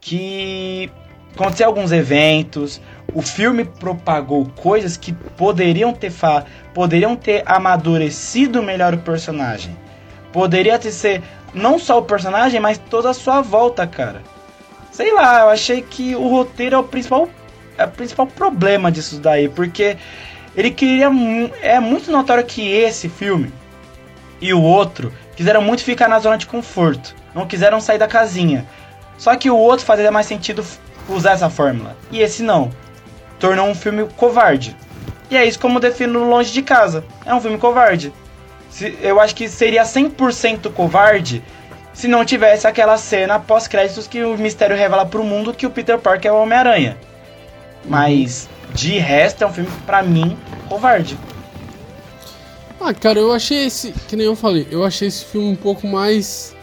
que. 0.00 0.90
Aconteceu 1.34 1.68
alguns 1.68 1.92
eventos. 1.92 2.80
O 3.14 3.22
filme 3.22 3.64
propagou 3.64 4.46
coisas 4.56 4.96
que 4.96 5.12
poderiam 5.12 5.92
ter 5.92 6.10
fa 6.10 6.44
poderiam 6.74 7.16
ter 7.16 7.42
amadurecido 7.46 8.62
melhor 8.62 8.94
o 8.94 8.98
personagem. 8.98 9.76
Poderia 10.32 10.78
ter 10.78 10.92
ser 10.92 11.22
não 11.52 11.78
só 11.78 11.98
o 11.98 12.02
personagem, 12.02 12.60
mas 12.60 12.78
toda 12.78 13.10
a 13.10 13.14
sua 13.14 13.40
volta, 13.40 13.86
cara. 13.86 14.22
Sei 15.00 15.14
lá, 15.14 15.40
eu 15.40 15.48
achei 15.48 15.80
que 15.80 16.14
o 16.14 16.28
roteiro 16.28 16.76
é 16.76 16.78
o 16.78 16.84
principal 16.84 17.26
é 17.78 17.86
o 17.86 17.90
principal 17.90 18.26
problema 18.26 18.92
disso 18.92 19.18
daí, 19.18 19.48
porque 19.48 19.96
ele 20.54 20.70
queria 20.70 21.10
é 21.62 21.80
muito 21.80 22.12
notório 22.12 22.44
que 22.44 22.70
esse 22.70 23.08
filme 23.08 23.50
e 24.42 24.52
o 24.52 24.60
outro 24.60 25.10
quiseram 25.34 25.62
muito 25.62 25.82
ficar 25.82 26.06
na 26.06 26.18
zona 26.18 26.36
de 26.36 26.44
conforto, 26.44 27.16
não 27.34 27.46
quiseram 27.46 27.80
sair 27.80 27.96
da 27.96 28.06
casinha. 28.06 28.66
Só 29.16 29.34
que 29.36 29.48
o 29.48 29.56
outro 29.56 29.86
fazia 29.86 30.12
mais 30.12 30.26
sentido 30.26 30.62
usar 31.08 31.30
essa 31.30 31.48
fórmula 31.48 31.96
e 32.10 32.20
esse 32.20 32.42
não. 32.42 32.70
Tornou 33.38 33.68
um 33.68 33.74
filme 33.74 34.06
covarde. 34.18 34.76
E 35.30 35.36
é 35.38 35.46
isso 35.46 35.58
como 35.58 35.78
eu 35.78 35.80
defino 35.80 36.28
Longe 36.28 36.52
de 36.52 36.60
Casa. 36.60 37.06
É 37.24 37.34
um 37.34 37.40
filme 37.40 37.56
covarde. 37.56 38.12
Eu 39.00 39.18
acho 39.18 39.34
que 39.34 39.48
seria 39.48 39.82
100% 39.82 40.70
covarde 40.74 41.42
se 42.00 42.08
não 42.08 42.24
tivesse 42.24 42.66
aquela 42.66 42.96
cena 42.96 43.38
pós-créditos 43.38 44.06
que 44.06 44.24
o 44.24 44.38
mistério 44.38 44.74
revela 44.74 45.04
pro 45.04 45.22
mundo 45.22 45.52
que 45.52 45.66
o 45.66 45.70
Peter 45.70 45.98
Parker 45.98 46.30
é 46.30 46.34
o 46.34 46.40
Homem-Aranha. 46.40 46.96
Mas, 47.84 48.48
de 48.74 48.98
resto, 48.98 49.44
é 49.44 49.46
um 49.46 49.52
filme, 49.52 49.70
pra 49.84 50.02
mim, 50.02 50.34
covarde. 50.66 51.18
Ah, 52.80 52.94
cara, 52.94 53.18
eu 53.18 53.30
achei 53.30 53.66
esse. 53.66 53.92
Que 54.08 54.16
nem 54.16 54.24
eu 54.24 54.34
falei, 54.34 54.66
eu 54.70 54.82
achei 54.82 55.08
esse 55.08 55.26
filme 55.26 55.48
um 55.48 55.54
pouco 55.56 55.86
mais 55.86 56.56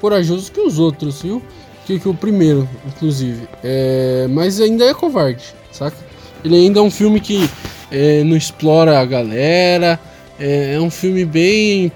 corajoso 0.00 0.52
que 0.52 0.60
os 0.60 0.78
outros, 0.78 1.22
viu? 1.22 1.42
Que, 1.84 1.98
que 1.98 2.08
o 2.08 2.14
primeiro, 2.14 2.68
inclusive. 2.86 3.48
É, 3.64 4.28
mas 4.30 4.60
ainda 4.60 4.84
é 4.84 4.94
covarde, 4.94 5.52
saca? 5.72 5.96
Ele 6.44 6.54
ainda 6.54 6.78
é 6.78 6.82
um 6.82 6.90
filme 6.90 7.18
que 7.18 7.50
é, 7.90 8.22
não 8.22 8.36
explora 8.36 9.00
a 9.00 9.04
galera. 9.04 9.98
É, 10.38 10.74
é 10.74 10.80
um 10.80 10.90
filme 10.90 11.24
bem. 11.24 11.90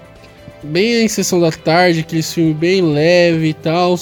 Bem 0.63 1.05
em 1.05 1.09
sessão 1.09 1.41
da 1.41 1.51
tarde, 1.51 2.01
aquele 2.01 2.23
filme 2.23 2.55
bem 2.55 2.83
leve 2.83 3.49
e 3.49 3.55
tal. 3.55 3.99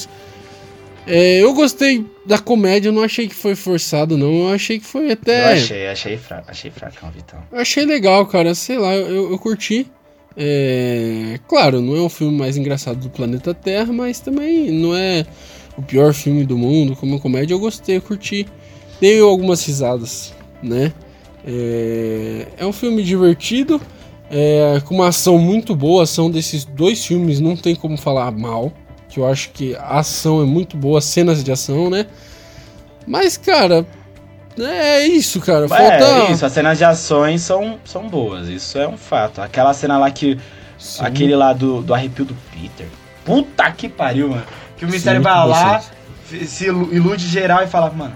É, 1.06 1.40
eu 1.40 1.54
gostei 1.54 2.04
da 2.26 2.38
comédia, 2.38 2.88
eu 2.88 2.92
não 2.92 3.02
achei 3.02 3.28
que 3.28 3.34
foi 3.34 3.54
forçado, 3.54 4.16
não. 4.18 4.48
Eu 4.48 4.54
achei 4.54 4.78
que 4.80 4.86
foi 4.86 5.12
até. 5.12 5.52
Eu 5.52 5.54
achei, 5.54 5.86
achei, 5.86 6.16
fra 6.16 6.42
achei 6.46 6.70
fracão, 6.70 7.10
Vitão. 7.10 7.38
Achei 7.52 7.84
legal, 7.84 8.26
cara. 8.26 8.54
Sei 8.54 8.76
lá, 8.76 8.94
eu, 8.94 9.30
eu 9.30 9.38
curti. 9.38 9.86
É, 10.36 11.38
Claro, 11.48 11.80
não 11.80 11.96
é 11.96 12.00
o 12.00 12.08
filme 12.08 12.36
mais 12.36 12.56
engraçado 12.56 12.98
do 12.98 13.08
planeta 13.08 13.54
Terra, 13.54 13.92
mas 13.92 14.18
também 14.18 14.70
não 14.70 14.94
é 14.94 15.24
o 15.76 15.82
pior 15.82 16.12
filme 16.12 16.44
do 16.44 16.58
mundo. 16.58 16.96
Como 16.96 17.20
comédia, 17.20 17.54
eu 17.54 17.60
gostei, 17.60 17.98
eu 17.98 18.02
curti. 18.02 18.46
Dei 19.00 19.20
algumas 19.20 19.64
risadas, 19.64 20.34
né? 20.62 20.92
É, 21.46 22.46
é 22.58 22.66
um 22.66 22.72
filme 22.72 23.02
divertido, 23.04 23.80
é, 24.30 24.80
com 24.84 24.94
uma 24.94 25.08
ação 25.08 25.38
muito 25.38 25.74
boa. 25.74 26.02
A 26.02 26.04
ação 26.04 26.30
desses 26.30 26.64
dois 26.64 27.04
filmes 27.04 27.40
não 27.40 27.56
tem 27.56 27.74
como 27.74 27.96
falar 27.96 28.30
mal. 28.30 28.72
Que 29.08 29.20
eu 29.20 29.26
acho 29.26 29.50
que 29.50 29.74
a 29.76 29.98
ação 30.00 30.42
é 30.42 30.44
muito 30.44 30.76
boa, 30.76 30.98
as 30.98 31.04
cenas 31.04 31.42
de 31.42 31.50
ação, 31.50 31.88
né? 31.88 32.06
Mas, 33.06 33.36
cara, 33.36 33.86
é 34.58 35.06
isso, 35.06 35.40
cara. 35.40 35.68
Falta. 35.68 35.84
É, 35.84 36.32
isso, 36.32 36.44
as 36.44 36.52
cenas 36.52 36.76
de 36.76 36.84
ações 36.84 37.40
são, 37.40 37.78
são 37.84 38.08
boas, 38.08 38.48
isso 38.48 38.76
é 38.78 38.86
um 38.86 38.96
fato. 38.96 39.40
Aquela 39.40 39.72
cena 39.72 39.96
lá 39.98 40.10
que. 40.10 40.38
Sim. 40.78 41.04
Aquele 41.04 41.34
lá 41.34 41.52
do, 41.52 41.80
do 41.82 41.94
arrepio 41.94 42.24
do 42.24 42.36
Peter. 42.52 42.86
Puta 43.24 43.70
que 43.72 43.88
pariu, 43.88 44.28
mano. 44.28 44.42
Que 44.76 44.84
o 44.84 44.88
mistério 44.90 45.22
vai 45.22 45.48
lá, 45.48 45.82
se 46.46 46.66
ilu- 46.66 46.92
ilude 46.92 47.26
geral 47.26 47.62
e 47.62 47.66
fala, 47.66 47.90
mano, 47.90 48.14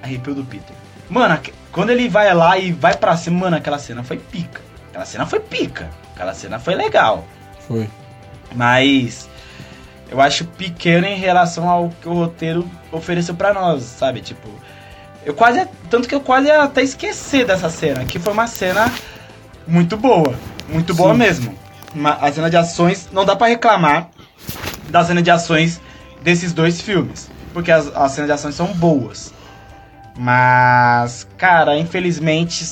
arrepio 0.00 0.34
do 0.34 0.44
Peter. 0.44 0.76
Mano, 1.10 1.36
quando 1.72 1.90
ele 1.90 2.08
vai 2.08 2.32
lá 2.32 2.56
e 2.56 2.70
vai 2.70 2.96
pra 2.96 3.16
cima, 3.16 3.40
mano, 3.40 3.56
aquela 3.56 3.78
cena 3.78 4.04
foi 4.04 4.18
pica. 4.18 4.60
Aquela 4.98 5.06
cena 5.06 5.26
foi 5.26 5.38
pica. 5.38 5.90
Aquela 6.12 6.34
cena 6.34 6.58
foi 6.58 6.74
legal. 6.74 7.24
Foi. 7.68 7.88
Mas 8.56 9.28
eu 10.10 10.20
acho 10.20 10.44
pequeno 10.44 11.06
em 11.06 11.16
relação 11.16 11.68
ao 11.68 11.90
que 11.90 12.08
o 12.08 12.14
roteiro 12.14 12.68
ofereceu 12.90 13.36
pra 13.36 13.54
nós, 13.54 13.84
sabe? 13.84 14.20
Tipo, 14.20 14.48
eu 15.24 15.34
quase. 15.34 15.68
Tanto 15.88 16.08
que 16.08 16.14
eu 16.14 16.20
quase 16.20 16.50
até 16.50 16.82
esquecer 16.82 17.46
dessa 17.46 17.70
cena, 17.70 18.04
que 18.04 18.18
foi 18.18 18.32
uma 18.32 18.48
cena 18.48 18.92
muito 19.68 19.96
boa. 19.96 20.34
Muito 20.68 20.92
boa 20.94 21.12
Sim. 21.12 21.18
mesmo. 21.18 21.58
Uma, 21.94 22.14
a 22.14 22.32
cena 22.32 22.50
de 22.50 22.56
ações, 22.56 23.08
não 23.12 23.24
dá 23.24 23.36
pra 23.36 23.46
reclamar 23.46 24.10
da 24.88 25.04
cena 25.04 25.22
de 25.22 25.30
ações 25.30 25.80
desses 26.22 26.52
dois 26.52 26.80
filmes. 26.80 27.30
Porque 27.54 27.70
as, 27.70 27.86
as 27.94 28.12
cenas 28.12 28.26
de 28.26 28.32
ações 28.32 28.56
são 28.56 28.66
boas. 28.72 29.32
Mas, 30.18 31.24
cara, 31.36 31.78
infelizmente 31.78 32.64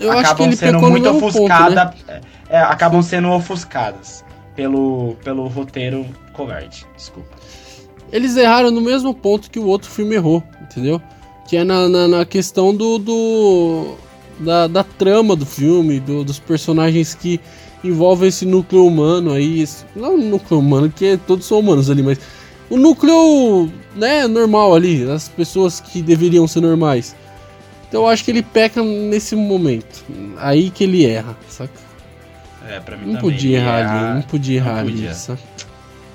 Eu 0.00 0.12
acho 0.12 0.20
que 0.20 0.26
acabam 0.26 0.46
ele 0.46 0.56
sendo 0.56 0.80
muito 0.80 1.02
mesmo 1.04 1.20
ponto, 1.20 1.36
ofuscada, 1.36 1.84
né? 2.06 2.20
é, 2.48 2.56
é, 2.56 2.58
acabam 2.60 3.02
sendo 3.02 3.28
ofuscadas 3.30 4.24
pelo, 4.54 5.16
pelo 5.24 5.46
roteiro 5.48 6.06
covarde. 6.32 6.86
Desculpa. 6.96 7.28
Eles 8.12 8.36
erraram 8.36 8.70
no 8.70 8.80
mesmo 8.80 9.12
ponto 9.12 9.50
que 9.50 9.58
o 9.58 9.66
outro 9.66 9.90
filme 9.90 10.14
errou, 10.14 10.42
entendeu? 10.62 11.00
Que 11.48 11.56
é 11.56 11.64
na, 11.64 11.88
na, 11.88 12.08
na 12.08 12.24
questão 12.24 12.74
do. 12.74 12.98
do 12.98 13.94
da, 14.40 14.68
da 14.68 14.84
trama 14.84 15.34
do 15.34 15.44
filme, 15.44 15.98
do- 15.98 16.22
dos 16.22 16.38
personagens 16.38 17.12
que 17.14 17.40
envolvem 17.82 18.28
esse 18.28 18.46
núcleo 18.46 18.86
humano 18.86 19.32
aí. 19.32 19.62
esse- 19.62 19.84
não 19.96 20.14
o 20.14 20.18
núcleo 20.18 20.60
humano, 20.60 20.88
porque 20.88 21.18
todos 21.26 21.44
são 21.46 21.58
humanos 21.58 21.90
ali, 21.90 22.02
mas. 22.02 22.18
O 22.70 22.76
núcleo, 22.76 23.70
né, 23.96 24.26
normal 24.28 24.74
ali, 24.74 25.10
as 25.10 25.28
pessoas 25.28 25.80
que 25.80 26.02
deveriam 26.02 26.46
ser 26.46 26.60
normais. 26.60 27.16
Então 27.88 28.02
eu 28.02 28.08
acho 28.08 28.24
que 28.24 28.30
ele 28.30 28.42
peca 28.42 28.82
nesse 28.82 29.34
momento. 29.34 30.04
Aí 30.38 30.70
que 30.70 30.84
ele 30.84 31.06
erra, 31.06 31.36
saca? 31.48 31.72
É, 32.68 32.80
pra 32.80 32.96
mim 32.96 33.06
Não 33.12 33.20
também. 33.20 33.30
podia 33.32 33.58
errar 33.58 33.84
a- 33.86 33.90
ali, 34.08 34.14
não 34.16 34.22
podia 34.22 34.56
errar 34.56 34.78
ali, 34.80 34.92
podia. 34.92 35.14
saca? 35.14 35.40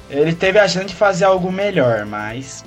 Ele 0.10 0.34
teve 0.36 0.60
a 0.60 0.68
chance 0.68 0.86
de 0.88 0.94
fazer 0.94 1.26
algo 1.26 1.52
melhor, 1.52 2.06
mas 2.06 2.64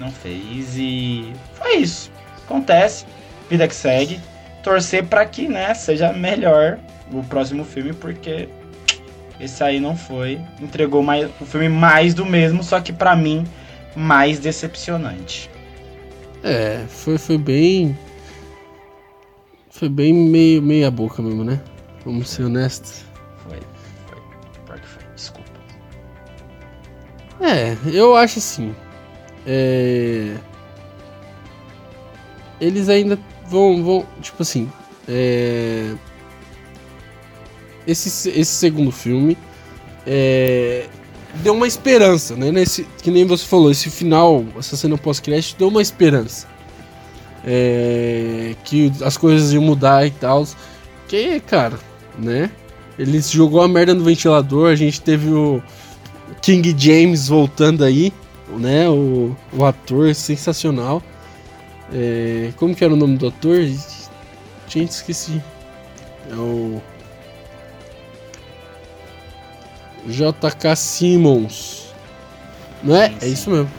não 0.00 0.10
fez 0.10 0.76
e 0.76 1.32
foi 1.54 1.76
isso. 1.76 2.10
Acontece, 2.44 3.04
vida 3.48 3.68
que 3.68 3.74
segue. 3.74 4.20
Torcer 4.64 5.04
pra 5.04 5.24
que, 5.24 5.46
né, 5.48 5.72
seja 5.74 6.12
melhor 6.12 6.78
o 7.12 7.22
próximo 7.22 7.64
filme, 7.64 7.92
porque 7.92 8.48
esse 9.38 9.62
aí 9.62 9.78
não 9.78 9.96
foi. 9.96 10.40
Entregou 10.60 11.00
mais, 11.04 11.30
o 11.40 11.46
filme 11.46 11.68
mais 11.68 12.12
do 12.14 12.26
mesmo, 12.26 12.64
só 12.64 12.80
que 12.80 12.92
pra 12.92 13.14
mim 13.14 13.44
mais 13.94 14.40
decepcionante. 14.40 15.48
É, 16.42 16.80
foi, 16.88 17.18
foi 17.18 17.38
bem. 17.38 17.96
Foi 19.78 19.88
bem 19.88 20.12
meio 20.12 20.60
meia 20.60 20.90
boca 20.90 21.22
mesmo, 21.22 21.44
né? 21.44 21.60
Vamos 22.04 22.30
ser 22.30 22.42
honestos. 22.42 23.04
Foi, 23.44 23.60
foi. 24.08 24.18
Pior 24.66 24.80
que 24.80 24.88
foi. 24.88 25.02
Desculpa. 25.14 25.50
É, 27.40 27.76
eu 27.86 28.16
acho 28.16 28.40
assim. 28.40 28.74
É... 29.46 30.34
Eles 32.60 32.88
ainda 32.88 33.16
vão, 33.46 33.84
vão. 33.84 34.06
Tipo 34.20 34.42
assim. 34.42 34.68
É... 35.06 35.94
Esse, 37.86 38.30
esse 38.30 38.52
segundo 38.56 38.90
filme. 38.90 39.38
É... 40.04 40.88
Deu 41.36 41.54
uma 41.54 41.68
esperança, 41.68 42.34
né? 42.34 42.50
Nesse, 42.50 42.82
que 43.00 43.12
nem 43.12 43.24
você 43.24 43.46
falou, 43.46 43.70
esse 43.70 43.88
final, 43.90 44.44
essa 44.58 44.76
cena 44.76 44.98
pós-crédito, 44.98 45.56
deu 45.56 45.68
uma 45.68 45.80
esperança. 45.82 46.48
É... 47.46 48.54
Que 48.64 48.92
as 49.02 49.16
coisas 49.16 49.52
iam 49.52 49.62
mudar 49.62 50.06
e 50.06 50.10
tal. 50.10 50.46
Que, 51.06 51.40
cara, 51.40 51.78
né? 52.18 52.50
Ele 52.98 53.20
jogou 53.20 53.62
a 53.62 53.68
merda 53.68 53.94
no 53.94 54.02
ventilador, 54.04 54.70
a 54.70 54.74
gente 54.74 55.00
teve 55.00 55.30
o 55.30 55.62
King 56.42 56.74
James 56.76 57.28
voltando 57.28 57.84
aí, 57.84 58.12
né? 58.58 58.88
O, 58.88 59.36
o 59.52 59.64
ator 59.64 60.14
sensacional. 60.14 61.02
É, 61.92 62.50
como 62.56 62.74
que 62.74 62.84
era 62.84 62.92
o 62.92 62.96
nome 62.96 63.16
do 63.16 63.28
ator? 63.28 63.56
Gente, 64.68 64.90
esqueci. 64.90 65.40
É 66.30 66.34
o. 66.34 66.82
JK 70.06 70.76
Simmons. 70.76 71.86
Não 72.82 72.96
é? 72.96 73.08
Sim, 73.10 73.16
É 73.16 73.20
sim. 73.20 73.32
isso 73.32 73.50
mesmo. 73.50 73.70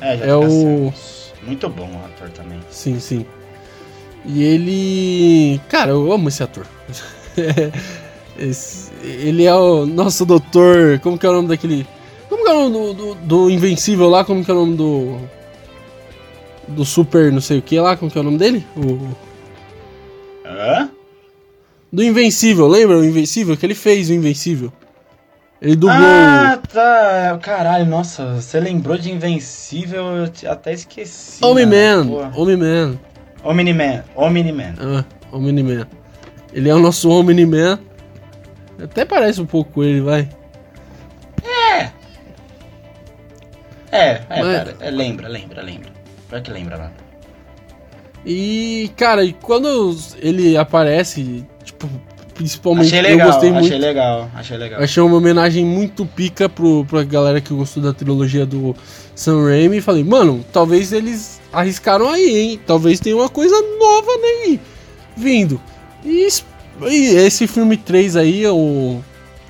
É, 0.00 0.28
É 0.28 0.34
o- 0.36 0.48
Simmons. 0.50 1.15
Muito 1.46 1.68
bom 1.68 1.88
o 1.88 2.04
ator 2.04 2.28
também. 2.30 2.58
Sim, 2.70 2.98
sim. 3.00 3.24
E 4.24 4.42
ele. 4.42 5.60
Cara, 5.68 5.92
eu 5.92 6.10
amo 6.12 6.28
esse 6.28 6.42
ator. 6.42 6.66
Esse- 8.38 8.90
ele 9.02 9.44
é 9.44 9.54
o 9.54 9.86
nosso 9.86 10.26
doutor. 10.26 10.98
Como 11.00 11.16
que 11.18 11.24
é 11.24 11.30
o 11.30 11.32
nome 11.32 11.48
daquele. 11.48 11.86
Como 12.28 12.42
que 12.44 12.50
é 12.50 12.52
o 12.54 12.68
nome 12.68 12.94
do, 12.94 12.94
do, 12.94 13.14
do 13.14 13.50
Invencível 13.50 14.08
lá? 14.10 14.24
Como 14.24 14.44
que 14.44 14.50
é 14.50 14.54
o 14.54 14.56
nome 14.56 14.76
do. 14.76 15.18
Do 16.68 16.84
Super 16.84 17.30
não 17.32 17.40
sei 17.40 17.58
o 17.58 17.62
que 17.62 17.78
lá? 17.78 17.96
Como 17.96 18.10
que 18.10 18.18
é 18.18 18.20
o 18.20 18.24
nome 18.24 18.36
dele? 18.38 18.66
O. 18.76 19.08
Hã? 20.44 20.90
Do 21.92 22.02
Invencível, 22.02 22.66
lembra 22.66 22.98
o 22.98 23.04
Invencível? 23.04 23.56
Que 23.56 23.64
ele 23.64 23.74
fez 23.74 24.10
o 24.10 24.12
Invencível. 24.12 24.72
Ele 25.60 25.74
dublou. 25.74 25.98
Ah, 25.98 26.58
tá. 26.72 27.38
Caralho, 27.42 27.86
nossa, 27.86 28.34
você 28.34 28.60
lembrou 28.60 28.98
de 28.98 29.10
Invencível, 29.10 30.04
eu 30.04 30.50
até 30.50 30.72
esqueci. 30.72 31.42
Mano. 32.04 32.30
Pô. 32.32 32.42
Omni-Man. 32.42 34.04
Omni-Man. 34.14 34.74
Ah, 34.78 35.04
Omni-Man. 35.32 35.86
Ele 36.52 36.68
é 36.68 36.74
o 36.74 36.78
nosso 36.78 37.08
Omni-Man. 37.10 37.78
Até 38.82 39.04
parece 39.04 39.40
um 39.40 39.46
pouco 39.46 39.72
com 39.72 39.84
ele, 39.84 40.00
vai. 40.02 40.28
É, 43.90 44.08
é, 44.08 44.22
Mas- 44.28 44.56
cara. 44.56 44.76
É, 44.80 44.90
lembra, 44.90 45.28
lembra, 45.28 45.62
lembra. 45.62 45.90
Pior 46.28 46.42
que 46.42 46.50
lembra, 46.50 46.76
mano. 46.76 46.92
E, 48.24 48.90
cara, 48.96 49.24
e 49.24 49.32
quando 49.32 49.96
ele 50.18 50.56
aparece, 50.56 51.46
tipo, 51.64 51.88
principalmente 52.36 52.86
Achei 52.86 53.02
legal, 53.02 53.18
eu 53.26 53.32
gostei 53.32 53.50
achei 53.50 53.60
muito. 53.60 53.80
legal, 53.80 54.30
achei 54.34 54.56
legal. 54.56 54.82
Achei 54.82 55.02
uma 55.02 55.16
homenagem 55.16 55.64
muito 55.64 56.04
pica 56.06 56.48
pro, 56.48 56.84
pra 56.84 57.02
galera 57.02 57.40
que 57.40 57.52
gostou 57.52 57.82
da 57.82 57.92
trilogia 57.92 58.44
do 58.46 58.76
Sam 59.14 59.44
Raimi. 59.44 59.78
E 59.78 59.80
falei, 59.80 60.04
mano, 60.04 60.44
talvez 60.52 60.92
eles 60.92 61.40
arriscaram 61.52 62.08
aí, 62.08 62.36
hein? 62.36 62.60
Talvez 62.66 63.00
tenha 63.00 63.16
uma 63.16 63.28
coisa 63.28 63.56
nova 63.78 64.10
aí 64.12 64.60
vindo. 65.16 65.60
E, 66.04 66.28
e 66.88 67.06
esse 67.16 67.46
filme 67.46 67.76
3 67.76 68.16
aí, 68.16 68.46
o. 68.46 69.00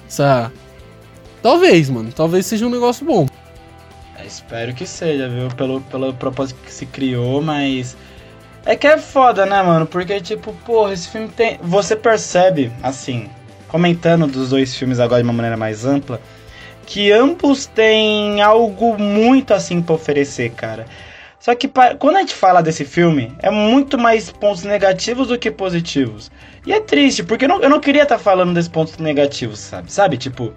Essa. 0.09 0.53
Talvez, 1.43 1.91
mano. 1.91 2.11
Talvez 2.13 2.47
seja 2.47 2.67
um 2.67 2.71
negócio 2.71 3.05
bom. 3.05 3.27
É, 4.19 4.25
espero 4.25 4.73
que 4.73 4.87
seja, 4.87 5.29
viu? 5.29 5.49
Pelo, 5.49 5.81
pelo 5.83 6.15
propósito 6.15 6.59
que 6.65 6.73
se 6.73 6.87
criou, 6.87 7.43
mas. 7.43 7.97
É 8.67 8.75
que 8.75 8.87
é 8.87 8.99
foda, 8.99 9.47
né, 9.47 9.63
mano? 9.63 9.87
Porque, 9.87 10.21
tipo, 10.21 10.53
porra, 10.65 10.93
esse 10.93 11.09
filme 11.09 11.29
tem. 11.29 11.57
Você 11.63 11.95
percebe, 11.95 12.73
assim, 12.83 13.31
comentando 13.69 14.27
dos 14.27 14.51
dois 14.51 14.75
filmes 14.75 14.99
agora 14.99 15.23
de 15.23 15.29
uma 15.29 15.33
maneira 15.33 15.57
mais 15.57 15.85
ampla, 15.85 16.21
que 16.85 17.13
ambos 17.13 17.67
têm 17.67 18.43
algo 18.43 18.99
muito 18.99 19.55
assim 19.55 19.81
pra 19.81 19.95
oferecer, 19.95 20.51
cara. 20.51 20.85
Só 21.39 21.55
que 21.55 21.71
quando 22.01 22.17
a 22.17 22.21
gente 22.21 22.35
fala 22.35 22.61
desse 22.61 22.85
filme, 22.85 23.33
é 23.41 23.53
muito 23.53 23.97
mais 23.97 24.33
pontos 24.33 24.65
negativos 24.65 25.29
do 25.29 25.39
que 25.39 25.49
positivos. 25.49 26.29
E 26.67 26.73
é 26.73 26.81
triste, 26.81 27.23
porque 27.23 27.45
eu 27.45 27.49
não, 27.49 27.63
eu 27.63 27.71
não 27.71 27.79
queria 27.79 28.03
estar 28.03 28.19
falando 28.19 28.53
desses 28.53 28.69
pontos 28.69 28.99
negativos, 28.99 29.61
sabe? 29.61 29.93
Sabe, 29.93 30.17
tipo. 30.17 30.53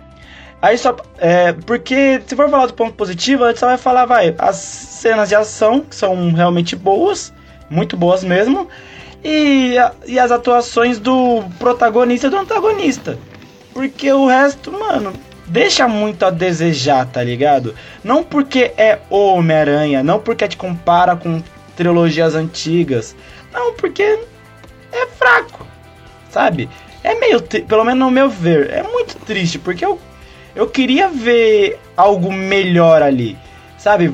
Aí 0.59 0.79
só. 0.79 0.97
É, 1.19 1.53
porque 1.53 2.19
se 2.25 2.35
for 2.35 2.49
falar 2.49 2.65
do 2.65 2.73
ponto 2.73 2.93
positivo, 2.93 3.43
a 3.43 3.49
gente 3.49 3.59
só 3.59 3.67
vai 3.67 3.77
falar, 3.77 4.07
vai, 4.07 4.33
as 4.39 4.55
cenas 4.55 5.29
de 5.29 5.35
ação, 5.35 5.81
que 5.81 5.95
são 5.95 6.31
realmente 6.33 6.75
boas, 6.75 7.31
muito 7.69 7.95
boas 7.95 8.23
mesmo, 8.23 8.67
e, 9.23 9.75
e 10.05 10.19
as 10.19 10.31
atuações 10.31 10.99
do 10.99 11.43
protagonista 11.57 12.27
e 12.27 12.29
do 12.29 12.37
antagonista. 12.37 13.17
Porque 13.73 14.11
o 14.11 14.27
resto, 14.27 14.71
mano, 14.71 15.13
deixa 15.47 15.87
muito 15.87 16.25
a 16.25 16.29
desejar, 16.29 17.05
tá 17.05 17.23
ligado? 17.23 17.75
Não 18.03 18.23
porque 18.23 18.71
é 18.77 18.99
Homem-Aranha, 19.09 20.03
não 20.03 20.19
porque 20.19 20.47
te 20.47 20.57
compara 20.57 21.15
com 21.15 21.41
trilogias 21.75 22.35
antigas, 22.35 23.15
não, 23.53 23.73
porque 23.73 24.19
é 24.91 25.05
fraco, 25.17 25.65
sabe? 26.29 26.69
É 27.03 27.15
meio, 27.15 27.41
pelo 27.41 27.83
menos 27.83 27.99
no 27.99 28.11
meu 28.11 28.29
ver, 28.29 28.69
é 28.71 28.83
muito 28.83 29.15
triste, 29.25 29.57
porque 29.57 29.85
eu 29.85 29.99
eu 30.55 30.67
queria 30.67 31.07
ver 31.07 31.79
algo 31.95 32.31
melhor 32.31 33.01
ali. 33.01 33.37
Sabe? 33.79 34.13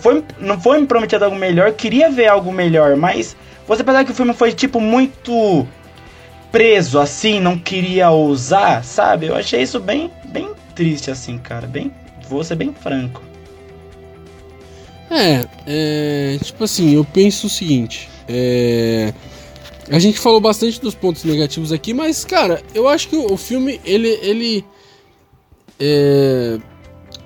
Foi, 0.00 0.24
não 0.38 0.60
foi 0.60 0.80
me 0.80 0.86
prometido 0.86 1.24
algo 1.24 1.36
melhor, 1.36 1.72
queria 1.72 2.08
ver 2.08 2.28
algo 2.28 2.52
melhor, 2.52 2.96
mas 2.96 3.36
você 3.66 3.82
pensar 3.82 4.04
que 4.04 4.12
o 4.12 4.14
filme 4.14 4.32
foi 4.32 4.52
tipo 4.52 4.80
muito 4.80 5.66
preso 6.52 7.00
assim, 7.00 7.40
não 7.40 7.58
queria 7.58 8.10
ousar, 8.10 8.84
sabe? 8.84 9.26
Eu 9.26 9.34
achei 9.34 9.60
isso 9.60 9.80
bem, 9.80 10.08
bem 10.26 10.50
triste 10.76 11.10
assim, 11.10 11.36
cara, 11.36 11.66
bem, 11.66 11.92
vou 12.28 12.44
ser 12.44 12.54
bem 12.54 12.72
franco. 12.72 13.20
É, 15.10 15.46
é, 15.66 16.38
tipo 16.40 16.62
assim, 16.62 16.94
eu 16.94 17.04
penso 17.04 17.48
o 17.48 17.50
seguinte, 17.50 18.08
é, 18.28 19.12
a 19.90 19.98
gente 19.98 20.18
falou 20.20 20.40
bastante 20.40 20.80
dos 20.80 20.94
pontos 20.94 21.24
negativos 21.24 21.72
aqui, 21.72 21.92
mas 21.92 22.24
cara, 22.24 22.62
eu 22.72 22.86
acho 22.88 23.08
que 23.08 23.16
o 23.16 23.36
filme 23.36 23.80
ele, 23.84 24.08
ele, 24.22 24.64
é, 25.80 26.58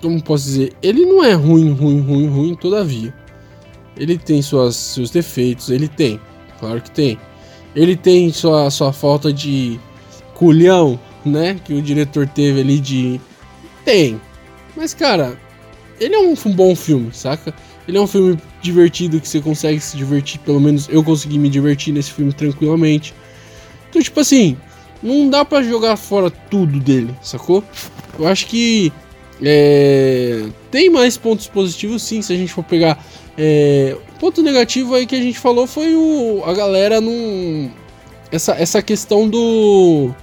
como 0.01 0.23
posso 0.23 0.45
dizer, 0.45 0.73
ele 0.83 1.05
não 1.05 1.25
é 1.25 1.33
ruim, 1.33 1.73
ruim, 1.73 2.01
ruim, 2.01 2.29
ruim, 2.29 2.55
todavia, 2.55 3.15
ele 3.97 4.19
tem 4.19 4.43
suas, 4.43 4.77
seus 4.77 5.11
defeitos, 5.11 5.71
ele 5.71 5.89
tem, 5.89 6.21
claro 6.61 6.81
que 6.81 6.91
tem, 6.91 7.19
ele 7.75 7.97
tem 7.97 8.33
sua, 8.33 8.71
sua 8.71 8.93
falta 8.93 9.33
de 9.33 9.81
culhão, 10.35 10.99
né, 11.25 11.59
que 11.65 11.75
o 11.75 11.83
diretor 11.83 12.27
teve 12.29 12.61
ali 12.61 12.79
de, 12.79 13.21
tem, 13.85 14.21
mas 14.77 14.93
cara, 14.93 15.39
ele 15.99 16.15
é 16.15 16.19
um, 16.19 16.33
um 16.33 16.53
bom 16.53 16.77
filme, 16.77 17.11
saca? 17.13 17.55
Ele 17.89 17.97
é 17.97 18.01
um 18.01 18.07
filme 18.07 18.39
divertido 18.61 19.21
que 19.21 19.29
você 19.29 19.41
consegue 19.41 19.81
se 19.81 19.97
divertir, 19.97 20.41
pelo 20.41 20.61
menos 20.61 20.89
eu 20.89 21.03
consegui 21.03 21.39
me 21.39 21.49
divertir 21.49 21.95
nesse 21.95 22.13
filme 22.13 22.33
tranquilamente. 22.33 23.15
Então, 23.89 24.03
tipo 24.03 24.19
assim, 24.21 24.57
não 25.03 25.31
dá 25.31 25.45
pra 25.45 25.63
jogar 25.63 25.97
fora 25.97 26.31
tudo 26.31 26.81
dele, 26.81 27.15
sacou? 27.23 27.63
Eu 28.19 28.27
acho 28.27 28.47
que 28.47 28.93
é, 29.43 30.45
tem 30.71 30.91
mais 30.91 31.17
pontos 31.17 31.47
positivos 31.47 32.03
sim, 32.03 32.23
se 32.23 32.33
a 32.33 32.37
gente 32.37 32.53
for 32.53 32.65
pegar. 32.65 33.05
É, 33.39 33.97
ponto 34.19 34.43
negativo 34.43 34.95
aí 34.95 35.07
que 35.07 35.15
a 35.15 35.21
gente 35.21 35.39
falou 35.39 35.67
foi 35.67 35.95
o, 35.95 36.43
a 36.47 36.55
galera 36.55 37.01
não. 37.01 37.71
Essa, 38.31 38.55
essa 38.55 38.83
questão 38.83 39.29
do. 39.29 40.15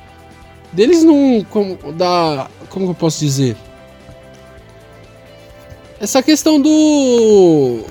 Deles 0.71 1.03
não. 1.03 1.45
Como, 1.49 1.77
da, 1.93 2.49
como 2.69 2.89
eu 2.89 2.95
posso 2.95 3.19
dizer? 3.19 3.55
essa 6.03 6.21
questão 6.21 6.59
do 6.59 7.81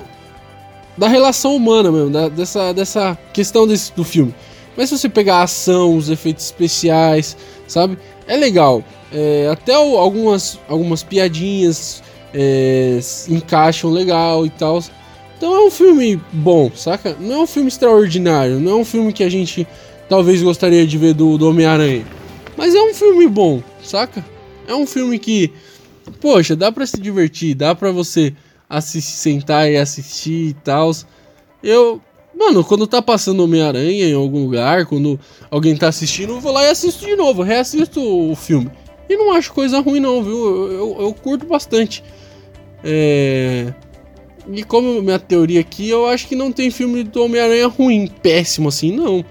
da 0.95 1.07
relação 1.07 1.55
humana 1.55 1.91
mesmo, 1.91 2.11
da- 2.11 2.29
dessa, 2.29 2.71
dessa 2.71 3.17
questão 3.33 3.65
desse, 3.65 3.91
do 3.93 4.03
filme. 4.03 4.33
Mas 4.77 4.89
se 4.89 4.97
você 4.99 5.09
pegar 5.09 5.37
a 5.37 5.43
ação, 5.43 5.97
os 5.97 6.09
efeitos 6.09 6.45
especiais, 6.45 7.35
sabe? 7.67 7.97
É 8.27 8.37
legal. 8.37 8.83
É, 9.13 9.47
até 9.51 9.77
o- 9.77 9.97
algumas, 9.97 10.59
algumas 10.67 11.03
piadinhas 11.03 12.01
é, 12.33 12.99
encaixam 13.29 13.91
legal 13.91 14.45
e 14.45 14.49
tal. 14.49 14.83
Então 15.37 15.53
é 15.55 15.59
um 15.67 15.71
filme 15.71 16.19
bom, 16.31 16.71
saca? 16.75 17.15
Não 17.19 17.35
é 17.35 17.39
um 17.39 17.47
filme 17.47 17.67
extraordinário, 17.67 18.59
não 18.59 18.71
é 18.71 18.75
um 18.75 18.85
filme 18.85 19.13
que 19.13 19.23
a 19.23 19.29
gente 19.29 19.67
talvez 20.09 20.41
gostaria 20.41 20.85
de 20.87 20.97
ver 20.97 21.13
do, 21.13 21.37
do 21.37 21.47
Homem-Aranha. 21.49 22.05
Mas 22.57 22.73
é 22.73 22.81
um 22.81 22.93
filme 22.93 23.27
bom, 23.27 23.61
saca? 23.83 24.23
É 24.67 24.73
um 24.73 24.85
filme 24.87 25.19
que 25.19 25.51
Poxa, 26.19 26.53
dá 26.55 26.69
pra 26.71 26.85
se 26.85 26.99
divertir, 26.99 27.55
dá 27.55 27.73
pra 27.73 27.89
você 27.91 28.33
assistir, 28.69 29.11
sentar 29.15 29.71
e 29.71 29.77
assistir 29.77 30.49
e 30.49 30.53
tal. 30.53 30.91
Eu. 31.61 32.01
Mano, 32.37 32.63
quando 32.63 32.87
tá 32.87 33.01
passando 33.01 33.43
Homem-Aranha 33.43 34.05
em 34.07 34.13
algum 34.13 34.43
lugar, 34.43 34.85
quando 34.85 35.19
alguém 35.51 35.77
tá 35.77 35.87
assistindo, 35.87 36.33
eu 36.33 36.41
vou 36.41 36.51
lá 36.51 36.63
e 36.65 36.69
assisto 36.69 37.05
de 37.05 37.15
novo, 37.15 37.41
reassisto 37.43 38.01
o 38.01 38.35
filme. 38.35 38.69
E 39.09 39.15
não 39.15 39.31
acho 39.33 39.53
coisa 39.53 39.79
ruim, 39.79 39.99
não, 39.99 40.23
viu? 40.23 40.37
Eu, 40.37 40.71
eu, 40.71 40.97
eu 41.01 41.13
curto 41.13 41.45
bastante. 41.45 42.03
É. 42.83 43.73
E 44.51 44.63
como 44.63 45.01
minha 45.01 45.19
teoria 45.19 45.61
aqui, 45.61 45.89
eu 45.89 46.05
acho 46.07 46.27
que 46.27 46.35
não 46.35 46.51
tem 46.51 46.69
filme 46.69 47.03
do 47.03 47.23
Homem-Aranha 47.23 47.67
ruim, 47.67 48.07
péssimo 48.21 48.69
assim, 48.69 48.91
não. 48.91 49.23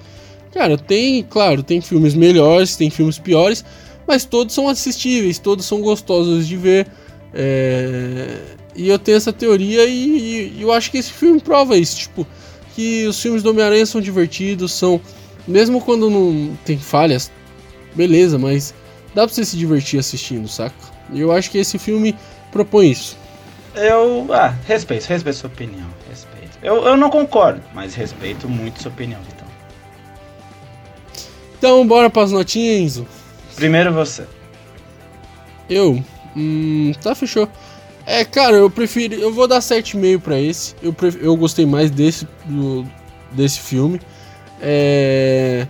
Cara, 0.52 0.78
tem, 0.78 1.22
claro, 1.22 1.62
tem 1.62 1.80
filmes 1.80 2.14
melhores, 2.14 2.76
tem 2.76 2.90
filmes 2.90 3.18
piores, 3.18 3.64
mas 4.06 4.24
todos 4.24 4.54
são 4.54 4.68
assistíveis, 4.68 5.38
todos 5.38 5.66
são 5.66 5.80
gostosos 5.80 6.46
de 6.46 6.56
ver. 6.56 6.86
É... 7.34 8.38
E 8.74 8.88
eu 8.88 8.98
tenho 8.98 9.16
essa 9.16 9.32
teoria 9.32 9.84
e, 9.84 10.54
e, 10.56 10.62
eu 10.62 10.72
acho 10.72 10.90
que 10.90 10.96
esse 10.96 11.12
filme 11.12 11.40
prova 11.40 11.76
isso, 11.76 11.98
tipo, 11.98 12.26
que 12.74 13.06
os 13.06 13.20
filmes 13.20 13.42
do 13.42 13.50
Homem-Aranha 13.50 13.84
são 13.84 14.00
divertidos, 14.00 14.72
são. 14.72 15.00
Mesmo 15.46 15.80
quando 15.80 16.08
não 16.08 16.56
tem 16.64 16.78
falhas, 16.78 17.30
beleza, 17.94 18.38
mas 18.38 18.72
dá 19.14 19.26
pra 19.26 19.34
você 19.34 19.44
se 19.44 19.56
divertir 19.56 19.98
assistindo, 19.98 20.48
saca? 20.48 20.74
E 21.12 21.20
eu 21.20 21.32
acho 21.32 21.50
que 21.50 21.58
esse 21.58 21.78
filme 21.78 22.16
propõe 22.50 22.90
isso. 22.90 23.16
Eu. 23.74 24.26
Ah, 24.32 24.54
respeito, 24.66 25.06
respeito 25.06 25.38
sua 25.38 25.48
opinião. 25.48 25.88
Respeito. 26.08 26.58
Eu, 26.62 26.84
eu 26.84 26.96
não 26.96 27.10
concordo, 27.10 27.62
mas 27.74 27.94
respeito 27.94 28.48
muito 28.48 28.82
sua 28.82 28.90
opinião, 28.90 29.20
Vitão. 29.22 29.46
Então, 31.58 31.86
bora 31.86 32.10
pras 32.10 32.32
notinhas, 32.32 32.80
Enzo. 32.80 33.06
Primeiro 33.54 33.92
você. 33.92 34.26
Eu? 35.68 36.02
Hum, 36.36 36.92
tá, 37.02 37.14
fechou. 37.14 37.48
É, 38.04 38.24
cara, 38.24 38.56
eu 38.56 38.68
prefiro. 38.68 39.14
Eu 39.14 39.32
vou 39.32 39.46
dar 39.46 39.60
7,5 39.60 40.20
pra 40.20 40.38
esse. 40.40 40.74
Eu, 40.82 40.92
pref, 40.92 41.16
eu 41.20 41.36
gostei 41.36 41.64
mais 41.64 41.90
desse, 41.90 42.26
do, 42.44 42.86
desse 43.30 43.60
filme. 43.60 44.00
É. 44.60 45.66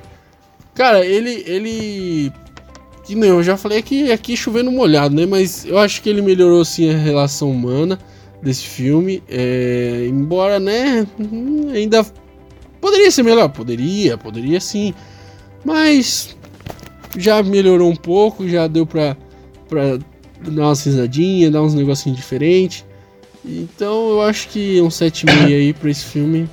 Cara, 0.74 1.05
ele. 1.05 1.44
ele 1.47 2.32
que 3.04 3.14
nem 3.14 3.30
eu 3.30 3.42
já 3.42 3.56
falei 3.56 3.78
aqui, 3.78 4.12
aqui 4.12 4.36
chovendo 4.36 4.70
molhado, 4.70 5.14
né? 5.14 5.26
Mas 5.26 5.64
eu 5.64 5.78
acho 5.78 6.02
que 6.02 6.08
ele 6.08 6.22
melhorou 6.22 6.64
sim 6.64 6.90
a 6.90 6.96
relação 6.96 7.50
humana 7.50 7.98
desse 8.40 8.64
filme. 8.64 9.22
É, 9.28 10.06
embora, 10.08 10.60
né? 10.60 11.06
Ainda 11.74 12.04
poderia 12.80 13.10
ser 13.10 13.22
melhor, 13.22 13.48
poderia, 13.48 14.16
poderia 14.16 14.60
sim. 14.60 14.94
Mas 15.64 16.36
já 17.16 17.42
melhorou 17.42 17.90
um 17.90 17.96
pouco, 17.96 18.48
já 18.48 18.66
deu 18.66 18.86
pra, 18.86 19.16
pra 19.68 19.98
dar 20.50 20.62
umas 20.68 20.84
risadinhas, 20.84 21.52
dar 21.52 21.62
uns 21.62 21.74
negocinhos 21.74 22.16
diferentes. 22.16 22.84
Então 23.44 24.10
eu 24.10 24.22
acho 24.22 24.48
que 24.48 24.80
um 24.80 24.88
7,5 24.88 25.46
aí 25.46 25.72
pra 25.72 25.90
esse 25.90 26.04
filme 26.04 26.48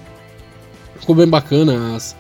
ficou 1.00 1.16
bem 1.16 1.28
bacana. 1.28 1.96
As, 1.96 2.16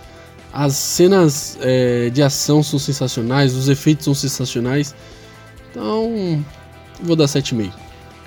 as 0.53 0.75
cenas 0.75 1.57
é, 1.61 2.09
de 2.09 2.21
ação 2.23 2.63
são 2.63 2.79
sensacionais, 2.79 3.55
os 3.55 3.69
efeitos 3.69 4.05
são 4.05 4.13
sensacionais. 4.13 4.95
Então, 5.69 6.43
vou 7.01 7.15
dar 7.15 7.25
7,5. 7.25 7.71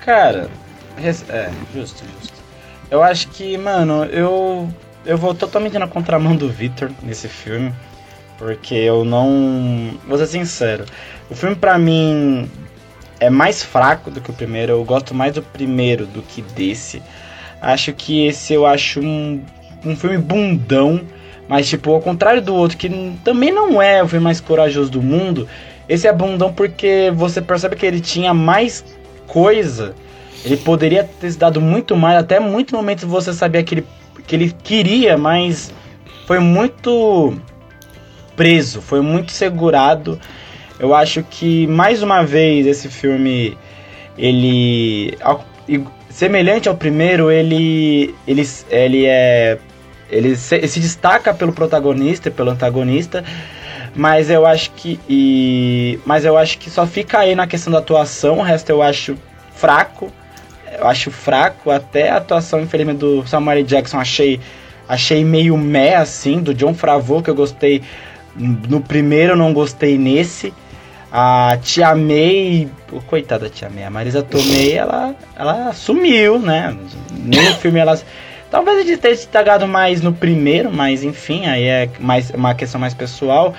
Cara, 0.05 0.49
é, 0.97 1.51
justo, 1.73 2.03
justo. 2.19 2.33
Eu 2.89 3.01
acho 3.01 3.29
que, 3.29 3.57
mano, 3.57 4.05
eu 4.05 4.69
eu 5.05 5.17
vou 5.17 5.33
totalmente 5.33 5.77
na 5.77 5.87
contramão 5.87 6.35
do 6.35 6.49
Victor 6.49 6.91
nesse 7.01 7.27
filme, 7.27 7.73
porque 8.37 8.75
eu 8.75 9.03
não, 9.03 9.97
vou 10.07 10.17
ser 10.17 10.27
sincero, 10.27 10.85
o 11.29 11.35
filme 11.35 11.55
para 11.55 11.77
mim 11.77 12.49
é 13.19 13.29
mais 13.29 13.61
fraco 13.61 14.09
do 14.09 14.21
que 14.21 14.29
o 14.31 14.33
primeiro, 14.33 14.73
eu 14.73 14.83
gosto 14.83 15.13
mais 15.13 15.33
do 15.33 15.41
primeiro 15.41 16.05
do 16.05 16.21
que 16.21 16.41
desse. 16.41 17.01
Acho 17.61 17.93
que 17.93 18.25
esse 18.25 18.53
eu 18.53 18.65
acho 18.65 18.99
um, 18.99 19.43
um 19.85 19.95
filme 19.95 20.17
bundão 20.17 21.01
mas, 21.47 21.67
tipo, 21.67 21.91
ao 21.91 22.01
contrário 22.01 22.41
do 22.41 22.55
outro, 22.55 22.77
que 22.77 22.89
também 23.23 23.51
não 23.51 23.81
é 23.81 24.01
o 24.01 24.07
filme 24.07 24.23
mais 24.23 24.39
corajoso 24.39 24.89
do 24.89 25.01
mundo, 25.01 25.47
esse 25.87 26.07
é 26.07 26.13
bundão 26.13 26.53
porque 26.53 27.11
você 27.13 27.41
percebe 27.41 27.75
que 27.75 27.85
ele 27.85 27.99
tinha 27.99 28.33
mais 28.33 28.83
coisa. 29.27 29.93
Ele 30.45 30.57
poderia 30.57 31.03
ter 31.03 31.31
se 31.31 31.37
dado 31.37 31.59
muito 31.61 31.95
mais, 31.95 32.17
até 32.17 32.39
muitos 32.39 32.73
momentos 32.73 33.03
você 33.03 33.33
sabia 33.33 33.63
que 33.63 33.75
ele, 33.75 33.87
que 34.25 34.35
ele 34.35 34.55
queria, 34.63 35.17
mas 35.17 35.73
foi 36.25 36.39
muito 36.39 37.37
preso, 38.35 38.81
foi 38.81 39.01
muito 39.01 39.31
segurado. 39.31 40.19
Eu 40.79 40.93
acho 40.93 41.23
que 41.23 41.67
mais 41.67 42.01
uma 42.01 42.23
vez 42.23 42.65
esse 42.65 42.89
filme 42.89 43.57
ele 44.17 45.17
semelhante 46.09 46.67
ao 46.67 46.75
primeiro, 46.75 47.31
ele 47.31 48.13
ele 48.27 48.43
ele 48.69 49.05
é 49.05 49.57
ele 50.09 50.35
se, 50.35 50.67
se, 50.67 50.79
destaca 50.79 51.33
pelo 51.33 51.53
protagonista 51.53 52.29
e 52.29 52.31
pelo 52.31 52.51
antagonista, 52.51 53.23
mas 53.95 54.29
eu 54.29 54.45
acho 54.45 54.71
que 54.71 54.99
e, 55.09 55.99
mas 56.05 56.25
eu 56.25 56.37
acho 56.37 56.57
que 56.57 56.69
só 56.69 56.85
fica 56.85 57.19
aí 57.19 57.35
na 57.35 57.47
questão 57.47 57.71
da 57.71 57.79
atuação, 57.79 58.39
o 58.39 58.41
resto 58.41 58.69
eu 58.69 58.81
acho 58.81 59.15
fraco. 59.55 60.11
Eu 60.77 60.87
acho 60.87 61.11
fraco 61.11 61.69
até 61.69 62.09
a 62.09 62.17
atuação 62.17 62.59
infelizmente 62.59 62.97
do 62.97 63.25
Samuel 63.27 63.63
Jackson 63.63 63.99
achei 63.99 64.39
achei 64.87 65.23
meio 65.23 65.55
meh 65.57 65.95
assim, 65.95 66.41
do 66.41 66.53
John 66.53 66.73
Favreau 66.73 67.21
que 67.21 67.29
eu 67.29 67.35
gostei 67.35 67.81
no 68.35 68.81
primeiro, 68.81 69.35
não 69.35 69.53
gostei 69.53 69.97
nesse. 69.97 70.53
A 71.11 71.57
Tia 71.61 71.93
May, 71.95 72.67
coitada 73.05 73.45
da 73.45 73.49
Tia 73.49 73.69
May, 73.69 73.83
a 73.83 73.89
Marisa 73.91 74.23
Tomei, 74.23 74.73
ela, 74.73 75.15
ela 75.35 75.71
sumiu, 75.71 76.39
né? 76.39 76.75
No 77.11 77.55
filme 77.59 77.79
ela 77.79 77.99
Talvez 78.53 78.81
ele 78.81 78.97
tenha 78.97 79.15
destacado 79.15 79.67
mais 79.67 79.99
no 79.99 80.13
primeiro, 80.13 80.71
mas 80.71 81.03
enfim, 81.03 81.47
aí 81.47 81.63
é 81.63 81.89
mais 81.99 82.29
uma 82.29 82.53
questão 82.53 82.79
mais 82.79 82.93
pessoal. 82.93 83.51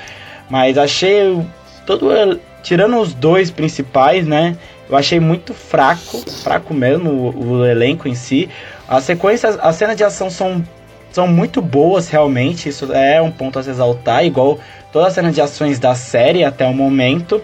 Mas 0.48 0.78
achei 0.78 1.36
todo 1.84 2.38
tirando 2.62 2.98
os 2.98 3.12
dois 3.12 3.50
principais, 3.50 4.24
né? 4.24 4.56
Eu 4.88 4.96
achei 4.96 5.18
muito 5.18 5.52
fraco, 5.52 6.18
fraco 6.44 6.72
mesmo 6.72 7.10
o, 7.10 7.54
o 7.54 7.66
elenco 7.66 8.06
em 8.06 8.14
si. 8.14 8.48
As 8.86 9.02
sequências, 9.02 9.58
as 9.60 9.74
cenas 9.74 9.96
de 9.96 10.04
ação 10.04 10.30
são 10.30 10.64
são 11.10 11.26
muito 11.26 11.60
boas 11.60 12.08
realmente, 12.08 12.68
isso 12.68 12.92
é 12.92 13.20
um 13.20 13.32
ponto 13.32 13.58
a 13.58 13.64
se 13.64 13.70
exaltar, 13.70 14.24
igual 14.24 14.60
todas 14.92 15.08
as 15.08 15.14
cenas 15.14 15.34
de 15.34 15.40
ações 15.40 15.80
da 15.80 15.96
série 15.96 16.44
até 16.44 16.64
o 16.68 16.72
momento. 16.72 17.42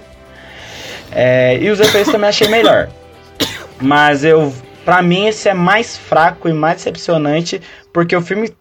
É, 1.10 1.58
e 1.60 1.68
os 1.68 1.80
efeitos 1.80 2.12
também 2.12 2.28
achei 2.28 2.46
melhor. 2.46 2.88
Mas 3.82 4.22
eu 4.24 4.52
para 4.90 5.02
mim, 5.02 5.26
esse 5.26 5.48
é 5.48 5.54
mais 5.54 5.96
fraco 5.96 6.48
e 6.48 6.52
mais 6.52 6.78
decepcionante, 6.78 7.62
porque 7.92 8.16
o 8.16 8.20
filme 8.20 8.52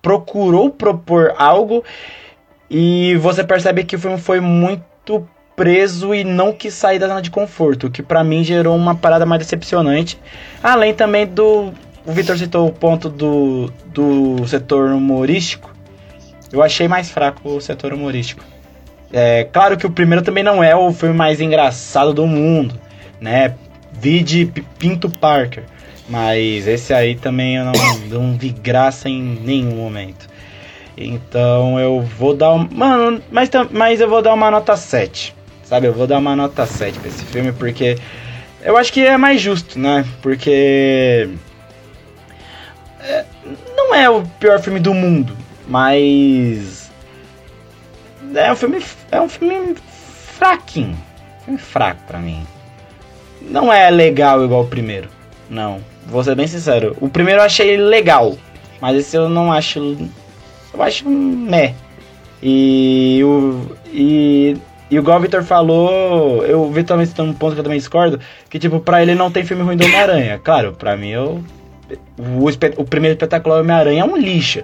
procurou 0.00 0.70
propor 0.70 1.34
algo 1.36 1.84
e 2.70 3.14
você 3.16 3.44
percebe 3.44 3.84
que 3.84 3.94
o 3.94 3.98
filme 3.98 4.16
foi 4.16 4.40
muito 4.40 5.28
preso 5.54 6.14
e 6.14 6.24
não 6.24 6.50
quis 6.50 6.72
sair 6.72 6.98
da 6.98 7.08
zona 7.08 7.20
de 7.20 7.30
conforto, 7.30 7.90
que 7.90 8.02
para 8.02 8.24
mim 8.24 8.42
gerou 8.42 8.74
uma 8.74 8.94
parada 8.94 9.26
mais 9.26 9.38
decepcionante. 9.42 10.18
Além 10.62 10.94
também 10.94 11.26
do. 11.26 11.74
O 12.06 12.12
Victor 12.12 12.38
citou 12.38 12.68
o 12.68 12.72
ponto 12.72 13.10
do, 13.10 13.70
do 13.88 14.48
setor 14.48 14.92
humorístico. 14.92 15.70
Eu 16.50 16.62
achei 16.62 16.88
mais 16.88 17.10
fraco 17.10 17.50
o 17.50 17.60
setor 17.60 17.92
humorístico. 17.92 18.42
É 19.12 19.44
claro 19.44 19.76
que 19.76 19.86
o 19.86 19.90
primeiro 19.90 20.24
também 20.24 20.42
não 20.42 20.64
é 20.64 20.74
o 20.74 20.90
filme 20.90 21.14
mais 21.14 21.38
engraçado 21.38 22.14
do 22.14 22.26
mundo, 22.26 22.80
né? 23.20 23.54
Vide 24.00 24.46
Pinto 24.78 25.08
Parker. 25.08 25.64
Mas 26.08 26.66
esse 26.66 26.94
aí 26.94 27.16
também 27.16 27.56
eu 27.56 27.64
não, 27.64 27.72
não 28.08 28.36
vi 28.36 28.50
graça 28.50 29.08
em 29.08 29.22
nenhum 29.22 29.76
momento. 29.76 30.28
Então 30.96 31.78
eu 31.78 32.00
vou 32.00 32.34
dar 32.34 32.52
um. 32.52 32.68
Mano, 32.70 33.20
mas, 33.30 33.50
mas 33.70 34.00
eu 34.00 34.08
vou 34.08 34.22
dar 34.22 34.32
uma 34.32 34.50
nota 34.50 34.76
7. 34.76 35.34
Sabe? 35.64 35.88
Eu 35.88 35.92
vou 35.92 36.06
dar 36.06 36.18
uma 36.18 36.36
nota 36.36 36.64
7 36.64 36.98
pra 36.98 37.08
esse 37.08 37.24
filme 37.24 37.52
porque 37.52 37.98
eu 38.62 38.76
acho 38.76 38.92
que 38.92 39.04
é 39.04 39.16
mais 39.16 39.40
justo, 39.40 39.78
né? 39.78 40.06
Porque. 40.22 41.28
É, 43.00 43.24
não 43.76 43.94
é 43.94 44.08
o 44.08 44.22
pior 44.40 44.60
filme 44.60 44.80
do 44.80 44.94
mundo, 44.94 45.36
mas. 45.68 46.90
É 48.34 48.50
um 48.52 48.56
filme. 48.56 48.82
É 49.10 49.20
um 49.20 49.28
filme 49.28 49.74
fraquinho. 50.38 50.96
Filme 51.44 51.58
fraco 51.58 52.00
pra 52.06 52.18
mim 52.18 52.46
não 53.42 53.72
é 53.72 53.90
legal 53.90 54.44
igual 54.44 54.62
o 54.62 54.68
primeiro. 54.68 55.08
Não. 55.48 55.80
Vou 56.06 56.22
ser 56.22 56.34
bem 56.34 56.46
sincero. 56.46 56.96
O 57.00 57.08
primeiro 57.08 57.40
eu 57.40 57.44
achei 57.44 57.76
legal. 57.76 58.36
Mas 58.80 58.96
esse 58.96 59.16
eu 59.16 59.28
não 59.28 59.52
acho. 59.52 59.96
Eu 60.72 60.82
acho 60.82 61.08
meh. 61.08 61.74
E 62.42 63.20
o. 63.24 63.76
E. 63.92 64.56
E 64.88 64.94
igual 64.94 65.18
o 65.18 65.20
Victor 65.20 65.42
falou, 65.42 66.46
eu 66.46 66.70
vi 66.70 66.84
também 66.84 67.08
um 67.18 67.32
ponto 67.32 67.54
que 67.54 67.58
eu 67.58 67.64
também 67.64 67.78
discordo, 67.78 68.20
que 68.48 68.56
tipo, 68.56 68.78
pra 68.78 69.02
ele 69.02 69.16
não 69.16 69.32
tem 69.32 69.44
filme 69.44 69.64
ruim 69.64 69.76
do 69.76 69.84
Homem-Aranha. 69.84 70.38
Claro, 70.38 70.74
pra 70.74 70.96
mim 70.96 71.08
eu. 71.08 71.42
O, 72.16 72.46
o 72.80 72.84
primeiro 72.84 73.14
espetacular 73.14 73.60
Homem-Aranha 73.60 74.02
é 74.02 74.04
um 74.04 74.16
lixo. 74.16 74.62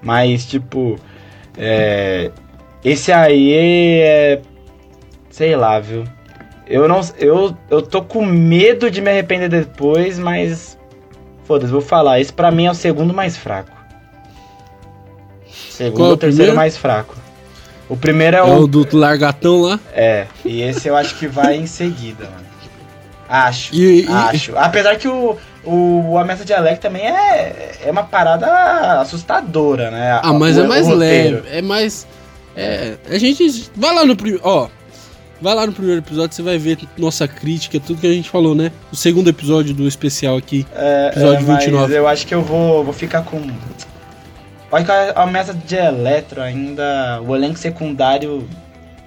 Mas, 0.00 0.46
tipo. 0.46 0.96
É, 1.58 2.30
esse 2.84 3.10
aí 3.10 3.52
é. 3.52 4.40
Sei 5.30 5.56
lá, 5.56 5.80
viu? 5.80 6.04
Eu 6.66 6.88
não. 6.88 7.00
Eu, 7.18 7.56
eu 7.70 7.82
tô 7.82 8.02
com 8.02 8.24
medo 8.24 8.90
de 8.90 9.00
me 9.00 9.10
arrepender 9.10 9.48
depois, 9.48 10.18
mas. 10.18 10.78
Foda-se, 11.44 11.70
vou 11.72 11.82
falar. 11.82 12.20
Esse 12.20 12.32
pra 12.32 12.50
mim 12.50 12.66
é 12.66 12.70
o 12.70 12.74
segundo 12.74 13.12
mais 13.12 13.36
fraco. 13.36 13.70
Segundo 15.70 15.96
Qual 15.96 16.06
é 16.06 16.10
ou 16.10 16.14
o 16.14 16.16
terceiro 16.16 16.36
primeiro? 16.36 16.56
mais 16.56 16.76
fraco. 16.76 17.14
O 17.88 17.96
primeiro 17.96 18.36
é 18.36 18.40
É 18.40 18.42
o. 18.42 18.60
o 18.60 18.66
do 18.66 18.86
largatão 18.96 19.60
lá. 19.60 19.78
É, 19.92 20.26
e 20.44 20.62
esse 20.62 20.88
eu 20.88 20.96
acho 20.96 21.16
que 21.18 21.26
vai 21.26 21.56
em 21.56 21.66
seguida, 21.66 22.24
mano. 22.24 22.44
Acho. 23.28 23.74
E- 23.74 24.04
e- 24.04 24.08
acho. 24.08 24.56
Apesar 24.56 24.96
que 24.96 25.08
o, 25.08 25.36
o, 25.64 26.10
o 26.12 26.18
Ameaça 26.18 26.44
de 26.44 26.52
Alec 26.54 26.80
também 26.80 27.06
é, 27.06 27.72
é 27.84 27.90
uma 27.90 28.04
parada 28.04 29.00
assustadora, 29.00 29.90
né? 29.90 30.18
Ah, 30.22 30.32
mas 30.32 30.56
O- 30.56 30.62
é 30.62 30.66
mais 30.66 30.88
leve. 30.88 31.42
É 31.50 31.60
mais. 31.62 32.06
É, 32.56 32.94
a 33.10 33.18
gente. 33.18 33.70
Vai 33.76 33.94
lá 33.94 34.04
no 34.06 34.16
primeiro. 34.16 34.40
Ó. 34.44 34.68
Vai 35.40 35.54
lá 35.54 35.66
no 35.66 35.72
primeiro 35.72 36.00
episódio, 36.00 36.34
você 36.34 36.42
vai 36.42 36.58
ver 36.58 36.78
nossa 36.96 37.26
crítica, 37.26 37.80
tudo 37.80 38.00
que 38.00 38.06
a 38.06 38.12
gente 38.12 38.30
falou, 38.30 38.54
né? 38.54 38.70
O 38.92 38.96
segundo 38.96 39.28
episódio 39.28 39.74
do 39.74 39.86
especial 39.86 40.36
aqui. 40.36 40.66
É, 40.74 41.08
Episódio 41.08 41.44
é, 41.44 41.52
mas 41.52 41.64
29. 41.64 41.96
eu 41.96 42.08
acho 42.08 42.26
que 42.26 42.34
eu 42.34 42.42
vou, 42.42 42.84
vou 42.84 42.92
ficar 42.92 43.22
com. 43.22 43.40
Acho 44.72 44.84
que 44.84 44.90
a 44.90 45.12
a 45.14 45.22
Ameaça 45.22 45.54
de 45.54 45.76
Eletro 45.76 46.40
ainda. 46.40 47.20
O 47.26 47.34
elenco 47.34 47.58
secundário. 47.58 48.48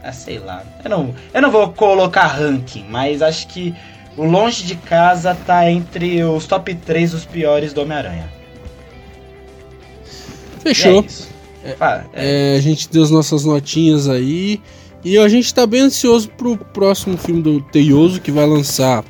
Ah, 0.04 0.12
sei 0.12 0.40
lá. 0.40 0.64
Eu 0.84 0.90
não, 0.90 1.16
eu 1.34 1.42
não 1.42 1.52
vou 1.52 1.70
colocar 1.70 2.28
ranking, 2.28 2.86
mas 2.90 3.22
acho 3.22 3.48
que 3.48 3.74
o 4.16 4.24
Longe 4.24 4.64
de 4.64 4.76
Casa 4.76 5.36
tá 5.46 5.70
entre 5.70 6.24
os 6.24 6.46
top 6.46 6.74
3 6.74 7.12
dos 7.12 7.26
piores 7.26 7.74
do 7.74 7.82
Homem-Aranha. 7.82 8.30
Fechou. 10.60 11.06
É. 11.64 11.72
Fala, 11.74 12.06
é. 12.14 12.54
É, 12.54 12.58
a 12.58 12.62
gente 12.62 12.90
deu 12.90 13.04
as 13.04 13.12
nossas 13.12 13.44
notinhas 13.44 14.08
aí. 14.08 14.62
E 15.04 15.18
a 15.18 15.28
gente 15.28 15.54
tá 15.54 15.66
bem 15.66 15.82
ansioso 15.82 16.30
pro 16.30 16.58
próximo 16.58 17.18
filme 17.18 17.42
do 17.42 17.62
Teioso, 17.62 18.20
que 18.20 18.32
vai 18.32 18.46
lançar 18.46 19.04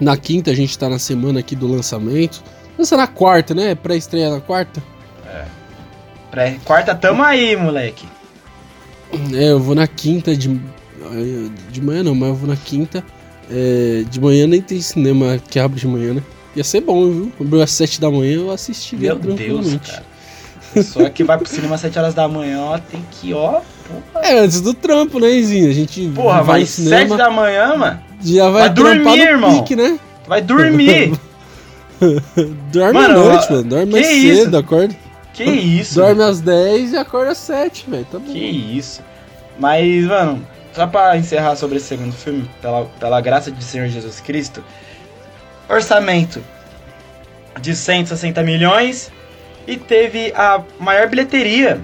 na 0.00 0.16
quinta. 0.16 0.50
A 0.50 0.54
gente 0.54 0.78
tá 0.78 0.88
na 0.88 0.98
semana 0.98 1.40
aqui 1.40 1.56
do 1.56 1.66
lançamento. 1.66 2.42
Lança 2.78 2.96
na 2.96 3.06
quarta, 3.06 3.54
né? 3.54 3.74
Pré-estreia 3.74 4.30
na 4.30 4.40
quarta. 4.40 4.82
Pré- 6.30 6.56
Quarta, 6.64 6.94
tamo 6.94 7.22
aí, 7.22 7.54
moleque. 7.56 8.06
É, 9.34 9.50
eu 9.50 9.60
vou 9.60 9.74
na 9.74 9.86
quinta 9.86 10.34
de. 10.36 10.58
De 11.70 11.82
manhã 11.82 12.02
não, 12.04 12.14
mas 12.14 12.28
eu 12.30 12.34
vou 12.34 12.48
na 12.48 12.56
quinta. 12.56 13.04
É, 13.50 14.04
de 14.08 14.18
manhã 14.20 14.46
nem 14.46 14.62
tem 14.62 14.80
cinema 14.80 15.38
que 15.50 15.58
abre 15.58 15.78
de 15.78 15.86
manhã, 15.86 16.14
né? 16.14 16.22
Ia 16.56 16.64
ser 16.64 16.80
bom, 16.80 17.10
viu? 17.10 17.32
Abriu 17.40 17.60
às 17.60 17.70
sete 17.72 18.00
da 18.00 18.10
manhã, 18.10 18.36
eu 18.36 18.50
assistiria 18.50 19.14
Meu 19.14 19.18
Deus, 19.18 19.36
tranquilamente. 19.36 19.90
cara. 19.90 20.04
Pessoa 20.72 21.10
que 21.10 21.22
vai 21.22 21.36
pro 21.36 21.46
cinema 21.46 21.74
às 21.74 21.82
7 21.82 21.98
horas 21.98 22.14
da 22.14 22.26
manhã, 22.26 22.60
ó, 22.62 22.78
tem 22.78 23.04
que, 23.10 23.34
ó. 23.34 23.60
É, 24.22 24.38
antes 24.38 24.60
do 24.60 24.74
trampo, 24.74 25.18
né, 25.18 25.30
Izinho? 25.30 25.68
A 25.70 25.74
gente 25.74 26.08
porra 26.14 26.36
vai 26.42 26.44
vai 26.44 26.60
no 26.60 26.66
7 26.66 26.82
cinema, 26.84 27.16
da 27.16 27.30
manhã, 27.30 27.76
mano. 27.76 28.00
já 28.22 28.44
vai, 28.50 28.62
Vai 28.62 28.70
dormir, 28.70 29.18
irmão. 29.20 29.58
pique, 29.60 29.76
né? 29.76 29.98
Vai 30.26 30.40
dormir. 30.40 31.12
Dorme 32.72 32.92
Mano, 32.94 33.20
à 33.20 33.24
noite, 33.24 33.50
mano. 33.52 33.64
Dorme 33.64 33.86
que 33.86 33.92
mais 33.92 34.08
isso? 34.08 34.42
cedo, 34.44 34.58
acorda. 34.58 34.94
que 35.34 35.44
isso? 35.44 35.94
Dorme 35.94 36.22
às 36.22 36.40
10 36.40 36.92
e 36.92 36.96
acorda 36.96 37.30
às 37.32 37.38
7, 37.38 37.86
velho. 37.88 38.04
Tá 38.10 38.18
bom. 38.18 38.32
Que 38.32 38.38
isso. 38.38 39.00
Mas, 39.58 40.04
mano, 40.06 40.44
só 40.74 40.86
pra 40.86 41.16
encerrar 41.16 41.54
sobre 41.56 41.76
esse 41.76 41.86
segundo 41.86 42.12
filme, 42.12 42.50
pela, 42.60 42.86
pela 42.98 43.20
graça 43.20 43.50
de 43.52 43.62
Senhor 43.62 43.86
Jesus 43.88 44.18
Cristo, 44.20 44.64
orçamento 45.68 46.42
de 47.60 47.74
160 47.76 48.42
milhões 48.42 49.12
e 49.66 49.76
teve 49.76 50.32
a 50.34 50.60
maior 50.80 51.08
bilheteria 51.08 51.80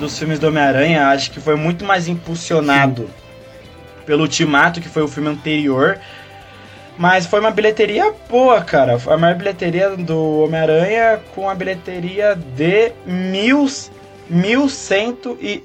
dos 0.00 0.18
filmes 0.18 0.38
do 0.38 0.48
Homem-Aranha. 0.48 1.08
Acho 1.08 1.30
que 1.30 1.40
foi 1.40 1.54
muito 1.56 1.84
mais 1.84 2.08
impulsionado 2.08 3.08
pelo 4.06 4.22
Ultimato, 4.22 4.80
que 4.80 4.88
foi 4.88 5.02
o 5.02 5.08
filme 5.08 5.28
anterior. 5.28 5.98
Mas 6.98 7.24
foi 7.26 7.40
uma 7.40 7.50
bilheteria 7.50 8.12
boa, 8.28 8.60
cara. 8.62 8.98
Foi 8.98 9.14
a 9.14 9.16
maior 9.16 9.36
bilheteria 9.36 9.90
do 9.96 10.44
Homem-Aranha 10.44 11.20
com 11.34 11.48
a 11.48 11.54
bilheteria 11.54 12.34
de 12.56 12.92
mil, 13.06 13.66
mil 14.28 14.68
cento 14.68 15.38
e... 15.40 15.62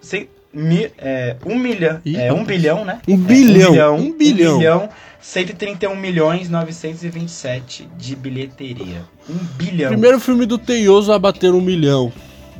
cem- 0.00 0.28
mi- 0.52 0.90
é, 0.96 1.36
um 1.44 1.58
milhão. 1.58 2.00
Ih, 2.06 2.16
é, 2.16 2.32
um 2.32 2.42
bilhão, 2.44 2.84
né? 2.84 3.00
Um 3.06 3.14
É, 3.14 3.16
bilhão. 3.16 3.96
Um 3.96 3.98
Um 3.98 4.12
bilhão. 4.16 4.54
Um 4.54 4.58
bilhão. 4.58 4.88
131 5.20 5.94
milhões 5.96 6.48
927 6.48 7.88
de 7.98 8.16
bilheteria. 8.16 9.02
Um 9.28 9.34
bilhão. 9.58 9.88
Primeiro 9.90 10.18
filme 10.20 10.46
do 10.46 10.56
Teioso 10.56 11.12
a 11.12 11.18
bater 11.18 11.52
um 11.52 11.60
milhão. 11.60 12.10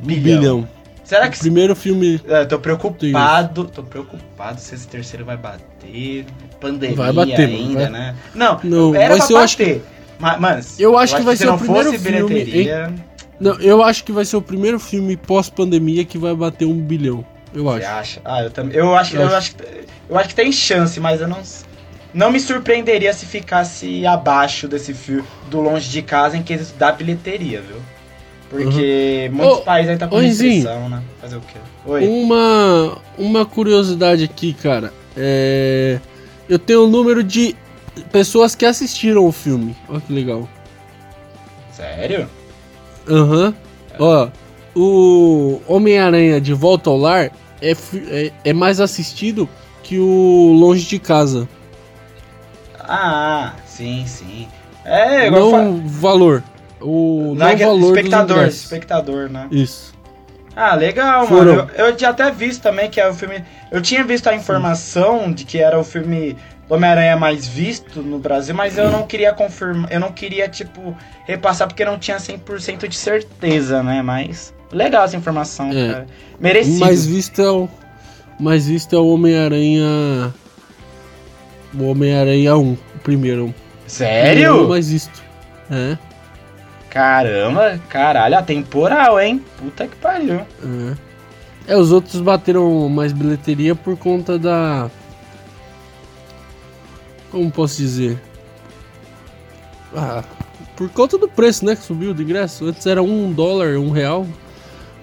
Um 0.03 0.05
Bilhão. 0.05 0.67
Será 1.09 1.25
O 1.25 1.31
que 1.31 1.39
primeiro 1.39 1.75
filme. 1.75 2.21
É, 2.27 2.45
tô 2.45 2.59
preocupado, 2.59 3.65
tô 3.65 3.81
preocupado 3.81 4.61
se 4.61 4.75
esse 4.75 4.87
terceiro 4.87 5.25
vai 5.25 5.35
bater. 5.35 6.23
Pandemia 6.61 6.95
Vai 6.95 7.11
bater, 7.11 7.39
ainda, 7.49 7.79
vai. 7.79 7.89
né? 7.89 8.15
Não, 8.35 8.59
Não, 8.63 8.93
era 8.93 9.15
vai 9.17 9.25
pra 9.25 9.35
eu 9.35 9.41
bater. 9.41 9.83
Mas, 10.19 10.39
mano, 10.39 10.61
Eu 10.77 10.95
acho 10.99 11.15
que 11.15 11.23
vai 11.23 11.35
se 11.35 11.41
ser 11.41 11.47
o 11.47 11.51
não 11.53 11.57
primeiro 11.57 11.91
fosse 11.91 12.03
filme, 12.03 12.29
bilheteria, 12.43 12.93
Não, 13.39 13.59
eu 13.59 13.81
acho 13.81 14.03
que 14.03 14.11
vai 14.11 14.23
ser 14.23 14.37
o 14.37 14.41
primeiro 14.41 14.79
filme 14.79 15.17
pós-pandemia 15.17 16.05
que 16.05 16.15
vai 16.19 16.35
bater 16.35 16.65
um 16.65 16.79
bilhão. 16.79 17.25
Eu 17.55 17.63
você 17.63 17.83
acho. 17.83 17.89
acha? 18.19 18.21
Ah, 18.23 18.43
eu 18.43 18.51
também. 18.51 18.77
Eu 18.77 18.95
acho, 18.95 19.15
Eu 19.15 19.21
eu, 19.21 19.27
acho. 19.29 19.35
acho, 19.35 19.55
que- 19.55 19.63
eu 20.11 20.15
acho 20.15 20.29
que 20.29 20.35
tem 20.35 20.51
chance, 20.51 20.99
mas 20.99 21.21
eu 21.21 21.27
não. 21.27 21.41
Não 22.13 22.31
me 22.31 22.39
surpreenderia 22.39 23.11
se 23.13 23.25
ficasse 23.25 24.05
abaixo 24.05 24.67
desse 24.67 24.93
filme 24.93 25.23
do 25.49 25.59
Longe 25.59 25.89
de 25.89 26.03
Casa 26.03 26.37
em 26.37 26.43
quesito 26.43 26.77
da 26.77 26.91
bilheteria, 26.91 27.61
viu? 27.61 27.77
Porque 28.49 29.29
muitos 29.31 29.57
Ô, 29.57 29.61
países 29.61 29.91
aí 29.91 29.97
tá 29.97 30.07
com 30.07 30.17
restrição, 30.17 30.89
né? 30.89 31.03
Fazer 31.21 31.35
o 31.35 31.41
quê? 31.41 31.59
Oi. 31.85 32.07
Uma, 32.07 32.97
uma 33.17 33.45
curiosidade 33.45 34.23
aqui, 34.23 34.53
cara. 34.53 34.91
É, 35.15 35.99
eu 36.47 36.57
tenho 36.57 36.85
o 36.85 36.87
número 36.87 37.23
de 37.23 37.55
pessoas 38.11 38.55
que 38.55 38.65
assistiram 38.65 39.25
o 39.25 39.31
filme. 39.31 39.75
Olha 39.87 40.01
que 40.01 40.11
legal. 40.11 40.49
Sério? 41.71 42.27
Aham. 43.07 43.53
Ó, 43.99 44.29
o 44.75 45.61
Homem-Aranha 45.67 46.41
de 46.41 46.53
Volta 46.53 46.89
ao 46.89 46.97
Lar 46.97 47.31
é, 47.61 47.71
é, 47.71 48.31
é 48.45 48.53
mais 48.53 48.79
assistido 48.79 49.47
que 49.83 49.99
o 49.99 50.53
Longe 50.59 50.85
de 50.85 50.97
Casa. 50.99 51.47
Ah, 52.79 53.53
sim, 53.65 54.05
sim. 54.07 54.47
É, 54.85 55.27
igual 55.27 55.51
não 55.51 55.77
fa- 55.77 55.83
valor. 55.85 56.43
O 56.81 57.33
Não 57.35 57.47
é 57.47 57.55
valor 57.55 57.95
espectador, 57.97 58.45
espectador, 58.47 59.29
né? 59.29 59.47
Isso. 59.51 59.93
Ah, 60.55 60.75
legal, 60.75 61.27
Foram. 61.27 61.55
mano. 61.55 61.71
Eu, 61.77 61.87
eu 61.87 61.95
tinha 61.95 62.09
até 62.09 62.29
visto 62.31 62.61
também 62.61 62.89
que 62.89 62.99
é 62.99 63.07
o 63.09 63.13
filme. 63.13 63.43
Eu 63.71 63.81
tinha 63.81 64.03
visto 64.03 64.27
a 64.27 64.35
informação 64.35 65.31
de 65.31 65.45
que 65.45 65.57
era 65.57 65.79
o 65.79 65.83
filme 65.83 66.35
Homem-Aranha 66.69 67.15
mais 67.15 67.47
visto 67.47 68.01
no 68.01 68.19
Brasil, 68.19 68.53
mas 68.53 68.77
eu 68.77 68.91
não 68.91 69.05
queria 69.07 69.31
confirmar. 69.33 69.91
Eu 69.91 69.99
não 69.99 70.11
queria, 70.11 70.47
tipo, 70.49 70.95
repassar 71.25 71.67
porque 71.67 71.85
não 71.85 71.97
tinha 71.97 72.17
100% 72.17 72.87
de 72.87 72.95
certeza, 72.95 73.81
né? 73.83 74.01
Mas. 74.01 74.53
Legal 74.71 75.03
essa 75.05 75.15
informação, 75.17 75.71
É. 75.71 75.91
cara. 75.91 76.07
Merecido. 76.39 76.79
mais 76.79 77.05
visto 77.05 77.41
é 77.41 77.49
o, 77.51 77.67
mais 78.39 78.67
visto 78.67 78.95
é 78.95 78.99
o 78.99 79.07
Homem-Aranha. 79.07 80.33
O 81.77 81.83
Homem-Aranha 81.89 82.55
1, 82.57 82.71
o 82.73 82.77
primeiro. 83.03 83.45
É 83.45 83.87
o 83.87 83.89
Sério? 83.89 84.67
mais 84.69 84.89
visto. 84.91 85.23
É, 85.71 85.97
Caramba, 86.89 87.79
caralho, 87.89 88.37
atemporal, 88.37 89.19
hein? 89.19 89.43
Puta 89.57 89.87
que 89.87 89.95
pariu. 89.97 90.35
é. 90.35 91.09
É, 91.67 91.77
os 91.77 91.91
outros 91.91 92.19
bateram 92.19 92.89
mais 92.89 93.13
bilheteria 93.13 93.75
por 93.75 93.95
conta 93.95 94.39
da. 94.39 94.89
Como 97.29 97.51
posso 97.51 97.77
dizer? 97.77 98.19
Ah, 99.95 100.23
por 100.75 100.89
conta 100.89 101.15
do 101.15 101.27
preço, 101.27 101.63
né? 101.63 101.75
Que 101.75 101.83
subiu 101.83 102.11
do 102.11 102.23
ingresso. 102.23 102.65
Antes 102.65 102.87
era 102.87 103.03
um 103.03 103.31
dólar, 103.31 103.77
um 103.77 103.91
real. 103.91 104.25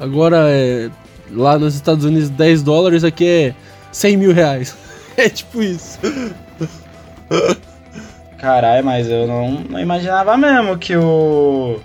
Agora 0.01 0.49
é. 0.51 0.91
Lá 1.31 1.57
nos 1.59 1.75
Estados 1.77 2.05
Unidos, 2.05 2.31
10 2.31 2.63
dólares, 2.65 3.05
aqui 3.05 3.27
é 3.27 3.55
100 3.93 4.17
mil 4.17 4.33
reais. 4.33 4.77
É 5.19 5.31
tipo 5.31 5.63
isso. 5.63 5.99
Caralho, 8.39 8.85
mas 8.85 9.09
eu 9.09 9.27
não, 9.27 9.51
não 9.53 9.81
imaginava 9.81 10.37
mesmo 10.37 10.77
que 10.79 10.97
o. 10.97 11.79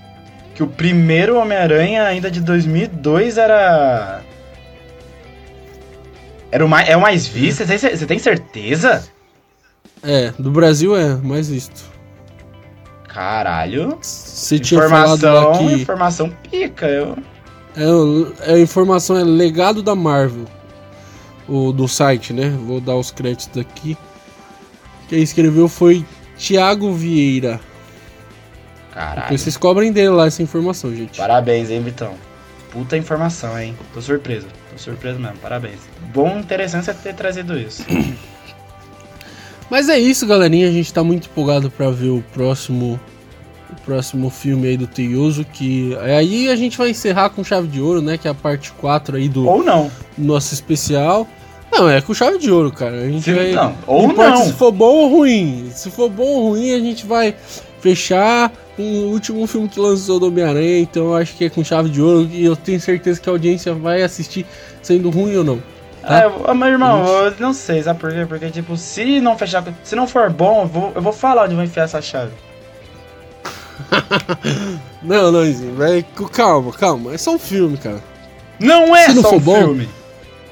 Que 0.53 0.61
o 0.63 0.67
primeiro 0.67 1.37
Homem-Aranha, 1.37 2.03
ainda 2.03 2.29
de 2.29 2.41
2002, 2.41 3.37
era. 3.37 4.21
Era 6.51 6.65
o 6.65 6.69
mais, 6.69 6.89
é 6.89 6.97
o 6.97 7.01
mais 7.01 7.25
visto? 7.25 7.65
Você 7.65 8.05
tem, 8.05 8.19
certeza? 8.19 9.03
É, 10.03 10.33
do 10.37 10.51
Brasil 10.51 10.95
é 10.95 11.15
mais 11.15 11.49
visto. 11.49 11.89
Caralho. 13.07 13.97
Você 14.01 14.59
tinha 14.59 14.81
falado 14.89 15.21
lá 15.23 15.41
Informação, 15.41 15.71
informação 15.71 16.29
pica. 16.49 16.87
Eu... 16.87 17.17
É, 17.75 17.87
o- 17.87 18.33
é, 18.41 18.53
a 18.55 18.59
informação 18.59 19.17
é 19.17 19.23
legado 19.23 19.81
da 19.81 19.95
Marvel. 19.95 20.45
O 21.47 21.71
do 21.71 21.87
site, 21.87 22.33
né? 22.33 22.49
Vou 22.65 22.81
dar 22.81 22.95
os 22.95 23.11
créditos 23.11 23.57
aqui. 23.59 23.97
Quem 25.07 25.21
escreveu 25.21 25.67
foi 25.69 26.05
Thiago 26.41 26.91
Vieira. 26.93 27.59
Caralho. 28.91 29.21
Depois 29.21 29.41
vocês 29.41 29.55
cobrem 29.55 29.91
dele 29.91 30.09
lá 30.09 30.25
essa 30.25 30.41
informação, 30.41 30.93
gente. 30.93 31.17
Parabéns, 31.17 31.69
hein, 31.69 31.81
Vitão. 31.81 32.15
Puta 32.71 32.97
informação, 32.97 33.57
hein? 33.59 33.75
Tô 33.93 34.01
surpreso. 34.01 34.47
Tô 34.71 34.77
surpreso 34.77 35.19
mesmo. 35.19 35.37
Parabéns. 35.37 35.79
Bom, 36.13 36.39
interessante 36.39 36.85
você 36.85 36.93
ter 36.93 37.13
trazido 37.13 37.57
isso. 37.57 37.85
Mas 39.69 39.87
é 39.87 39.99
isso, 39.99 40.25
galerinha. 40.25 40.67
A 40.67 40.71
gente 40.71 40.91
tá 40.91 41.03
muito 41.03 41.27
empolgado 41.27 41.69
pra 41.69 41.89
ver 41.91 42.09
o 42.09 42.23
próximo 42.33 42.99
o 43.71 43.75
próximo 43.85 44.29
filme 44.29 44.67
aí 44.67 44.75
do 44.75 44.85
Teioso, 44.85 45.45
que 45.45 45.95
aí 45.99 46.49
a 46.49 46.55
gente 46.57 46.77
vai 46.77 46.89
encerrar 46.89 47.29
com 47.29 47.41
chave 47.41 47.69
de 47.69 47.79
ouro, 47.79 48.01
né? 48.01 48.17
Que 48.17 48.27
é 48.27 48.31
a 48.31 48.33
parte 48.33 48.73
4 48.73 49.15
aí 49.15 49.29
do 49.29 49.47
Ou 49.47 49.63
não. 49.63 49.89
nosso 50.17 50.53
especial. 50.53 51.25
Não, 51.71 51.89
é 51.89 52.01
com 52.01 52.13
chave 52.13 52.37
de 52.37 52.51
ouro, 52.51 52.71
cara. 52.71 52.97
A 53.01 53.09
gente 53.09 53.23
Se- 53.23 53.33
vai. 53.33 53.51
não, 53.53 53.75
ou 53.87 54.05
importa 54.11 54.31
não. 54.31 54.45
Se 54.45 54.53
for 54.53 54.71
bom 54.71 54.85
ou 54.93 55.09
ruim. 55.09 55.71
Se 55.73 55.89
for 55.89 56.09
bom 56.09 56.23
ou 56.23 56.49
ruim, 56.49 56.73
a 56.73 56.79
gente 56.79 57.05
vai 57.05 57.33
fechar 57.79 58.51
com 58.75 58.83
o 58.83 59.11
último 59.11 59.45
filme 59.47 59.67
que 59.69 59.79
lançou 59.79 60.19
do 60.19 60.27
Homem-Aranha. 60.27 60.79
Então 60.79 61.05
eu 61.05 61.15
acho 61.15 61.35
que 61.35 61.45
é 61.45 61.49
com 61.49 61.63
chave 61.63 61.89
de 61.89 62.01
ouro. 62.01 62.27
E 62.31 62.43
eu 62.45 62.55
tenho 62.55 62.79
certeza 62.79 63.19
que 63.21 63.29
a 63.29 63.31
audiência 63.31 63.73
vai 63.73 64.01
assistir 64.03 64.45
sendo 64.81 65.09
ruim 65.09 65.35
ou 65.37 65.43
não. 65.43 65.63
Tá? 66.01 66.21
É, 66.23 66.25
eu- 66.25 66.55
meu 66.55 66.67
irmão, 66.67 67.05
eu 67.05 67.33
não 67.39 67.53
sei, 67.53 67.81
sabe 67.83 67.99
por 67.99 68.11
quê? 68.11 68.25
Porque, 68.27 68.49
tipo, 68.49 68.75
se 68.75 69.19
não 69.21 69.37
fechar. 69.37 69.63
Se 69.83 69.95
não 69.95 70.07
for 70.07 70.29
bom, 70.31 70.63
eu 70.63 70.67
vou, 70.67 70.91
eu 70.95 71.01
vou 71.01 71.13
falar 71.13 71.45
onde 71.45 71.55
vou 71.55 71.63
enfiar 71.63 71.83
essa 71.83 72.01
chave. 72.01 72.31
Não, 75.01 75.31
não, 75.31 75.43
Izinho, 75.43 75.73
vai. 75.75 76.05
Calma, 76.31 76.71
calma. 76.71 77.13
É 77.13 77.17
só 77.17 77.33
um 77.33 77.39
filme, 77.39 77.77
cara. 77.77 77.99
Não 78.59 78.95
é 78.95 79.05
Se 79.07 79.15
não 79.15 79.21
só 79.23 79.29
for 79.29 79.35
um 79.37 79.39
bom, 79.39 79.55
filme. 79.57 79.89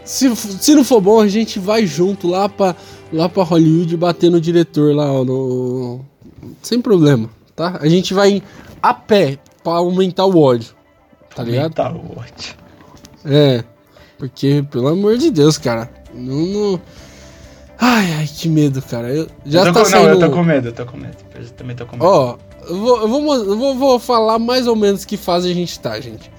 Se, 0.10 0.36
se 0.36 0.74
não 0.74 0.84
for 0.84 1.00
bom, 1.00 1.22
a 1.22 1.28
gente 1.28 1.60
vai 1.60 1.86
junto 1.86 2.28
lá 2.28 2.50
pra, 2.50 2.76
lá 3.14 3.30
pra 3.30 3.44
Hollywood 3.44 3.96
bater 3.96 4.32
no 4.32 4.42
diretor 4.42 4.96
lá, 4.96 5.12
ó, 5.12 5.24
no... 5.24 6.04
Sem 6.64 6.82
problema, 6.82 7.30
tá? 7.56 7.78
A 7.80 7.88
gente 7.88 8.12
vai 8.12 8.42
a 8.82 8.92
pé 8.92 9.38
pra 9.64 9.74
aumentar 9.74 10.26
o 10.26 10.36
ódio, 10.42 10.74
tá 11.36 11.44
ligado? 11.44 11.76
Tá 11.76 11.90
ótimo. 11.92 12.56
É, 13.24 13.64
porque, 14.18 14.66
pelo 14.72 14.88
amor 14.88 15.16
de 15.16 15.30
Deus, 15.30 15.60
cara, 15.60 15.92
não... 16.12 16.46
não- 16.48 16.82
Ai, 17.78 18.12
ai, 18.14 18.28
que 18.28 18.50
medo, 18.50 18.82
cara. 18.82 19.14
Eu, 19.14 19.28
já 19.46 19.60
eu 19.60 19.66
tô 19.68 19.74
tá 19.74 19.80
com, 19.82 19.86
saindo... 19.86 20.06
Não, 20.08 20.14
eu 20.16 20.20
tô 20.20 20.36
com 20.36 20.44
medo, 20.44 20.68
eu 20.70 20.74
tô 20.74 20.86
com 20.88 20.98
medo. 20.98 21.18
Eu 21.36 21.50
também 21.52 21.76
tô 21.76 21.86
com 21.86 21.96
medo. 21.98 22.06
Ó, 22.06 22.38
eu 22.68 22.78
vou, 22.78 23.02
eu 23.02 23.08
vou, 23.08 23.36
eu 23.36 23.58
vou, 23.58 23.76
vou 23.76 24.00
falar 24.00 24.40
mais 24.40 24.66
ou 24.66 24.76
menos 24.76 25.06
que 25.06 25.16
fase 25.16 25.50
a 25.52 25.54
gente 25.54 25.80
tá, 25.80 25.98
gente. 26.02 26.30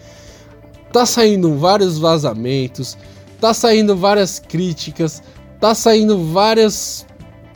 Tá 0.92 1.06
saindo 1.06 1.56
vários 1.56 1.98
vazamentos, 1.98 2.98
tá 3.40 3.54
saindo 3.54 3.96
várias 3.96 4.38
críticas, 4.38 5.22
tá 5.58 5.74
saindo 5.74 6.24
várias 6.26 7.06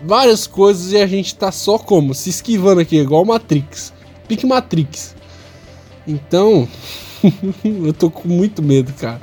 várias 0.01 0.47
coisas 0.47 0.93
e 0.93 0.98
a 0.98 1.06
gente 1.06 1.35
tá 1.35 1.51
só 1.51 1.78
como? 1.78 2.15
Se 2.15 2.31
esquivando 2.31 2.81
aqui, 2.81 2.97
igual 2.97 3.24
Matrix. 3.24 3.93
Pique 4.28 4.47
Matrix. 4.47 5.15
Então, 6.06 6.69
eu 7.65 7.93
tô 7.93 8.11
com 8.11 8.28
muito 8.28 8.62
medo, 8.62 8.93
cara. 8.94 9.20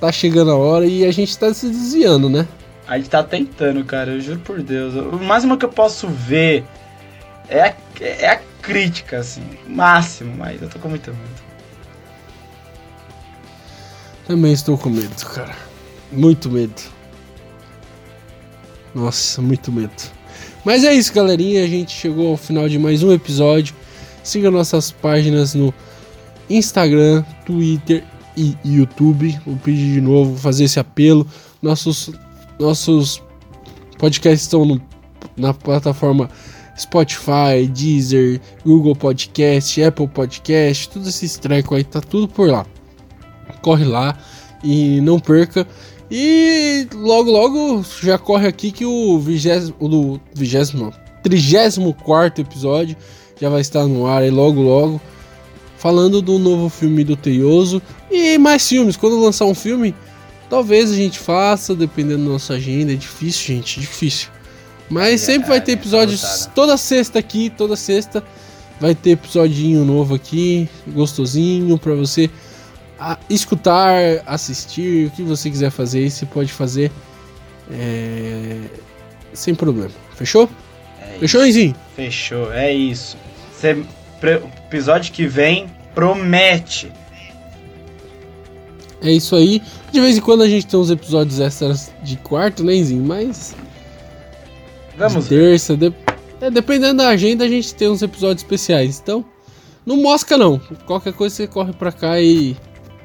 Tá 0.00 0.10
chegando 0.10 0.50
a 0.50 0.56
hora 0.56 0.86
e 0.86 1.04
a 1.04 1.10
gente 1.10 1.36
tá 1.36 1.52
se 1.52 1.68
desviando, 1.68 2.30
né? 2.30 2.46
A 2.86 2.96
gente 2.96 3.10
tá 3.10 3.22
tentando, 3.22 3.84
cara, 3.84 4.12
eu 4.12 4.20
juro 4.20 4.40
por 4.40 4.62
Deus. 4.62 4.94
O 4.94 5.18
máximo 5.18 5.58
que 5.58 5.64
eu 5.64 5.68
posso 5.68 6.08
ver 6.08 6.64
é 7.48 7.62
a, 7.62 7.74
é 8.00 8.30
a 8.30 8.40
crítica, 8.62 9.18
assim. 9.18 9.42
Máximo, 9.66 10.34
mas 10.36 10.62
eu 10.62 10.68
tô 10.68 10.78
com 10.78 10.88
muito 10.88 11.10
medo. 11.10 11.48
Também 14.26 14.52
estou 14.52 14.78
com 14.78 14.88
medo, 14.88 15.26
cara. 15.26 15.67
Muito 16.10 16.50
medo. 16.50 16.74
Nossa, 18.94 19.40
muito 19.42 19.70
medo. 19.70 19.92
Mas 20.64 20.84
é 20.84 20.94
isso, 20.94 21.12
galerinha. 21.12 21.62
A 21.64 21.66
gente 21.66 21.92
chegou 21.92 22.28
ao 22.30 22.36
final 22.36 22.68
de 22.68 22.78
mais 22.78 23.02
um 23.02 23.12
episódio. 23.12 23.74
Siga 24.22 24.50
nossas 24.50 24.90
páginas 24.90 25.54
no 25.54 25.72
Instagram, 26.48 27.22
Twitter 27.44 28.04
e 28.36 28.56
YouTube. 28.64 29.38
Vou 29.46 29.56
pedir 29.56 29.94
de 29.94 30.00
novo, 30.00 30.36
fazer 30.36 30.64
esse 30.64 30.80
apelo. 30.80 31.26
Nossos, 31.62 32.10
nossos 32.58 33.22
podcasts 33.98 34.42
estão 34.42 34.64
no- 34.64 34.80
na 35.36 35.52
plataforma 35.54 36.30
Spotify, 36.78 37.66
Deezer, 37.70 38.40
Google 38.64 38.94
Podcast, 38.96 39.82
Apple 39.82 40.08
Podcast, 40.08 40.88
tudo 40.88 41.08
esses 41.08 41.36
trecos 41.36 41.76
aí, 41.76 41.84
tá 41.84 42.00
tudo 42.00 42.28
por 42.28 42.48
lá 42.48 42.64
corre 43.62 43.84
lá 43.84 44.16
e 44.62 45.00
não 45.00 45.18
perca. 45.18 45.66
E 46.10 46.86
logo, 46.94 47.30
logo 47.30 47.84
já 48.02 48.16
corre 48.16 48.46
aqui 48.46 48.72
que 48.72 48.84
o 48.86 49.18
vigésimo, 49.18 49.76
o 49.78 49.88
do 49.88 50.20
vigésimo, 50.34 50.92
trigésimo 51.22 51.92
quarto 51.92 52.40
episódio 52.40 52.96
já 53.40 53.48
vai 53.48 53.60
estar 53.60 53.86
no 53.86 54.06
ar 54.06 54.22
aí 54.22 54.30
logo, 54.30 54.62
logo. 54.62 55.00
Falando 55.76 56.20
do 56.20 56.38
novo 56.38 56.68
filme 56.68 57.04
do 57.04 57.14
Teioso 57.14 57.80
e 58.10 58.36
mais 58.36 58.66
filmes. 58.66 58.96
Quando 58.96 59.20
lançar 59.20 59.44
um 59.44 59.54
filme, 59.54 59.94
talvez 60.50 60.90
a 60.90 60.94
gente 60.94 61.18
faça, 61.18 61.74
dependendo 61.74 62.24
da 62.24 62.30
nossa 62.30 62.54
agenda. 62.54 62.92
É 62.92 62.96
difícil, 62.96 63.54
gente, 63.54 63.78
difícil. 63.78 64.28
Mas 64.90 65.22
É, 65.22 65.24
sempre 65.24 65.48
vai 65.48 65.60
ter 65.60 65.72
é, 65.72 65.74
episódios 65.74 66.22
lotada. 66.22 66.52
toda 66.54 66.76
sexta 66.76 67.18
aqui, 67.18 67.50
toda 67.50 67.76
sexta 67.76 68.24
vai 68.80 68.94
ter 68.94 69.10
episodinho 69.10 69.84
novo 69.84 70.14
aqui, 70.14 70.68
gostosinho 70.88 71.78
pra 71.78 71.94
você 71.94 72.28
escutar, 73.30 74.22
assistir, 74.26 75.06
o 75.06 75.10
que 75.10 75.22
você 75.22 75.50
quiser 75.50 75.70
fazer, 75.70 76.10
você 76.10 76.26
pode 76.26 76.52
fazer 76.52 76.90
é, 77.70 78.56
sem 79.32 79.54
problema. 79.54 79.90
Fechou? 80.14 80.48
É. 81.00 81.18
Fechou, 81.20 81.46
Enzinho? 81.46 81.74
Fechou, 81.94 82.52
é 82.52 82.72
isso. 82.72 83.16
Cê, 83.52 83.76
episódio 84.66 85.12
que 85.12 85.26
vem 85.26 85.66
promete. 85.94 86.90
É 89.00 89.12
isso 89.12 89.36
aí. 89.36 89.62
De 89.92 90.00
vez 90.00 90.18
em 90.18 90.20
quando 90.20 90.42
a 90.42 90.48
gente 90.48 90.66
tem 90.66 90.78
uns 90.78 90.90
episódios 90.90 91.38
extras 91.38 91.92
de 92.02 92.16
quarto, 92.16 92.64
né, 92.64 92.74
Enzinho? 92.74 93.04
Mas 93.04 93.54
Vamos 94.96 95.24
de 95.24 95.28
terça, 95.30 95.76
de- 95.76 95.92
é, 96.40 96.50
dependendo 96.50 96.98
da 96.98 97.08
agenda, 97.08 97.44
a 97.44 97.48
gente 97.48 97.72
tem 97.74 97.88
uns 97.88 98.02
episódios 98.02 98.42
especiais. 98.42 99.00
Então, 99.00 99.24
não 99.86 99.96
mosca 99.96 100.36
não. 100.36 100.58
Qualquer 100.86 101.12
coisa 101.12 101.34
você 101.36 101.46
corre 101.46 101.72
pra 101.72 101.92
cá 101.92 102.20
e 102.20 102.56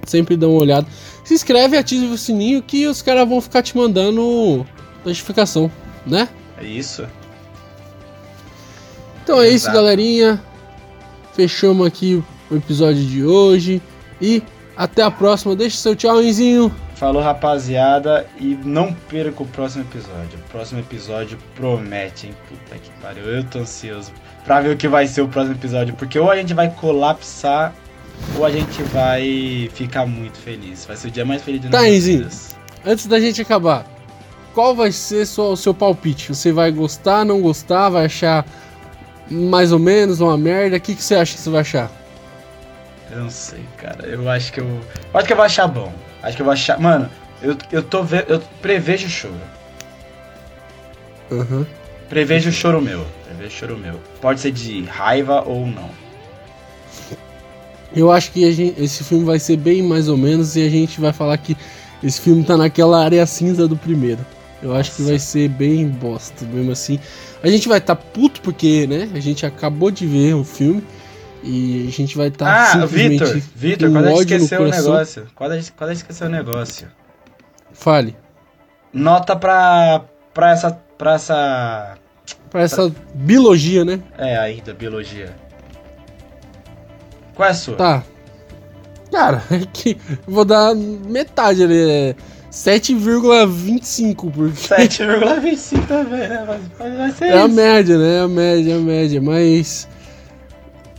sempre 0.06 0.36
dá 0.38 0.48
uma 0.48 0.60
olhada. 0.62 0.88
Se 1.24 1.34
inscreve 1.34 1.76
e 1.76 1.80
ativa 1.80 2.14
o 2.14 2.18
sininho 2.18 2.62
que 2.62 2.86
os 2.88 3.02
caras 3.02 3.28
vão 3.28 3.42
ficar 3.42 3.62
te 3.62 3.76
mandando 3.78 4.66
notificação, 5.06 5.72
né? 6.06 6.30
É 6.58 6.66
isso. 6.66 7.06
Então 9.24 9.42
é 9.42 9.48
isso, 9.48 9.66
Exato. 9.66 9.76
galerinha. 9.76 10.42
Fechamos 11.34 11.88
aqui 11.88 12.24
o 12.50 12.56
episódio 12.56 13.04
de 13.04 13.26
hoje. 13.26 13.82
E 14.22 14.44
até 14.76 15.02
a 15.02 15.12
próxima. 15.12 15.56
Deixa 15.56 15.78
seu 15.78 15.96
tchau, 15.96 16.22
Enzinho. 16.22 16.74
Falou, 16.96 17.22
rapaziada, 17.22 18.26
e 18.40 18.58
não 18.64 18.94
perca 18.94 19.44
o 19.44 19.48
próximo 19.48 19.84
episódio. 19.84 20.40
O 20.40 20.52
próximo 20.52 20.80
episódio 20.80 21.38
promete, 21.56 22.28
hein? 22.28 22.34
Puta 22.48 22.78
que 22.78 22.90
pariu, 23.02 23.24
eu 23.24 23.44
tô 23.44 23.60
ansioso 23.60 24.12
pra 24.46 24.62
ver 24.62 24.74
o 24.74 24.78
que 24.78 24.88
vai 24.88 25.08
ser 25.08 25.22
o 25.22 25.28
próximo 25.28 25.56
episódio, 25.56 25.96
porque 25.96 26.20
ou 26.20 26.30
a 26.30 26.36
gente 26.36 26.54
vai 26.54 26.70
colapsar, 26.70 27.74
ou 28.38 28.46
a 28.46 28.52
gente 28.52 28.82
vai 28.84 29.70
ficar 29.74 30.06
muito 30.06 30.38
feliz. 30.38 30.86
Vai 30.86 30.96
ser 30.96 31.08
o 31.08 31.12
dia 31.12 31.26
mais 31.26 31.42
feliz 31.42 31.62
de 31.62 31.70
Tá, 31.70 31.82
nossas 31.82 32.06
vidas. 32.06 32.56
Antes 32.86 33.06
da 33.08 33.20
gente 33.20 33.42
acabar, 33.42 33.86
qual 34.54 34.76
vai 34.76 34.92
ser 34.92 35.26
sua- 35.26 35.50
o 35.50 35.58
seu 35.58 35.74
palpite? 35.74 36.34
Você 36.34 36.52
vai 36.52 36.72
gostar, 36.72 37.24
não 37.26 37.42
gostar? 37.42 37.90
Vai 37.90 38.06
achar 38.06 38.46
mais 39.30 39.72
ou 39.72 39.80
menos 39.80 40.20
uma 40.20 40.38
merda? 40.38 40.78
O 40.78 40.82
que, 40.82 40.96
que 40.96 41.04
você 41.04 41.16
acha 41.16 41.36
que 41.36 41.42
você 41.42 41.50
vai 41.50 41.62
achar? 41.62 41.92
Eu 43.12 43.20
não 43.24 43.30
sei, 43.30 43.62
cara. 43.78 44.06
Eu 44.08 44.28
acho 44.30 44.52
que 44.52 44.60
eu. 44.60 44.66
eu 44.66 45.20
acho 45.20 45.28
que 45.28 45.34
eu 45.34 45.38
vou 45.38 45.46
achar 45.46 45.68
bom. 45.68 45.94
Acho 46.22 46.36
que 46.36 46.42
eu 46.42 46.46
vou 46.46 46.54
achar. 46.54 46.80
Mano, 46.80 47.10
eu, 47.42 47.56
eu 47.72 47.84
tô 47.84 48.04
ve... 48.04 48.26
Eu 48.28 48.40
prevejo 48.62 49.08
choro. 49.10 49.36
Aham. 51.32 51.66
Prevejo 52.10 52.52
choro 52.52 52.82
meu. 52.82 53.06
Prevejo 53.26 53.52
choro 53.56 53.78
meu. 53.78 54.00
Pode 54.22 54.40
ser 54.40 54.52
de 54.52 54.84
raiva 54.84 55.42
ou 55.46 55.66
não. 55.66 55.90
Eu 57.96 58.12
acho 58.12 58.32
que 58.32 58.52
gente- 58.52 58.82
esse 58.82 59.04
filme 59.04 59.24
vai 59.24 59.40
ser 59.40 59.58
bem 59.58 59.82
mais 59.84 60.08
ou 60.08 60.18
menos 60.18 60.56
e 60.56 60.62
a 60.62 60.70
gente 60.70 61.00
vai 61.00 61.14
falar 61.14 61.38
que 61.38 61.56
esse 62.04 62.20
filme 62.20 62.44
tá 62.44 62.58
naquela 62.58 63.04
área 63.04 63.26
cinza 63.26 63.68
do 63.68 63.78
primeiro. 63.78 64.26
Eu 64.62 64.74
acho 64.74 64.92
que 64.92 65.02
Nossa. 65.02 65.12
vai 65.12 65.20
ser 65.20 65.50
bem 65.50 65.88
bosta, 65.88 66.46
mesmo 66.46 66.72
assim. 66.72 67.00
A 67.44 67.50
gente 67.50 67.68
vai 67.68 67.78
estar 67.78 67.96
tá 67.96 68.02
puto 68.02 68.42
porque, 68.42 68.88
né? 68.88 69.10
A 69.14 69.20
gente 69.20 69.46
acabou 69.46 69.92
de 69.92 70.08
ver 70.08 70.34
o 70.34 70.44
filme 70.44 70.84
e 71.44 71.86
a 71.88 71.92
gente 71.92 72.16
vai 72.16 72.30
estar 72.30 72.46
tá 72.46 72.62
ah, 72.62 72.66
simplesmente 72.72 73.26
Vitor, 73.26 73.42
Vitor, 73.56 73.88
com 73.90 73.94
quando 73.94 74.08
a 74.08 74.12
gente 74.12 74.34
esqueceu 74.34 74.62
o 74.62 74.70
negócio. 74.70 75.28
Quando 75.36 75.52
a 75.52 75.56
gente, 75.58 75.72
quando 75.74 75.90
a 75.90 75.94
gente 75.94 76.02
esqueceu 76.02 76.28
o 76.28 76.30
negócio. 76.30 76.88
Fale. 77.74 78.16
Nota 78.94 79.36
pra. 79.36 80.06
pra 80.34 80.52
essa. 80.52 80.72
pra 80.98 81.16
essa. 81.16 81.98
Pra 82.50 82.62
essa 82.62 82.92
biologia, 83.14 83.84
né? 83.84 84.00
É, 84.18 84.38
aí, 84.38 84.62
da 84.62 84.74
biologia. 84.74 85.36
Qual 87.36 87.48
é 87.48 87.52
a 87.52 87.56
sua? 87.56 87.76
Tá. 87.76 88.04
Cara, 89.12 89.44
é 89.52 89.60
que 89.72 89.98
vou 90.28 90.46
dar 90.46 90.76
metade 90.76 91.64
ali, 91.64 91.78
é 91.78 92.16
7,25, 92.52 94.32
porque 94.32 94.54
7,25 94.54 95.88
também, 95.88 96.28
né? 96.28 96.60
Mas, 96.80 96.98
vai 96.98 97.12
ser 97.12 97.26
é 97.26 97.34
a 97.34 97.46
isso. 97.46 97.56
média, 97.56 97.98
né? 97.98 98.16
É 98.18 98.20
a 98.20 98.28
média, 98.28 98.72
é 98.72 98.76
a 98.76 98.80
média, 98.80 99.22
mas. 99.22 99.88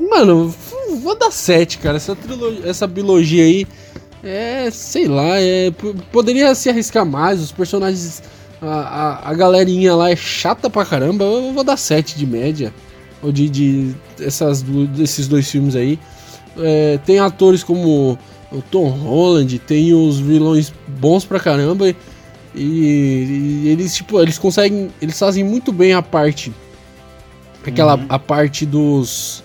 Mano, 0.01 0.53
vou 1.01 1.17
dar 1.17 1.31
7, 1.31 1.79
cara. 1.79 1.97
Essa, 1.97 2.17
trilogia, 2.17 2.69
essa 2.69 2.87
biologia 2.87 3.45
aí 3.45 3.67
é, 4.25 4.71
sei 4.71 5.07
lá, 5.07 5.39
é, 5.39 5.71
poderia 6.11 6.55
se 6.55 6.71
arriscar 6.71 7.05
mais. 7.05 7.41
Os 7.41 7.53
personagens, 7.53 8.23
a, 8.61 8.67
a, 8.67 9.31
a 9.31 9.35
galerinha 9.35 9.95
lá 9.95 10.11
é 10.11 10.17
chata 10.17 10.71
pra 10.71 10.85
caramba. 10.85 11.25
Eu 11.25 11.53
vou 11.53 11.63
dar 11.63 11.77
7 11.77 12.17
de 12.17 12.27
média. 12.27 12.73
ou 13.23 13.31
de, 13.31 13.49
de 13.49 13.95
essas, 14.19 14.63
desses 14.63 15.29
dois 15.29 15.51
filmes 15.51 15.77
aí. 15.77 15.99
É, 16.59 16.99
tem 17.05 17.19
atores 17.19 17.63
como 17.65 18.19
o 18.53 18.63
Tom 18.71 18.89
Holland, 18.91 19.59
tem 19.59 19.93
os 19.95 20.19
vilões 20.19 20.73
bons 20.87 21.25
pra 21.25 21.41
caramba. 21.41 21.89
E, 21.89 21.95
e 23.65 23.69
eles, 23.69 23.95
tipo, 23.95 24.21
eles 24.21 24.39
conseguem. 24.39 24.91
Eles 25.03 25.19
fazem 25.19 25.43
muito 25.43 25.73
bem 25.73 25.93
a 25.93 26.03
parte. 26.03 26.53
Aquela 27.67 27.97
Uhum. 27.97 28.07
a 28.09 28.19
parte 28.19 28.65
dos. 28.67 29.43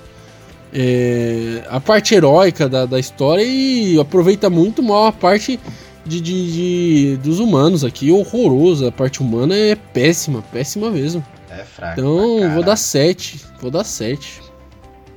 é, 0.73 1.63
a 1.69 1.79
parte 1.79 2.13
heróica 2.13 2.69
da, 2.69 2.85
da 2.85 2.99
história 2.99 3.41
e 3.43 3.99
aproveita 3.99 4.49
muito 4.49 4.83
mal 4.83 5.07
a 5.07 5.11
parte 5.11 5.59
de, 6.05 6.21
de- 6.21 6.51
de- 6.51 7.17
dos 7.17 7.39
humanos 7.39 7.83
aqui. 7.83 8.11
Horroroso. 8.11 8.85
A 8.85 8.91
parte 8.91 9.21
humana 9.21 9.55
é 9.55 9.75
péssima, 9.75 10.43
péssima 10.51 10.91
mesmo. 10.91 11.25
É. 11.49 11.63
Então, 11.93 12.17
vou 12.53 12.59
dar 12.59 12.61
caralho. 12.61 12.77
7. 12.77 13.41
Vou 13.59 13.71
dar 13.71 13.83
7. 13.83 14.41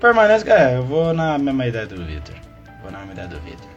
Permanece. 0.02 0.50
É, 0.50 0.76
eu 0.76 0.82
vou 0.84 1.14
na 1.14 1.38
mesma 1.38 1.64
ideia 1.68 1.86
do 1.86 2.04
Victor. 2.04 2.34
Vou 2.82 2.90
na 2.90 2.98
mesma 2.98 3.12
ideia 3.12 3.28
do 3.28 3.38
Victor. 3.40 3.68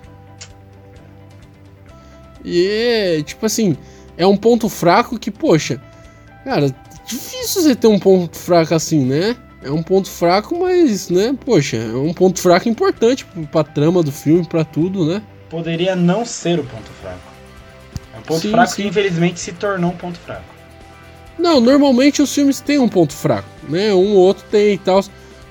E 2.44 2.68
é, 2.68 3.24
tipo 3.24 3.46
assim, 3.46 3.78
é 4.18 4.26
um 4.26 4.36
ponto 4.36 4.68
fraco 4.68 5.20
que, 5.20 5.30
poxa, 5.30 5.80
cara, 6.44 6.74
difícil 7.06 7.62
você 7.62 7.76
ter 7.76 7.88
um 7.88 8.00
ponto 8.00 8.36
fraco 8.36 8.74
assim, 8.74 9.06
né? 9.06 9.36
É 9.64 9.70
um 9.70 9.84
ponto 9.84 10.10
fraco, 10.10 10.60
mas, 10.60 11.10
né, 11.10 11.36
poxa, 11.44 11.78
é 11.78 11.96
um 11.96 12.14
ponto 12.14 12.40
fraco 12.40 12.70
importante 12.70 13.26
pra 13.52 13.64
trama 13.64 14.04
do 14.04 14.12
filme, 14.12 14.46
pra 14.48 14.64
tudo, 14.64 15.06
né? 15.06 15.22
Poderia 15.50 15.96
não 15.96 16.26
ser 16.26 16.60
o 16.60 16.64
ponto 16.64 16.90
fraco. 17.02 17.20
É 18.16 18.20
um 18.20 18.22
ponto 18.22 18.42
Sim, 18.42 18.52
fraco 18.52 18.72
sim. 18.72 18.82
que 18.82 18.88
infelizmente 18.88 19.40
se 19.40 19.52
tornou 19.54 19.92
um 19.92 19.98
ponto 19.98 20.20
fraco. 20.20 20.56
Não, 21.38 21.60
normalmente 21.60 22.22
os 22.22 22.34
filmes 22.34 22.62
têm 22.62 22.80
um 22.80 22.88
ponto 22.88 23.14
fraco, 23.14 23.50
né? 23.68 23.94
Um 23.94 24.14
ou 24.14 24.18
outro 24.18 24.44
tem 24.50 24.74
e 24.74 24.78
tal. 24.78 25.04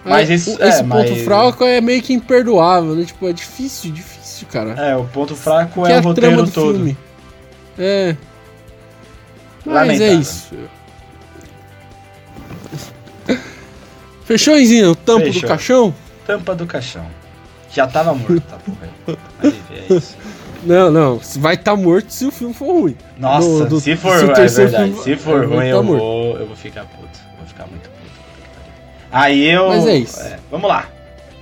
Mas 0.05 0.29
isso- 0.31 0.57
o- 0.57 0.63
é, 0.63 0.69
esse 0.69 0.83
ponto 0.85 1.11
mas- 1.11 1.23
fraco 1.23 1.65
é 1.65 1.81
meio 1.81 2.03
que 2.03 2.13
imperdoável, 2.13 2.95
né? 2.95 3.05
Tipo, 3.05 3.29
é 3.29 3.33
difícil, 3.33 3.91
difícil, 3.93 4.47
cara. 4.51 4.71
É, 4.73 4.95
o 4.97 5.05
ponto 5.05 5.35
fraco 5.35 5.83
que 5.85 5.91
é 5.93 5.97
é 5.97 6.01
o 6.01 6.03
roteiro 6.03 6.43
do 6.45 6.51
todo. 6.51 6.75
filme. 6.75 6.97
É. 7.79 8.15
Mas 9.65 9.75
Lamentável. 9.75 10.07
é 10.13 10.15
isso. 10.21 10.49
Fechou, 14.25 14.59
Enzinho? 14.59 14.91
O 14.91 14.95
tampo 14.97 15.27
do 15.27 15.33
Fechou. 15.33 15.49
caixão? 15.49 15.95
Tampa 16.27 16.55
do 16.55 16.67
caixão. 16.67 17.07
Já 17.73 17.87
tava 17.87 18.15
morto, 18.15 18.41
tá 18.41 18.57
porra. 18.57 19.19
É 19.43 19.95
isso. 19.95 20.17
Não, 20.63 20.91
não. 20.91 21.21
Vai 21.39 21.55
estar 21.57 21.77
morto 21.77 22.11
se 22.11 22.25
o 22.25 22.31
filme 22.31 22.55
for 22.55 22.73
ruim. 22.73 22.97
Nossa, 23.19 23.47
Do- 23.47 23.67
do- 23.67 23.81
se 23.81 23.97
for 23.97 24.17
se 24.19 24.25
é 24.25 24.47
verdade. 24.47 24.91
filme- 24.93 25.03
Se 25.03 25.17
for 25.17 25.43
é, 25.43 25.47
ruim, 25.47 25.57
tá 25.59 25.65
eu 25.67 25.83
vou, 25.83 26.39
eu 26.39 26.47
vou 26.47 26.57
ficar 26.57 26.85
puto. 26.85 27.19
Vou 27.39 27.47
ficar 27.47 27.67
muito 27.67 27.83
puto. 27.83 27.94
Aí 29.15 29.49
eu. 29.49 29.69
Mas 29.69 29.87
é 29.87 29.97
isso. 29.97 30.21
vamos 30.51 30.69
lá. 30.69 30.89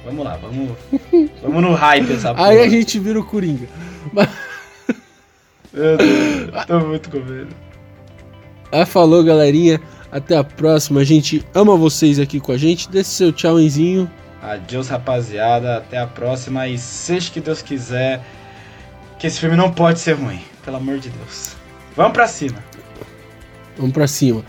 Vamos 0.05 0.23
lá, 0.23 0.37
vamos. 0.37 0.77
vamos 1.43 1.63
no 1.63 1.73
hype 1.73 2.13
essa 2.13 2.35
porra. 2.35 2.49
Aí 2.49 2.61
a 2.61 2.69
gente 2.69 2.99
vira 2.99 3.19
o 3.19 3.25
Coringa. 3.25 3.67
Meu 5.73 5.97
Deus, 5.97 6.67
tô 6.67 6.81
muito 6.81 7.09
com 7.09 7.17
medo. 7.21 7.49
Ah, 8.71 8.85
falou, 8.85 9.25
galerinha. 9.25 9.81
Até 10.11 10.37
a 10.37 10.45
próxima. 10.45 11.01
A 11.01 11.05
gente 11.05 11.43
ama 11.55 11.75
vocês 11.75 12.19
aqui 12.19 12.39
com 12.39 12.53
a 12.53 12.59
gente. 12.59 12.91
Dê 12.91 13.03
seu 13.03 13.33
tchauzinho. 13.33 14.11
Adeus, 14.43 14.89
rapaziada. 14.89 15.79
Até 15.79 15.97
a 15.97 16.07
próxima. 16.07 16.69
E 16.69 16.77
seja 16.77 17.31
que 17.31 17.41
Deus 17.41 17.63
quiser, 17.63 18.23
que 19.19 19.27
esse 19.27 19.41
filme 19.41 19.57
não 19.57 19.73
pode 19.73 19.99
ser 19.99 20.13
ruim. 20.13 20.43
Pelo 20.63 20.77
amor 20.77 20.99
de 20.99 21.09
Deus. 21.09 21.57
Vamos 21.97 22.13
pra 22.13 22.27
cima. 22.27 22.63
Vamos 23.79 23.93
pra 23.95 24.07
cima. 24.07 24.45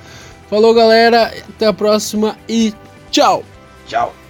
Falou, 0.49 0.73
galera. 0.73 1.33
Até 1.47 1.67
a 1.67 1.73
próxima 1.73 2.37
e 2.49 2.73
tchau. 3.13 3.43
Tchau. 3.87 4.22